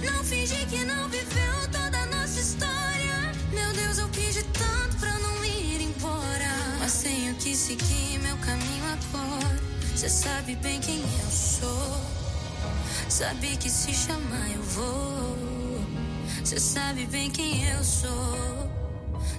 Não 0.00 0.22
finge 0.22 0.54
que 0.66 0.84
não 0.84 1.08
viveu 1.08 1.68
toda 1.72 1.98
a 1.98 2.06
nossa 2.06 2.38
história. 2.38 3.32
Meu 3.52 3.72
Deus, 3.72 3.98
eu 3.98 4.08
pedi 4.10 4.44
tanto 4.44 4.96
pra 5.00 5.18
não 5.18 5.44
ir 5.44 5.80
embora. 5.82 6.54
Mas 6.78 7.02
tenho 7.02 7.34
que 7.34 7.56
seguir 7.56 8.20
meu 8.20 8.36
caminho 8.36 8.84
agora. 8.92 9.60
Você 9.92 10.08
sabe 10.08 10.54
bem 10.54 10.80
quem 10.80 11.00
eu 11.00 11.30
sou. 11.30 12.00
Sabe 13.08 13.56
que 13.56 13.68
se 13.68 13.92
chamar 13.92 14.50
eu 14.54 14.62
vou. 14.62 15.36
Você 16.44 16.60
sabe 16.60 17.06
bem 17.06 17.28
quem 17.28 17.68
eu 17.70 17.82
sou. 17.82 18.73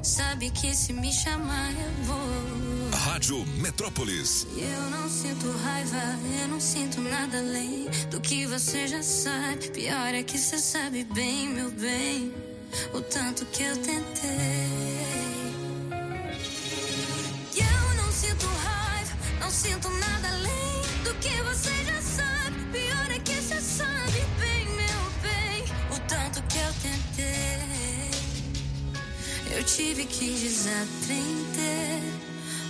Sabe 0.05 0.51
que 0.51 0.71
se 0.75 0.93
me 0.93 1.11
chamar 1.11 1.71
eu 1.71 2.03
vou. 2.03 2.91
Rádio 3.05 3.43
Metrópolis. 3.57 4.45
Eu 4.55 4.89
não 4.91 5.09
sinto 5.09 5.51
raiva, 5.63 5.97
eu 6.43 6.47
não 6.47 6.59
sinto 6.59 7.01
nada 7.01 7.39
além 7.39 7.89
do 8.11 8.21
que 8.21 8.45
você 8.45 8.87
já 8.87 9.01
sabe. 9.01 9.71
Pior 9.71 10.13
é 10.13 10.21
que 10.21 10.37
você 10.37 10.59
sabe 10.59 11.03
bem, 11.05 11.49
meu 11.49 11.71
bem, 11.71 12.31
o 12.93 13.01
tanto 13.01 13.47
que 13.47 13.63
eu 13.63 13.75
tentei. 13.77 14.69
Eu 17.55 17.95
não 17.97 18.11
sinto 18.11 18.45
raiva, 18.45 19.17
não 19.39 19.49
sinto 19.49 19.89
nada 19.89 20.27
além 20.27 21.03
do 21.03 21.15
que 21.15 21.41
você 21.41 21.83
já 21.83 21.84
tive 29.65 30.05
que 30.05 30.29
desaprender 30.29 32.01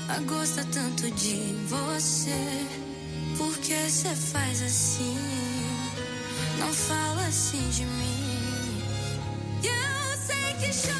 a 0.08 0.20
gostar 0.22 0.66
tanto 0.72 1.12
de 1.12 1.56
você. 1.68 2.66
Por 3.38 3.58
que 3.58 3.76
você 3.76 4.16
faz 4.16 4.62
assim? 4.62 5.18
Não 6.58 6.72
fala 6.74 7.26
assim 7.28 7.70
de 7.70 7.84
mim. 7.86 8.82
Eu 9.62 10.18
sei 10.18 10.54
que 10.54 10.72
chora. 10.74 10.96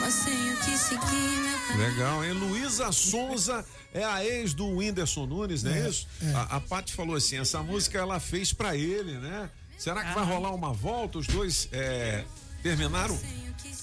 Mas 0.00 0.24
tenho 0.24 0.56
que 0.56 0.76
seguir. 0.76 1.39
Legal, 1.76 2.24
hein? 2.24 2.32
Luísa 2.32 2.90
Sonza 2.92 3.64
é 3.92 4.04
a 4.04 4.24
ex 4.24 4.54
do 4.54 4.66
Whindersson 4.68 5.26
Nunes, 5.26 5.62
não 5.62 5.72
é, 5.72 5.80
É, 5.80 5.88
isso? 5.88 6.06
é. 6.22 6.32
A, 6.34 6.42
a 6.42 6.60
Paty 6.60 6.92
falou 6.92 7.16
assim: 7.16 7.38
essa 7.38 7.62
música 7.62 7.98
ela 7.98 8.18
fez 8.20 8.52
pra 8.52 8.76
ele, 8.76 9.12
né? 9.18 9.48
Será 9.78 10.04
que 10.04 10.14
vai 10.14 10.22
Aham. 10.24 10.32
rolar 10.34 10.54
uma 10.54 10.72
volta? 10.72 11.18
Os 11.18 11.26
dois 11.26 11.68
é, 11.72 12.24
terminaram? 12.62 13.18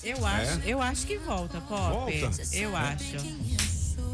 Eu 0.03 0.25
acho, 0.25 0.51
É? 0.51 0.61
eu 0.65 0.81
acho 0.81 1.05
que 1.07 1.17
volta, 1.17 1.59
Pop. 1.61 1.91
Volta? 1.91 2.31
Eu 2.53 2.75
acho. 2.75 3.17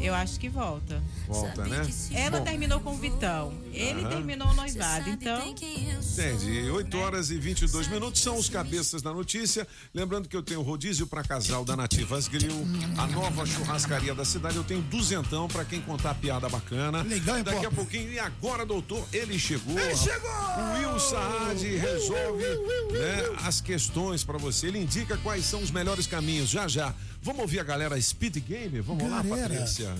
Eu 0.00 0.14
acho 0.14 0.38
que 0.38 0.48
volta. 0.48 1.02
Volta, 1.26 1.64
né? 1.64 1.86
Ela 2.12 2.38
Bom, 2.38 2.44
terminou 2.44 2.80
com 2.80 2.90
o 2.94 2.96
Vitão. 2.98 3.54
Ele 3.72 4.00
Aham. 4.02 4.10
terminou 4.10 4.48
o 4.48 4.54
noivado. 4.54 5.08
Então, 5.08 5.48
Entendi. 5.48 6.70
8 6.70 6.98
horas 6.98 7.30
e 7.30 7.38
22 7.38 7.88
minutos 7.88 8.20
são 8.20 8.36
os 8.36 8.48
cabeças 8.48 9.00
da 9.02 9.12
notícia. 9.12 9.66
Lembrando 9.94 10.28
que 10.28 10.36
eu 10.36 10.42
tenho 10.42 10.62
rodízio 10.62 11.06
para 11.06 11.22
casal 11.22 11.64
da 11.64 11.76
Nativas 11.76 12.28
Grill, 12.28 12.66
a 12.98 13.06
nova 13.06 13.46
churrascaria 13.46 14.14
da 14.14 14.24
cidade. 14.24 14.56
Eu 14.56 14.64
tenho 14.64 14.82
duzentão 14.82 15.48
para 15.48 15.64
quem 15.64 15.80
contar 15.80 16.14
piada 16.14 16.48
bacana. 16.48 17.02
Legal, 17.02 17.38
hein, 17.38 17.44
Daqui 17.44 17.62
Pop? 17.62 17.66
a 17.66 17.70
pouquinho, 17.70 18.12
e 18.12 18.18
agora, 18.18 18.64
doutor, 18.66 19.06
ele 19.12 19.38
chegou. 19.38 19.78
Ele 19.78 19.96
chegou! 19.96 20.30
O 20.30 20.78
Will 20.78 21.00
Saad 21.00 21.64
resolve 21.76 22.44
né, 22.92 23.36
as 23.44 23.60
questões 23.60 24.22
para 24.22 24.38
você. 24.38 24.66
Ele 24.68 24.78
indica 24.78 25.16
quais 25.18 25.44
são 25.44 25.62
os 25.62 25.70
melhores 25.70 26.06
caminhos. 26.06 26.48
Já, 26.48 26.68
já. 26.68 26.94
Vamos 27.24 27.40
ouvir 27.40 27.58
a 27.58 27.64
galera 27.64 27.98
Speed 27.98 28.36
Game? 28.46 28.82
Vamos 28.82 29.10
lá, 29.10 29.22
Galera. 29.22 29.48
Patrícia. 29.48 29.94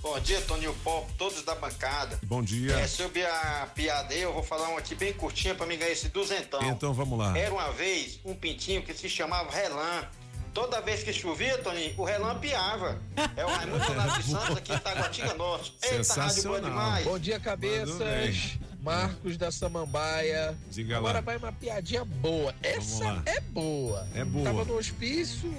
Bom 0.00 0.18
dia, 0.20 0.40
Toninho 0.40 0.74
Pop, 0.82 1.06
todos 1.18 1.42
da 1.42 1.54
bancada. 1.54 2.18
Bom 2.22 2.42
dia. 2.42 2.72
É, 2.72 2.86
sobre 2.86 3.22
a 3.26 3.68
piada 3.74 4.14
aí, 4.14 4.22
eu 4.22 4.32
vou 4.32 4.42
falar 4.42 4.70
uma 4.70 4.78
aqui 4.78 4.94
bem 4.94 5.12
curtinha 5.12 5.54
pra 5.54 5.66
me 5.66 5.76
ganhar 5.76 5.92
esse 5.92 6.08
duzentão. 6.08 6.62
Então 6.62 6.94
vamos 6.94 7.18
lá. 7.18 7.36
Era 7.36 7.52
uma 7.52 7.70
vez 7.72 8.18
um 8.24 8.34
pintinho 8.34 8.82
que 8.82 8.94
se 8.94 9.06
chamava 9.06 9.52
Relan. 9.52 10.08
Toda 10.54 10.80
vez 10.80 11.02
que 11.02 11.12
chovia, 11.12 11.58
Toninho, 11.58 11.92
o 11.98 12.04
Relan 12.04 12.38
piava. 12.38 12.98
É 13.36 13.44
o 13.44 13.48
Raimundo 13.48 13.84
Donato 13.84 14.22
de 14.22 14.30
Santos 14.30 14.56
aqui 14.56 14.72
em 14.72 14.78
Taguatinga 14.78 15.34
Norte. 15.34 15.74
Eita, 15.82 16.14
rádio 16.14 16.42
boa 16.44 16.60
demais. 16.62 17.04
Bom 17.04 17.18
dia, 17.18 17.38
cabeças. 17.38 18.58
Marcos 18.82 19.36
da 19.36 19.50
Samambaia. 19.50 20.56
Diga 20.70 20.96
Agora 20.98 21.14
lá. 21.14 21.20
vai 21.20 21.36
uma 21.36 21.52
piadinha 21.52 22.04
boa. 22.04 22.54
Essa 22.62 23.22
é 23.26 23.40
boa. 23.40 24.06
É 24.14 24.24
boa. 24.24 24.44
Tava 24.44 24.64
no 24.64 24.76
hospício, 24.76 25.50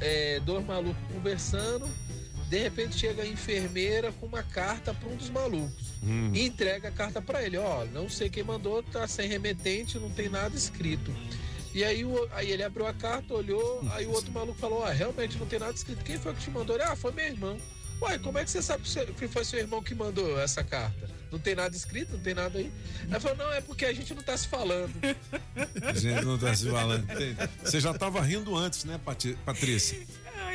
é, 0.00 0.40
dois 0.40 0.64
malucos 0.64 1.02
conversando. 1.12 1.88
De 2.48 2.58
repente 2.58 2.98
chega 2.98 3.22
a 3.22 3.26
enfermeira 3.26 4.10
com 4.12 4.26
uma 4.26 4.42
carta 4.42 4.92
para 4.92 5.08
um 5.08 5.14
dos 5.14 5.30
malucos. 5.30 5.92
Hum. 6.02 6.32
E 6.34 6.44
entrega 6.46 6.88
a 6.88 6.90
carta 6.90 7.20
para 7.22 7.42
ele. 7.44 7.56
Ó, 7.58 7.84
não 7.86 8.08
sei 8.08 8.28
quem 8.28 8.42
mandou, 8.42 8.82
tá 8.82 9.06
sem 9.06 9.28
remetente, 9.28 9.98
não 9.98 10.10
tem 10.10 10.28
nada 10.28 10.56
escrito. 10.56 11.14
E 11.72 11.84
aí, 11.84 12.04
o- 12.04 12.28
aí 12.32 12.50
ele 12.50 12.64
abriu 12.64 12.84
a 12.86 12.92
carta, 12.92 13.32
olhou, 13.34 13.80
aí 13.92 14.04
o 14.06 14.10
outro 14.10 14.32
maluco 14.32 14.58
falou: 14.58 14.82
Ah, 14.82 14.90
realmente 14.90 15.38
não 15.38 15.46
tem 15.46 15.58
nada 15.60 15.72
escrito. 15.72 16.02
Quem 16.02 16.18
foi 16.18 16.34
que 16.34 16.40
te 16.40 16.50
mandou? 16.50 16.74
Ele, 16.74 16.82
ah, 16.84 16.96
foi 16.96 17.12
meu 17.12 17.24
irmão. 17.26 17.56
Uai, 18.00 18.18
como 18.18 18.38
é 18.38 18.44
que 18.44 18.50
você 18.50 18.62
sabe 18.62 18.82
que 19.18 19.28
foi 19.28 19.44
seu 19.44 19.58
irmão 19.58 19.82
que 19.82 19.94
mandou 19.94 20.40
essa 20.40 20.64
carta? 20.64 21.08
Não 21.30 21.38
tem 21.38 21.54
nada 21.54 21.76
escrito, 21.76 22.14
não 22.14 22.20
tem 22.20 22.34
nada 22.34 22.58
aí. 22.58 22.72
Aí 23.10 23.20
falou: 23.20 23.36
Não, 23.36 23.52
é 23.52 23.60
porque 23.60 23.84
a 23.84 23.92
gente 23.92 24.12
não 24.14 24.22
tá 24.22 24.36
se 24.36 24.48
falando. 24.48 24.90
A 25.82 25.92
gente 25.92 26.24
não 26.24 26.36
tá 26.38 26.54
se 26.54 26.68
falando. 26.68 27.06
Você 27.62 27.78
já 27.80 27.94
tava 27.94 28.20
rindo 28.20 28.56
antes, 28.56 28.84
né, 28.84 28.98
Patrícia? 29.44 29.98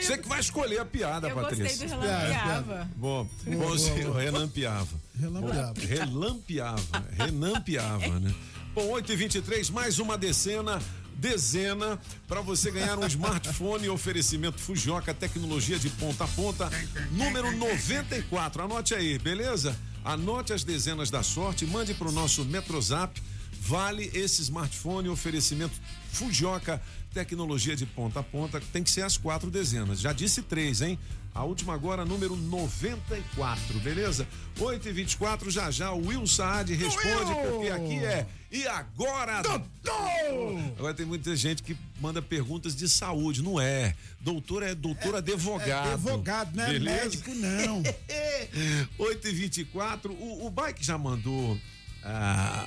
Você 0.01 0.17
que 0.17 0.27
vai 0.27 0.41
escolher 0.41 0.79
a 0.79 0.85
piada, 0.85 1.29
eu 1.29 1.35
Patrícia. 1.35 1.63
gostei 1.65 1.87
do 1.87 2.01
relampeava. 2.01 2.89
Bom, 2.95 3.23
Boa, 3.23 3.27
bom 3.45 3.57
boa, 3.65 3.77
sim, 3.79 4.03
boa. 4.03 4.21
relampeava. 4.21 4.87
Relampeava. 5.17 5.73
Bom, 5.73 5.87
relampeava. 5.87 7.05
Relampeava, 7.11 8.19
né? 8.19 8.35
Bom, 8.73 8.89
8 8.89 9.13
e 9.13 9.15
23 9.15 9.69
mais 9.69 9.99
uma 9.99 10.17
decena. 10.17 10.81
Dezena 11.17 11.99
para 12.27 12.41
você 12.41 12.71
ganhar 12.71 12.99
um 12.99 13.07
smartphone 13.07 13.89
oferecimento 13.89 14.59
Fujioka, 14.59 15.13
tecnologia 15.13 15.79
de 15.79 15.89
ponta 15.89 16.25
a 16.25 16.27
ponta, 16.27 16.69
número 17.11 17.51
94. 17.57 18.63
Anote 18.63 18.93
aí, 18.93 19.17
beleza? 19.17 19.77
Anote 20.03 20.53
as 20.53 20.63
dezenas 20.63 21.09
da 21.09 21.23
sorte, 21.23 21.65
mande 21.65 21.93
para 21.93 22.09
o 22.09 22.11
nosso 22.11 22.43
Metrozap. 22.45 23.21
Vale 23.61 24.11
esse 24.13 24.43
smartphone 24.43 25.09
oferecimento 25.09 25.73
Fujioka, 26.11 26.79
tecnologia 27.13 27.75
de 27.75 27.85
ponta 27.85 28.19
a 28.19 28.23
ponta. 28.23 28.61
Tem 28.71 28.83
que 28.83 28.91
ser 28.91 29.01
as 29.01 29.17
quatro 29.17 29.49
dezenas. 29.49 29.99
Já 29.99 30.13
disse 30.13 30.43
três, 30.43 30.81
hein? 30.81 30.99
A 31.35 31.43
última 31.43 31.73
agora, 31.73 32.05
número 32.05 32.33
94, 32.37 33.77
beleza? 33.81 34.25
8 34.57 34.87
e 34.87 34.91
24 34.93 35.51
já 35.51 35.69
já 35.69 35.91
o 35.91 36.07
Will 36.07 36.25
Saad 36.25 36.73
responde, 36.73 37.29
Will! 37.33 37.51
porque 37.51 37.67
aqui 37.67 38.05
é. 38.05 38.25
E 38.49 38.65
agora? 38.65 39.41
Doutor! 39.41 40.73
Agora 40.77 40.93
tem 40.93 41.05
muita 41.05 41.35
gente 41.35 41.61
que 41.61 41.75
manda 41.99 42.21
perguntas 42.21 42.73
de 42.73 42.87
saúde, 42.87 43.43
não 43.43 43.59
é? 43.59 43.93
Doutor 44.21 44.63
é 44.63 44.73
doutor 44.73 45.15
advogado. 45.15 45.89
É 45.89 45.93
advogado, 45.93 46.55
não 46.55 46.63
é 46.63 46.71
beleza? 46.71 47.03
médico, 47.03 47.29
não. 47.35 47.83
8 48.97 49.27
e 49.27 49.31
24 49.33 50.13
o, 50.13 50.45
o 50.45 50.49
Bike 50.49 50.85
já 50.85 50.97
mandou 50.97 51.59
ah, 52.01 52.65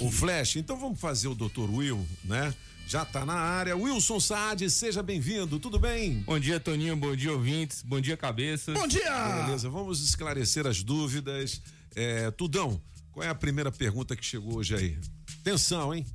o 0.00 0.10
flash, 0.10 0.56
então 0.56 0.78
vamos 0.78 0.98
fazer 0.98 1.28
o 1.28 1.34
doutor 1.34 1.70
Will, 1.70 2.06
né? 2.24 2.54
Já 2.86 3.04
tá 3.04 3.24
na 3.24 3.34
área. 3.34 3.76
Wilson 3.76 4.20
Saad, 4.20 4.68
seja 4.70 5.02
bem-vindo, 5.02 5.58
tudo 5.58 5.78
bem? 5.78 6.20
Bom 6.20 6.38
dia, 6.38 6.60
Toninho. 6.60 6.96
Bom 6.96 7.16
dia, 7.16 7.32
ouvintes. 7.32 7.82
Bom 7.82 8.00
dia, 8.00 8.16
cabeças. 8.16 8.74
Bom 8.74 8.86
dia! 8.86 9.44
Beleza, 9.44 9.68
vamos 9.70 10.02
esclarecer 10.02 10.66
as 10.66 10.82
dúvidas. 10.82 11.62
É, 11.96 12.30
Tudão, 12.30 12.80
qual 13.10 13.24
é 13.24 13.28
a 13.30 13.34
primeira 13.34 13.72
pergunta 13.72 14.14
que 14.14 14.24
chegou 14.24 14.56
hoje 14.56 14.74
aí? 14.74 14.98
Atenção, 15.40 15.94
hein? 15.94 16.06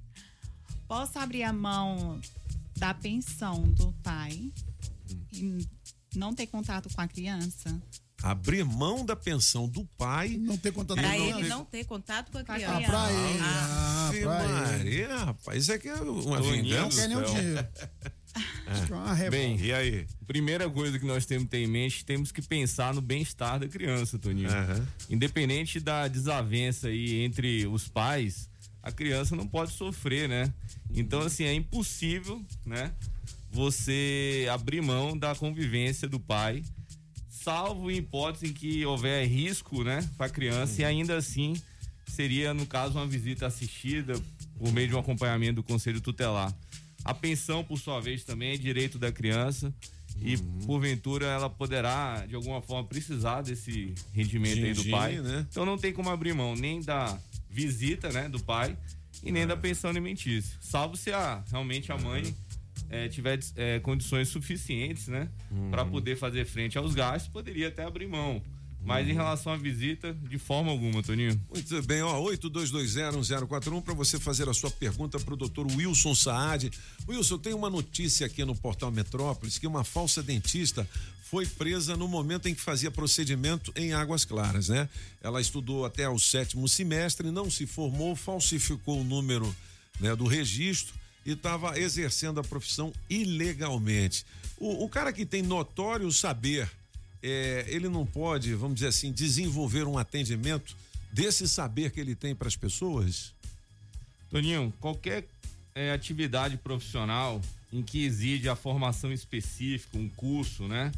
Posso 0.88 1.18
abrir 1.18 1.44
a 1.44 1.52
mão 1.54 2.22
da 2.78 2.94
pensão 2.94 3.64
do 3.70 3.92
pai 4.04 4.52
e 5.34 5.68
não 6.16 6.34
ter 6.34 6.48
contato 6.48 6.88
com 6.94 7.02
a 7.02 7.08
criança? 7.08 7.82
Abrir 8.22 8.66
mão 8.66 9.06
da 9.06 9.16
pensão 9.16 9.68
do 9.68 9.86
pai. 9.98 10.30
Não 10.38 10.58
ter 10.58 10.72
contato 10.74 10.98
Pra 10.98 11.08
não 11.18 11.40
ele 11.40 11.48
não 11.48 11.64
ter 11.66 11.86
contato 11.86 12.32
com 12.32 12.38
a 12.38 12.44
criança. 12.44 12.74
Ah, 12.78 12.82
pra 12.82 13.12
ele. 13.12 13.40
Ah, 13.42 14.08
Ave 14.10 14.22
pra 14.22 14.44
ele. 14.44 14.54
Maria, 14.54 15.18
rapaz, 15.26 15.64
isso 15.64 15.74
aqui 15.74 15.88
é 15.88 15.96
uma 15.96 16.38
Toninho 16.38 16.64
vingança. 16.64 16.90
do 16.90 16.96
Quer 16.96 17.08
nem 17.08 17.24
dinheiro. 17.42 17.68
É 18.68 18.94
uma 18.94 19.12
revolta. 19.14 19.32
Bem, 19.32 19.60
E 19.60 19.74
aí? 19.74 20.06
primeira 20.28 20.70
coisa 20.70 21.00
que 21.00 21.06
nós 21.06 21.26
temos 21.26 21.46
que 21.46 21.50
ter 21.50 21.64
em 21.64 21.68
mente, 21.68 22.06
temos 22.06 22.32
que 22.32 22.42
pensar 22.44 22.94
no 22.94 23.02
bem-estar 23.02 23.60
da 23.60 23.68
criança, 23.68 24.20
Toninho. 24.20 24.48
Aham. 24.50 24.88
Independente 25.10 25.80
da 25.80 26.08
desavença 26.08 26.90
aí 26.90 27.22
entre 27.24 27.66
os 27.66 27.88
pais, 27.88 28.48
a 28.84 28.92
criança 28.92 29.36
não 29.36 29.48
pode 29.48 29.72
sofrer, 29.72 30.30
né? 30.30 30.54
Então, 30.94 31.22
assim, 31.22 31.44
é 31.46 31.54
impossível, 31.54 32.40
né? 32.64 32.94
Você 33.52 34.48
abrir 34.52 34.80
mão 34.82 35.18
da 35.18 35.34
convivência 35.34 36.08
do 36.08 36.20
pai, 36.20 36.64
salvo 37.44 37.90
em 37.90 37.98
hipótese 37.98 38.48
em 38.48 38.54
que 38.54 38.86
houver 38.86 39.26
risco, 39.28 39.84
né, 39.84 40.08
para 40.18 40.30
criança, 40.30 40.82
e 40.82 40.86
ainda 40.86 41.18
assim 41.18 41.54
seria, 42.08 42.54
no 42.54 42.66
caso, 42.66 42.98
uma 42.98 43.08
visita 43.08 43.46
assistida 43.48 44.20
por 44.58 44.72
meio 44.74 44.88
de 44.88 44.96
um 44.96 45.00
acompanhamento 45.00 45.56
do 45.56 45.64
conselho 45.64 46.02
tutelar. 46.02 46.54
A 47.06 47.14
pensão, 47.14 47.64
por 47.64 47.80
sua 47.80 48.00
vez, 48.02 48.24
também 48.24 48.54
é 48.54 48.58
direito 48.58 49.00
da 49.00 49.12
criança. 49.12 49.74
E, 50.22 50.36
porventura, 50.66 51.28
ela 51.28 51.50
poderá, 51.50 52.26
de 52.28 52.36
alguma 52.36 52.62
forma, 52.62 52.86
precisar 52.86 53.42
desse 53.42 53.94
rendimento 54.14 54.66
aí 54.66 54.74
do 54.74 54.84
pai. 54.90 55.20
né? 55.22 55.48
Então 55.50 55.66
não 55.66 55.78
tem 55.78 55.94
como 55.94 56.10
abrir 56.10 56.34
mão 56.34 56.56
nem 56.56 56.82
da 56.82 57.18
visita, 57.50 58.12
né, 58.12 58.28
do 58.28 58.40
pai 58.40 58.76
e 59.24 59.32
nem 59.32 59.48
da 59.48 59.56
pensão 59.56 59.90
alimentícia. 59.90 60.58
Salvo 60.60 60.98
se 60.98 61.14
a, 61.14 61.42
realmente 61.50 61.90
a 61.90 61.98
mãe 61.98 62.36
eh, 62.90 63.08
tiver 63.08 63.40
eh, 63.56 63.80
condições 63.80 64.30
suficientes, 64.30 65.08
né, 65.08 65.30
para 65.70 65.86
poder 65.86 66.18
fazer 66.18 66.46
frente 66.46 66.78
aos 66.78 66.94
gastos, 66.94 67.32
poderia 67.32 67.68
até 67.68 67.84
abrir 67.84 68.08
mão. 68.08 68.42
Mas 68.82 69.08
em 69.08 69.14
relação 69.14 69.52
à 69.52 69.58
visita, 69.58 70.14
de 70.14 70.38
forma 70.38 70.72
alguma, 70.72 71.04
Toninho. 71.04 71.40
Muito 71.54 71.82
bem, 71.84 72.02
ó, 72.02 72.18
82201041 72.32 73.82
para 73.82 73.94
você 73.94 74.18
fazer 74.18 74.48
a 74.48 74.54
sua 74.54 74.72
pergunta 74.72 75.20
para 75.20 75.34
o 75.34 75.38
doutor 75.38 75.68
Wilson 75.68 76.16
Saad. 76.16 76.72
Wilson, 77.08 77.38
tem 77.40 77.54
uma 77.54 77.70
notícia 77.70 78.26
aqui 78.26 78.44
no 78.46 78.56
portal 78.56 78.90
Metrópolis 78.90 79.58
que 79.58 79.68
uma 79.68 79.84
falsa 79.84 80.24
dentista 80.24 80.88
foi 81.24 81.46
presa 81.46 81.96
no 81.96 82.08
momento 82.08 82.48
em 82.48 82.56
que 82.56 82.62
fazia 82.62 82.90
procedimento 82.90 83.72
em 83.76 83.94
Águas 83.94 84.26
Claras, 84.26 84.70
né? 84.70 84.90
Ela 85.22 85.40
estudou 85.40 85.86
até 85.86 86.10
o 86.10 86.18
sétimo 86.18 86.68
semestre, 86.68 87.30
não 87.30 87.52
se 87.52 87.68
formou, 87.68 88.16
falsificou 88.16 89.02
o 89.02 89.04
número 89.04 89.56
né, 90.00 90.16
do 90.16 90.26
registro 90.26 90.99
e 91.30 91.34
estava 91.34 91.80
exercendo 91.80 92.40
a 92.40 92.44
profissão 92.44 92.92
ilegalmente. 93.10 94.26
O, 94.58 94.86
o 94.86 94.90
cara 94.90 95.14
que 95.14 95.26
tem 95.26 95.42
notório 95.42 96.12
saber 96.12 96.70
é, 97.22 97.66
ele 97.68 97.90
não 97.90 98.06
pode, 98.06 98.54
vamos 98.56 98.76
dizer 98.76 98.88
assim, 98.88 99.12
desenvolver 99.12 99.86
um 99.86 99.98
atendimento 99.98 100.76
desse 101.12 101.48
saber 101.48 101.92
que 101.92 102.00
ele 102.00 102.16
tem 102.16 102.34
para 102.34 102.48
as 102.48 102.56
pessoas? 102.56 103.34
Toninho, 104.32 104.74
qualquer 104.80 105.26
eh, 105.76 105.92
atividade 105.92 106.56
profissional 106.58 107.42
em 107.74 107.82
que 107.82 108.06
exige 108.06 108.48
a 108.48 108.56
formação 108.56 109.12
específica, 109.12 109.98
um 109.98 110.08
curso, 110.10 110.68
né? 110.68 110.92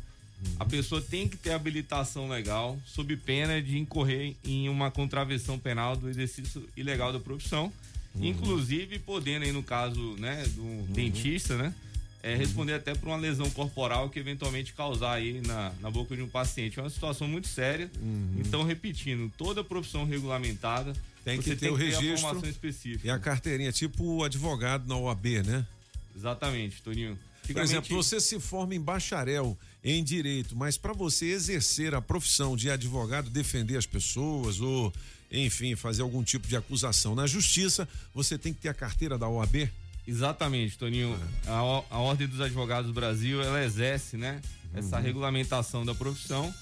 A 0.59 0.65
pessoa 0.65 1.01
tem 1.01 1.27
que 1.27 1.37
ter 1.37 1.51
habilitação 1.51 2.27
legal, 2.27 2.77
sob 2.85 3.15
pena 3.15 3.61
de 3.61 3.77
incorrer 3.77 4.35
em 4.43 4.67
uma 4.69 4.89
contravenção 4.89 5.57
penal 5.57 5.95
do 5.95 6.09
exercício 6.09 6.67
ilegal 6.75 7.13
da 7.13 7.19
profissão, 7.19 7.71
inclusive 8.15 8.99
podendo 8.99 9.45
aí 9.45 9.51
no 9.51 9.63
caso, 9.63 10.15
né, 10.17 10.43
do 10.55 10.93
dentista, 10.93 11.57
né, 11.57 11.73
é, 12.23 12.35
responder 12.35 12.73
até 12.73 12.93
por 12.93 13.07
uma 13.07 13.17
lesão 13.17 13.49
corporal 13.49 14.09
que 14.09 14.19
eventualmente 14.19 14.73
causar 14.73 15.13
aí 15.13 15.41
na, 15.41 15.71
na 15.81 15.89
boca 15.89 16.15
de 16.15 16.21
um 16.21 16.27
paciente. 16.27 16.79
É 16.79 16.83
uma 16.83 16.89
situação 16.89 17.27
muito 17.27 17.47
séria. 17.47 17.89
Então, 18.37 18.63
repetindo, 18.63 19.31
toda 19.37 19.63
profissão 19.63 20.05
regulamentada 20.05 20.93
Tem 21.25 21.39
que 21.39 21.49
ter 21.51 21.55
tem 21.55 21.69
o 21.69 21.77
que 21.77 21.85
ter 21.85 21.95
a 21.95 21.99
registro 21.99 22.21
formação 22.21 22.49
específica. 22.49 23.07
e 23.07 23.09
a 23.09 23.17
carteirinha, 23.17 23.71
tipo 23.71 24.03
o 24.03 24.23
advogado 24.23 24.87
na 24.87 24.95
OAB, 24.95 25.25
né? 25.43 25.65
Exatamente, 26.15 26.81
Toninho. 26.81 27.17
Por 27.51 27.61
exemplo, 27.61 27.95
você 27.95 28.19
se 28.19 28.39
forma 28.39 28.75
em 28.75 28.79
bacharel 28.79 29.57
em 29.83 30.03
direito, 30.03 30.55
mas 30.55 30.77
para 30.77 30.93
você 30.93 31.25
exercer 31.25 31.95
a 31.95 32.01
profissão 32.01 32.55
de 32.55 32.69
advogado, 32.69 33.29
defender 33.31 33.77
as 33.77 33.85
pessoas 33.85 34.61
ou, 34.61 34.93
enfim, 35.31 35.75
fazer 35.75 36.01
algum 36.01 36.23
tipo 36.23 36.47
de 36.47 36.55
acusação 36.55 37.15
na 37.15 37.25
justiça, 37.25 37.87
você 38.13 38.37
tem 38.37 38.53
que 38.53 38.59
ter 38.61 38.69
a 38.69 38.73
carteira 38.73 39.17
da 39.17 39.27
OAB? 39.29 39.69
Exatamente, 40.07 40.77
Toninho. 40.77 41.17
A, 41.45 41.63
o- 41.63 41.85
a 41.89 41.97
Ordem 41.99 42.27
dos 42.27 42.41
Advogados 42.41 42.87
do 42.87 42.93
Brasil, 42.93 43.41
ela 43.41 43.63
exerce, 43.63 44.17
né, 44.17 44.41
essa 44.73 44.97
Uhum. 44.97 45.03
regulamentação 45.03 45.85
da 45.85 45.93
profissão 45.95 46.53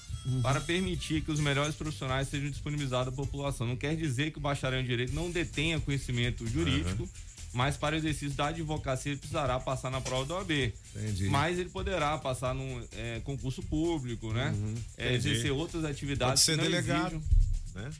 para 0.42 0.60
permitir 0.60 1.22
que 1.22 1.30
os 1.32 1.40
melhores 1.40 1.74
profissionais 1.74 2.28
sejam 2.28 2.50
disponibilizados 2.50 3.12
à 3.12 3.16
população. 3.16 3.66
Não 3.66 3.76
quer 3.76 3.96
dizer 3.96 4.30
que 4.30 4.38
o 4.38 4.40
bacharel 4.40 4.80
em 4.80 4.84
direito 4.84 5.14
não 5.14 5.30
detenha 5.30 5.80
conhecimento 5.80 6.46
jurídico, 6.46 7.08
mas 7.54 7.76
para 7.78 7.94
o 7.94 7.98
exercício 7.98 8.36
da 8.36 8.48
advocacia 8.48 9.12
ele 9.12 9.18
precisará 9.18 9.58
passar 9.58 9.90
na 9.90 10.00
prova 10.00 10.26
da 10.26 10.34
OAB. 10.34 10.72
Entendi. 10.94 11.28
Mas 11.30 11.58
ele 11.58 11.70
poderá 11.70 12.18
passar 12.18 12.54
num 12.54 12.86
é, 12.92 13.20
concurso 13.24 13.62
público, 13.62 14.32
né? 14.34 14.54
É, 14.98 15.14
exercer 15.14 15.50
outras 15.50 15.84
atividades 15.84 16.44
Pode 16.44 16.58
ser 16.58 16.58
delegado, 16.58 17.16
exijam 17.16 17.22
né? 17.74 17.90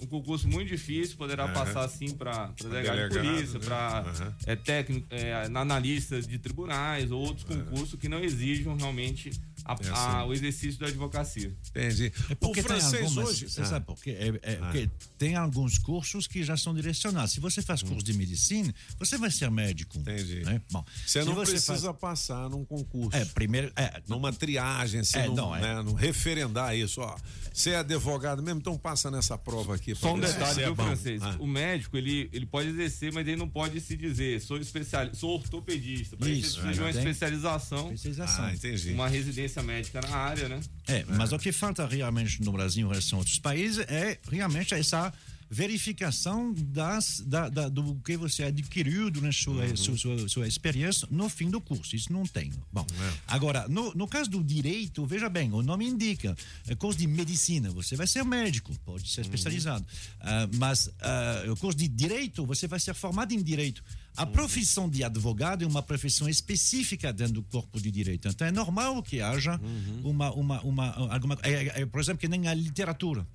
Um 0.00 0.06
concurso 0.06 0.46
muito 0.48 0.68
difícil, 0.68 1.16
poderá 1.16 1.44
Aham. 1.44 1.52
passar 1.54 1.88
sim 1.88 2.14
para 2.14 2.52
delegado 2.60 3.08
de 3.08 3.16
polícia, 3.18 3.58
né? 3.58 3.64
para 3.64 3.98
Aham. 4.00 4.34
é, 4.46 4.56
técnico, 4.56 5.06
é, 5.10 5.48
na- 5.48 5.60
analista 5.60 6.20
de 6.20 6.38
tribunais 6.38 7.10
ou 7.10 7.20
outros 7.22 7.44
concursos 7.44 7.98
que 7.98 8.08
não 8.08 8.20
exijam 8.20 8.76
realmente 8.76 9.30
a- 9.64 9.76
É 9.80 9.88
a- 9.88 10.18
assim. 10.20 10.28
o 10.28 10.32
exercício 10.32 10.78
da 10.80 10.86
advocacia. 10.86 11.52
Entendi. 11.70 12.12
É 12.30 12.34
porque 12.34 12.60
o 12.60 12.62
francês 12.62 12.90
tem 12.92 13.02
algumas, 13.04 13.28
hoje. 13.28 13.48
Você 13.48 13.60
Ah. 13.62 13.64
sabe 13.66 13.86
por 13.86 14.00
quê? 14.02 14.10
É, 14.10 14.52
é 14.52 14.58
Ah. 14.60 14.66
porque 14.66 14.90
tem 15.18 15.34
alguns 15.34 15.78
cursos 15.78 16.26
que 16.26 16.42
já 16.44 16.56
são 16.56 16.74
direcionados. 16.74 17.32
Se 17.32 17.40
você 17.40 17.62
faz 17.62 17.82
curso 17.82 18.04
de 18.04 18.12
medicina, 18.12 18.74
você 18.98 19.16
vai 19.18 19.30
ser 19.30 19.50
médico. 19.50 19.98
Entendi. 19.98 20.44
Né? 20.44 20.60
Bom, 20.70 20.84
Você 21.06 21.20
se 21.20 21.26
não 21.26 21.34
você 21.34 21.52
precisa 21.52 21.88
faz- 21.88 21.96
passar 21.98 22.48
num 22.50 22.64
concurso. 22.64 23.16
É, 23.16 23.24
primeiro. 23.24 23.72
É, 23.76 24.00
numa 24.08 24.32
triagem, 24.32 25.00
assim, 25.00 25.18
É, 25.18 25.26
num, 25.26 25.34
não, 25.34 25.56
é. 25.56 25.60
né, 25.60 25.82
num 25.82 25.94
referendar 25.94 26.76
isso, 26.76 27.00
ó. 27.00 27.16
Você 27.52 27.70
é 27.70 27.76
advogado 27.78 28.42
mesmo, 28.42 28.60
então 28.60 28.76
passa 28.76 29.10
nessa 29.10 29.36
prova 29.38 29.74
aqui. 29.74 29.94
Só 29.94 30.12
um 30.14 30.16
se 30.22 30.32
detalhe, 30.32 30.62
é 30.62 30.64
viu, 30.66 30.76
francês? 30.76 31.22
Ah. 31.22 31.36
O 31.38 31.46
médico, 31.46 31.96
ele, 31.96 32.28
ele 32.32 32.44
pode 32.46 32.68
exercer, 32.68 33.12
mas 33.12 33.26
ele 33.26 33.36
não 33.36 33.48
pode 33.48 33.80
se 33.80 33.96
dizer, 33.96 34.40
sou 34.42 34.58
especialista, 34.58 35.16
sou 35.16 35.30
ortopedista. 35.30 36.16
Para 36.16 36.28
isso, 36.28 36.38
ele 36.38 36.42
precisa 36.42 36.72
de 36.74 36.80
uma 36.80 36.92
tem. 36.92 36.98
especialização, 37.00 37.86
Especialização. 37.92 38.44
Ah, 38.44 38.52
entendi. 38.54 38.92
uma 38.92 39.08
residência 39.08 39.45
médica 39.62 40.00
na 40.00 40.16
área, 40.16 40.48
né? 40.48 40.60
É, 40.86 41.04
mas 41.08 41.32
o 41.32 41.38
que 41.38 41.52
falta 41.52 41.86
realmente 41.86 42.42
no 42.42 42.52
Brasil 42.52 42.90
em 42.92 43.14
outros 43.16 43.38
países 43.38 43.78
é 43.88 44.18
realmente 44.30 44.74
essa 44.74 45.12
verificação 45.48 46.52
das, 46.52 47.20
da, 47.20 47.48
da- 47.48 47.68
do 47.68 47.94
que 48.04 48.16
você 48.16 48.42
adquiriu 48.44 49.10
durante 49.10 49.42
sua, 49.42 49.76
sua, 49.76 49.96
sua, 49.96 50.28
sua 50.28 50.48
experiência 50.48 51.06
no 51.10 51.28
fim 51.28 51.48
do 51.50 51.60
curso. 51.60 51.94
Isso 51.96 52.12
não 52.12 52.24
tem. 52.26 52.52
Bom, 52.72 52.84
agora, 53.26 53.66
no, 53.68 53.94
no 53.94 54.06
caso 54.08 54.28
do 54.30 54.42
direito, 54.42 55.04
veja 55.06 55.28
bem, 55.28 55.52
o 55.52 55.62
nome 55.62 55.86
indica, 55.86 56.36
é 56.66 56.74
curso 56.74 56.98
de 56.98 57.06
medicina, 57.06 57.70
você 57.70 57.96
vai 57.96 58.06
ser 58.06 58.24
médico, 58.24 58.72
pode 58.84 59.08
ser 59.08 59.20
especializado. 59.22 59.86
Ah, 60.20 60.48
mas 60.56 60.90
ah, 61.00 61.44
o 61.50 61.56
curso 61.56 61.78
de 61.78 61.88
direito, 61.88 62.44
você 62.44 62.66
vai 62.66 62.78
ser 62.80 62.94
formado 62.94 63.32
em 63.32 63.42
direito. 63.42 63.82
A 64.16 64.24
profissão 64.24 64.88
de 64.88 65.04
advogado 65.04 65.62
é 65.62 65.66
uma 65.66 65.82
profissão 65.82 66.28
específica 66.28 67.12
dentro 67.12 67.34
do 67.34 67.42
corpo 67.42 67.80
de 67.80 67.90
direito. 67.90 68.28
Então 68.28 68.46
é 68.46 68.50
normal 68.50 69.02
que 69.02 69.20
haja 69.20 69.60
uma, 70.02 70.32
uma, 70.32 70.60
uma, 70.62 71.12
alguma, 71.12 71.38
é, 71.42 71.82
é, 71.82 71.86
por 71.86 72.00
exemplo, 72.00 72.20
que 72.20 72.28
nem 72.28 72.48
a 72.48 72.54
literatura. 72.54 73.26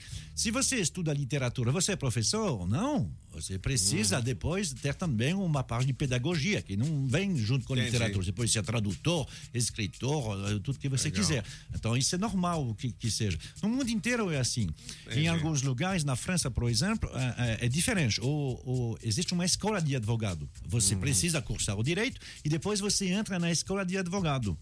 Se 0.42 0.50
você 0.50 0.78
estuda 0.78 1.14
literatura, 1.14 1.72
você 1.72 1.92
é 1.92 1.96
professor? 1.96 2.68
Não. 2.68 3.14
Você 3.32 3.60
precisa 3.60 4.20
depois 4.20 4.74
ter 4.74 4.96
também 4.96 5.36
uma 5.36 5.64
parte 5.64 5.86
de 5.86 5.94
pedagogia, 5.94 6.64
que 6.64 6.76
não 6.76 7.06
vem 7.06 7.38
junto 7.38 7.64
com 7.64 7.74
a 7.74 7.78
Entendi. 7.78 7.92
literatura. 7.92 8.26
Você 8.26 8.32
pode 8.32 8.50
ser 8.52 8.64
tradutor, 8.64 9.28
escritor, 9.54 10.50
eh, 10.50 10.60
tudo 10.64 10.80
que 10.80 10.90
você 10.90 11.10
Legal. 11.10 11.22
quiser. 11.22 11.46
Então 11.76 11.96
isso 11.96 12.16
é 12.16 12.18
normal 12.18 12.74
que, 12.74 12.92
que 12.92 13.12
seja. 13.12 13.38
No 13.62 13.70
mundo 13.70 13.92
inteiro 13.92 14.32
é 14.32 14.40
assim. 14.40 14.68
Em 15.12 15.28
alguns 15.28 15.62
lugares, 15.62 16.04
na 16.04 16.16
França, 16.16 16.50
por 16.50 16.68
exemplo, 16.68 17.08
é, 17.38 17.66
é- 17.68 17.70
diferente. 17.70 18.20
O, 18.20 18.26
o- 18.66 18.98
existe 19.04 19.36
uma 19.36 19.46
escola 19.46 19.80
de 19.80 19.96
advogado. 19.96 20.50
Você 20.66 20.96
precisa 20.96 21.40
cursar 21.40 21.78
o 21.78 21.84
direito 21.84 22.20
e 22.44 22.50
depois 22.50 22.80
você 22.80 23.06
entra 23.10 23.38
na 23.38 23.52
escola 23.52 23.86
de 23.86 23.96
advogado. 23.96 24.58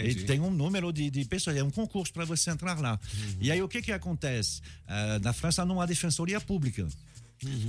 Entendi. 0.00 0.24
Tem 0.24 0.40
um 0.40 0.50
número 0.50 0.92
de, 0.92 1.10
de 1.10 1.24
pessoas, 1.24 1.56
é 1.56 1.62
um 1.62 1.70
concurso 1.70 2.12
para 2.12 2.24
você 2.24 2.50
entrar 2.50 2.80
lá. 2.80 2.98
E 3.40 3.50
aí 3.50 3.62
o 3.62 3.68
que 3.68 3.82
que 3.82 3.92
acontece? 3.92 4.60
Ah, 4.86 5.18
na 5.22 5.32
França 5.32 5.64
não 5.64 5.80
há 5.80 5.86
defensoria 5.86 6.40
pública. 6.40 6.86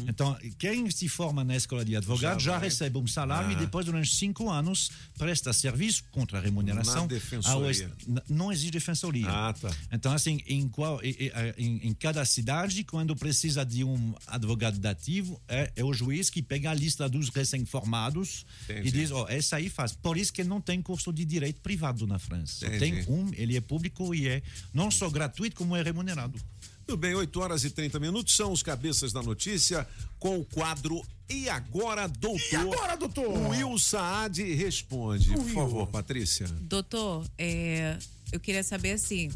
Então, 0.08 0.38
quem 0.58 0.90
se 0.92 1.08
forma 1.10 1.44
na 1.44 1.56
escola 1.56 1.84
de 1.84 1.96
advogado 1.96 2.40
Já 2.40 2.54
já, 2.54 2.58
recebe 2.58 2.98
um 2.98 3.08
salário 3.08 3.52
e 3.52 3.56
Ah. 3.56 3.60
depois, 3.60 3.86
durante 3.86 4.14
cinco 4.14 4.50
anos, 4.50 4.92
presta 5.18 5.52
serviço 5.54 6.04
contra 6.12 6.38
a 6.38 6.42
remuneração. 6.42 7.08
Ao 7.46 7.62
Não 8.30 8.52
existe 8.52 8.72
defensoria. 8.72 9.28
Ah, 9.30 9.54
tá. 9.54 9.72
Então, 9.92 10.14
assim, 10.14 10.40
em, 10.48 10.68
qual, 10.68 11.04
e- 11.04 11.32
e- 11.32 11.32
em, 11.64 11.88
em 11.88 11.94
cada 11.94 12.24
cidade, 12.26 12.84
quando 12.84 13.16
precisa 13.16 13.66
de 13.66 13.84
um 13.84 14.14
advogado 14.28 14.78
dativo, 14.80 15.42
é, 15.48 15.72
é 15.76 15.84
o 15.84 15.94
juiz 15.94 16.30
que 16.30 16.42
pega 16.42 16.72
a 16.72 16.74
lista 16.74 17.08
dos 17.10 17.30
recém-formados 17.30 18.46
e 18.70 18.92
diz: 18.92 19.12
ó, 19.12 19.26
essa 19.30 19.58
aí 19.58 19.70
faz. 19.70 19.94
Por 19.94 20.18
isso 20.18 20.32
que 20.34 20.44
não 20.44 20.62
tem 20.62 20.82
curso 20.82 21.12
de 21.12 21.26
direito 21.26 21.62
privado 21.62 22.06
na 22.06 22.20
França. 22.20 22.66
Entendi. 22.68 22.80
Tem 22.80 23.06
um, 23.14 23.32
ele 23.34 23.56
é 23.58 23.62
público 23.62 24.14
e 24.14 24.28
é 24.28 24.42
não 24.74 24.92
só 24.92 25.10
gratuito, 25.10 25.56
como 25.56 25.76
é 25.76 25.82
remunerado. 25.82 26.40
Tudo 26.86 26.98
bem, 26.98 27.16
8 27.16 27.40
horas 27.40 27.64
e 27.64 27.70
30 27.70 28.00
minutos 28.00 28.36
são 28.36 28.52
os 28.52 28.62
cabeças 28.62 29.14
da 29.14 29.22
notícia 29.22 29.88
com 30.20 30.38
o 30.40 30.46
quadro 30.46 31.02
E 31.30 31.48
agora, 31.50 32.08
doutor? 32.08 32.52
E 32.52 32.56
agora, 32.56 32.96
doutor? 32.98 33.28
O 33.28 33.50
Will 33.50 33.78
Saad 33.80 34.42
responde. 34.54 35.30
Por 35.32 35.40
Will. 35.46 35.54
favor, 35.54 35.88
Patrícia. 35.88 36.46
Doutor, 36.62 37.26
é, 37.38 37.98
eu 38.32 38.40
queria 38.40 38.64
saber 38.64 38.92
assim. 38.92 39.32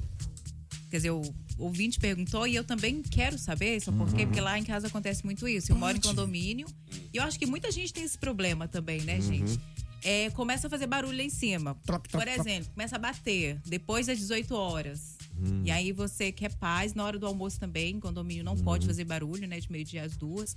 Quer 0.89 0.97
dizer, 0.97 1.11
o 1.11 1.21
ouvinte 1.57 1.99
perguntou 1.99 2.45
e 2.47 2.55
eu 2.55 2.63
também 2.63 3.01
quero 3.01 3.37
saber, 3.37 3.79
sabe 3.81 3.97
por 3.97 4.13
quê? 4.13 4.21
Uhum. 4.21 4.27
Porque 4.27 4.41
lá 4.41 4.57
em 4.59 4.63
casa 4.63 4.87
acontece 4.87 5.25
muito 5.25 5.47
isso. 5.47 5.71
Eu 5.71 5.75
moro 5.77 5.97
em 5.97 6.01
condomínio 6.01 6.67
e 7.13 7.17
eu 7.17 7.23
acho 7.23 7.39
que 7.39 7.45
muita 7.45 7.71
gente 7.71 7.91
tem 7.93 8.03
esse 8.03 8.17
problema 8.17 8.67
também, 8.67 9.01
né, 9.01 9.15
Uhum. 9.15 9.21
gente? 9.21 9.59
É, 10.03 10.29
começa 10.29 10.67
a 10.67 10.69
fazer 10.69 10.85
barulho 10.87 11.17
lá 11.17 11.23
em 11.23 11.29
cima. 11.29 11.75
Troc, 11.85 12.07
troc, 12.07 12.23
Por 12.23 12.27
exemplo, 12.31 12.69
começa 12.73 12.95
a 12.95 12.99
bater 12.99 13.59
depois 13.65 14.05
das 14.07 14.17
18 14.19 14.53
horas. 14.55 15.16
Hum. 15.39 15.61
E 15.65 15.71
aí 15.71 15.91
você 15.91 16.31
quer 16.31 16.53
paz 16.55 16.93
na 16.93 17.03
hora 17.03 17.17
do 17.19 17.25
almoço 17.27 17.59
também. 17.59 17.99
Condomínio 17.99 18.43
não 18.43 18.55
pode 18.57 18.85
Uhum. 18.85 18.89
fazer 18.89 19.03
barulho, 19.05 19.47
né? 19.47 19.59
De 19.59 19.71
meio-dia 19.71 20.03
às 20.03 20.15
duas. 20.17 20.55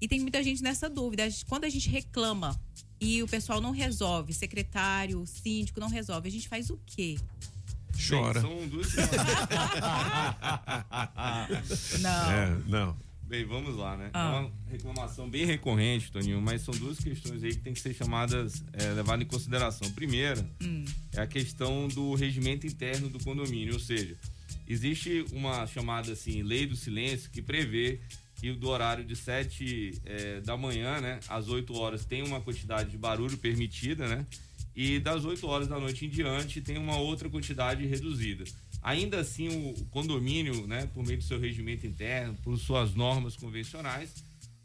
E 0.00 0.08
tem 0.08 0.20
muita 0.20 0.42
gente 0.42 0.62
nessa 0.62 0.88
dúvida. 0.90 1.26
Quando 1.48 1.64
a 1.64 1.68
gente 1.68 1.88
reclama 1.88 2.58
e 3.00 3.22
o 3.22 3.28
pessoal 3.28 3.60
não 3.60 3.70
resolve, 3.70 4.32
secretário, 4.32 5.24
síndico 5.26 5.78
não 5.80 5.88
resolve, 5.88 6.28
a 6.28 6.32
gente 6.32 6.48
faz 6.48 6.70
o 6.70 6.78
quê? 6.86 7.16
Chora. 8.08 8.40
Bem, 8.40 8.50
são 8.50 8.68
duas 8.68 8.88
Não. 12.00 12.30
É, 12.30 12.58
não. 12.66 12.96
Bem, 13.26 13.44
vamos 13.44 13.74
lá, 13.76 13.96
né? 13.96 14.10
Ah. 14.12 14.34
É 14.36 14.40
uma 14.40 14.52
reclamação 14.70 15.28
bem 15.28 15.44
recorrente, 15.46 16.12
Toninho, 16.12 16.40
mas 16.40 16.60
são 16.62 16.74
duas 16.74 16.98
questões 16.98 17.42
aí 17.42 17.50
que 17.54 17.60
tem 17.62 17.72
que 17.72 17.80
ser 17.80 17.94
chamadas, 17.94 18.62
é, 18.72 18.92
levadas 18.92 19.24
em 19.24 19.28
consideração. 19.28 19.90
Primeira 19.92 20.46
Hum. 20.62 20.84
é 21.12 21.20
a 21.22 21.26
questão 21.26 21.88
do 21.88 22.14
regimento 22.14 22.66
interno 22.66 23.08
do 23.08 23.18
condomínio, 23.24 23.74
ou 23.74 23.80
seja, 23.80 24.16
existe 24.68 25.24
uma 25.32 25.66
chamada 25.66 26.12
assim, 26.12 26.42
lei 26.42 26.66
do 26.66 26.76
silêncio, 26.76 27.30
que 27.30 27.40
prevê 27.40 27.98
que 28.36 28.52
do 28.52 28.68
horário 28.68 29.04
de 29.04 29.16
7 29.16 30.00
é, 30.04 30.40
da 30.42 30.56
manhã, 30.56 31.00
né, 31.00 31.18
às 31.28 31.48
8 31.48 31.74
horas, 31.74 32.04
tem 32.04 32.22
uma 32.22 32.40
quantidade 32.40 32.90
de 32.90 32.98
barulho 32.98 33.38
permitida, 33.38 34.06
né? 34.06 34.26
E 34.76 34.98
das 34.98 35.24
8 35.24 35.46
horas 35.46 35.68
da 35.68 35.78
noite 35.78 36.04
em 36.04 36.08
diante 36.10 36.60
tem 36.60 36.76
uma 36.76 36.98
outra 36.98 37.30
quantidade 37.30 37.86
reduzida. 37.86 38.44
Ainda 38.84 39.20
assim, 39.20 39.48
o 39.70 39.86
condomínio, 39.86 40.66
né, 40.66 40.86
por 40.92 41.02
meio 41.06 41.16
do 41.16 41.24
seu 41.24 41.40
regimento 41.40 41.86
interno, 41.86 42.34
por 42.42 42.58
suas 42.58 42.94
normas 42.94 43.34
convencionais, 43.34 44.14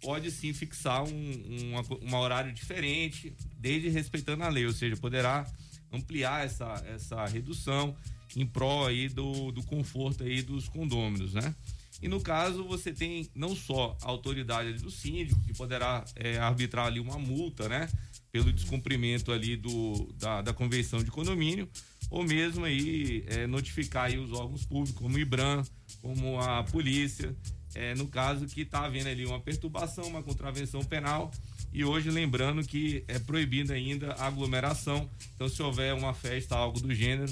pode 0.01 0.29
sim 0.29 0.51
fixar 0.51 1.03
um, 1.03 1.71
uma, 1.71 1.81
um 2.01 2.15
horário 2.17 2.51
diferente, 2.51 3.33
desde 3.57 3.87
respeitando 3.87 4.43
a 4.43 4.49
lei, 4.49 4.65
ou 4.65 4.73
seja, 4.73 4.97
poderá 4.97 5.49
ampliar 5.89 6.45
essa, 6.45 6.83
essa 6.93 7.25
redução 7.27 7.95
em 8.35 8.45
prol 8.45 8.85
aí 8.85 9.07
do, 9.07 9.53
do 9.53 9.63
conforto 9.63 10.23
aí 10.23 10.41
dos 10.41 10.67
condôminos, 10.67 11.33
né? 11.33 11.55
E 12.01 12.07
no 12.07 12.19
caso, 12.19 12.65
você 12.65 12.93
tem 12.93 13.29
não 13.33 13.55
só 13.55 13.97
a 14.01 14.07
autoridade 14.07 14.73
do 14.73 14.91
síndico, 14.91 15.41
que 15.41 15.53
poderá 15.53 16.03
é, 16.15 16.37
arbitrar 16.37 16.87
ali 16.87 16.99
uma 16.99 17.17
multa, 17.17 17.69
né? 17.69 17.89
Pelo 18.31 18.53
descumprimento 18.53 19.31
ali 19.31 19.55
do, 19.55 20.13
da, 20.17 20.41
da 20.41 20.53
convenção 20.53 21.03
de 21.03 21.09
condomínio, 21.09 21.67
ou 22.09 22.23
mesmo 22.23 22.65
aí 22.65 23.23
é, 23.27 23.47
notificar 23.47 24.05
aí 24.05 24.17
os 24.17 24.31
órgãos 24.31 24.65
públicos, 24.65 25.01
como 25.01 25.15
o 25.15 25.19
IBRAM, 25.19 25.63
como 26.01 26.39
a 26.39 26.63
polícia, 26.63 27.35
é, 27.75 27.93
no 27.95 28.07
caso 28.07 28.45
que 28.47 28.61
está 28.61 28.85
havendo 28.85 29.09
ali 29.09 29.25
uma 29.25 29.39
perturbação, 29.39 30.05
uma 30.05 30.23
contravenção 30.23 30.83
penal, 30.83 31.31
e 31.71 31.83
hoje 31.83 32.09
lembrando 32.09 32.63
que 32.63 33.03
é 33.07 33.19
proibida 33.19 33.73
ainda 33.73 34.13
a 34.13 34.27
aglomeração, 34.27 35.09
então 35.35 35.47
se 35.47 35.61
houver 35.61 35.93
uma 35.93 36.13
festa, 36.13 36.55
algo 36.55 36.79
do 36.79 36.93
gênero, 36.93 37.31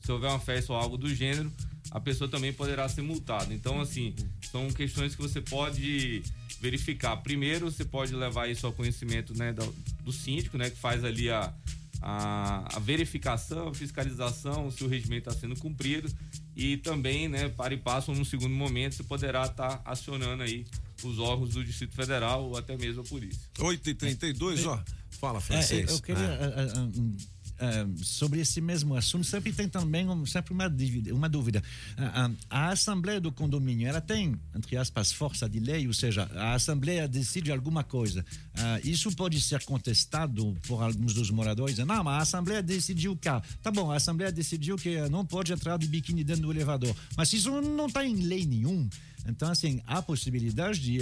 se 0.00 0.12
houver 0.12 0.30
uma 0.30 0.40
festa 0.40 0.72
ou 0.72 0.78
algo 0.78 0.96
do 0.96 1.14
gênero, 1.14 1.50
a 1.90 2.00
pessoa 2.00 2.28
também 2.28 2.52
poderá 2.52 2.88
ser 2.88 3.02
multada. 3.02 3.54
Então, 3.54 3.80
assim, 3.80 4.14
são 4.50 4.68
questões 4.68 5.14
que 5.14 5.22
você 5.22 5.40
pode 5.40 6.22
verificar. 6.64 7.16
Primeiro, 7.18 7.70
você 7.70 7.84
pode 7.84 8.14
levar 8.14 8.48
isso 8.48 8.66
ao 8.66 8.72
conhecimento 8.72 9.36
né, 9.36 9.52
do, 9.52 9.66
do 10.02 10.10
síndico, 10.12 10.56
né, 10.56 10.70
que 10.70 10.76
faz 10.78 11.04
ali 11.04 11.28
a, 11.28 11.52
a, 12.00 12.76
a 12.76 12.78
verificação, 12.78 13.68
a 13.68 13.74
fiscalização, 13.74 14.70
se 14.70 14.82
o 14.82 14.88
regimento 14.88 15.28
está 15.28 15.38
sendo 15.38 15.56
cumprido 15.60 16.10
e 16.56 16.78
também, 16.78 17.28
né, 17.28 17.50
para 17.50 17.74
e 17.74 17.76
passo, 17.76 18.12
num 18.14 18.24
segundo 18.24 18.54
momento, 18.54 18.94
você 18.94 19.02
poderá 19.04 19.44
estar 19.44 19.82
acionando 19.84 20.42
aí 20.42 20.64
os 21.02 21.18
órgãos 21.18 21.50
do 21.50 21.62
Distrito 21.62 21.94
Federal 21.94 22.44
ou 22.44 22.56
até 22.56 22.76
mesmo 22.78 23.02
a 23.02 23.04
polícia. 23.04 23.42
8h32, 23.58 24.66
ó. 24.66 24.82
Fala, 25.20 25.40
francês. 25.40 25.90
É, 25.90 25.92
eu 25.94 26.00
queria, 26.00 26.22
Ah. 26.22 26.54
ah, 26.56 26.80
ah, 26.80 27.33
ah, 27.58 27.86
sobre 28.02 28.40
esse 28.40 28.60
mesmo 28.60 28.96
assunto, 28.96 29.24
sempre 29.24 29.52
tem 29.52 29.68
também 29.68 30.08
um, 30.08 30.26
sempre 30.26 30.52
uma 30.52 30.68
dúvida. 30.68 31.14
Uma 31.14 31.28
dúvida. 31.28 31.62
Ah, 31.96 32.30
a 32.50 32.68
Assembleia 32.70 33.20
do 33.20 33.30
Condomínio, 33.30 33.86
ela 33.86 34.00
tem, 34.00 34.34
entre 34.54 34.76
aspas, 34.76 35.12
força 35.12 35.48
de 35.48 35.60
lei, 35.60 35.86
ou 35.86 35.94
seja, 35.94 36.28
a 36.34 36.54
Assembleia 36.54 37.06
decide 37.06 37.52
alguma 37.52 37.84
coisa. 37.84 38.24
Ah, 38.54 38.80
isso 38.82 39.10
pode 39.12 39.40
ser 39.40 39.64
contestado 39.64 40.56
por 40.66 40.82
alguns 40.82 41.14
dos 41.14 41.30
moradores. 41.30 41.78
Não, 41.78 42.04
mas 42.04 42.14
a 42.14 42.18
Assembleia 42.18 42.62
decidiu 42.62 43.16
que. 43.16 43.28
Tá 43.62 43.70
bom, 43.70 43.90
a 43.90 43.96
Assembleia 43.96 44.32
decidiu 44.32 44.76
que 44.76 45.08
não 45.08 45.24
pode 45.24 45.52
entrar 45.52 45.78
de 45.78 45.86
biquíni 45.86 46.24
dentro 46.24 46.42
do 46.42 46.50
elevador. 46.50 46.94
Mas 47.16 47.32
isso 47.32 47.50
não 47.60 47.86
está 47.86 48.04
em 48.04 48.16
lei 48.16 48.44
nenhum. 48.44 48.88
Então, 49.26 49.50
assim, 49.50 49.80
há 49.86 50.02
possibilidade 50.02 50.80
de 50.80 50.98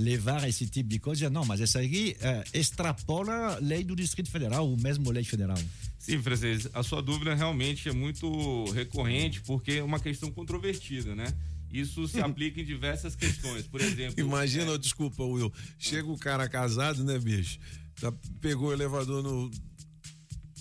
levar 0.00 0.48
esse 0.48 0.66
tipo 0.66 0.88
de 0.88 0.98
coisa. 0.98 1.30
Não, 1.30 1.44
mas 1.44 1.60
essa 1.60 1.80
aqui 1.80 2.16
ah, 2.22 2.44
extrapola 2.54 3.32
a 3.32 3.58
lei 3.58 3.84
do 3.84 3.94
Distrito 3.94 4.30
Federal, 4.30 4.68
ou 4.68 4.76
mesmo 4.76 5.10
lei 5.10 5.24
federal. 5.24 5.58
Sim, 5.98 6.20
francês, 6.22 6.68
a 6.72 6.82
sua 6.82 7.02
dúvida 7.02 7.34
realmente 7.34 7.88
é 7.88 7.92
muito 7.92 8.64
recorrente 8.72 9.40
porque 9.42 9.72
é 9.72 9.82
uma 9.82 10.00
questão 10.00 10.30
controvertida, 10.30 11.14
né? 11.14 11.26
Isso 11.72 12.08
se 12.08 12.18
aplica 12.20 12.60
em 12.60 12.64
diversas 12.64 13.14
questões. 13.14 13.66
Por 13.66 13.80
exemplo, 13.80 14.18
Imagina, 14.18 14.78
desculpa, 14.78 15.22
Will. 15.22 15.52
Chega 15.78 16.08
o 16.10 16.18
cara 16.18 16.48
casado, 16.48 17.04
né, 17.04 17.18
bicho? 17.18 17.58
Tá- 18.00 18.12
pegou 18.40 18.68
o 18.68 18.72
elevador 18.72 19.22
no 19.22 19.50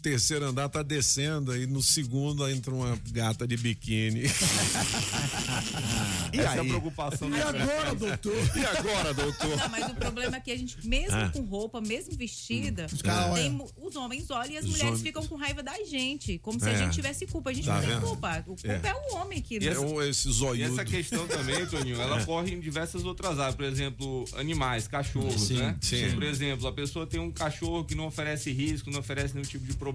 terceiro 0.01 0.45
andar, 0.45 0.69
tá 0.69 0.81
descendo, 0.84 1.51
aí 1.51 1.65
no 1.65 1.81
segundo 1.84 2.43
aí 2.43 2.53
entra 2.53 2.73
uma 2.73 2.97
gata 3.11 3.47
de 3.47 3.57
biquíni. 3.57 4.23
e 6.34 6.39
Essa 6.39 6.55
é 6.55 6.59
a 6.59 6.61
aí? 6.61 6.67
preocupação 6.67 7.30
E 7.30 7.41
agora, 7.41 7.95
doutor? 7.95 8.35
E 8.55 8.65
agora, 8.77 9.13
doutor? 9.13 9.57
Não, 9.57 9.69
mas 9.69 9.89
o 9.91 9.95
problema 9.95 10.38
é 10.38 10.39
que 10.39 10.51
a 10.51 10.57
gente, 10.57 10.88
mesmo 10.88 11.15
Ah. 11.15 11.30
com 11.30 11.41
roupa, 11.41 11.81
mesmo 11.81 12.15
vestida, 12.15 12.85
Os 12.91 13.01
tem 13.01 13.59
os 13.81 13.95
homens 13.95 14.30
olham 14.30 14.53
e 14.53 14.57
as 14.57 14.63
Os 14.65 14.69
mulheres 14.71 14.88
homens- 14.89 15.01
ficam 15.03 15.26
com 15.26 15.35
raiva 15.35 15.61
da 15.63 15.73
gente. 15.85 16.38
Como 16.39 16.59
se 16.59 16.67
É. 16.69 16.73
a 16.76 16.77
gente 16.77 16.93
tivesse 16.93 17.26
culpa. 17.27 17.49
A 17.49 17.53
gente 17.53 17.65
Tá 17.65 17.73
não 17.76 17.81
tem 17.81 17.89
vendo? 17.89 18.01
culpa. 18.01 18.39
O 18.47 18.55
culpa 18.55 18.67
é, 18.67 18.93
o 18.93 19.15
homem 19.17 19.41
que. 19.41 19.55
E 19.59 19.67
essa, 19.67 19.81
esse 20.07 20.30
e 20.55 20.61
essa 20.63 20.85
questão 20.85 21.27
também, 21.27 21.65
Toninho, 21.65 21.99
ela 22.01 22.19
É. 22.19 22.23
ocorre 22.23 22.51
em 22.53 22.59
diversas 22.59 23.03
outras 23.03 23.39
áreas. 23.39 23.55
Por 23.55 23.65
exemplo, 23.65 24.26
animais, 24.38 24.88
cachorros, 24.88 25.41
Sim, 25.47 25.57
né? 25.57 25.76
sim. 25.81 26.11
Por 26.13 26.23
exemplo, 26.23 26.67
a 26.67 26.71
pessoa 26.71 27.05
tem 27.05 27.19
um 27.19 27.31
cachorro 27.31 27.84
que 27.84 27.95
não 27.95 28.05
oferece 28.07 28.51
risco, 28.51 28.89
não 28.91 28.99
oferece 28.99 29.34
nenhum 29.34 29.45
tipo 29.47 29.65
de 29.65 29.73
problema. 29.73 29.89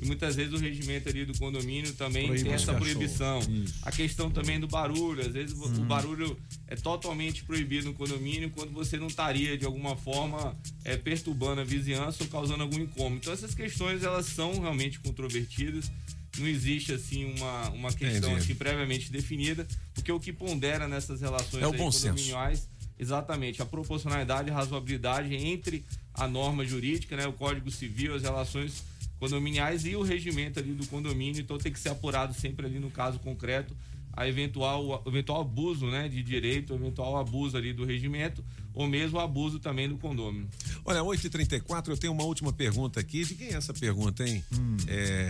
E 0.00 0.06
muitas 0.06 0.36
vezes 0.36 0.52
o 0.52 0.56
regimento 0.56 1.08
ali 1.08 1.24
do 1.26 1.36
condomínio 1.38 1.92
também 1.92 2.26
Proíbe 2.26 2.44
tem 2.44 2.52
essa 2.52 2.72
proibição. 2.74 3.40
A 3.82 3.92
questão 3.92 4.30
também 4.30 4.58
do 4.58 4.66
barulho. 4.66 5.20
Às 5.20 5.32
vezes 5.32 5.54
o 5.58 5.84
barulho 5.84 6.36
é 6.66 6.74
totalmente 6.76 7.44
proibido 7.44 7.86
no 7.86 7.94
condomínio 7.94 8.50
quando 8.50 8.72
você 8.72 8.96
não 8.96 9.08
estaria, 9.08 9.58
de 9.58 9.66
alguma 9.66 9.96
forma, 9.96 10.56
é, 10.84 10.96
perturbando 10.96 11.60
a 11.60 11.64
vizinhança 11.64 12.22
ou 12.22 12.28
causando 12.30 12.62
algum 12.62 12.78
incômodo. 12.78 13.16
Então 13.16 13.32
essas 13.32 13.54
questões, 13.54 14.02
elas 14.02 14.26
são 14.26 14.58
realmente 14.60 14.98
controvertidas. 15.00 15.90
Não 16.38 16.46
existe, 16.46 16.92
assim, 16.92 17.24
uma, 17.36 17.68
uma 17.70 17.92
questão 17.92 18.34
assim, 18.36 18.54
previamente 18.54 19.10
definida, 19.10 19.66
porque 19.92 20.10
o 20.12 20.20
que 20.20 20.32
pondera 20.32 20.86
nessas 20.88 21.20
relações 21.20 21.62
É 21.62 21.66
o 21.66 21.72
bom 21.72 21.90
senso. 21.90 22.08
condominiais, 22.08 22.68
exatamente, 22.98 23.60
a 23.60 23.66
proporcionalidade 23.66 24.48
e 24.48 24.52
razoabilidade 24.52 25.34
entre 25.34 25.84
a 26.14 26.28
norma 26.28 26.64
jurídica, 26.64 27.16
né, 27.16 27.26
o 27.26 27.32
Código 27.32 27.70
Civil, 27.70 28.14
as 28.14 28.22
relações 28.22 28.84
condominiais 29.20 29.84
e 29.84 29.94
o 29.94 30.02
regimento 30.02 30.58
ali 30.58 30.72
do 30.72 30.86
condomínio, 30.88 31.40
então 31.40 31.58
tem 31.58 31.70
que 31.70 31.78
ser 31.78 31.90
apurado 31.90 32.34
sempre 32.34 32.66
ali 32.66 32.80
no 32.80 32.90
caso 32.90 33.20
concreto 33.20 33.76
a 34.12 34.26
eventual, 34.26 35.02
eventual 35.06 35.40
abuso, 35.40 35.86
né, 35.86 36.08
de 36.08 36.22
direito, 36.22 36.74
eventual 36.74 37.16
abuso 37.16 37.56
ali 37.56 37.72
do 37.72 37.84
regimento 37.84 38.44
ou 38.74 38.86
mesmo 38.86 39.18
abuso 39.18 39.58
também 39.60 39.88
do 39.88 39.96
condômino. 39.96 40.48
Olha, 40.84 41.00
8h34, 41.00 41.88
eu 41.88 41.96
tenho 41.96 42.12
uma 42.12 42.24
última 42.24 42.52
pergunta 42.52 42.98
aqui. 42.98 43.24
De 43.24 43.34
quem 43.34 43.48
é 43.48 43.54
essa 43.54 43.72
pergunta, 43.72 44.26
hein? 44.26 44.44
É. 44.88 45.28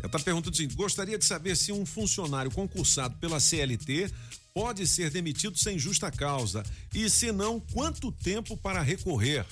Ela 0.00 0.06
está 0.06 0.18
perguntando 0.18 0.56
seguinte: 0.56 0.74
gostaria 0.76 1.16
de 1.16 1.24
saber 1.24 1.56
se 1.56 1.72
um 1.72 1.86
funcionário 1.86 2.50
concursado 2.50 3.16
pela 3.16 3.40
CLT 3.40 4.10
pode 4.52 4.86
ser 4.86 5.10
demitido 5.10 5.58
sem 5.58 5.78
justa 5.78 6.10
causa. 6.10 6.62
E 6.94 7.08
se 7.08 7.32
não, 7.32 7.58
quanto 7.58 8.12
tempo 8.12 8.56
para 8.56 8.82
recorrer? 8.82 9.46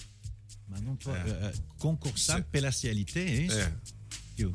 Mas 0.72 0.80
não 0.82 0.96
pode. 0.96 1.30
eh, 1.30 1.52
concursado 1.78 2.44
pela 2.50 2.72
CLT, 2.72 3.18
é 3.20 3.24
isso? 3.42 3.58
É. 3.58 3.72
O- 4.44 4.54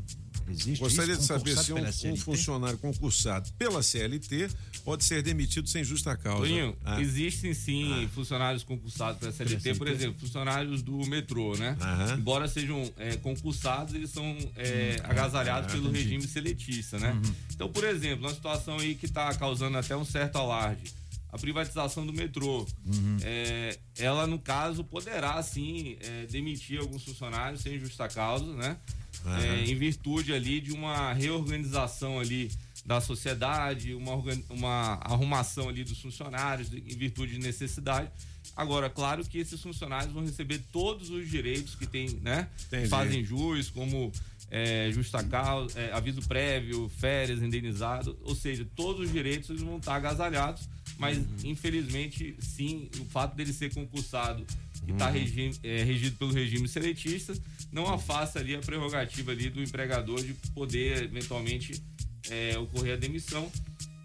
Existe 0.50 0.80
Gostaria 0.80 1.12
isso? 1.12 1.22
de 1.24 1.28
saber 1.28 1.58
se 1.58 1.74
um, 1.74 2.14
um 2.14 2.16
funcionário 2.16 2.78
concursado 2.78 3.52
pela 3.58 3.84
CLT 3.84 4.48
pode 4.86 5.04
ser 5.04 5.22
demitido 5.22 5.68
sem 5.68 5.84
justa 5.84 6.16
causa. 6.16 6.44
Toninho, 6.48 6.74
Ah. 6.86 7.02
existem 7.02 7.54
sim 7.54 8.08
funcionários 8.16 8.64
concursados 8.64 9.20
pela 9.20 9.34
CLT, 9.34 9.62
Pela 9.62 9.76
por 9.76 9.88
CLT. 9.88 10.04
exemplo, 10.04 10.20
funcionários 10.22 10.82
do 10.82 11.06
metrô, 11.06 11.58
né? 11.58 11.76
Embora 12.18 12.48
sejam 12.48 12.90
é, 12.98 13.18
concursados, 13.18 13.94
eles 13.94 14.10
são 14.10 14.24
é, 14.56 14.96
Hum, 15.02 15.04
agasalhados 15.04 15.70
ah, 15.70 15.74
pelo 15.74 15.90
entendi. 15.90 16.04
regime 16.06 16.26
seletista, 16.28 16.98
né? 16.98 17.12
Uhum. 17.12 17.34
Então, 17.54 17.70
por 17.70 17.84
exemplo, 17.84 18.26
uma 18.26 18.34
situação 18.34 18.80
aí 18.80 18.96
que 18.96 19.06
está 19.06 19.34
causando 19.36 19.78
até 19.78 19.98
um 19.98 20.06
certo 20.06 20.38
alarde. 20.38 20.94
A 21.38 21.40
privatização 21.40 22.06
do 22.06 22.12
metrô, 22.14 22.66
Uhum. 22.86 23.18
é, 23.22 23.78
ela 23.98 24.26
no 24.26 24.40
caso 24.40 24.84
poderá 24.84 25.42
sim 25.44 25.98
é, 26.02 26.26
demitir 26.26 26.80
alguns 26.80 27.04
funcionários 27.04 27.62
sem 27.62 27.80
justa 27.80 28.08
causa, 28.08 28.46
né? 28.56 28.78
Aham. 29.26 29.40
É, 29.44 29.64
em 29.66 29.76
virtude 29.76 30.34
ali 30.34 30.60
de 30.62 30.72
uma 30.72 31.14
reorganização 31.14 32.20
ali 32.20 32.52
da 32.86 33.02
sociedade, 33.02 33.94
uma, 33.94 34.14
uma 34.50 34.94
arrumação 35.04 35.68
ali 35.70 35.84
dos 35.84 36.00
funcionários 36.00 36.72
em 36.74 36.80
virtude 36.98 37.34
de 37.34 37.40
necessidade. 37.40 38.10
Agora, 38.56 38.90
claro 38.90 39.24
que 39.26 39.38
esses 39.38 39.62
funcionários 39.62 40.12
vão 40.14 40.24
receber 40.24 40.60
todos 40.72 41.10
os 41.10 41.30
direitos 41.30 41.76
que 41.76 41.86
tem, 41.86 42.10
né? 42.22 42.48
Entendi. 42.68 42.88
Fazem 42.88 43.24
jus, 43.24 43.70
como 43.70 44.12
é, 44.50 44.90
justa 44.94 45.22
causa, 45.24 45.78
é, 45.80 45.92
aviso 45.92 46.22
prévio, 46.28 46.90
férias, 46.98 47.42
indenizado, 47.42 48.18
ou 48.24 48.34
seja, 48.34 48.66
todos 48.76 49.08
os 49.08 49.12
direitos 49.12 49.50
eles 49.50 49.62
vão 49.62 49.78
estar 49.78 49.96
agasalhados, 49.96 50.68
mas 50.98 51.20
infelizmente, 51.44 52.36
sim, 52.40 52.90
o 53.00 53.06
fato 53.06 53.36
dele 53.36 53.54
ser 53.54 53.74
concursado 53.74 54.46
e 54.88 54.92
estar 54.92 55.08
Uhum. 55.14 55.52
regido 55.86 56.16
pelo 56.18 56.32
regime 56.34 56.68
seletista 56.68 57.34
não 57.72 57.88
afasta 57.88 58.40
ali 58.40 58.56
a 58.56 58.60
prerrogativa 58.60 59.32
ali 59.32 59.50
do 59.50 59.62
empregador 59.62 60.24
de 60.24 60.34
poder 60.54 61.04
eventualmente 61.04 61.82
é, 62.30 62.58
ocorrer 62.58 62.94
a 62.94 62.98
demissão 62.98 63.52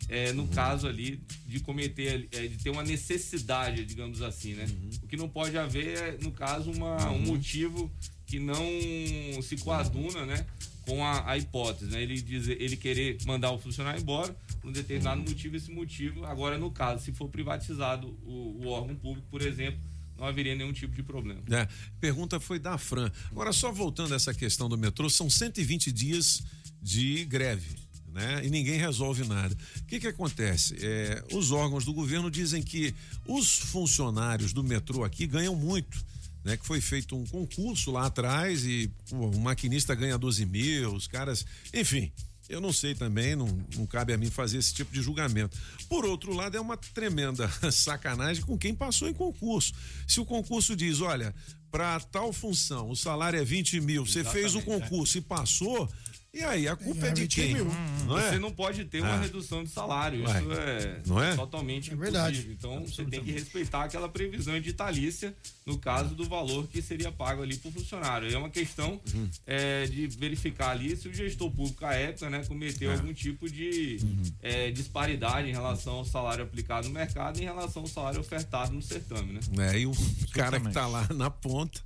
é, 0.09 0.33
no 0.33 0.47
caso 0.49 0.87
ali 0.87 1.23
de 1.47 1.61
cometer, 1.61 2.29
é, 2.33 2.47
de 2.47 2.59
ter 2.59 2.69
uma 2.71 2.83
necessidade, 2.83 3.85
digamos 3.87 4.21
assim, 4.21 4.53
né? 4.53 4.67
O 5.03 5.07
que 5.07 5.17
não 5.17 5.29
pode 5.29 5.57
haver 5.57 5.97
é, 5.97 6.19
no 6.21 6.31
caso, 6.33 6.71
uma, 6.71 7.11
um 7.11 7.21
motivo 7.21 7.91
que 8.33 8.39
não 8.39 9.43
se 9.43 9.59
coaduna, 9.59 10.25
né? 10.25 10.47
Com 10.87 11.05
a, 11.05 11.33
a 11.33 11.37
hipótese, 11.37 11.91
né? 11.91 12.03
Ele 12.03 12.19
dizer, 12.19 12.61
ele 12.63 12.79
querer 12.79 13.19
mandar 13.27 13.51
o 13.51 13.59
funcionário 13.59 14.01
embora 14.01 14.35
por 14.59 14.71
um 14.71 14.73
determinado 14.73 15.21
motivo, 15.21 15.55
esse 15.55 15.71
motivo, 15.71 16.25
agora 16.25 16.57
no 16.57 16.71
caso, 16.71 17.05
se 17.05 17.13
for 17.13 17.29
privatizado 17.29 18.07
o, 18.25 18.63
o 18.63 18.69
órgão 18.69 18.97
público, 18.97 19.27
por 19.31 19.43
exemplo, 19.43 19.79
não 20.17 20.27
haveria 20.27 20.55
nenhum 20.55 20.73
tipo 20.73 20.95
de 20.95 21.03
problema. 21.03 21.43
É, 21.51 21.69
pergunta 22.01 22.41
foi 22.41 22.59
da 22.59 22.79
Fran. 22.79 23.13
Agora, 23.31 23.53
só 23.53 23.71
voltando 23.71 24.15
a 24.15 24.17
essa 24.17 24.33
questão 24.33 24.67
do 24.67 24.79
metrô, 24.79 25.11
são 25.11 25.29
120 25.29 25.93
dias 25.93 26.43
de 26.81 27.27
greve. 27.27 27.83
Né? 28.15 28.47
E 28.47 28.51
ninguém 28.51 28.79
resolve 28.79 29.29
nada. 29.29 29.55
O 29.77 29.85
que, 29.85 30.01
que 30.01 30.07
acontece? 30.07 30.77
É, 30.81 31.23
os 31.35 31.51
órgãos 31.51 31.85
do 31.85 31.93
governo 31.93 32.31
dizem 32.31 32.63
que 32.63 32.95
os 33.27 33.59
funcionários 33.59 34.55
do 34.55 34.65
metrô 34.65 35.05
aqui 35.05 35.27
ganham 35.27 35.55
muito. 35.55 36.12
Né, 36.45 36.57
que 36.57 36.67
foi 36.67 36.81
feito 36.81 37.17
um 37.17 37.25
concurso 37.25 37.93
lá 37.93 38.07
atrás 38.07 38.65
e 38.65 38.91
pô, 39.09 39.29
o 39.29 39.41
maquinista 39.41 39.95
ganha 39.95 40.19
12 40.19 40.45
mil, 40.45 40.93
os 40.95 41.07
caras. 41.07 41.47
Enfim, 41.73 42.11
eu 42.49 42.61
não 42.61 42.73
sei 42.73 42.95
também, 42.97 43.37
não, 43.37 43.47
não 43.77 43.87
cabe 43.87 44.13
a 44.13 44.19
mim 44.19 44.29
fazer 44.29 44.59
esse 44.59 44.75
tipo 44.75 44.93
de 44.93 45.01
julgamento. 45.01 45.57
Por 45.89 46.05
outro 46.05 46.35
lado, 46.35 46.57
é 46.57 46.61
uma 46.61 46.77
tremenda 46.77 47.49
sacanagem 47.71 48.43
com 48.45 48.59
quem 48.59 48.75
passou 48.75 49.09
em 49.09 49.15
concurso. 49.15 49.73
Se 50.09 50.19
o 50.21 50.25
concurso 50.25 50.75
diz, 50.75 51.01
olha, 51.01 51.33
para 51.71 52.01
tal 52.01 52.33
função 52.33 52.91
o 52.91 52.97
salário 52.97 53.39
é 53.41 53.45
20 53.45 53.81
mil, 53.81 54.05
você 54.05 54.25
fez 54.25 54.55
o 54.55 54.59
Exatamente, 54.59 54.83
concurso 54.91 55.17
e 55.19 55.21
passou, 55.21 55.89
e 56.35 56.43
aí 56.43 56.67
a 56.67 56.75
culpa 56.75 57.07
é, 57.09 57.11
de 57.13 57.23
20 57.23 57.35
quem? 57.35 57.55
mil. 57.55 57.67
Não 58.07 58.19
é? 58.19 58.31
Você 58.31 58.39
não 58.39 58.51
pode 58.51 58.85
ter 58.87 59.01
uma 59.03 59.15
Ah. 59.15 59.21
redução 59.21 59.63
de 59.65 59.71
salário. 59.71 60.25
Isso 60.25 60.53
é, 60.53 61.03
Não 61.07 61.23
é? 61.23 61.37
totalmente 61.37 61.93
É 61.93 61.95
verdade. 61.97 62.39
impossível. 62.41 62.57
Então 62.59 62.87
você 62.87 63.05
tem 63.05 63.23
que 63.23 63.31
respeitar 63.33 63.85
aquela 63.85 64.09
previsão 64.09 64.57
editalícia 64.57 65.35
no 65.65 65.79
caso 65.79 66.15
do 66.15 66.25
valor 66.29 66.67
que 66.67 66.83
seria 66.83 67.13
pago 67.13 67.43
ali 67.43 67.57
por 67.57 67.73
funcionário. 67.73 68.33
É 68.33 68.37
uma 68.37 68.51
questão 68.51 69.01
Uhum. 69.15 69.29
é, 69.47 69.87
de 69.87 70.07
verificar 70.09 70.71
ali 70.71 70.97
se 70.97 71.09
o 71.09 71.15
gestor 71.15 71.51
público 71.51 71.85
à 71.85 71.95
época 71.95 72.29
né, 72.31 72.45
cometeu 72.47 72.91
É. 72.91 72.95
algum 72.95 73.13
tipo 73.15 73.49
de 73.49 73.99
é, 74.43 74.71
disparidade 74.71 75.49
em 75.49 75.53
relação 75.53 75.95
ao 75.95 76.05
salário 76.05 76.43
aplicado 76.45 76.89
no 76.89 76.95
mercado 76.95 77.39
e 77.39 77.43
em 77.43 77.45
relação 77.45 77.83
ao 77.83 77.89
salário 77.89 78.21
ofertado 78.21 78.73
no 78.73 78.83
certame. 78.83 79.35
Né? 79.35 79.41
É, 79.73 79.79
e 79.79 79.87
o 79.87 79.93
cara 80.33 80.59
que 80.61 80.71
tá 80.73 80.87
lá 80.87 81.07
na 81.15 81.31
ponta, 81.31 81.81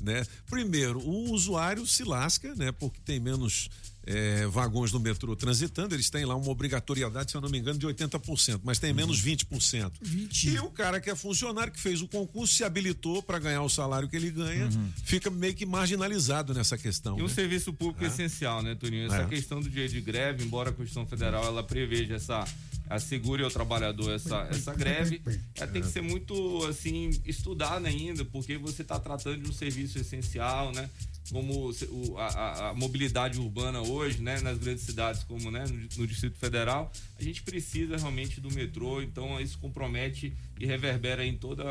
né? 0.00 0.22
Primeiro, 0.50 0.98
o 1.00 1.30
usuário 1.32 1.86
se 1.86 2.04
lasca, 2.04 2.54
né? 2.54 2.70
Porque 2.72 3.00
tem 3.04 3.18
menos 3.18 3.70
é, 4.04 4.46
vagões 4.46 4.92
no 4.92 4.98
metrô 5.00 5.36
transitando, 5.36 5.94
eles 5.94 6.10
têm 6.10 6.24
lá 6.24 6.34
uma 6.34 6.50
obrigatoriedade, 6.50 7.30
se 7.30 7.36
eu 7.36 7.40
não 7.40 7.48
me 7.48 7.58
engano, 7.58 7.78
de 7.78 7.86
80%, 7.86 8.60
mas 8.64 8.78
tem 8.78 8.92
menos 8.92 9.22
20%. 9.22 9.92
20. 10.00 10.48
E 10.50 10.58
o 10.58 10.70
cara 10.70 11.00
que 11.00 11.08
é 11.10 11.14
funcionário, 11.14 11.72
que 11.72 11.80
fez 11.80 12.02
o 12.02 12.08
concurso, 12.08 12.54
se 12.54 12.64
habilitou 12.64 13.22
para 13.22 13.38
ganhar 13.38 13.62
o 13.62 13.68
salário 13.68 14.08
que 14.08 14.16
ele 14.16 14.30
ganha, 14.30 14.68
fica 15.04 15.30
meio 15.30 15.54
que 15.54 15.64
marginalizado 15.64 16.52
nessa 16.52 16.76
questão. 16.76 17.18
E 17.18 17.22
um 17.22 17.26
né? 17.26 17.32
serviço 17.32 17.72
público 17.72 18.04
É. 18.04 18.08
essencial, 18.08 18.62
né, 18.62 18.74
Toninho? 18.74 19.06
Essa 19.06 19.22
É. 19.22 19.26
questão 19.26 19.60
do 19.60 19.70
dia 19.70 19.88
de 19.88 20.00
greve, 20.00 20.44
embora 20.44 20.70
a 20.70 20.72
Constituição 20.72 21.06
Federal 21.06 21.44
ela 21.44 21.62
preveja 21.62 22.14
essa 22.14 22.44
assegure 22.90 23.42
ao 23.42 23.50
trabalhador 23.50 24.12
essa, 24.12 24.46
essa 24.50 24.74
greve, 24.74 25.22
ela 25.54 25.66
tem 25.70 25.80
que 25.80 25.88
ser 25.88 26.02
muito 26.02 26.66
assim 26.66 27.10
estudada 27.24 27.88
ainda, 27.88 28.22
porque 28.24 28.58
você 28.58 28.82
está 28.82 28.98
tratando 28.98 29.42
de 29.42 29.48
um 29.48 29.52
serviço 29.52 29.98
essencial, 29.98 30.72
né? 30.72 30.90
Como 31.30 31.70
o- 31.70 32.18
a, 32.18 32.26
a- 32.26 32.68
a 32.70 32.74
mobilidade 32.74 33.38
urbana 33.38 33.80
hoje, 33.80 34.20
né, 34.20 34.40
nas 34.40 34.58
grandes 34.58 34.84
cidades 34.84 35.22
como 35.24 35.50
né, 35.50 35.64
no, 35.66 35.88
no 36.02 36.06
Distrito 36.06 36.36
Federal, 36.36 36.92
a 37.18 37.22
gente 37.22 37.42
precisa 37.42 37.96
realmente 37.96 38.40
do 38.40 38.50
metrô, 38.52 39.00
então 39.00 39.40
isso 39.40 39.58
compromete 39.58 40.34
e 40.62 40.66
reverbera 40.66 41.26
em 41.26 41.36
todo 41.36 41.64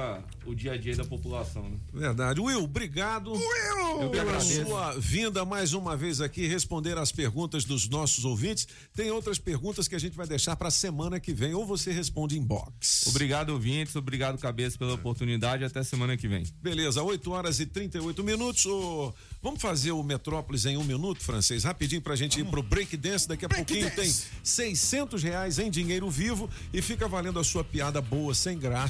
o 0.45 0.53
dia 0.53 0.73
a 0.73 0.77
dia 0.77 0.93
da 0.97 1.05
população. 1.05 1.63
Né? 1.63 1.77
Verdade. 1.93 2.41
Will, 2.41 2.65
obrigado 2.65 3.33
Eu 3.33 4.09
que 4.09 4.17
pela 4.17 4.37
sua 4.41 4.91
vinda 4.99 5.45
mais 5.45 5.71
uma 5.71 5.95
vez 5.95 6.19
aqui 6.19 6.45
responder 6.45 6.97
as 6.97 7.09
perguntas 7.09 7.63
dos 7.63 7.87
nossos 7.87 8.25
ouvintes. 8.25 8.67
Tem 8.93 9.09
outras 9.09 9.39
perguntas 9.39 9.87
que 9.87 9.95
a 9.95 9.99
gente 9.99 10.17
vai 10.17 10.27
deixar 10.27 10.57
para 10.57 10.67
a 10.67 10.71
semana 10.71 11.21
que 11.21 11.31
vem 11.31 11.53
ou 11.53 11.65
você 11.65 11.93
responde 11.93 12.37
em 12.37 12.43
box. 12.43 13.07
Obrigado, 13.07 13.51
ouvintes. 13.51 13.95
Obrigado, 13.95 14.37
cabeça, 14.37 14.77
pela 14.77 14.95
oportunidade. 14.95 15.63
Até 15.63 15.81
semana 15.83 16.17
que 16.17 16.27
vem. 16.27 16.45
Beleza, 16.61 17.01
8 17.01 17.31
horas 17.31 17.61
e 17.61 17.65
38 17.65 18.21
minutos. 18.25 18.65
Ô, 18.65 19.13
vamos 19.41 19.61
fazer 19.61 19.93
o 19.93 20.03
Metrópolis 20.03 20.65
em 20.65 20.75
um 20.75 20.83
minuto, 20.83 21.23
francês? 21.23 21.63
Rapidinho 21.63 22.01
pra 22.01 22.17
gente 22.17 22.41
ir 22.41 22.43
pro 22.43 22.61
break 22.61 22.97
dance. 22.97 23.25
Daqui 23.25 23.45
a 23.45 23.49
pouquinho 23.49 23.89
tem 23.95 24.13
600 24.43 25.23
reais 25.23 25.59
em 25.59 25.71
dinheiro 25.71 26.09
vivo 26.09 26.49
e 26.73 26.81
fica 26.81 27.07
valendo 27.07 27.39
a 27.39 27.43
sua 27.45 27.63
piada 27.63 28.01
boa, 28.01 28.35
sem 28.35 28.59
graça. 28.59 28.80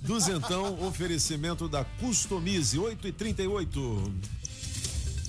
Duzentão, 0.00 0.82
oferecimento 0.82 1.68
da 1.68 1.84
Customize, 1.84 2.78
8 2.78 3.08
e 3.08 3.12
38 3.12 4.12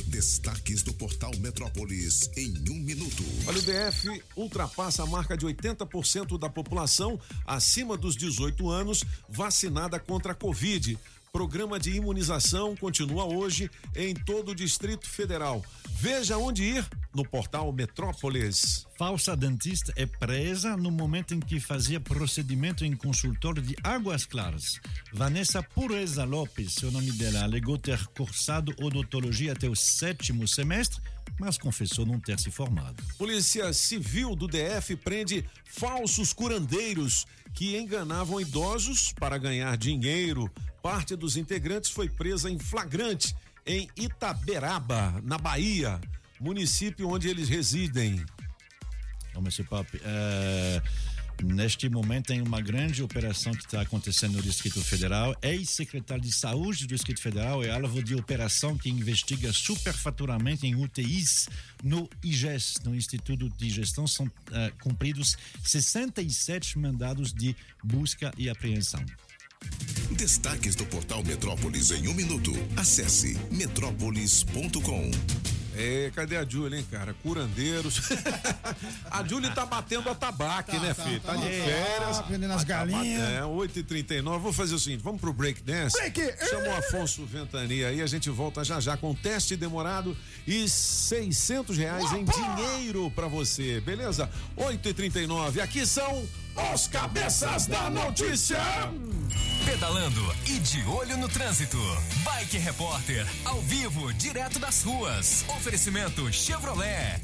Destaques 0.08 0.84
do 0.84 0.94
portal 0.94 1.32
Metrópolis 1.40 2.30
em 2.38 2.54
um 2.70 2.76
minuto. 2.76 3.24
Olha, 3.48 3.58
o 3.58 3.62
DF 3.62 4.24
ultrapassa 4.36 5.02
a 5.02 5.08
marca 5.08 5.36
de 5.36 5.44
80% 5.44 6.38
da 6.38 6.48
população 6.48 7.20
acima 7.48 7.98
dos 7.98 8.16
18 8.16 8.70
anos 8.70 9.04
vacinada 9.28 10.00
contra 10.00 10.34
a 10.34 10.36
Covid. 10.36 11.00
Programa 11.36 11.80
de 11.80 11.90
imunização 11.90 12.76
continua 12.76 13.26
hoje 13.26 13.68
em 13.96 14.14
todo 14.14 14.52
o 14.52 14.56
Distrito 14.56 15.10
Federal. 15.10 15.66
Veja 16.00 16.38
onde 16.38 16.64
ir 16.64 16.88
no 17.12 17.28
portal 17.28 17.74
Metrópolis. 17.74 18.86
Falsa 19.00 19.36
dentista 19.36 19.92
é 19.96 20.06
presa 20.06 20.78
no 20.78 20.92
momento 20.92 21.34
em 21.34 21.40
que 21.40 21.60
fazia 21.60 22.00
procedimento 22.00 22.86
em 22.86 22.96
consultório 22.96 23.64
de 23.64 23.76
Águas 23.84 24.28
Claras. 24.28 24.80
Vanessa 25.12 25.64
Pureza 25.64 26.24
Lopes, 26.24 26.74
seu 26.74 26.92
nome 26.92 27.12
dela, 27.14 27.42
alegou 27.42 27.80
ter 27.80 28.06
cursado 28.10 28.72
odontologia 28.80 29.54
até 29.54 29.68
o 29.68 29.76
sétimo 29.76 30.48
semestre, 30.48 31.02
mas 31.40 31.58
confessou 31.58 32.06
não 32.06 32.20
ter 32.20 32.40
se 32.40 32.52
formado. 32.52 33.02
Polícia 33.18 33.74
Civil 33.74 34.36
do 34.36 34.48
DF 34.48 34.96
prende 34.98 35.44
falsos 35.66 36.32
curandeiros 36.32 37.26
que 37.56 37.76
enganavam 37.76 38.40
idosos 38.40 39.12
para 39.14 39.40
ganhar 39.40 39.76
dinheiro. 39.78 40.52
Parte 40.84 41.16
dos 41.16 41.38
integrantes 41.38 41.90
foi 41.90 42.10
presa 42.10 42.52
em 42.52 42.60
flagrante 42.60 43.34
em 43.66 43.90
Itaberaba, 43.96 45.18
na 45.24 45.38
Bahia, 45.38 46.02
município 46.42 47.08
onde 47.08 47.30
eles 47.30 47.48
residem. 47.48 48.22
Então, 49.30 49.42
Monsieur 49.42 49.66
Pape, 49.66 50.02
eh, 50.04 50.82
neste 51.42 51.88
momento 51.88 52.28
tem 52.28 52.42
uma 52.42 52.60
grande 52.60 53.02
operação 53.02 53.54
que 53.54 53.64
está 53.64 53.80
acontecendo 53.80 54.34
no 54.34 54.42
Distrito 54.42 54.82
Federal. 54.84 55.34
Ex-secretário 55.42 56.22
de 56.22 56.34
Saúde 56.34 56.86
do 56.86 56.90
Distrito 56.90 57.22
Federal 57.22 57.64
é 57.64 57.72
alvo 57.72 58.04
de 58.04 58.14
operação 58.14 58.78
que 58.78 58.90
investiga 58.90 59.54
superfaturamento 59.54 60.66
em 60.66 60.76
UTIs 60.76 61.48
no 61.82 62.10
IGES, 62.22 62.82
no 62.84 62.94
Instituto 62.94 63.50
de 63.52 63.70
Gestão. 63.70 64.06
São 64.06 64.30
eh, 64.52 64.74
cumpridos 64.82 65.38
67 65.64 66.78
mandados 66.78 67.34
de 67.34 67.56
busca 67.82 68.34
e 68.38 68.50
apreensão. 68.50 69.04
Destaques 70.12 70.76
do 70.76 70.86
portal 70.86 71.24
Metrópolis 71.24 71.92
em 71.92 72.08
um 72.08 72.14
minuto. 72.14 72.52
Acesse 72.78 73.38
metrópolis.com. 73.52 75.12
É, 75.76 76.12
cadê 76.14 76.38
a 76.38 76.46
Júlia, 76.46 76.78
hein, 76.78 76.86
cara? 76.90 77.16
Curandeiros. 77.24 78.00
a 79.10 79.24
Júlia 79.24 79.50
tá 79.52 79.66
batendo 79.66 80.08
a 80.10 80.16
tabaque, 80.16 80.78
né, 80.78 80.94
filho? 80.94 81.20
Tá, 81.20 81.34
tá 81.34 81.40
de 81.40 81.48
férias. 81.48 82.18
tá 82.18 82.24
prendendo 82.24 82.54
as 82.54 82.64
tá 82.64 82.68
galinhas. 82.68 83.30
É, 83.30 83.42
8h39. 83.42 84.40
Vou 84.40 84.54
fazer 84.54 84.76
o 84.76 84.80
seguinte: 84.80 85.02
vamos 85.02 85.20
pro 85.20 85.34
break 85.34 85.64
dance. 85.64 85.98
Break! 85.98 86.48
Chama 86.48 86.68
o 86.68 86.78
Afonso 86.78 87.26
Ventania 87.26 87.88
aí, 87.88 88.02
a 88.02 88.08
gente 88.08 88.30
volta 88.30 88.64
já 88.64 88.80
já 88.80 88.96
com 88.96 89.16
teste 89.16 89.56
demorado 89.56 90.16
e 90.46 90.70
600 90.70 91.76
reais 91.78 92.12
em 92.14 92.24
dinheiro 92.24 93.12
pra 93.12 93.28
você, 93.28 93.82
beleza? 93.82 94.30
8h39. 94.56 95.60
Aqui 95.60 95.86
são 95.88 96.24
os 96.56 96.88
cabeças 96.88 97.68
da 97.68 97.90
notícia. 97.90 98.60
Pedalando 99.66 100.36
e 100.46 100.60
de 100.60 100.84
olho 100.86 101.18
no 101.18 101.28
trânsito. 101.28 101.78
Bike 102.24 102.58
Repórter, 102.58 103.26
ao 103.46 103.62
vivo, 103.62 104.14
direto 104.14 104.60
das 104.60 104.84
ruas. 104.84 105.46
Oferecimento 105.58 106.32
Chevrolet. 106.32 107.22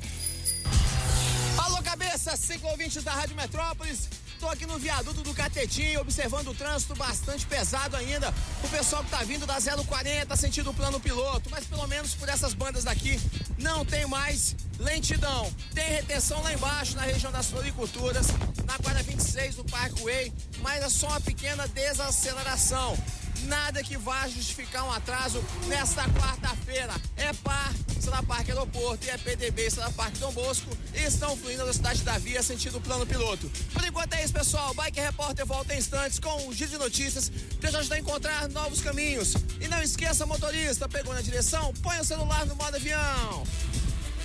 Alô, 1.58 1.82
cabeça, 1.84 2.36
cinco 2.36 2.68
ouvintes 2.68 3.04
da 3.04 3.12
Rádio 3.12 3.36
Metrópolis. 3.36 4.10
Tô 4.40 4.48
aqui 4.48 4.66
no 4.66 4.80
viaduto 4.80 5.22
do 5.22 5.34
Catetinho, 5.34 6.00
observando 6.00 6.48
o 6.48 6.56
trânsito 6.56 6.96
bastante 6.96 7.46
pesado 7.46 7.98
ainda. 7.98 8.34
O 8.64 8.70
pessoal 8.70 9.04
que 9.04 9.10
tá 9.10 9.22
vindo 9.22 9.46
da 9.46 9.58
040 9.60 10.34
sentido 10.38 10.74
plano 10.74 10.98
piloto, 10.98 11.50
mas 11.50 11.66
pelo 11.66 11.86
menos 11.88 12.14
por 12.14 12.30
essas 12.30 12.54
bandas 12.54 12.86
daqui 12.86 13.20
não 13.58 13.84
tem 13.84 14.06
mais 14.08 14.56
lentidão. 14.80 15.52
Tem 15.74 15.90
retenção 15.90 16.42
lá 16.42 16.54
embaixo 16.54 16.96
na 16.96 17.02
região 17.02 17.34
das 17.34 17.48
floriculturas, 17.48 18.28
na 18.66 18.78
quadra 18.78 19.04
26 19.04 19.56
do 19.56 19.66
Parkway, 19.66 20.32
mas 20.62 20.84
é 20.84 20.90
só 20.90 21.08
uma 21.08 21.20
pequena 21.20 21.68
desaceleração. 21.68 22.98
Nada 23.46 23.84
que 23.84 23.98
vá 23.98 24.28
justificar 24.28 24.86
um 24.86 24.92
atraso 24.92 25.44
nesta 25.68 26.04
quarta-feira. 26.10 26.94
É 27.16 27.34
par, 27.34 27.74
Sala 28.00 28.24
Parque 28.24 28.52
Aeroporto 28.52 29.06
e 29.06 29.10
é 29.10 29.18
PDB, 29.18 29.70
Sala 29.70 29.92
Parque 29.92 30.20
Dom 30.20 30.32
Bosco 30.32 30.70
estão 30.94 31.36
fluindo 31.38 31.66
na 31.66 31.74
cidade 31.74 32.02
da 32.04 32.18
Via, 32.18 32.42
sentido 32.44 32.80
plano 32.82 33.06
piloto. 33.06 33.50
Por 33.74 33.84
enquanto 33.86 34.14
é 34.14 34.24
isso, 34.24 34.34
pessoal. 34.34 34.74
Bike 34.74 35.00
Repórter 35.00 35.46
volta 35.46 35.74
em 35.74 35.78
instantes 35.80 36.20
com 36.20 36.48
um 36.48 36.54
giro 36.54 36.72
de 36.72 36.78
notícias 36.78 37.32
para 37.60 37.70
te 37.70 37.78
ajudar 37.78 37.96
a 37.96 38.00
encontrar 38.00 38.50
novos 38.50 38.82
caminhos. 38.82 39.36
E 39.60 39.68
não 39.68 39.82
esqueça, 39.82 40.26
motorista, 40.26 40.88
pegou 40.88 41.14
na 41.14 41.22
direção? 41.22 41.74
Põe 41.82 42.00
o 42.00 42.04
celular 42.04 42.46
no 42.46 42.56
modo 42.56 42.76
avião. 42.76 43.44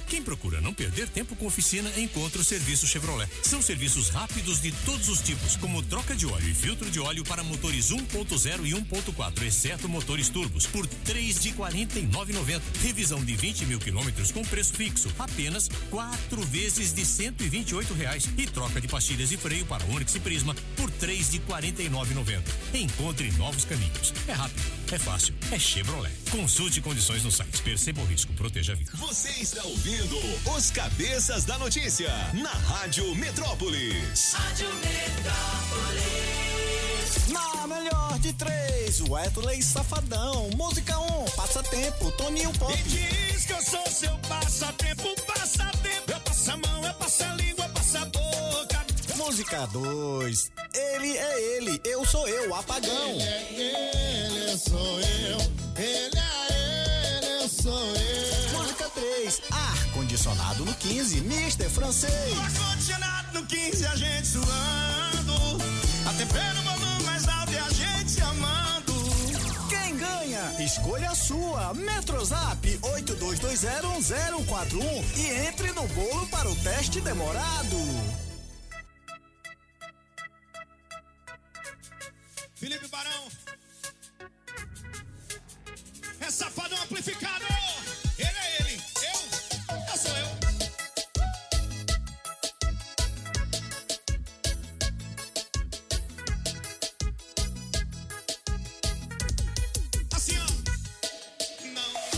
Quem 0.08 0.22
procura 0.22 0.60
não 0.60 0.74
perder 0.74 1.08
tempo 1.08 1.34
com 1.36 1.46
oficina, 1.46 1.90
encontra 1.98 2.40
o 2.40 2.44
serviço 2.44 2.86
Chevrolet. 2.86 3.28
São 3.42 3.62
serviços 3.62 4.08
rápidos 4.08 4.60
de 4.60 4.72
todos 4.84 5.08
os 5.08 5.20
tipos, 5.20 5.56
como 5.56 5.82
troca 5.82 6.14
de 6.14 6.26
óleo 6.26 6.48
e 6.48 6.54
filtro 6.54 6.90
de 6.90 7.00
óleo 7.00 7.24
para 7.24 7.42
motores 7.42 7.90
1.0 7.90 8.66
e 8.66 8.72
1.4, 8.72 9.42
exceto 9.42 9.88
motores 9.88 10.28
turbos, 10.28 10.66
por 10.66 10.86
três 10.86 11.40
de 11.40 11.50
R$ 11.50 11.56
49,90. 11.56 12.60
Revisão 12.82 13.24
de 13.24 13.34
20 13.34 13.66
mil 13.66 13.78
quilômetros 13.78 14.30
com 14.30 14.42
preço 14.42 14.74
fixo, 14.74 15.08
apenas 15.18 15.68
quatro 15.90 16.42
vezes 16.42 16.92
de 16.92 17.04
128 17.04 17.94
reais. 17.94 18.28
E 18.36 18.46
troca 18.46 18.80
de 18.80 18.88
pastilhas 18.88 19.32
e 19.32 19.36
freio 19.36 19.64
para 19.66 19.84
Onix 19.86 20.14
e 20.14 20.20
Prisma 20.20 20.54
por 20.76 20.90
três 20.90 21.30
de 21.30 21.38
R$ 21.38 21.44
49,90. 21.48 22.42
Encontre 22.74 23.30
novos 23.32 23.64
caminhos. 23.64 24.12
É 24.28 24.32
rápido, 24.32 24.62
é 24.92 24.98
fácil, 24.98 25.34
é 25.50 25.58
Chevrolet. 25.58 26.12
Consulte 26.30 26.80
condições 26.80 27.22
no 27.22 27.30
site. 27.30 27.62
Perceba 27.62 28.00
o 28.00 28.04
risco, 28.04 28.32
proteja 28.34 28.72
a 28.72 28.76
vida. 28.76 28.90
Você 28.94 29.30
está 29.40 29.62
ouvindo 29.64 30.16
os 30.56 30.70
cabeças 30.70 31.44
da 31.44 31.56
notícia 31.58 32.10
na 32.34 32.50
Rádio 32.50 33.14
Metrópolis. 33.14 34.32
Rádio 34.34 34.68
Metrópolis. 34.74 36.34
Na 37.28 37.66
melhor 37.66 38.18
de 38.18 38.32
três, 38.32 39.00
Wesley 39.00 39.62
Safadão. 39.62 40.50
Música 40.56 40.98
1, 40.98 41.22
um, 41.22 41.24
passatempo, 41.36 42.10
Toninho 42.12 42.52
Pop. 42.54 42.76
Me 42.76 42.82
diz 42.82 43.46
que 43.46 43.52
eu 43.52 43.62
sou 43.62 43.86
seu 43.88 44.16
passatempo, 44.28 45.14
passatempo. 45.26 46.10
Eu 46.10 46.20
passo 46.20 46.50
a 46.50 46.56
mão, 46.56 46.84
eu 46.84 46.94
passo 46.94 47.24
a 47.24 47.28
língua, 47.28 47.43
Música 49.24 49.66
2, 49.68 50.50
Ele 50.74 51.16
é 51.16 51.56
ele, 51.56 51.80
eu 51.82 52.04
sou 52.04 52.28
eu, 52.28 52.54
apagão. 52.54 53.12
Ele, 53.50 54.50
eu 54.50 54.58
sou 54.58 55.00
eu. 55.00 55.38
Ele 55.82 56.18
é 56.18 56.52
ele, 56.52 57.26
eu 57.42 57.48
sou 57.48 57.72
eu. 57.72 58.58
Música 58.58 58.86
3, 58.90 59.40
ar 59.50 59.92
condicionado 59.94 60.66
no 60.66 60.74
15, 60.74 61.22
Mister 61.22 61.70
Francês. 61.70 62.36
Ar-condicionado 62.38 63.40
no 63.40 63.46
15, 63.46 63.86
a 63.86 63.96
gente 63.96 64.26
suando. 64.26 64.44
A 66.06 66.12
tempera 66.12 66.52
no 66.52 66.62
volume 66.62 67.04
mais 67.04 67.26
alto 67.26 67.50
e 67.52 67.58
a 67.58 67.70
gente 67.70 68.10
se 68.10 68.20
amando. 68.20 68.92
Quem 69.70 69.96
ganha? 69.96 70.54
Escolha 70.62 71.10
a 71.10 71.14
sua. 71.14 71.72
Metrozap 71.72 72.78
82201041 72.82 75.02
e 75.16 75.30
entre 75.48 75.72
no 75.72 75.88
bolo 75.88 76.26
para 76.26 76.50
o 76.50 76.54
teste 76.56 77.00
demorado. 77.00 77.78
Safadão 86.34 86.82
amplificado. 86.82 87.44
Ele 88.18 88.28
é 88.28 88.60
ele. 88.60 88.80
Eu, 89.02 89.12
eu 89.92 89.96
sou 89.96 90.10
eu. 90.16 90.26
Assim, 100.12 100.34
ó. 100.38 100.44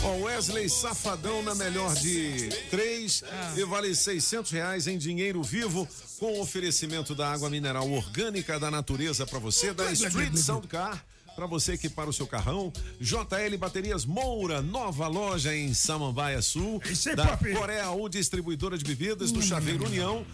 Ó, 0.07 0.25
Wesley 0.25 0.71
Safadão 0.71 1.43
na 1.43 1.55
melhor 1.55 1.95
de 1.95 2.49
três 2.71 3.23
e 3.57 3.65
vale 3.65 3.95
600 3.95 4.51
reais 4.51 4.87
em 4.87 4.97
dinheiro 4.97 5.43
vivo 5.43 5.87
com 6.19 6.41
oferecimento 6.41 7.15
da 7.15 7.31
água 7.31 7.51
mineral 7.51 7.91
orgânica 7.91 8.59
da 8.59 8.71
natureza 8.71 9.27
para 9.27 9.39
você, 9.39 9.75
da 9.75 9.93
Street 9.93 10.37
Sound 10.37 10.69
Car. 10.69 11.05
Para 11.37 11.47
você 11.47 11.75
equipar 11.75 12.09
o 12.09 12.13
seu 12.15 12.27
carrão, 12.27 12.73
JL 12.99 13.59
Baterias 13.59 14.07
Moura, 14.07 14.63
nova 14.63 15.07
loja 15.07 15.55
em 15.55 15.75
Samambaia 15.75 16.41
Sul, 16.41 16.81
aí, 16.83 17.15
da 17.15 17.27
papi. 17.27 17.53
Coreia 17.53 17.91
U 17.91 18.09
Distribuidora 18.09 18.79
de 18.79 18.85
Bebidas, 18.85 19.31
do 19.31 19.43
Chaveiro 19.43 19.85
União, 19.85 20.25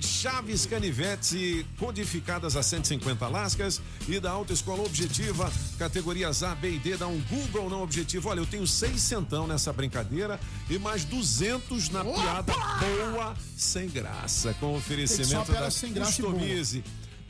Chaves 0.00 0.66
Canivetes 0.66 1.64
codificadas 1.78 2.56
a 2.56 2.62
150 2.62 3.28
lascas 3.28 3.80
e 4.08 4.18
da 4.18 4.32
Autoescola 4.32 4.82
Objetiva, 4.82 5.52
categorias 5.78 6.42
A, 6.42 6.54
B 6.54 6.72
e 6.72 6.78
D, 6.78 6.96
dá 6.96 7.06
um 7.06 7.20
Google 7.20 7.70
não 7.70 7.82
objetivo. 7.82 8.30
Olha, 8.30 8.40
eu 8.40 8.46
tenho 8.46 8.66
seis 8.66 9.02
centão 9.02 9.46
nessa 9.46 9.72
brincadeira 9.72 10.40
e 10.68 10.78
mais 10.78 11.04
200 11.04 11.90
na 11.90 12.04
piada 12.04 12.52
boa 12.52 13.36
sem 13.56 13.88
graça, 13.88 14.52
com 14.54 14.74
oferecimento 14.74 15.52
que 15.52 15.52
da 15.52 15.70
sem 15.70 15.92
graça 15.92 16.22
boa. 16.22 16.32
Customize. 16.32 16.82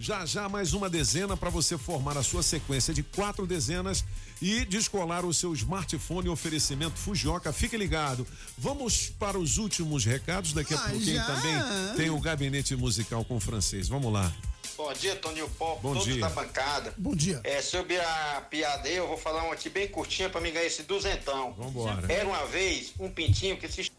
Já 0.05 0.27
já 0.27 0.51
mais 0.51 0.75
uma 0.75 0.91
dezena 0.91 1.35
para 1.35 1.49
você 1.49 1.79
formar 1.79 2.19
a 2.19 2.23
sua 2.23 2.43
sequência 2.43 2.93
de 2.93 3.03
quatro 3.03 3.47
dezenas 3.47 4.05
e 4.43 4.63
descolar 4.67 5.25
o 5.25 5.33
seu 5.33 5.55
smartphone 5.55 6.29
oferecimento 6.29 6.99
Fujioka. 6.99 7.51
Fique 7.55 7.75
ligado. 7.75 8.27
Vamos 8.59 9.09
para 9.19 9.39
os 9.39 9.57
últimos 9.57 10.05
recados. 10.05 10.53
Daqui 10.53 10.75
a 10.75 10.77
Ah, 10.77 10.91
pouquinho 10.91 11.17
já? 11.17 11.25
também 11.25 11.55
tem 11.97 12.11
o 12.11 12.21
gabinete 12.21 12.77
musical 12.77 13.25
com 13.25 13.37
o 13.37 13.41
francês. 13.41 13.89
Vamos 13.89 14.13
lá. 14.13 14.31
Bom 14.77 14.93
dia, 14.93 15.15
Toninho 15.17 15.49
Pop, 15.51 15.81
Bom 15.81 15.93
todos 15.93 16.05
dia. 16.05 16.21
da 16.21 16.29
bancada. 16.31 16.93
Bom 16.97 17.15
dia. 17.15 17.41
É, 17.45 17.63
sobre 17.63 17.99
a 17.99 18.45
piada 18.51 18.89
aí, 18.89 18.97
eu 18.97 19.07
vou 19.07 19.17
falar 19.17 19.45
uma 19.45 19.55
aqui 19.55 19.69
bem 19.69 19.87
curtinha 19.89 20.29
pra 20.29 20.41
me 20.41 20.51
ganhar 20.51 20.67
esse 20.67 20.83
duzentão. 20.83 21.53
Vambora. 21.53 22.13
Era 22.13 22.27
uma 22.27 22.45
vez 22.47 22.93
um 22.99 23.09
pintinho 23.09 23.57
que 23.57 23.69
se... 23.69 23.91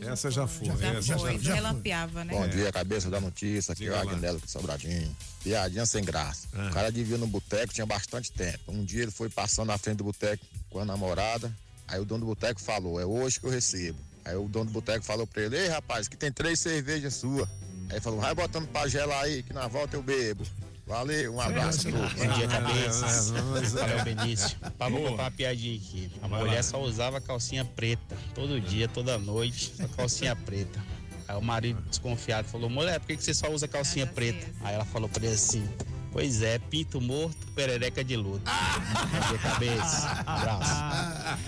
Essa 0.00 0.30
já 0.30 0.46
foi. 0.46 0.66
Já 0.66 0.94
essa 0.94 1.18
foi, 1.18 1.38
já 1.38 1.54
relampeava, 1.54 2.24
né? 2.24 2.32
Bom 2.32 2.48
dia, 2.48 2.72
cabeça 2.72 3.10
da 3.10 3.20
notícia. 3.20 3.72
Aqui 3.72 3.86
é 3.86 3.90
o. 3.90 3.98
Agnello 3.98 4.40
de 4.40 4.50
Sobradinho. 4.50 5.14
Piadinha 5.44 5.84
sem 5.84 6.02
graça. 6.02 6.48
O 6.54 6.72
cara 6.72 6.90
devia 6.90 7.18
no 7.18 7.26
boteco, 7.26 7.72
tinha 7.72 7.86
bastante 7.86 8.32
tempo. 8.32 8.58
Um 8.68 8.84
dia 8.84 9.02
ele 9.02 9.10
foi 9.10 9.28
passando 9.28 9.68
na 9.68 9.78
frente 9.78 9.98
do 9.98 10.04
boteco 10.04 10.44
com 10.70 10.80
a 10.80 10.84
namorada. 10.84 11.54
Aí 11.86 12.00
o 12.00 12.04
dono 12.04 12.20
do 12.20 12.26
boteco 12.26 12.60
falou: 12.60 12.98
É 12.98 13.04
hoje 13.04 13.38
que 13.38 13.46
eu 13.46 13.50
recebo. 13.50 13.98
Aí 14.24 14.36
o 14.36 14.48
dono 14.48 14.66
do 14.66 14.72
boteco 14.72 15.04
falou 15.04 15.26
pra 15.26 15.42
ele: 15.42 15.58
Ei, 15.58 15.68
rapaz, 15.68 16.08
que 16.08 16.16
tem 16.16 16.32
três 16.32 16.60
cervejas 16.60 17.14
sua. 17.14 17.48
Aí 17.90 18.00
falou: 18.00 18.20
Vai 18.20 18.34
botando 18.34 18.66
pra 18.68 18.86
gelar 18.88 19.24
aí, 19.24 19.42
que 19.42 19.52
na 19.52 19.66
volta 19.66 19.96
eu 19.96 20.02
bebo. 20.02 20.44
Valeu, 20.86 21.34
um 21.34 21.40
abraço. 21.40 21.88
Bom 21.88 22.34
dia, 22.34 22.48
cabeças. 22.48 23.30
é, 23.30 23.68
Valeu, 23.78 24.04
Benício. 24.04 24.56
Vou 24.90 25.00
contar 25.10 25.22
uma 25.22 25.30
piadinha 25.30 25.76
aqui. 25.76 26.10
A 26.20 26.26
mulher 26.26 26.56
lá. 26.56 26.62
só 26.64 26.80
usava 26.80 27.20
calcinha 27.20 27.64
preta. 27.64 28.16
Todo 28.34 28.60
dia, 28.60 28.88
toda 28.88 29.16
noite, 29.16 29.72
só 29.76 29.86
calcinha 29.86 30.34
preta. 30.34 30.80
Aí 31.28 31.36
o 31.36 31.40
marido 31.40 31.80
desconfiado 31.82 32.48
falou, 32.48 32.68
mulher, 32.68 32.98
por 32.98 33.06
que 33.06 33.16
que 33.16 33.22
você 33.22 33.32
só 33.32 33.48
usa 33.52 33.68
calcinha 33.68 34.04
preta? 34.04 34.44
Aí 34.62 34.74
ela 34.74 34.84
falou 34.84 35.08
pra 35.08 35.24
ele 35.24 35.34
assim, 35.34 35.64
pois 36.10 36.42
é, 36.42 36.58
pinto 36.58 37.00
morto, 37.00 37.46
perereca 37.54 38.02
de 38.02 38.16
luto. 38.16 38.42
Bom 38.50 39.28
dia, 39.28 39.38
cabeça. 39.38 40.24
Abraço. 40.26 41.40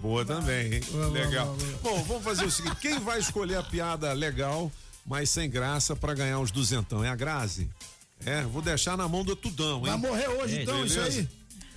Boa 0.00 0.24
também, 0.24 0.74
hein? 0.74 0.80
legal. 1.12 1.56
Bom, 1.82 2.02
vamos 2.02 2.24
fazer 2.24 2.44
o 2.44 2.50
seguinte: 2.50 2.76
quem 2.80 2.98
vai 2.98 3.20
escolher 3.20 3.58
a 3.58 3.62
piada 3.62 4.12
legal, 4.12 4.72
mas 5.08 5.30
sem 5.30 5.48
graça, 5.48 5.96
pra 5.96 6.14
ganhar 6.14 6.38
os 6.40 6.50
duzentão? 6.50 7.02
É 7.04 7.08
a 7.08 7.16
Grazi? 7.16 7.68
É, 8.26 8.42
vou 8.42 8.60
deixar 8.60 8.96
na 8.96 9.08
mão 9.08 9.24
do 9.24 9.34
Tudão, 9.34 9.78
hein? 9.78 9.84
Vai 9.86 9.96
morrer 9.96 10.28
hoje, 10.28 10.58
É, 10.58 10.62
então, 10.62 10.84
isso 10.84 10.96
beleza? 10.96 11.20
aí? 11.20 11.28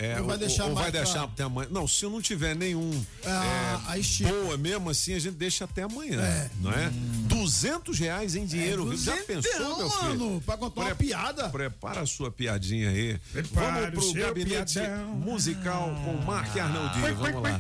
É, 0.02 0.20
Ou 0.20 0.26
vai 0.26 0.34
ou- 0.34 0.38
deixar 0.40 0.64
ou 0.66 0.74
vai 0.74 0.84
mais 0.84 0.92
pra- 0.92 1.04
deixar 1.04 1.24
até 1.24 1.44
amanhã. 1.44 1.68
Não, 1.72 1.88
se 1.88 2.04
eu 2.04 2.10
não 2.10 2.22
tiver 2.22 2.56
nenhum 2.56 3.06
Ah, 3.26 3.96
é, 3.96 4.28
boa 4.28 4.58
mesmo 4.58 4.90
assim, 4.90 5.14
a 5.14 5.20
gente 5.20 5.36
deixa 5.36 5.66
até 5.66 5.84
amanhã, 5.84 6.20
É. 6.22 6.50
não 6.60 6.72
é? 6.72 6.90
200 7.28 8.00
reais 8.00 8.36
em 8.36 8.46
dinheiro 8.46 8.86
vivo. 8.90 9.04
Já 9.04 9.18
pensou, 9.18 9.78
meu 9.78 9.90
filho? 9.90 10.10
mano, 10.20 10.42
pra 10.46 10.58
contar 10.58 10.82
uma 10.82 10.96
piada. 10.96 11.50
Prepara 11.50 12.02
a 12.02 12.06
sua 12.06 12.32
piadinha 12.32 12.90
aí. 12.90 13.20
Prepara 13.32 13.92
Vamos 13.92 14.08
o 14.10 14.14
pro 14.14 14.22
gabinete 14.24 14.74
piadão. 14.80 15.08
musical 15.16 15.96
com 16.04 16.14
Marc 16.26 16.58
Arnaldi. 16.58 17.00
Vamos 17.00 17.42
lá. 17.44 17.60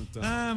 Então. 0.00 0.22
Ah, 0.24 0.54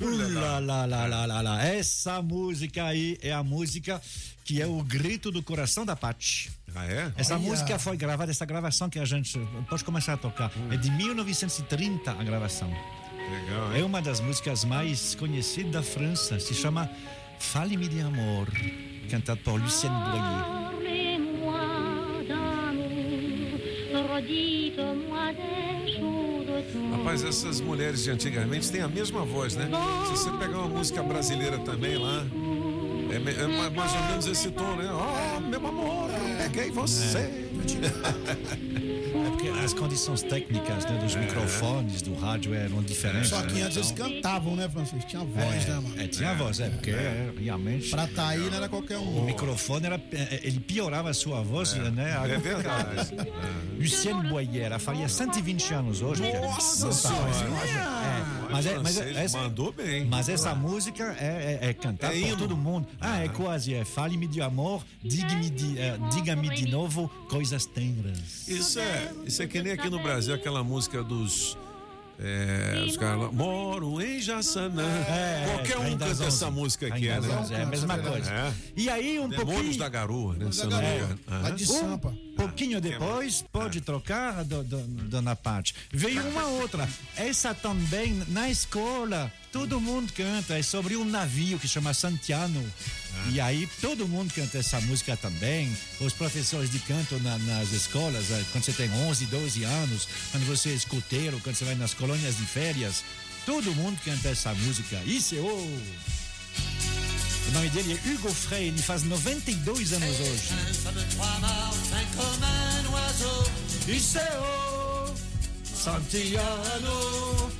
É. 0.00 0.60
Lá, 0.60 0.84
lá, 0.86 1.26
lá, 1.26 1.40
lá. 1.42 1.64
Essa 1.64 2.22
música 2.22 2.84
aí 2.84 3.18
é 3.20 3.32
a 3.32 3.42
música 3.42 4.00
que 4.44 4.60
é 4.60 4.66
o 4.66 4.82
grito 4.82 5.30
do 5.30 5.42
coração 5.42 5.84
da 5.86 5.94
Paty. 5.94 6.50
Ah, 6.74 6.86
é? 6.86 7.12
Essa 7.16 7.34
Olha. 7.34 7.42
música 7.42 7.78
foi 7.78 7.96
gravada, 7.96 8.30
essa 8.30 8.44
gravação 8.44 8.88
que 8.88 8.98
a 8.98 9.04
gente 9.04 9.38
pode 9.68 9.84
começar 9.84 10.14
a 10.14 10.16
tocar. 10.16 10.50
É 10.70 10.76
de 10.76 10.90
1930 10.90 12.10
a 12.12 12.22
gravação. 12.24 12.68
Legal, 12.68 13.76
É 13.76 13.84
uma 13.84 14.00
das 14.02 14.20
músicas 14.20 14.64
mais 14.64 15.14
conhecidas 15.14 15.72
da 15.72 15.82
França. 15.82 16.38
Se 16.40 16.54
chama 16.54 16.90
Fale-me 17.38 17.86
de 17.88 18.00
Amor, 18.00 18.48
cantada 19.08 19.40
por 19.44 19.60
Lucienne 19.60 19.96
Boyer. 19.96 20.60
Rapaz, 26.92 27.24
essas 27.24 27.60
mulheres 27.60 28.04
de 28.04 28.10
antigamente 28.10 28.70
têm 28.70 28.82
a 28.82 28.88
mesma 28.88 29.24
voz, 29.24 29.56
né? 29.56 29.68
Se 30.06 30.10
você 30.12 30.30
pegar 30.32 30.58
uma 30.58 30.68
música 30.68 31.02
brasileira 31.02 31.58
também 31.58 31.96
lá, 31.96 32.24
é, 33.12 33.42
é 33.42 33.46
ma- 33.46 33.70
mais 33.70 33.92
ou 33.94 34.02
menos 34.04 34.26
esse 34.26 34.50
tom, 34.50 34.76
né? 34.76 34.88
Oh, 34.92 35.40
meu 35.40 35.66
amor, 35.66 36.10
eu 36.10 36.36
peguei 36.48 36.70
você. 36.70 37.18
É 39.12 39.30
porque 39.30 39.48
as 39.48 39.74
condições 39.74 40.22
técnicas 40.22 40.84
né, 40.84 40.98
dos 41.02 41.14
microfones, 41.14 42.00
do 42.02 42.14
rádio 42.14 42.54
eram 42.54 42.82
diferentes. 42.82 43.28
Só 43.30 43.42
que 43.42 43.54
né? 43.54 43.62
antes 43.62 43.76
eles 43.76 43.90
Então, 43.90 44.08
cantavam, 44.10 44.56
né, 44.56 44.68
Francisco? 44.68 45.08
Tinha 45.08 45.24
voz, 45.24 45.66
né, 45.66 45.74
mano? 45.74 45.94
É, 46.00 46.06
tinha 46.06 46.34
voz, 46.34 46.60
é, 46.60 46.68
porque 46.70 46.90
é, 46.90 47.32
realmente. 47.38 47.90
Pra 47.90 48.06
tá 48.06 48.28
aí 48.28 48.38
não 48.38 48.56
era 48.56 48.68
qualquer 48.68 48.98
um. 48.98 49.18
O 49.18 49.24
microfone 49.24 49.86
era, 49.86 50.00
é, 50.12 50.40
ele 50.42 50.60
piorava 50.60 51.10
a 51.10 51.14
sua 51.14 51.42
voz, 51.42 51.74
né? 51.74 52.16
é 52.28 52.38
verdade. 52.38 53.10
Lucienne 53.78 54.28
Boyer, 54.28 54.64
ela 54.66 54.78
faria 54.78 55.08
120 55.08 55.74
anos 55.74 56.02
hoje. 56.02 56.22
Nossa 56.40 56.86
Não 56.86 56.92
tá, 56.92 57.32
Senhora. 57.32 58.39
É. 58.50 58.52
Mas, 58.52 58.66
é, 58.66 58.78
mas 58.78 59.00
é- 59.00 59.24
essa, 59.24 59.38
mandou 59.38 59.72
bem. 59.72 60.04
Mas 60.06 60.28
essa 60.28 60.54
música 60.54 61.16
é, 61.18 61.58
é, 61.62 61.68
é 61.70 61.72
cantada 61.74 62.14
É 62.14 62.20
por 62.20 62.26
hino. 62.28 62.36
todo 62.36 62.56
mundo. 62.56 62.86
Ah, 63.00 63.24
é 63.24 63.28
quase. 63.28 63.74
É, 63.74 63.84
Fale-me 63.84 64.26
de 64.26 64.40
amor, 64.40 64.84
diga-me 65.02 65.48
de, 65.50 65.78
eh, 65.78 65.96
diga-me 66.12 66.48
de 66.50 66.68
novo 66.70 67.08
coisas 67.28 67.66
tenras. 67.66 68.46
Isso 68.48 68.78
é, 68.78 69.12
isso 69.24 69.42
é 69.42 69.46
que 69.46 69.62
nem 69.62 69.72
aqui 69.72 69.88
no 69.90 70.02
Brasil, 70.02 70.34
aquela 70.34 70.62
música 70.64 71.02
dos. 71.02 71.56
É, 72.22 72.84
os 72.86 72.98
caras 72.98 73.18
lá, 73.18 73.32
moro 73.32 73.98
em 74.02 74.20
Jaçanã. 74.20 74.84
É, 75.08 75.46
Qualquer 75.54 75.78
um 75.78 75.90
canta 75.98 76.04
essa 76.04 76.48
11. 76.48 76.50
música 76.50 76.86
aqui, 76.88 77.08
né? 77.08 77.18
11, 77.18 77.54
é 77.54 77.62
a 77.62 77.66
mesma 77.66 77.96
coisa. 77.98 78.30
É. 78.30 78.52
E 78.76 78.90
aí, 78.90 79.18
um 79.18 79.26
Demônios 79.26 79.54
pouquinho. 79.54 79.78
da 79.78 79.88
Garoa, 79.88 80.34
né? 80.36 80.52
Se 80.52 80.60
eu 80.64 80.68
não 80.70 80.78
me 80.82 80.96
engano. 80.96 81.18
Aham. 81.28 81.50
Um 81.50 82.29
pouquinho 82.36 82.80
depois, 82.80 83.44
pode 83.52 83.80
trocar, 83.80 84.44
do, 84.44 84.62
do, 84.62 84.78
dona 85.08 85.36
Paty. 85.36 85.74
Veio 85.92 86.26
uma 86.28 86.44
outra. 86.46 86.88
Essa 87.16 87.52
também, 87.54 88.22
na 88.28 88.48
escola, 88.50 89.32
todo 89.52 89.80
mundo 89.80 90.12
canta. 90.12 90.58
É 90.58 90.62
sobre 90.62 90.96
um 90.96 91.04
navio 91.04 91.58
que 91.58 91.68
chama 91.68 91.92
Santiano. 91.94 92.64
E 93.32 93.40
aí, 93.40 93.68
todo 93.80 94.08
mundo 94.08 94.32
canta 94.32 94.58
essa 94.58 94.80
música 94.80 95.16
também. 95.16 95.70
Os 96.00 96.12
professores 96.12 96.70
de 96.70 96.78
canto 96.80 97.18
na- 97.20 97.38
nas 97.38 97.72
escolas, 97.72 98.30
eh, 98.30 98.44
quando 98.52 98.64
você 98.64 98.72
tem 98.72 98.90
11, 98.90 99.26
12 99.26 99.62
anos, 99.64 100.08
quando 100.30 100.46
você 100.46 100.70
é 100.70 100.74
escuteiro, 100.74 101.38
quando 101.42 101.56
você 101.56 101.64
vai 101.64 101.74
nas 101.74 101.92
colônias 101.92 102.36
de 102.36 102.44
férias, 102.46 103.04
todo 103.44 103.74
mundo 103.74 103.98
canta 104.04 104.28
essa 104.28 104.54
música. 104.54 104.96
Isso 105.04 105.34
é 105.34 105.40
o. 105.40 106.99
O 107.48 107.52
nome 107.52 107.68
dele 107.70 107.92
é 108.04 108.08
Hugo 108.10 108.32
Frey, 108.32 108.68
ele 108.68 108.80
faz 108.82 109.02
92 109.02 109.92
anos 109.92 110.20
hoje. 110.20 110.48
comme 112.16 112.44
un 112.88 112.94
oiseau. 112.94 113.44
Iseo, 113.88 115.14
Santiano. 115.64 117.50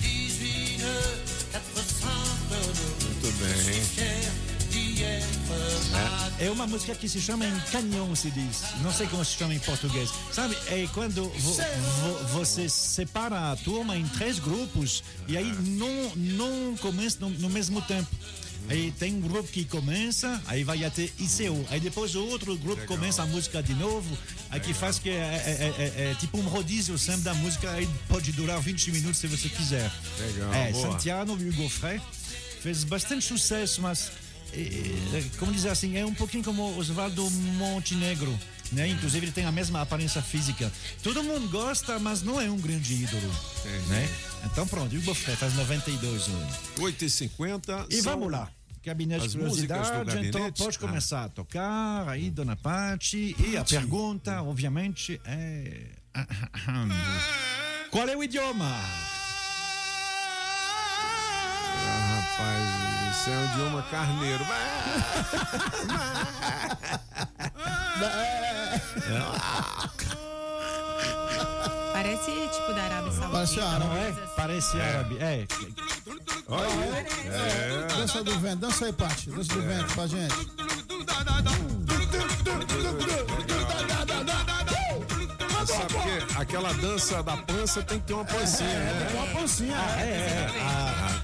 18 0.00 0.78
nœuds, 0.78 1.46
400 1.52 1.94
tonneaux. 2.00 3.04
Muito 3.04 3.28
bem. 3.38 3.78
É 6.40 6.50
uma 6.50 6.66
música 6.68 6.94
que 6.94 7.08
se 7.08 7.20
chama 7.20 7.44
em 7.46 7.60
canhão, 7.72 8.14
se 8.14 8.30
diz. 8.30 8.62
Não 8.82 8.92
sei 8.92 9.08
como 9.08 9.24
se 9.24 9.36
chama 9.36 9.54
em 9.54 9.58
português. 9.58 10.10
Sabe, 10.32 10.56
é 10.68 10.86
quando 10.94 11.24
vo, 11.28 11.52
vo- 11.54 12.24
você 12.38 12.68
separa 12.68 13.50
a 13.52 13.56
turma 13.56 13.96
em 13.96 14.06
três 14.06 14.38
grupos 14.38 15.02
e 15.26 15.36
aí 15.36 15.52
não, 15.62 16.12
não 16.14 16.76
começa 16.76 17.16
no, 17.20 17.30
no 17.30 17.50
mesmo 17.50 17.82
tempo. 17.82 18.08
Aí 18.68 18.92
tem 18.98 19.14
um 19.14 19.20
grupo 19.20 19.48
que 19.50 19.64
começa, 19.64 20.40
aí 20.46 20.62
vai 20.64 20.84
até 20.84 21.04
ICO. 21.18 21.64
Aí 21.70 21.80
depois 21.80 22.14
o 22.14 22.24
outro 22.26 22.56
grupo 22.56 22.80
Legal. 22.80 22.86
começa 22.98 23.22
a 23.22 23.26
música 23.26 23.62
de 23.62 23.74
novo, 23.74 24.16
aí 24.50 24.60
que 24.60 24.74
faz 24.74 24.98
que 24.98 25.08
é, 25.08 25.12
é- 25.12 25.16
é- 25.16 25.82
é- 26.06 26.10
é 26.10 26.14
tipo 26.14 26.38
um 26.38 26.42
rodízio 26.48 26.98
sempre 26.98 27.22
da 27.22 27.34
música, 27.34 27.70
aí 27.70 27.88
pode 28.08 28.32
durar 28.32 28.60
20 28.60 28.90
minutos 28.90 29.18
se 29.18 29.26
você 29.26 29.48
quiser. 29.48 29.90
Legal, 30.18 30.52
É, 30.52 30.72
boa. 30.72 30.92
Santiano 30.92 31.32
Hugo 31.34 31.68
Frey 31.68 32.00
fez 32.62 32.84
bastante 32.84 33.24
sucesso, 33.24 33.80
mas 33.80 34.10
eh, 34.52 34.58
eh, 35.14 35.24
como 35.38 35.52
dizer 35.52 35.68
assim, 35.70 35.96
é 35.96 36.04
um 36.06 36.14
pouquinho 36.14 36.42
como 36.44 36.76
Osvaldo 36.78 37.28
Montenegro. 37.30 38.38
Né? 38.70 38.86
Inclusive 38.88 39.24
ele 39.24 39.32
tem 39.32 39.46
a 39.46 39.52
mesma 39.52 39.80
aparência 39.80 40.20
física. 40.20 40.70
Todo 41.02 41.22
mundo 41.22 41.48
gosta, 41.48 41.98
mas 41.98 42.22
não 42.22 42.38
é 42.38 42.50
um 42.50 42.58
grande 42.58 42.92
ídolo. 43.02 43.32
Né? 43.88 44.06
Então 44.44 44.66
pronto, 44.68 44.94
Hugo 44.94 45.14
Frey 45.14 45.36
faz 45.36 45.54
92 45.54 46.28
anos. 46.28 46.54
8h50. 46.78 47.86
E 47.90 48.02
são 48.02 48.12
vamos 48.12 48.30
lá. 48.30 48.50
Gabinete 48.84 49.24
as 49.26 49.32
de 49.32 49.38
Curiosidade, 49.38 50.26
então 50.26 50.52
pode 50.52 50.76
Ah. 50.76 50.80
começar 50.80 51.24
a 51.24 51.28
tocar 51.28 52.08
aí, 52.08 52.30
Dona 52.30 52.56
Pati. 52.56 53.34
E 53.38 53.56
a 53.56 53.64
pergunta, 53.64 54.42
obviamente, 54.42 55.20
é. 55.24 55.86
Qual 57.90 58.08
é 58.08 58.16
o 58.16 58.22
idioma? 58.22 58.70
Ah, 61.80 62.36
rapaz, 62.36 63.18
isso 63.20 63.30
é 63.30 63.38
um 63.38 63.44
idioma 63.52 63.82
carneiro. 63.90 64.44
Parece 71.98 72.30
tipo 72.30 72.72
da 72.74 72.82
Arábia 72.84 73.10
Saudita. 73.10 73.28
Parece 73.32 73.60
árabe. 73.60 73.84
Não 73.84 73.96
é? 73.96 74.12
Parece 74.36 74.80
árabe. 74.80 75.18
É. 75.18 75.46
É. 76.48 77.86
Dança 77.88 78.22
do 78.22 78.38
vento, 78.38 78.56
dança 78.60 78.86
aí, 78.86 78.92
Paty. 78.92 79.30
Dança 79.30 79.52
do 79.54 79.62
vento 79.62 79.94
pra 79.94 80.06
gente. 80.06 80.34
Sabe 85.66 85.94
que 85.94 86.38
aquela 86.40 86.72
dança 86.74 87.20
da 87.22 87.36
pança 87.36 87.82
tem 87.82 87.98
que 87.98 88.06
ter 88.06 88.14
uma 88.14 88.24
pancinha, 88.24 88.68
né? 88.68 89.08
Uma 89.14 89.26
pancinha, 89.40 89.76
Ah, 89.76 90.00
é, 90.00 90.04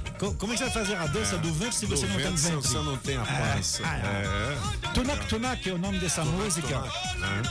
é. 0.01 0.03
Co- 0.19 0.32
como 0.35 0.53
é 0.53 0.57
que 0.57 0.62
você 0.62 0.70
vai 0.70 0.85
fazer 0.85 0.97
a 0.97 1.07
dança 1.07 1.36
do 1.39 1.53
vento 1.53 1.74
se 1.74 1.86
você 1.86 2.07
Do 2.07 2.12
não 2.12 2.16
tem 2.16 2.24
vento 2.27 2.39
se 2.39 2.49
ventre? 2.51 2.69
você 2.69 2.78
não 2.78 2.97
tem 2.99 3.16
a 3.16 3.24
pança. 3.24 3.82
Ah, 3.85 3.97
É. 3.97 4.91
Tunak 4.95 5.27
Tunak 5.27 5.69
é 5.69 5.73
o 5.73 5.78
nome 5.78 5.99
dessa 5.99 6.24
música. 6.24 6.69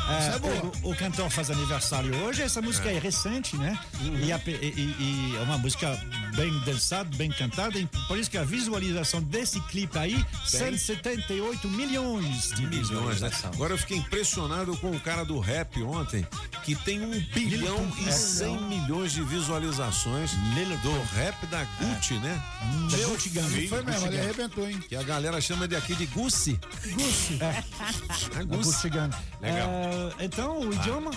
É, 0.09 0.27
é 0.27 0.87
o, 0.87 0.91
o 0.91 0.95
cantor 0.95 1.29
faz 1.29 1.51
aniversário 1.51 2.15
hoje. 2.23 2.41
Essa 2.41 2.61
música 2.61 2.89
é, 2.89 2.97
recente, 2.99 3.57
né? 3.57 3.77
E, 4.23 4.31
a 4.31 4.37
e- 4.47 4.51
e- 4.51 5.35
é 5.37 5.41
uma 5.41 5.57
música 5.57 5.89
bem 6.35 6.57
dançada, 6.61 7.09
bem 7.17 7.29
cantada. 7.31 7.77
E 7.77 7.85
por 8.07 8.17
isso 8.17 8.31
que 8.31 8.37
a 8.37 8.43
visualização 8.45 9.21
desse 9.21 9.59
clipe 9.61 9.97
aí, 9.97 10.25
178 10.45 11.67
milhões 11.67 12.49
de 12.55 12.63
Milhões, 12.65 13.19
né? 13.21 13.29
Agora 13.43 13.73
eu 13.73 13.77
fiquei 13.77 13.97
impressionado 13.97 14.75
com 14.77 14.89
o 14.91 14.99
cara 14.99 15.23
do 15.25 15.37
rap 15.39 15.81
ontem, 15.83 16.25
que 16.63 16.75
tem 16.75 17.01
um 17.01 17.11
bilhão 17.33 17.91
e 17.99 18.07
É. 18.07 18.11
100 18.11 18.57
milhões 18.63 19.11
de 19.11 19.21
visualizações 19.21 20.31
do 20.81 21.01
rap 21.15 21.45
da 21.47 21.63
Gucci, 21.79 22.13
né? 22.15 22.41
Da 22.63 22.97
Meu 22.97 23.17
filho, 23.17 23.69
Foi 23.69 23.83
mesmo, 23.83 24.07
ele 24.07 24.19
arrebentou, 24.19 24.69
hein? 24.69 24.79
Que 24.87 24.95
a 24.95 25.03
galera 25.03 25.41
chama 25.41 25.67
de 25.67 25.75
aqui 25.75 25.95
de 25.95 26.05
Gucci. 26.07 26.59
Gucci. 26.93 27.39
É 28.85 28.89
Gang. 28.89 29.15
Legal. 29.41 29.69
É, 30.19 30.25
então, 30.25 30.59
o 30.59 30.73
idioma. 30.73 31.11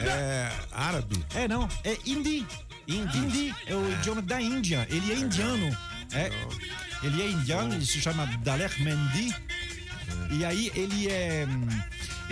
É 0.00 0.50
árabe. 0.72 1.24
É, 1.34 1.46
não. 1.46 1.68
É 1.84 1.96
hindi. 2.04 2.46
Hindi. 2.88 3.54
é 3.66 3.74
o 3.74 3.92
idioma 3.92 4.22
da 4.22 4.40
Índia. 4.40 4.86
Ele 4.90 5.12
é 5.12 5.16
indiano. 5.16 5.76
É. 6.12 6.30
Ele 7.02 7.22
é 7.22 7.30
indiano, 7.30 7.74
ele 7.74 7.86
se 7.86 8.00
chama 8.00 8.26
Daler 8.38 8.70
Mendy. 8.82 9.34
E 10.30 10.44
aí 10.44 10.70
ele 10.74 11.08
é. 11.08 11.46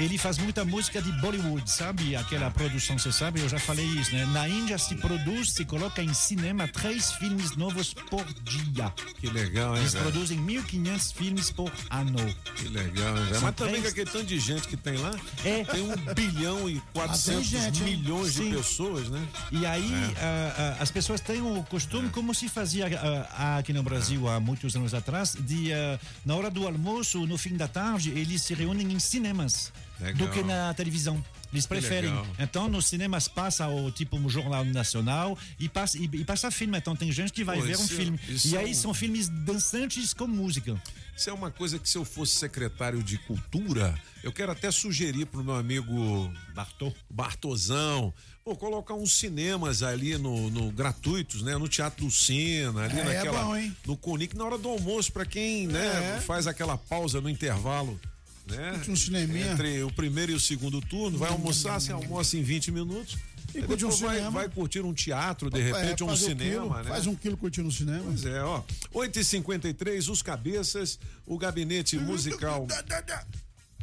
Ele 0.01 0.17
faz 0.17 0.39
muita 0.39 0.65
música 0.65 1.03
de 1.03 1.13
Bollywood, 1.21 1.71
sabe? 1.71 2.17
Aquela 2.17 2.51
produção, 2.51 2.99
você 2.99 3.13
sabe? 3.13 3.41
Eu 3.41 3.49
já 3.51 3.59
falei 3.59 3.85
isso, 3.85 4.11
né? 4.15 4.25
Na 4.33 4.49
Índia 4.49 4.79
se 4.79 4.95
produz, 4.95 5.53
se 5.53 5.65
coloca 5.67 6.03
em 6.03 6.15
cinema 6.15 6.67
três 6.67 7.13
filmes 7.13 7.55
novos 7.55 7.93
por 8.09 8.25
dia. 8.43 8.91
Que 9.21 9.29
legal, 9.29 9.75
hein, 9.75 9.83
Eles 9.83 9.93
velho? 9.93 10.05
produzem 10.07 10.39
1.500 10.39 11.13
filmes 11.13 11.51
por 11.51 11.71
ano. 11.91 12.17
Que 12.57 12.69
legal, 12.69 13.15
hein, 13.19 13.25
velho? 13.27 13.43
Mas 13.43 13.55
também 13.55 13.75
três- 13.75 13.83
com 13.85 13.91
aquele 13.91 14.11
tanto 14.11 14.25
de 14.27 14.41
gente 14.41 14.69
que 14.69 14.77
tem 14.77 14.97
lá, 14.97 15.11
É. 15.45 15.65
tem 15.65 15.83
um 15.83 16.15
bilhão 16.15 16.69
e 16.69 16.81
400 16.95 17.47
gente, 17.47 17.83
hein? 17.83 17.97
milhões 17.97 18.35
de 18.35 18.45
pessoas, 18.51 19.09
né? 19.11 19.23
E 19.53 19.67
aí, 19.67 19.93
É. 19.93 20.15
ah, 20.19 20.77
ah, 20.79 20.83
as 20.83 20.91
pessoas 20.91 21.21
têm 21.21 21.43
o 21.43 21.63
costume, 21.65 22.09
como 22.09 22.35
se 22.35 22.49
fazia 22.49 22.87
ah, 23.37 23.59
aqui 23.59 23.75
no 23.75 23.83
Brasil 23.83 24.27
há 24.29 24.41
muitos 24.41 24.75
anos 24.75 24.95
atrás, 24.95 25.37
de 25.39 25.75
ah, 25.75 26.01
na 26.25 26.35
hora 26.37 26.51
do 26.51 26.67
almoço, 26.67 27.27
no 27.27 27.37
fim 27.37 27.55
da 27.55 27.69
tarde, 27.69 28.11
eles 28.11 28.41
se 28.41 28.55
reúnem 28.55 28.91
em 28.93 28.99
cinemas 28.99 29.71
Legal. 30.01 30.27
do 30.29 30.33
que 30.33 30.43
na 30.43 30.73
televisão. 30.75 31.23
Eles 31.53 31.67
preferem. 31.67 32.13
Então, 32.39 32.69
nos 32.69 32.87
cinemas 32.87 33.27
passa 33.27 33.67
o 33.67 33.91
tipo 33.91 34.17
um 34.17 34.29
jornal 34.29 34.65
nacional 34.65 35.37
e 35.59 35.69
passa, 35.69 35.99
e, 35.99 36.05
e 36.05 36.25
passa 36.25 36.49
filme. 36.51 36.79
Então, 36.79 36.95
tem 36.95 37.11
gente 37.11 37.33
que 37.33 37.43
vai 37.43 37.57
Pô, 37.59 37.65
ver 37.65 37.77
um 37.77 37.85
isso- 37.85 37.95
filme. 37.95 38.21
E 38.45 38.57
é 38.57 38.61
aí 38.61 38.71
um- 38.71 38.75
são 38.75 38.95
filmes 38.95 39.29
dançantes 39.29 40.15
com 40.15 40.29
música. 40.29 40.81
Isso 41.17 41.29
é 41.29 41.33
uma 41.33 41.51
coisa 41.51 41.79
que 41.79 41.89
se 41.89 41.99
eu 41.99 42.05
fosse 42.05 42.37
secretário 42.37 43.03
de 43.03 43.19
cultura, 43.19 43.95
eu 44.23 44.33
quero 44.33 44.53
até 44.53 44.71
sugerir 44.71 45.27
pro 45.27 45.43
meu 45.45 45.55
amigo 45.57 46.33
Bartô. 46.55 46.93
Bartozão, 47.11 48.15
pô, 48.45 48.55
colocar 48.57 48.95
uns 48.95 49.13
cinemas 49.19 49.83
ali 49.83 50.17
no, 50.17 50.51
no 50.51 50.71
gratuitos, 50.71 51.43
né? 51.43 51.57
No 51.59 51.69
Teatro 51.69 52.05
do 52.07 52.11
Sena, 52.11 52.85
ali 52.85 52.97
É, 52.99 53.01
é 53.01 53.05
naquela 53.05 53.43
bom, 53.45 53.57
hein? 53.57 53.77
no 53.87 53.97
Conic 53.97 54.37
na 54.37 54.45
hora 54.45 54.57
do 54.57 54.69
almoço 54.69 55.13
para 55.13 55.27
quem, 55.27 55.67
né, 55.67 56.17
É. 56.17 56.21
faz 56.21 56.47
aquela 56.47 56.79
pausa 56.79 57.21
no 57.21 57.29
intervalo, 57.29 58.01
né? 58.51 58.73
Curte 58.73 58.91
um 58.91 58.97
cineminha. 58.97 59.53
Entre 59.53 59.83
o 59.83 59.93
primeiro 59.93 60.33
e 60.33 60.35
o 60.35 60.41
segundo 60.41 60.81
turno, 60.81 61.19
vai 61.19 61.31
almoçar, 61.31 61.81
você 61.81 61.93
almoça 61.93 62.37
em 62.37 62.43
20 62.43 62.71
minutos. 62.73 63.19
E 63.55 63.63
curte 63.63 63.85
um 63.85 63.91
vai, 63.91 64.17
cinema. 64.17 64.31
vai 64.31 64.49
curtir 64.49 64.81
um 64.81 64.95
teatro, 64.95 65.51
de 65.51 65.61
repente 65.61 66.03
É, 66.03 66.07
um 66.07 66.15
cinema, 66.15 66.63
quilo, 66.63 66.75
né? 66.75 66.85
Faz 66.85 67.07
um 67.07 67.17
quilo 67.17 67.37
curtindo 67.37 67.69
o 67.69 67.73
cinema. 67.73 68.05
Pois 68.05 68.25
é, 68.25 68.43
ó. 68.43 68.63
8h53, 68.95 70.09
os 70.09 70.23
cabeças, 70.23 70.99
o 71.27 71.37
gabinete 71.37 71.99
musical 71.99 72.67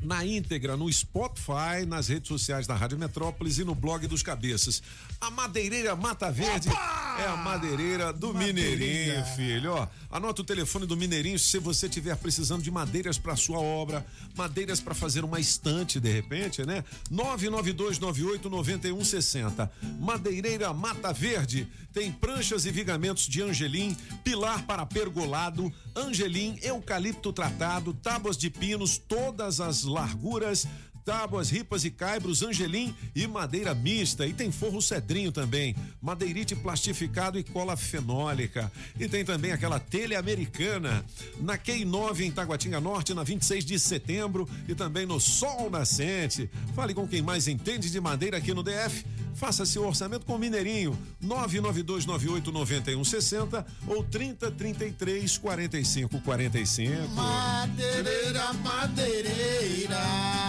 na 0.02 0.26
íntegra 0.26 0.78
no 0.78 0.92
Spotify, 0.92 1.86
nas 1.88 2.08
redes 2.08 2.28
sociais 2.28 2.68
da 2.68 2.76
Rádio 2.76 2.98
Metrópolis 2.98 3.58
e 3.58 3.64
no 3.64 3.74
blog 3.74 4.06
dos 4.08 4.22
cabeças. 4.22 4.84
A 5.20 5.32
madeireira 5.32 5.96
Mata 5.96 6.32
Verde 6.32 6.70
é 6.70 7.28
a 7.28 7.36
madeireira 7.36 8.14
do 8.14 8.32
Mineirinho, 8.34 9.26
filho. 9.36 9.74
Ó, 9.74 9.88
anota 10.12 10.42
o 10.42 10.46
telefone 10.46 10.86
do 10.86 10.96
Mineirinho 10.96 11.40
se 11.40 11.58
você 11.58 11.88
estiver 11.88 12.16
precisando 12.16 12.62
de 12.62 12.70
madeiras 12.70 13.18
para 13.18 13.36
sua 13.36 13.60
obra, 13.60 14.06
madeiras 14.36 14.80
para 14.80 14.94
fazer 14.94 15.24
uma 15.24 15.40
estante 15.40 16.00
de 16.00 16.12
repente, 16.12 16.64
né? 16.66 16.84
992989160. 17.12 19.68
Madeireira 20.00 20.72
Mata 20.74 21.12
Verde 21.12 21.68
tem 21.92 22.12
pranchas 22.12 22.68
e 22.68 22.72
vigamentos 22.72 23.24
de 23.24 23.42
angelim, 23.42 23.98
pilar 24.24 24.68
para 24.68 24.86
pergolado, 24.86 25.74
angelim, 25.96 26.60
eucalipto 26.62 27.34
tratado, 27.34 27.92
tábuas 27.92 28.38
de 28.38 28.52
pinos, 28.52 29.00
todas 29.00 29.60
as 29.60 29.87
larguras, 29.88 30.68
tábuas, 31.08 31.50
ripas 31.50 31.84
e 31.86 31.90
caibros, 31.90 32.44
angelim 32.44 32.94
e 33.16 33.26
madeira 33.26 33.74
mista. 33.74 34.28
E 34.28 34.34
tem 34.34 34.52
forro 34.52 34.82
cedrinho 34.82 35.32
também, 35.32 35.74
madeirite 36.02 36.54
plastificado 36.54 37.40
e 37.40 37.46
cola 37.46 37.78
fenólica. 37.78 38.70
E 39.00 39.08
tem 39.08 39.24
também 39.24 39.54
aquela 39.54 39.80
telha 39.80 40.20
americana 40.20 41.06
na 41.40 41.58
Q9 41.58 42.20
em 42.20 42.32
Taguatinga 42.32 42.82
Norte, 42.82 43.14
na 43.14 43.24
26 43.24 43.64
de 43.64 43.80
setembro 43.80 44.46
e 44.68 44.76
também 44.76 45.06
no 45.06 45.18
Sol 45.18 45.70
Nascente. 45.70 46.50
Fale 46.76 46.94
com 46.94 47.08
quem 47.08 47.22
mais 47.22 47.48
entende 47.48 47.90
de 47.90 48.02
madeira 48.02 48.36
aqui 48.36 48.54
no 48.54 48.62
DF. 48.62 49.06
Faça 49.34 49.66
seu 49.68 49.86
orçamento 49.86 50.26
com 50.26 50.36
o 50.36 50.40
Mineirinho, 50.40 50.98
992989160 51.24 53.64
ou 53.88 54.04
3033 54.04 55.38
45 55.38 56.20
45. 56.22 57.08
Madeireira, 57.10 58.52
madeireira, 58.54 60.47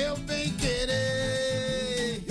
meu 0.00 0.16
bem 0.18 0.50
querer. 0.54 2.24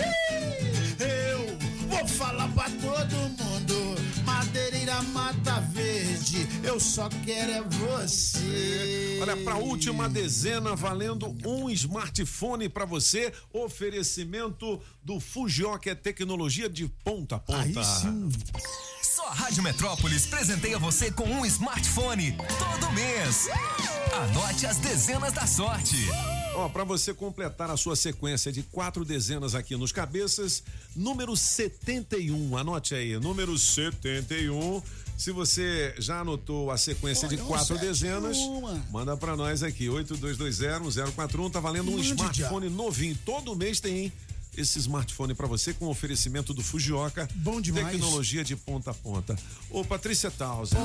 Eu 0.99 1.57
vou 1.87 2.07
falar 2.07 2.47
pra 2.53 2.65
todo 2.65 3.15
mundo. 3.15 3.95
Madeireira 4.25 5.01
Mata 5.03 5.59
Verde 5.61 6.47
eu 6.63 6.79
só 6.79 7.09
quero 7.25 7.51
é 7.51 7.61
você. 7.61 9.19
Olha, 9.21 9.35
para 9.37 9.55
a 9.55 9.57
última 9.57 10.09
dezena, 10.09 10.75
valendo 10.75 11.35
um 11.45 11.69
smartphone 11.69 12.67
para 12.69 12.85
você. 12.85 13.33
Oferecimento 13.53 14.81
do 15.03 15.19
Fujioka, 15.19 15.91
é 15.91 15.95
tecnologia 15.95 16.69
de 16.69 16.87
ponta 16.87 17.35
a 17.35 17.39
ponta. 17.39 17.59
Aí 17.61 17.73
sim. 17.73 18.29
Só 19.01 19.27
a 19.27 19.33
Rádio 19.33 19.61
Metrópolis 19.63 20.25
presenteia 20.25 20.79
você 20.79 21.11
com 21.11 21.25
um 21.25 21.45
smartphone 21.45 22.35
todo 22.57 22.91
mês. 22.93 23.47
Anote 24.13 24.65
as 24.65 24.77
dezenas 24.77 25.33
da 25.33 25.45
sorte. 25.45 25.97
Ó, 26.55 26.67
para 26.67 26.83
você 26.83 27.13
completar 27.13 27.69
a 27.69 27.77
sua 27.77 27.95
sequência 27.95 28.51
de 28.51 28.63
quatro 28.63 29.05
dezenas 29.05 29.55
aqui 29.55 29.75
nos 29.75 29.91
cabeças, 29.91 30.63
número 30.95 31.35
71, 31.35 32.57
anote 32.57 32.95
aí, 32.95 33.17
número 33.19 33.57
71. 33.57 34.81
Se 35.17 35.31
você 35.31 35.93
já 35.97 36.21
anotou 36.21 36.71
a 36.71 36.77
sequência 36.77 37.27
de 37.27 37.37
quatro 37.37 37.75
um, 37.75 37.79
dezenas, 37.79 38.37
uma. 38.37 38.81
manda 38.89 39.17
para 39.17 39.35
nós 39.35 39.63
aqui, 39.63 39.87
82201041, 39.87 41.51
tá 41.51 41.59
valendo 41.59 41.91
um 41.91 41.97
Mande 41.97 42.11
smartphone 42.11 42.69
novinho. 42.69 43.17
Todo 43.25 43.55
mês 43.55 43.79
tem 43.81 44.13
esse 44.61 44.79
smartphone 44.79 45.33
para 45.33 45.47
você 45.47 45.73
com 45.73 45.87
oferecimento 45.87 46.53
do 46.53 46.61
Fujioka. 46.61 47.27
Bom 47.35 47.61
demais. 47.61 47.91
Tecnologia 47.91 48.43
de 48.43 48.55
ponta 48.55 48.91
a 48.91 48.93
ponta. 48.93 49.37
Ô, 49.69 49.83
Patrícia 49.83 50.29
Tausa, 50.29 50.77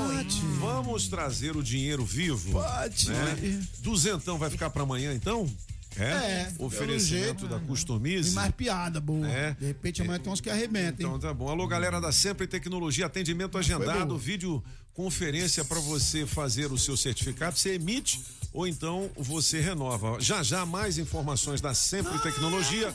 vamos 0.59 1.07
trazer 1.07 1.55
o 1.55 1.63
dinheiro 1.63 2.05
vivo? 2.05 2.53
Pode. 2.53 3.09
Né? 3.09 3.67
Duzentão 3.79 4.37
vai 4.37 4.49
ficar 4.49 4.69
para 4.69 4.83
amanhã, 4.83 5.13
então? 5.13 5.49
É, 5.97 6.51
pelo 6.51 6.65
Oferecimento 6.67 7.07
jeito. 7.07 7.47
da 7.47 7.57
Tem 7.57 7.67
Customize. 7.67 8.31
mais 8.31 8.53
piada 8.53 8.99
boa. 8.99 9.25
É. 9.29 9.53
De 9.53 9.65
repente 9.67 10.01
amanhã 10.01 10.19
tem 10.19 10.31
uns 10.31 10.41
que 10.41 10.49
arrebentam? 10.49 11.07
Então 11.07 11.19
tá 11.19 11.33
bom. 11.33 11.47
Alô, 11.47 11.65
galera 11.67 12.01
da 12.01 12.11
Sempre 12.11 12.47
Tecnologia, 12.47 13.05
atendimento 13.05 13.57
agendado, 13.57 14.07
boa. 14.07 14.19
vídeo 14.19 14.61
conferência 14.93 15.63
para 15.65 15.79
você 15.79 16.25
fazer 16.25 16.71
o 16.71 16.77
seu 16.77 16.95
certificado, 16.95 17.57
você 17.57 17.73
emite 17.75 18.21
ou 18.53 18.65
então 18.65 19.09
você 19.17 19.59
renova. 19.59 20.17
Já 20.19 20.41
já 20.41 20.65
mais 20.65 20.97
informações 20.97 21.61
da 21.61 21.73
Sempre 21.73 22.17
Tecnologia. 22.19 22.93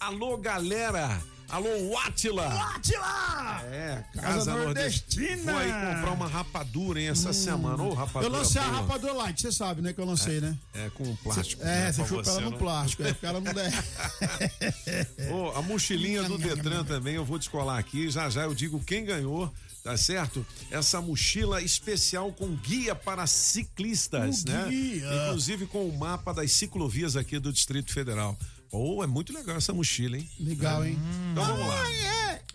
Alô, 0.00 0.36
galera! 0.36 1.22
Alô, 1.48 1.68
Atila! 1.98 2.46
Atila! 2.74 3.60
É, 3.64 4.02
Casa 4.14 4.22
Casa 4.50 4.56
Nordestina. 4.56 5.52
Vou 5.52 5.56
aí 5.58 5.68
comprar 5.68 6.12
uma 6.12 6.26
rapadura, 6.26 7.00
hein, 7.00 7.08
essa 7.08 7.32
semana. 7.32 7.82
Ô, 7.82 7.88
Eu 7.90 7.94
rapadura 7.94 8.38
lancei 8.38 8.60
a 8.60 8.64
boa. 8.64 8.76
rapadura 8.80 9.12
light, 9.12 9.40
você 9.42 9.52
sabe, 9.52 9.82
né? 9.82 9.92
Que 9.92 10.00
eu 10.00 10.04
lancei, 10.06 10.40
né? 10.40 10.56
É, 10.72 10.90
com 10.90 11.14
plástico. 11.16 11.62
É, 11.62 11.66
né, 11.66 11.92
você 11.92 11.98
pra 12.02 12.08
chupa 12.08 12.30
ela 12.30 12.40
no 12.40 12.50
não- 12.50 12.58
plástico, 12.58 13.02
é, 13.04 13.12
porque 13.12 13.26
ela 13.26 13.40
não 13.40 13.52
der. 13.52 13.72
Ô, 15.32 15.50
a 15.56 15.62
mochilinha 15.62 16.22
do 16.24 16.38
Detran 16.38 16.82
também, 16.84 17.14
eu 17.14 17.24
vou 17.24 17.38
descolar 17.38 17.78
aqui. 17.78 18.10
Já 18.10 18.28
já 18.30 18.42
eu 18.42 18.54
digo 18.54 18.80
quem 18.82 19.04
ganhou, 19.04 19.52
tá 19.84 19.96
certo? 19.98 20.44
Essa 20.70 21.00
mochila 21.00 21.60
especial 21.62 22.32
com 22.32 22.48
guia 22.56 22.94
para 22.94 23.26
ciclistas, 23.26 24.42
O 24.44 24.48
né? 24.50 24.66
guia. 24.68 25.06
Inclusive 25.26 25.66
com 25.66 25.86
o 25.88 25.96
mapa 25.96 26.32
das 26.34 26.50
ciclovias 26.52 27.16
aqui 27.16 27.38
do 27.38 27.52
Distrito 27.52 27.92
Federal. 27.92 28.36
Pô, 28.70 29.02
é 29.02 29.06
muito 29.06 29.32
legal 29.32 29.56
essa 29.56 29.72
mochila, 29.72 30.16
hein? 30.16 30.28
Legal, 30.40 30.84
hein? 30.84 30.98
Então 31.32 31.44
vamos 31.44 31.66
lá. 31.68 31.84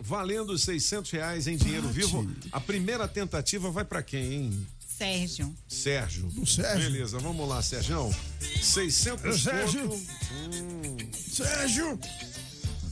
Valendo 0.02 0.58
600 0.58 1.12
reais 1.12 1.48
em 1.48 1.58
dinheiro 1.58 1.88
vivo. 1.90 2.30
A 2.52 2.60
primeira 2.60 3.08
tentativa 3.08 3.70
vai 3.70 3.84
para 3.86 4.02
quem, 4.02 4.34
hein? 4.34 4.68
Sérgio. 5.00 5.56
Sérgio. 5.66 6.28
Do 6.28 6.46
Sérgio. 6.46 6.92
Beleza, 6.92 7.20
vamos 7.20 7.48
lá, 7.48 7.62
Sérgio. 7.62 8.14
600 8.62 9.24
Ô, 9.26 9.38
Sérgio. 9.38 9.90
Hum, 9.94 10.98
Sérgio! 11.14 11.98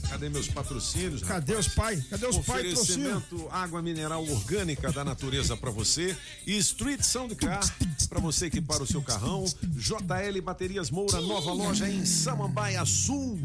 Cadê 0.08 0.28
meus 0.28 0.48
patrocínios? 0.48 1.22
Cadê 1.22 1.54
os 1.54 1.68
pais? 1.68 2.04
Cadê 2.08 2.26
os 2.26 2.38
pais? 2.38 2.72
Oferecimento 2.72 3.48
água 3.50 3.82
mineral 3.82 4.26
orgânica 4.26 4.90
da 4.90 5.04
natureza 5.04 5.56
para 5.56 5.70
você 5.70 6.16
e 6.46 6.56
Street 6.58 7.02
Soundcar 7.02 7.60
para 8.08 8.20
você 8.20 8.46
equipar 8.46 8.82
o 8.82 8.86
seu 8.86 9.02
carrão. 9.02 9.44
JL 9.62 10.42
Baterias 10.42 10.90
Moura, 10.90 11.20
nova 11.20 11.52
loja 11.52 11.88
em 11.88 12.04
Samambaia 12.04 12.84
Sul. 12.84 13.38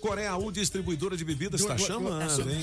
Coreia 0.00 0.36
U, 0.36 0.50
distribuidora 0.50 1.16
de 1.16 1.24
bebidas, 1.24 1.60
está 1.60 1.78
chamando, 1.78 2.50
hein? 2.50 2.60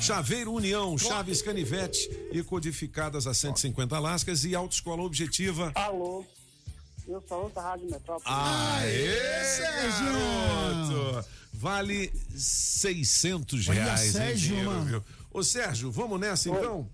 Chaveiro 0.00 0.52
União, 0.52 0.96
Chaves 0.96 1.42
Canivete 1.42 2.08
e 2.30 2.42
codificadas 2.44 3.26
a 3.26 3.34
150 3.34 3.98
lascas 3.98 4.44
e 4.44 4.54
Autoescola 4.54 5.02
Objetiva. 5.02 5.72
Alô, 5.74 6.24
eu 7.06 7.22
sou 7.28 7.44
outra 7.44 7.62
Rádio 7.62 7.90
Metrópole. 7.90 8.24
Aê, 8.26 9.58
garoto! 10.00 11.28
Vale 11.52 12.12
600 12.36 13.68
Olha, 13.68 13.84
reais, 13.84 14.12
Sérgio, 14.12 14.48
dinheiro, 14.48 14.70
mano. 14.70 14.84
viu? 14.84 15.04
Ô, 15.30 15.42
Sérgio, 15.42 15.90
vamos 15.90 16.20
nessa 16.20 16.50
então? 16.50 16.88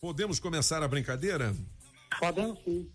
Podemos 0.00 0.38
começar 0.38 0.82
a 0.82 0.88
brincadeira? 0.88 1.54
Podemos 2.18 2.58
sim. 2.64 2.88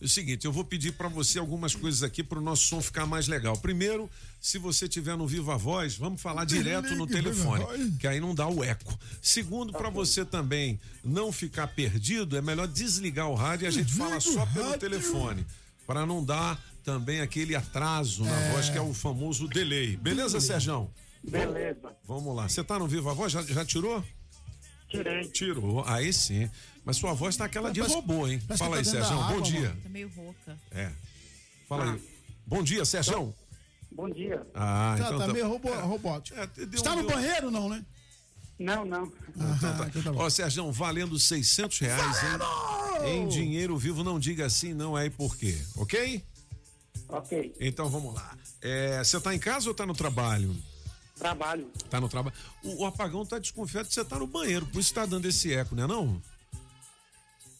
É 0.00 0.04
o 0.04 0.08
seguinte, 0.08 0.44
eu 0.44 0.52
vou 0.52 0.64
pedir 0.64 0.92
para 0.92 1.08
você 1.08 1.38
algumas 1.38 1.74
coisas 1.74 2.02
aqui 2.02 2.22
para 2.22 2.38
o 2.38 2.42
nosso 2.42 2.66
som 2.66 2.80
ficar 2.80 3.06
mais 3.06 3.28
legal. 3.28 3.56
Primeiro, 3.56 4.10
se 4.40 4.58
você 4.58 4.88
tiver 4.88 5.16
no 5.16 5.26
Viva 5.26 5.56
Voz, 5.56 5.96
vamos 5.96 6.20
falar 6.20 6.44
direto 6.44 6.94
no 6.94 7.06
telefone, 7.06 7.64
que 7.98 8.06
aí 8.06 8.20
não 8.20 8.34
dá 8.34 8.46
o 8.48 8.62
eco. 8.64 8.98
Segundo, 9.20 9.72
para 9.72 9.90
você 9.90 10.24
também 10.24 10.80
não 11.04 11.30
ficar 11.30 11.68
perdido, 11.68 12.36
é 12.36 12.42
melhor 12.42 12.66
desligar 12.66 13.28
o 13.28 13.34
rádio 13.34 13.64
e 13.64 13.68
a 13.68 13.70
gente 13.70 13.92
fala 13.92 14.18
só 14.20 14.44
pelo 14.46 14.76
telefone, 14.78 15.46
para 15.86 16.04
não 16.04 16.24
dar 16.24 16.60
também 16.84 17.20
aquele 17.20 17.54
atraso 17.54 18.24
na 18.24 18.50
voz, 18.50 18.68
que 18.68 18.76
é 18.76 18.80
o 18.80 18.92
famoso 18.92 19.46
delay. 19.46 19.96
Beleza, 19.96 20.40
Sérgio? 20.40 20.90
Beleza. 21.22 21.94
Vamos 22.04 22.34
lá. 22.34 22.48
Você 22.48 22.64
tá 22.64 22.78
no 22.78 22.88
Viva 22.88 23.14
Voz? 23.14 23.32
Já, 23.32 23.42
já 23.42 23.64
tirou? 23.64 24.04
Tirei. 24.88 25.28
Tirou. 25.28 25.84
Aí 25.86 26.12
sim. 26.12 26.50
Mas 26.84 26.96
sua 26.96 27.12
voz 27.14 27.36
tá 27.36 27.44
aquela 27.44 27.70
de 27.70 27.80
Parece- 27.80 27.94
robô, 27.96 28.26
hein? 28.26 28.40
Fala 28.56 28.76
aí, 28.76 28.84
tá 28.84 28.90
dentro 28.90 29.06
Sérgio. 29.08 29.16
Bom 29.16 29.22
água, 29.24 29.42
dia. 29.42 29.76
Tá 29.82 29.88
meio 29.88 30.08
rouca. 30.14 30.58
É. 30.72 30.90
Fala 31.68 31.92
aí. 31.92 32.02
Bom 32.46 32.62
dia, 32.62 32.84
Sérgio. 32.84 33.34
Bom 33.92 34.08
dia. 34.10 34.44
Ah, 34.54 34.94
Tá, 34.98 35.04
então 35.06 35.18
tá 35.18 35.26
tá. 35.26 35.32
meio 35.32 35.48
robô, 35.48 35.72
robótico. 35.80 36.38
Está 36.72 36.96
no 36.96 37.02
deu- 37.06 37.10
banheiro, 37.10 37.50
não, 37.50 37.68
né? 37.68 37.84
Não, 38.58 38.84
não. 38.84 39.12
Então 39.28 40.02
tá. 40.02 40.12
Ó, 40.16 40.28
Sérgio, 40.30 40.70
valendo 40.72 41.18
600 41.18 41.78
reais 41.78 42.16
em, 43.04 43.08
em 43.24 43.28
dinheiro 43.28 43.76
vivo. 43.76 44.02
Não 44.02 44.18
diga 44.18 44.46
assim, 44.46 44.72
não 44.74 44.96
é 44.98 45.08
por 45.10 45.36
quê, 45.36 45.56
ok? 45.76 46.24
Ok. 47.08 47.54
Então 47.60 47.88
vamos 47.88 48.14
lá. 48.14 48.36
É, 48.60 49.02
Você 49.04 49.20
tá 49.20 49.34
em 49.34 49.38
casa 49.38 49.68
ou 49.68 49.74
tá 49.74 49.84
no 49.86 49.94
trabalho? 49.94 50.56
Trabalho. 51.18 51.70
Tá 51.90 52.00
no 52.00 52.08
trabalho. 52.08 52.34
O, 52.64 52.82
o 52.82 52.86
apagão 52.86 53.24
tá 53.26 53.38
desconfiado 53.38 53.86
que 53.88 53.94
você 53.94 54.04
tá 54.04 54.18
no 54.18 54.26
banheiro, 54.26 54.66
por 54.66 54.80
isso 54.80 54.92
tá 54.94 55.04
dando 55.06 55.26
esse 55.28 55.52
eco, 55.52 55.74
né 55.74 55.86
não? 55.86 56.20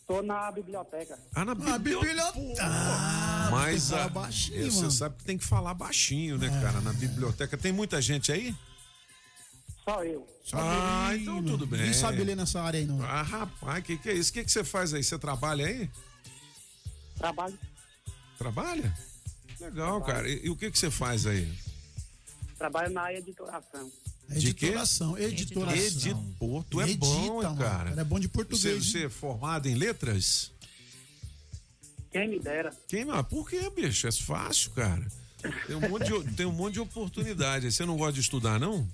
Tô 0.06 0.20
na 0.22 0.50
biblioteca. 0.50 1.18
Ah, 1.34 1.44
na 1.44 1.54
biblioteca. 1.54 2.32
Ah, 2.60 3.48
Mas 3.50 3.92
a- 3.92 4.08
baixinho, 4.08 4.66
é, 4.66 4.70
você 4.70 4.76
mano. 4.76 4.88
É. 4.88 4.90
sabe 4.90 5.16
que 5.16 5.24
tem 5.24 5.38
que 5.38 5.44
falar 5.44 5.74
baixinho, 5.74 6.36
né, 6.38 6.48
cara? 6.60 6.80
Na 6.80 6.92
biblioteca. 6.92 7.56
Tem 7.56 7.72
muita 7.72 8.00
gente 8.02 8.30
aí? 8.32 8.54
Só 9.84 10.04
eu. 10.04 10.26
Ah, 10.52 11.10
então 11.14 11.42
tudo 11.42 11.66
bem. 11.66 11.80
Ninguém 11.80 11.94
sabe 11.94 12.22
ler 12.22 12.36
nessa 12.36 12.60
área 12.60 12.78
aí, 12.78 12.86
não. 12.86 13.02
Ah, 13.02 13.22
rapaz, 13.22 13.82
que 13.84 13.96
que 13.96 14.10
é 14.10 14.12
isso? 14.12 14.30
O 14.30 14.34
que 14.34 14.44
que 14.44 14.52
você 14.52 14.62
faz 14.64 14.92
aí? 14.92 15.02
Você 15.02 15.18
trabalha 15.18 15.66
aí? 15.66 15.90
Trabalho. 17.16 17.58
Trabalha? 18.38 18.96
Legal, 19.60 20.02
cara. 20.02 20.28
E, 20.28 20.46
e 20.46 20.50
o 20.50 20.56
que 20.56 20.70
que 20.70 20.78
você 20.78 20.90
faz 20.90 21.26
aí? 21.26 21.52
Trabalho 22.58 22.92
na 22.92 23.12
editoração. 23.12 23.84
De 23.84 23.90
quê? 23.92 24.01
Editoração, 24.36 25.18
editoração. 25.18 25.76
Editor. 25.86 26.64
Tu 26.70 26.80
é 26.80 26.84
Edita, 26.84 26.98
bom, 27.06 27.42
mano. 27.42 27.56
cara. 27.58 27.90
Cara, 27.90 28.00
é 28.00 28.04
bom 28.04 28.18
de 28.20 28.28
português, 28.28 28.84
Você, 28.86 28.90
você 29.00 29.04
é 29.06 29.08
formado 29.08 29.68
em 29.68 29.74
letras? 29.74 30.50
Quem 32.10 32.28
me 32.28 32.38
dera. 32.38 32.70
Quem, 32.88 33.06
ah, 33.10 33.22
por 33.22 33.48
quê, 33.48 33.70
bicho? 33.70 34.06
É 34.06 34.12
fácil, 34.12 34.70
cara. 34.72 35.06
Tem 35.66 35.74
um 35.76 35.88
monte 35.88 36.04
de, 36.04 36.34
tem 36.34 36.46
um 36.46 36.52
monte 36.52 36.74
de 36.74 36.80
oportunidade. 36.80 37.70
Você 37.72 37.84
não 37.86 37.96
gosta 37.96 38.12
de 38.14 38.20
estudar, 38.20 38.60
não? 38.60 38.86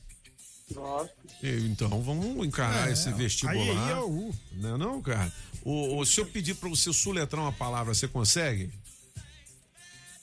Gosto. 0.73 1.13
Então 1.43 2.03
vamos 2.03 2.47
encarar 2.47 2.89
É, 2.89 2.93
esse 2.93 3.11
vestibular. 3.13 3.55
aí, 3.55 3.71
aí 3.71 3.91
é 3.93 3.97
o- 4.01 4.33
Não, 4.53 4.75
é 4.75 4.79
não, 4.79 5.03
cara. 5.03 5.33
O, 5.65 5.99
o- 5.99 6.07
se 6.07 6.21
eu 6.21 6.27
pedir 6.27 6.55
pra 6.55 6.69
você 6.69 6.93
soletrar 6.93 7.43
uma 7.43 7.53
palavra, 7.53 7.93
você 7.95 8.07
consegue? 8.07 8.71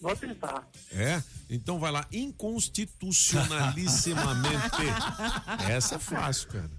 Vou 0.05 0.15
tentar. 0.15 0.67
É? 0.91 1.23
Então 1.49 1.79
vai 1.79 1.91
lá, 1.91 2.05
inconstitucionalissimamente. 2.11 4.77
Essa 5.67 5.95
é 5.95 5.99
fácil, 5.99 6.47
cara. 6.49 6.69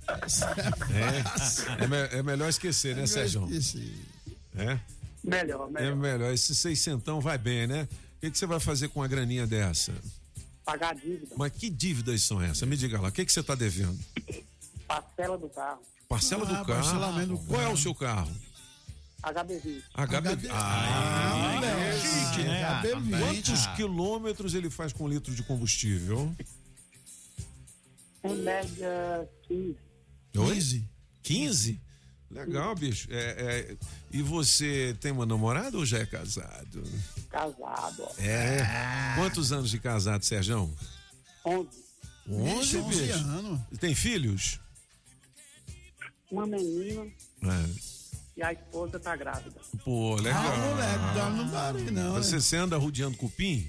É, 1.80 1.82
é, 1.82 1.86
me- 1.88 2.18
é 2.18 2.22
melhor 2.22 2.48
esquecer, 2.48 2.94
né, 2.94 3.04
Sérgio? 3.06 3.48
É? 4.54 4.78
Melhor, 5.24 5.68
É 5.68 5.72
melhor. 5.72 5.96
melhor. 5.96 6.32
Esse 6.32 6.54
seiscentão 6.54 7.20
vai 7.20 7.36
bem, 7.36 7.66
né? 7.66 7.88
O 8.16 8.20
que, 8.20 8.30
que 8.30 8.38
você 8.38 8.46
vai 8.46 8.60
fazer 8.60 8.88
com 8.90 9.02
a 9.02 9.08
graninha 9.08 9.44
dessa? 9.44 9.92
Pagar 10.64 10.94
dívida. 10.94 11.34
Mas 11.36 11.50
que 11.52 11.68
dívidas 11.68 12.22
são 12.22 12.40
essas? 12.40 12.62
Me 12.68 12.76
diga 12.76 13.00
lá, 13.00 13.08
o 13.08 13.12
que, 13.12 13.24
que 13.24 13.32
você 13.32 13.40
está 13.40 13.56
devendo? 13.56 13.98
Parcela 14.86 15.36
do 15.36 15.48
carro. 15.48 15.80
Parcela 16.08 16.44
Ah, 16.44 16.46
do 16.46 16.52
carro. 16.52 16.66
parcelamento 16.66 17.28
do 17.32 17.38
Qual 17.38 17.60
é 17.60 17.68
o 17.68 17.76
seu 17.76 17.92
carro? 17.94 18.30
HB20. 19.26 19.82
HB... 19.94 20.48
Ah, 20.50 20.54
Ah, 20.54 21.54
moleque. 21.54 22.00
chique. 22.00 22.48
HB20. 22.48 23.18
Quantos 23.20 23.66
quilômetros 23.76 24.54
ele 24.54 24.70
faz 24.70 24.92
com 24.92 25.08
litro 25.08 25.34
de 25.34 25.42
combustível? 25.42 26.34
Em 28.24 28.34
média, 28.36 29.28
15. 29.48 29.76
Oi? 30.38 30.84
15? 31.22 31.80
Legal, 32.30 32.74
bicho. 32.74 33.08
É, 33.10 33.16
é, 33.70 33.76
e 34.10 34.20
você 34.22 34.96
tem 35.00 35.12
uma 35.12 35.24
namorada 35.26 35.76
ou 35.78 35.86
já 35.86 35.98
é 35.98 36.06
casado? 36.06 36.82
Casado, 37.30 38.02
ó. 38.02 38.12
É. 38.18 39.14
Quantos 39.16 39.52
anos 39.52 39.70
de 39.70 39.78
casado, 39.78 40.24
Serjão? 40.24 40.72
11. 41.44 41.68
11, 42.28 42.60
Ixi, 42.60 42.76
11 42.78 43.02
bicho. 43.02 43.18
anos. 43.28 43.60
Tem 43.78 43.94
filhos? 43.94 44.60
Uma 46.30 46.44
menina 46.46 47.06
É. 47.42 47.95
e 48.36 48.42
a 48.42 48.52
esposa 48.52 49.00
tá 49.00 49.16
grávida. 49.16 49.58
Pô, 49.82 50.16
legal. 50.16 50.44
Ah, 50.44 50.56
moleque, 50.58 51.14
dá 51.14 51.30
no 51.30 51.44
barulho, 51.46 51.90
não. 51.92 52.22
Você, 52.22 52.56
anda 52.56 52.76
rodeando 52.76 53.16
cupim? 53.16 53.66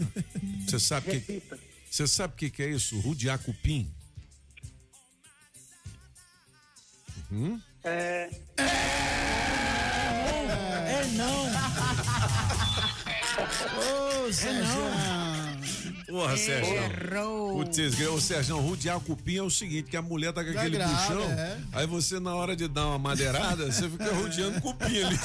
Você 0.66 0.78
sabe 0.78 1.20
que 1.20 1.42
você 1.90 2.06
sabe 2.08 2.34
o 2.34 2.36
que, 2.36 2.50
que 2.50 2.62
é 2.62 2.70
isso? 2.70 2.98
Rodear 3.00 3.38
cupim? 3.38 3.92
Hum? 7.30 7.60
É. 7.84 8.30
É 10.86 11.04
não. 11.12 11.44
Ô, 14.26 14.32
Sérgio. 14.32 15.23
Porra, 16.06 16.36
Sérgio. 16.36 16.74
Errou. 16.74 17.64
Putz, 17.64 17.78
ô 18.08 18.20
Sérgio, 18.20 18.58
rodear 18.60 19.00
cupim 19.00 19.36
é 19.36 19.42
o 19.42 19.50
seguinte, 19.50 19.90
que 19.90 19.96
a 19.96 20.02
mulher 20.02 20.32
tá 20.32 20.44
com 20.44 20.52
Tá 20.52 20.60
aquele 20.60 20.76
grávida, 20.76 20.98
puxão, 20.98 21.22
é. 21.32 21.58
aí 21.72 21.86
você 21.86 22.20
na 22.20 22.34
hora 22.34 22.54
de 22.54 22.68
dar 22.68 22.86
uma 22.88 22.98
madeirada, 22.98 23.70
você 23.72 23.88
fica 23.88 24.12
rodeando 24.14 24.60
cupim 24.60 25.02
ali. 25.02 25.18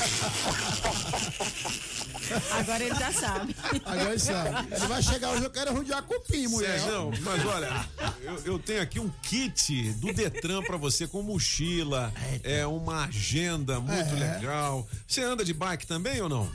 Agora 2.51 2.83
ele 2.83 2.95
já 2.95 3.11
sabe. 3.11 3.55
Agora 3.85 4.09
ele 4.11 4.19
sabe. 4.19 4.67
Ele 4.75 4.87
vai 4.87 5.01
chegar 5.01 5.31
hoje, 5.31 5.43
eu 5.43 5.49
quero 5.49 5.73
rodear 5.73 6.03
cupim, 6.03 6.47
mulher. 6.47 6.79
Sérgio, 6.79 7.11
mas 7.23 7.45
olha, 7.45 7.87
eu, 8.21 8.41
eu 8.53 8.59
tenho 8.59 8.81
aqui 8.81 8.99
um 8.99 9.09
kit 9.23 9.93
do 9.93 10.13
Detran 10.13 10.61
pra 10.61 10.77
você 10.77 11.07
com 11.07 11.21
mochila, 11.23 12.13
é 12.43 12.65
uma 12.65 13.05
agenda 13.05 13.79
muito 13.79 14.15
É. 14.15 14.33
legal. 14.37 14.87
Você 15.07 15.21
anda 15.21 15.43
de 15.43 15.53
bike 15.53 15.87
também 15.87 16.21
ou 16.21 16.29
não? 16.29 16.49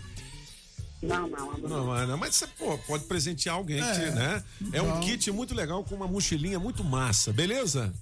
Não, 1.07 1.29
não, 1.29 1.59
não. 1.59 2.07
Não, 2.07 2.17
mas, 2.17 2.35
você 2.37 2.47
pô, 2.47 2.79
pode 2.79 3.05
presentear 3.05 3.57
alguém, 3.57 3.81
É. 3.81 3.93
que, 3.93 4.11
né? 4.11 4.45
É 4.73 4.83
um 4.83 5.01
kit 5.01 5.31
muito 5.31 5.55
legal 5.55 5.85
com 5.85 5.95
uma 5.95 6.07
mochilinha 6.09 6.59
muito 6.59 6.83
massa, 6.85 7.33
beleza? 7.33 7.93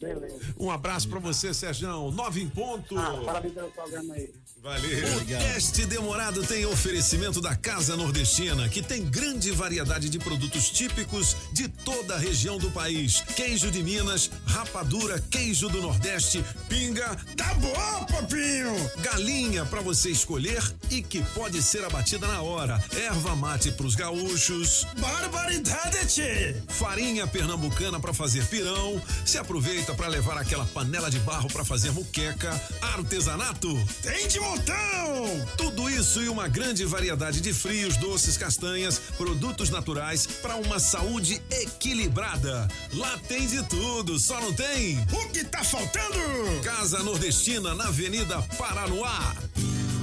Beleza. 0.00 0.54
Um 0.58 0.70
abraço 0.70 1.08
pra 1.08 1.18
você, 1.18 1.52
Sérgio. 1.52 2.10
Nove 2.10 2.40
em 2.40 2.48
ponto. 2.48 2.98
Ah, 2.98 3.20
parabéns 3.24 3.52
pelo 3.54 3.70
programa 3.70 4.14
aí. 4.14 4.32
Valeu. 4.62 5.16
O 5.16 5.24
teste 5.24 5.86
demorado 5.86 6.42
tem 6.42 6.66
oferecimento 6.66 7.40
da 7.40 7.56
Casa 7.56 7.96
Nordestina, 7.96 8.68
que 8.68 8.82
tem 8.82 9.02
grande 9.02 9.50
variedade 9.52 10.10
de 10.10 10.18
produtos 10.18 10.68
típicos 10.68 11.34
de 11.50 11.66
toda 11.66 12.14
a 12.14 12.18
região 12.18 12.58
do 12.58 12.70
país. 12.70 13.22
Queijo 13.34 13.70
de 13.70 13.82
Minas, 13.82 14.30
rapadura, 14.44 15.18
queijo 15.30 15.70
do 15.70 15.80
Nordeste, 15.80 16.44
pinga. 16.68 17.16
Tá 17.38 17.54
bom, 17.54 18.04
papinho! 18.04 18.90
Galinha 18.98 19.64
pra 19.64 19.80
você 19.80 20.10
escolher 20.10 20.62
e 20.90 21.02
que 21.02 21.22
pode 21.32 21.62
ser 21.62 21.82
abatida 21.82 22.26
na 22.26 22.42
hora. 22.42 22.82
Erva 22.92 23.34
mate 23.34 23.72
pros 23.72 23.94
gaúchos. 23.94 24.86
Barbaridade, 24.98 26.06
tchê! 26.06 26.54
Farinha 26.68 27.26
pernambucana 27.26 27.98
pra 27.98 28.12
fazer 28.12 28.46
pirão. 28.48 29.00
Se 29.24 29.38
aproveita 29.38 29.94
pra 29.94 30.06
levar 30.06 30.36
aquela 30.36 30.66
panela 30.66 31.10
de 31.10 31.18
barro 31.20 31.48
pra 31.48 31.64
fazer 31.64 31.92
muqueca. 31.92 32.60
Artesanato. 32.82 33.70
Tem 34.02 34.28
de 34.28 34.38
montão! 34.50 35.46
Tudo 35.56 35.88
isso 35.88 36.22
e 36.22 36.28
uma 36.28 36.48
grande 36.48 36.84
variedade 36.84 37.40
de 37.40 37.52
frios, 37.52 37.96
doces, 37.96 38.36
castanhas, 38.36 38.98
produtos 39.16 39.70
naturais 39.70 40.26
para 40.26 40.56
uma 40.56 40.78
saúde 40.78 41.40
equilibrada. 41.50 42.66
Lá 42.92 43.18
tem 43.28 43.46
de 43.46 43.62
tudo, 43.64 44.18
só 44.18 44.40
não 44.40 44.52
tem. 44.52 44.98
O 45.12 45.28
que 45.28 45.44
tá 45.44 45.62
faltando? 45.62 46.18
Casa 46.64 47.02
Nordestina 47.02 47.74
na 47.74 47.88
Avenida 47.88 48.42
Paranoá. 48.58 49.34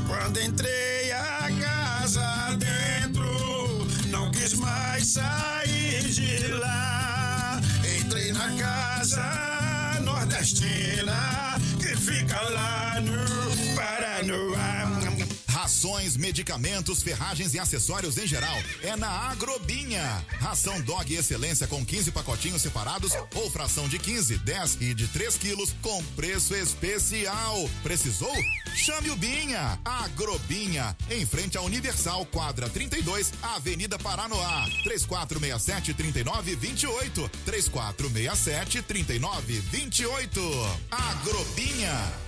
Quando 0.07 0.39
entrei 0.39 1.11
a 1.11 1.49
casa 1.59 2.57
dentro, 2.57 3.87
não 4.07 4.31
quis 4.31 4.53
mais 4.53 5.07
sair 5.07 6.03
de 6.03 6.47
lá. 6.53 7.59
Entrei 7.99 8.31
na 8.31 8.49
casa 8.55 9.99
nordestina 10.01 11.59
que 11.81 11.97
fica 11.97 12.41
lá 12.41 13.01
no. 13.01 13.46
Rações, 15.77 16.17
medicamentos, 16.17 17.03
ferragens 17.03 17.53
e 17.53 17.59
acessórios 17.59 18.17
em 18.17 18.25
geral 18.25 18.57
é 18.81 18.95
na 18.95 19.29
Agrobinha. 19.29 20.25
Ração 20.39 20.81
Dog 20.81 21.13
Excelência 21.13 21.67
com 21.67 21.85
15 21.85 22.09
pacotinhos 22.09 22.63
separados 22.63 23.11
ou 23.35 23.51
fração 23.51 23.87
de 23.87 23.99
15, 23.99 24.39
10 24.39 24.77
e 24.81 24.95
de 24.95 25.07
3 25.09 25.37
quilos 25.37 25.75
com 25.83 26.03
preço 26.15 26.55
especial. 26.55 27.69
Precisou? 27.83 28.33
Chame 28.75 29.11
o 29.11 29.15
Binha. 29.15 29.79
Agrobinha, 29.85 30.97
em 31.11 31.23
frente 31.27 31.59
à 31.59 31.61
Universal, 31.61 32.25
quadra 32.25 32.67
32, 32.67 33.31
Avenida 33.43 33.99
Paranoá. 33.99 34.65
3467 34.83 35.93
3928. 35.93 37.29
3467 37.45 38.81
3928. 38.81 40.41
Agrobinha. 40.89 42.27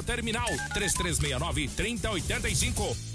terminal 0.03 0.47
3369 0.73 1.67
3085. 1.69 3.11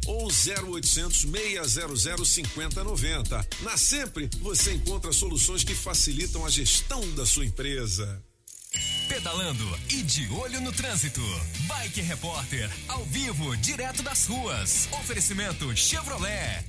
ou 0.06 0.27
0800 0.27 1.22
600 1.22 2.27
5090. 2.27 3.47
Na 3.61 3.77
Sempre, 3.77 4.30
você 4.41 4.73
encontra 4.73 5.14
soluções 5.14 5.64
que 5.64 5.73
facilitam 5.73 6.45
a 6.45 6.49
gestão 6.49 6.99
da 7.11 7.26
sua 7.26 7.45
empresa. 7.45 8.22
Pedalando 9.07 9.65
e 9.89 10.03
de 10.03 10.27
olho 10.34 10.60
no 10.60 10.73
trânsito. 10.73 11.22
Bike 11.68 12.01
Repórter, 12.01 12.69
ao 12.89 13.06
vivo, 13.06 13.56
direto 13.56 14.03
das 14.03 14.26
ruas. 14.26 14.89
Oferecimento 14.91 15.73
Chevrolet. 15.73 16.65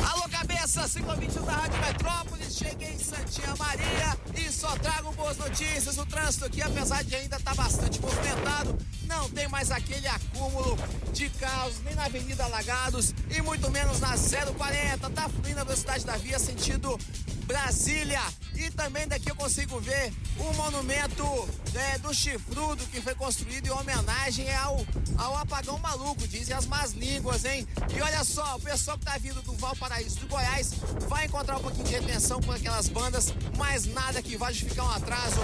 Alô, 0.00 0.28
cabeça, 0.28 0.88
ciclovintes 0.88 1.34
da 1.44 1.52
Rádio 1.52 1.78
Metrópolis, 1.80 2.56
cheguei 2.56 2.92
em 2.92 2.98
Santinha 2.98 3.54
Maria 3.58 4.16
e 4.34 4.50
só 4.50 4.74
trago 4.78 5.12
boas 5.12 5.36
notícias. 5.36 5.98
O 5.98 6.06
trânsito 6.06 6.46
aqui, 6.46 6.62
apesar 6.62 7.04
de 7.04 7.14
ainda 7.14 7.36
estar 7.36 7.54
bastante 7.54 8.00
movimentado, 8.00 8.78
não 9.06 9.28
tem 9.28 9.46
mais 9.48 9.70
aquele 9.70 10.08
acúmulo 10.08 10.78
de 11.12 11.28
carros 11.30 11.74
nem 11.84 11.94
na 11.94 12.06
Avenida 12.06 12.44
Alagados 12.44 13.14
e 13.30 13.42
muito 13.42 13.70
menos 13.70 14.00
na 14.00 14.14
040. 14.16 15.10
Tá 15.10 15.28
fluindo 15.28 15.60
a 15.60 15.64
velocidade 15.64 16.06
da 16.06 16.16
via 16.16 16.38
sentido 16.38 16.98
Brasília. 17.44 18.22
E 18.54 18.70
também 18.70 19.06
daqui 19.06 19.30
eu 19.30 19.34
consigo 19.34 19.80
ver 19.80 20.12
o 20.38 20.54
monumento 20.54 21.24
né, 21.72 21.98
do 21.98 22.14
chifrudo 22.14 22.84
que 22.86 23.00
foi 23.00 23.14
construído 23.14 23.66
em 23.66 23.70
homenagem 23.70 24.52
ao, 24.54 24.84
ao 25.16 25.36
apagão 25.36 25.78
maluco, 25.78 26.26
dizem 26.28 26.54
as 26.54 26.66
más 26.66 26.92
línguas, 26.92 27.44
hein? 27.44 27.66
E 27.94 28.00
olha 28.00 28.22
só, 28.24 28.56
o 28.56 28.60
pessoal 28.60 28.98
que 28.98 29.04
tá 29.04 29.18
vindo 29.18 29.42
do 29.42 29.52
Valparaíso 29.82 30.20
do 30.20 30.28
Goiás 30.28 30.74
vai 31.08 31.26
encontrar 31.26 31.56
um 31.56 31.60
pouquinho 31.60 31.84
de 31.84 31.90
retenção 31.90 32.40
com 32.40 32.52
aquelas 32.52 32.86
bandas, 32.88 33.34
mas 33.56 33.84
nada 33.84 34.22
que 34.22 34.36
vai 34.36 34.52
justificar 34.52 34.86
um 34.86 34.90
atraso 34.90 35.40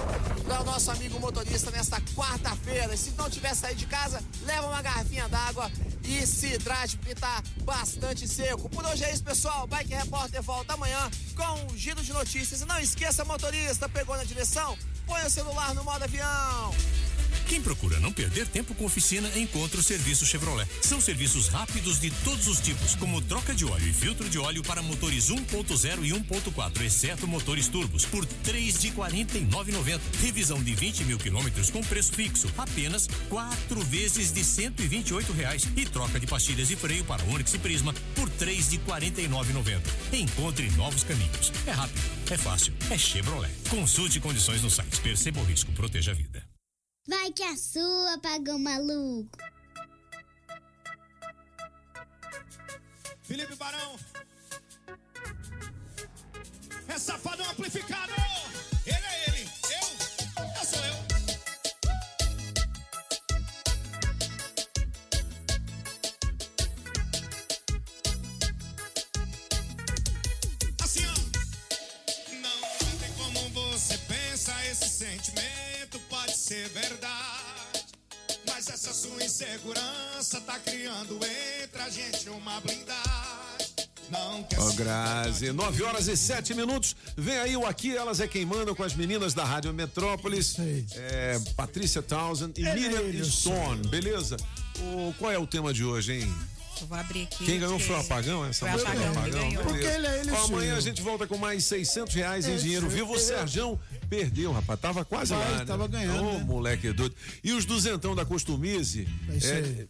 para 0.46 0.60
o 0.60 0.64
nosso 0.64 0.92
amigo 0.92 1.18
motorista 1.18 1.72
nesta 1.72 2.00
quarta-feira. 2.14 2.96
Se 2.96 3.10
não 3.18 3.28
tiver 3.28 3.52
saído 3.56 3.80
de 3.80 3.86
casa, 3.86 4.22
leva 4.44 4.68
uma 4.68 4.80
garrafinha 4.80 5.28
d'água 5.28 5.68
e 6.04 6.24
se 6.24 6.54
hidrate, 6.54 6.96
porque 6.98 7.16
tá 7.16 7.42
bastante 7.64 8.28
seco. 8.28 8.68
Por 8.68 8.86
hoje 8.86 9.02
é 9.02 9.12
isso, 9.12 9.24
pessoal. 9.24 9.66
Bike 9.66 9.92
Repórter 9.92 10.40
volta 10.40 10.74
amanhã 10.74 11.10
com 11.34 11.72
um 11.72 11.76
giro 11.76 12.00
de 12.00 12.12
notícias. 12.12 12.60
E 12.60 12.64
não 12.64 12.78
esqueça, 12.78 13.24
motorista, 13.24 13.88
pegou 13.88 14.16
na 14.16 14.22
direção? 14.22 14.78
Põe 15.04 15.24
o 15.24 15.30
celular 15.30 15.74
no 15.74 15.82
modo 15.82 16.04
avião. 16.04 16.72
Quem 17.48 17.62
procura 17.62 17.98
não 17.98 18.12
perder 18.12 18.46
tempo 18.46 18.74
com 18.74 18.84
oficina, 18.84 19.26
encontra 19.34 19.80
o 19.80 19.82
serviço 19.82 20.26
Chevrolet. 20.26 20.68
São 20.82 21.00
serviços 21.00 21.48
rápidos 21.48 21.98
de 21.98 22.10
todos 22.22 22.46
os 22.46 22.60
tipos, 22.60 22.94
como 22.94 23.22
troca 23.22 23.54
de 23.54 23.64
óleo 23.64 23.88
e 23.88 23.92
filtro 23.92 24.28
de 24.28 24.38
óleo 24.38 24.62
para 24.62 24.82
motores 24.82 25.30
1.0 25.30 26.04
e 26.04 26.10
1.4, 26.10 26.82
exceto 26.82 27.26
motores 27.26 27.66
turbos, 27.66 28.04
por 28.04 28.26
três 28.26 28.78
de 28.78 28.90
49,90. 28.90 29.98
Revisão 30.20 30.62
de 30.62 30.74
20 30.74 31.04
mil 31.04 31.18
quilômetros 31.18 31.70
com 31.70 31.80
preço 31.80 32.12
fixo, 32.12 32.52
apenas 32.58 33.08
quatro 33.30 33.80
vezes 33.82 34.30
de 34.30 34.44
128 34.44 35.32
reais. 35.32 35.66
E 35.74 35.86
troca 35.86 36.20
de 36.20 36.26
pastilhas 36.26 36.68
de 36.68 36.76
freio 36.76 37.04
para 37.04 37.24
Onix 37.24 37.54
e 37.54 37.58
Prisma 37.58 37.94
por 38.14 38.28
três 38.28 38.68
de 38.68 38.78
49,90. 38.80 39.80
Encontre 40.12 40.70
novos 40.72 41.02
caminhos. 41.02 41.50
É 41.66 41.70
rápido, 41.70 42.02
é 42.30 42.36
fácil, 42.36 42.74
é 42.90 42.98
Chevrolet. 42.98 43.52
Consulte 43.70 44.20
condições 44.20 44.62
no 44.62 44.70
site. 44.70 45.00
Perceba 45.00 45.40
o 45.40 45.44
risco, 45.44 45.72
proteja 45.72 46.10
a 46.10 46.14
vida. 46.14 46.57
Vai 47.08 47.32
que 47.32 47.42
a 47.42 47.56
sua 47.56 48.18
pagou 48.18 48.58
maluco. 48.58 49.38
Felipe 53.22 53.56
Barão. 53.56 53.96
É 56.86 56.98
safadão 56.98 57.48
amplificado. 57.50 58.12
Ele 58.84 59.06
é 59.06 59.28
ele. 59.28 59.48
Eu. 59.70 59.88
Eu 60.58 60.64
sou 60.66 60.84
eu. 60.84 60.96
Assim, 70.84 71.06
ó. 71.06 71.14
Não 72.42 72.98
tem 72.98 73.12
como 73.14 73.48
você 73.48 73.96
pensa 73.96 74.52
esse 74.66 74.90
sentimento 74.90 75.67
ser 76.48 76.68
verdade. 76.70 77.84
Mas 78.46 78.70
essa 78.70 78.94
sua 78.94 79.22
insegurança 79.22 80.40
tá 80.40 80.58
criando 80.58 81.20
entre 81.62 81.82
a 81.82 81.90
gente 81.90 82.30
uma 82.30 82.58
blindagem. 82.60 83.68
Não 84.10 84.42
quer 84.44 84.58
Ô, 84.58 84.70
se 84.70 84.76
Grazi, 84.76 85.52
9 85.52 85.82
horas 85.82 86.08
e 86.08 86.16
7 86.16 86.54
minutos. 86.54 86.96
Vem 87.14 87.36
aí 87.36 87.54
o 87.54 87.66
Aqui, 87.66 87.94
elas 87.94 88.20
é 88.20 88.26
quem 88.26 88.46
mandam 88.46 88.74
com 88.74 88.82
as 88.82 88.94
meninas 88.94 89.34
da 89.34 89.44
Rádio 89.44 89.74
Metrópolis. 89.74 90.56
É, 90.94 91.38
Patrícia 91.54 92.00
Townsend 92.00 92.58
e 92.58 92.66
É 92.66 92.74
Miriam 92.74 93.24
Stone, 93.24 93.86
beleza? 93.88 94.38
O, 94.80 95.12
qual 95.18 95.30
é 95.30 95.38
o 95.38 95.46
tema 95.46 95.74
de 95.74 95.84
hoje, 95.84 96.14
hein? 96.14 96.34
Eu 96.80 96.86
vou 96.86 96.98
abrir 96.98 97.22
aqui. 97.24 97.44
Quem 97.44 97.58
ganhou 97.60 97.78
foi 97.78 97.96
o 97.96 97.98
Apagão? 98.00 98.44
Essa 98.46 98.60
Foi 98.60 98.70
música 98.70 98.90
Apagão, 98.92 99.22
ele 99.26 99.30
ganhou. 99.30 99.62
Porque 99.64 99.84
ele 99.86 100.06
é 100.06 100.20
ele, 100.20 100.30
amanhã 100.30 100.76
a 100.76 100.80
gente 100.80 101.02
volta 101.02 101.26
com 101.26 101.36
mais 101.38 101.64
600 101.64 102.14
reais 102.14 102.46
em 102.46 102.54
É, 102.54 102.56
dinheiro 102.56 102.88
vivo. 102.88 103.12
O 103.12 103.16
É. 103.16 103.18
Serjão 103.18 103.78
perdeu, 104.08 104.52
rapaz. 104.52 104.78
Tava 104.80 105.04
quase 105.04 105.34
Vai, 105.34 105.50
lá. 105.52 105.58
né? 105.58 105.64
tava 105.64 105.88
ganhando, 105.88 106.28
Ô, 106.28 106.32
né? 106.38 106.44
moleque 106.44 106.92
doido. 106.92 107.14
E 107.42 107.52
os 107.52 107.64
duzentão 107.64 108.14
da 108.14 108.24
Costumize. 108.24 109.08
É 109.28 109.36
isso 109.36 109.52
aí. 109.52 109.88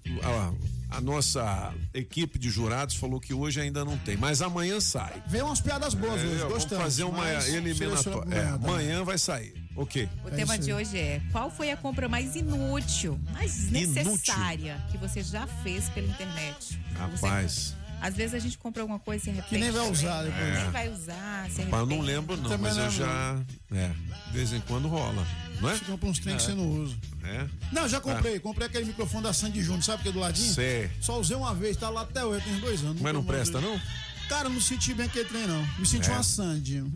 A, 0.90 1.01
nossa 1.01 1.73
equipe 1.94 2.39
de 2.39 2.51
jurados 2.51 2.94
falou 2.97 3.20
que 3.20 3.32
hoje 3.35 3.60
ainda 3.60 3.85
não 3.85 3.97
tem, 3.98 4.16
mas 4.16 4.40
amanhã 4.43 4.81
sai. 4.81 5.23
Vem 5.27 5.43
umas 5.43 5.60
piadas 5.60 5.94
boas 5.94 6.20
É, 6.20 6.24
hoje, 6.24 6.36
vamos 6.39 6.52
gostamos. 6.55 6.85
fazer 6.85 7.05
uma 7.05 7.31
eliminatória. 7.48 8.35
É, 8.35 8.48
amanhã, 8.48 9.05
vai 9.05 9.19
sair. 9.19 9.55
Ok. 9.77 10.09
O 10.24 10.31
tema 10.31 10.59
de 10.59 10.73
hoje 10.73 10.98
é: 10.98 11.23
qual 11.31 11.51
foi 11.51 11.70
a 11.70 11.77
compra 11.77 12.09
mais 12.09 12.35
inútil, 12.35 13.19
mais 13.32 13.69
Inútil? 13.69 13.93
necessária 14.05 14.85
que 14.90 14.98
você 14.98 15.23
já 15.23 15.47
fez 15.62 15.89
pela 15.90 16.09
internet? 16.09 16.81
Rapaz. 16.97 17.77
Às 18.00 18.14
vezes 18.14 18.34
a 18.34 18.38
gente 18.38 18.56
compra 18.58 18.82
alguma 18.82 18.98
coisa 18.98 19.22
e 19.22 19.24
se 19.24 19.30
arrepende. 19.30 19.54
Que 19.54 19.58
nem 19.60 19.70
vai 19.70 19.90
usar 19.90 20.22
depois. 20.22 20.42
É. 20.42 20.62
Nem 20.62 20.70
vai 20.70 20.88
usar, 20.88 21.50
se 21.50 21.62
Rapaz, 21.62 21.64
eu 21.64 21.70
não 21.70 21.78
arrepende. 21.78 22.02
lembro 22.02 22.36
não, 22.36 22.50
Também 22.50 22.58
mas 22.72 22.76
eu 22.76 22.84
não 22.84 22.90
já. 22.90 23.40
É, 23.72 23.90
de 24.26 24.32
vez 24.32 24.52
em 24.52 24.60
quando 24.60 24.88
rola. 24.88 25.26
Não 25.60 25.68
é? 25.70 25.76
Você 25.76 25.84
compra 25.84 26.08
uns 26.08 26.18
trem 26.20 26.36
que 26.36 26.42
você 26.42 26.54
não 26.54 26.68
usa. 26.68 26.96
É. 27.24 27.46
Não, 27.72 27.88
já 27.88 28.00
comprei. 28.00 28.38
Comprei 28.38 28.68
aquele 28.68 28.84
microfone 28.86 29.24
da 29.24 29.32
Sandy 29.32 29.60
Júnior, 29.62 29.82
sabe 29.82 30.02
que 30.02 30.08
é 30.08 30.12
do 30.12 30.20
ladinho? 30.20 30.52
Sei. 30.52 30.90
Só 31.00 31.18
usei 31.18 31.36
uma 31.36 31.54
vez, 31.54 31.76
tá 31.76 31.88
lá 31.90 32.02
até 32.02 32.24
hoje, 32.24 32.44
tem 32.44 32.54
uns 32.54 32.60
dois 32.60 32.82
anos. 32.84 33.02
Mas 33.02 33.12
não 33.12 33.24
presta, 33.24 33.60
não? 33.60 33.80
Cara, 34.28 34.48
não 34.48 34.60
senti 34.60 34.92
bem 34.94 35.06
aquele 35.06 35.24
trem, 35.24 35.46
não. 35.46 35.66
Me 35.78 35.86
senti 35.86 36.09
É. 36.10 36.12
uma 36.12 36.22
Sandy. 36.22 36.84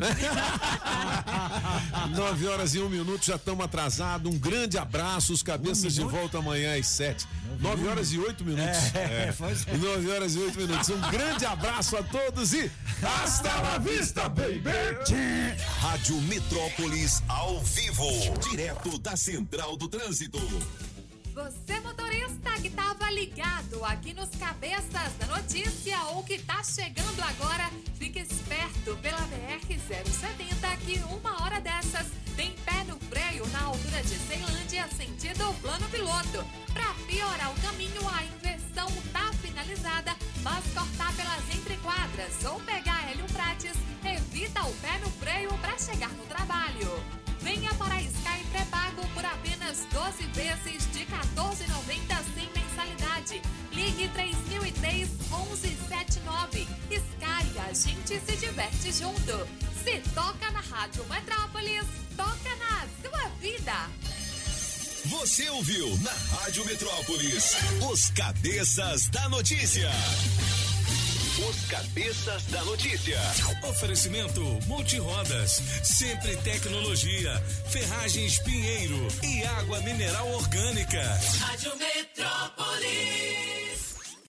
9 2.15 2.47
horas 2.49 2.75
e 2.75 2.81
um 2.81 2.89
minuto, 2.89 3.25
já 3.25 3.37
estamos 3.37 3.65
atrasados. 3.65 4.31
Um 4.33 4.39
grande 4.39 4.77
abraço, 4.79 5.33
os 5.33 5.43
cabeças 5.43 5.95
de 5.95 6.03
volta 6.03 6.39
amanhã 6.39 6.79
às 6.79 6.87
7. 6.87 7.27
9 7.59 7.87
horas 7.89 8.13
e 8.13 8.19
8 8.19 8.45
minutos. 8.45 8.95
É, 8.95 9.33
faz- 9.33 9.65
9 9.67 10.11
horas 10.11 10.35
e 10.35 10.39
8 10.39 10.59
minutos. 10.61 10.89
Um 10.91 11.01
grande 11.11 11.45
abraço 11.47 11.97
a 11.97 12.03
todos 12.03 12.53
e 12.53 12.71
hasta 13.03 13.49
la 13.61 13.79
vista, 13.79 14.29
baby! 14.29 14.63
Rádio 15.81 16.17
Metrópolis 16.23 17.23
ao 17.29 17.63
vivo, 17.63 18.05
direto 18.51 18.99
da 18.99 19.17
Central 19.17 19.77
do 19.77 19.89
Trânsito. 19.89 20.39
Você 21.35 21.81
motorista 21.81 22.53
que 22.61 22.69
estava 22.69 23.11
ligado 23.11 23.83
aqui 23.87 24.13
nos 24.13 24.29
cabeças 24.31 25.15
da 25.19 25.27
notícia 25.29 25.99
ou 26.11 26.23
que 26.23 26.39
tá 26.39 26.63
chegando 26.63 27.23
agora, 27.23 27.71
fique 27.99 28.19
esperto 28.19 28.95
pela 29.01 29.21
BR 29.23 29.67
070 29.67 30.77
que 30.85 30.99
uma 31.11 31.43
hora 31.43 31.59
dessas 31.59 32.07
tem 32.37 32.53
pé 32.67 32.85
no 32.85 32.99
freio 32.99 33.47
na 33.49 33.63
altura 33.63 34.03
de 34.03 34.15
Ceilândia, 34.27 34.87
sentido 34.89 35.55
plano 35.63 35.89
piloto. 35.89 36.45
Para 36.75 36.93
piorar 37.07 37.51
o 37.51 37.61
caminho, 37.63 38.07
a 38.09 38.25
inversão 38.25 38.89
tá 39.11 39.33
finalizada, 39.41 40.15
mas 40.43 40.65
cortar 40.75 41.15
pelas 41.15 41.55
entrequadras 41.55 42.45
ou 42.45 42.61
pegar 42.61 43.11
Hélio 43.11 43.25
Prates, 43.33 43.77
evita 44.05 44.65
o 44.65 44.75
pé 44.77 44.99
no 44.99 45.11
freio 45.13 45.49
para 45.59 45.79
chegar 45.79 46.11
no 46.11 46.27
trabalho. 46.27 47.22
Venha 47.43 47.75
para 47.75 47.95
a 47.95 48.03
Sky 48.03 48.45
pré-pago 48.51 49.07
por 49.15 49.25
apenas 49.25 49.79
12 49.93 50.23
vezes 50.35 50.91
de 50.93 51.05
14,90 51.07 52.23
sem 52.35 52.49
mensalidade. 52.55 53.43
Ligue 53.73 54.09
3003 54.09 55.09
1179. 55.09 56.67
Sky, 56.91 57.59
a 57.59 57.73
gente 57.73 58.21
se 58.21 58.37
diverte 58.37 58.93
junto. 58.93 59.47
Se 59.83 59.99
toca 60.15 60.51
na 60.53 60.61
Rádio 60.61 61.05
Metrópolis, 61.09 61.87
toca 62.17 62.57
na 62.57 62.87
sua 63.03 63.29
vida. 63.41 63.91
Você 65.07 65.51
ouviu 65.51 65.99
na 65.99 66.13
Rádio 66.13 66.65
Metrópolis 66.65 67.57
os 67.91 68.11
cabeças 68.11 69.09
da 69.09 69.29
notícia. 69.29 69.91
Os 71.49 71.65
cabeças 71.67 72.45
da 72.47 72.63
notícia. 72.65 73.19
Oferecimento 73.69 74.41
Multirodas, 74.67 75.63
sempre 75.83 76.37
tecnologia, 76.39 77.43
ferragens 77.69 78.39
Pinheiro 78.41 79.09
e 79.23 79.43
água 79.45 79.81
mineral 79.81 80.31
orgânica. 80.33 81.03
Rádio 81.41 81.73
Metrópolis. 81.77 83.23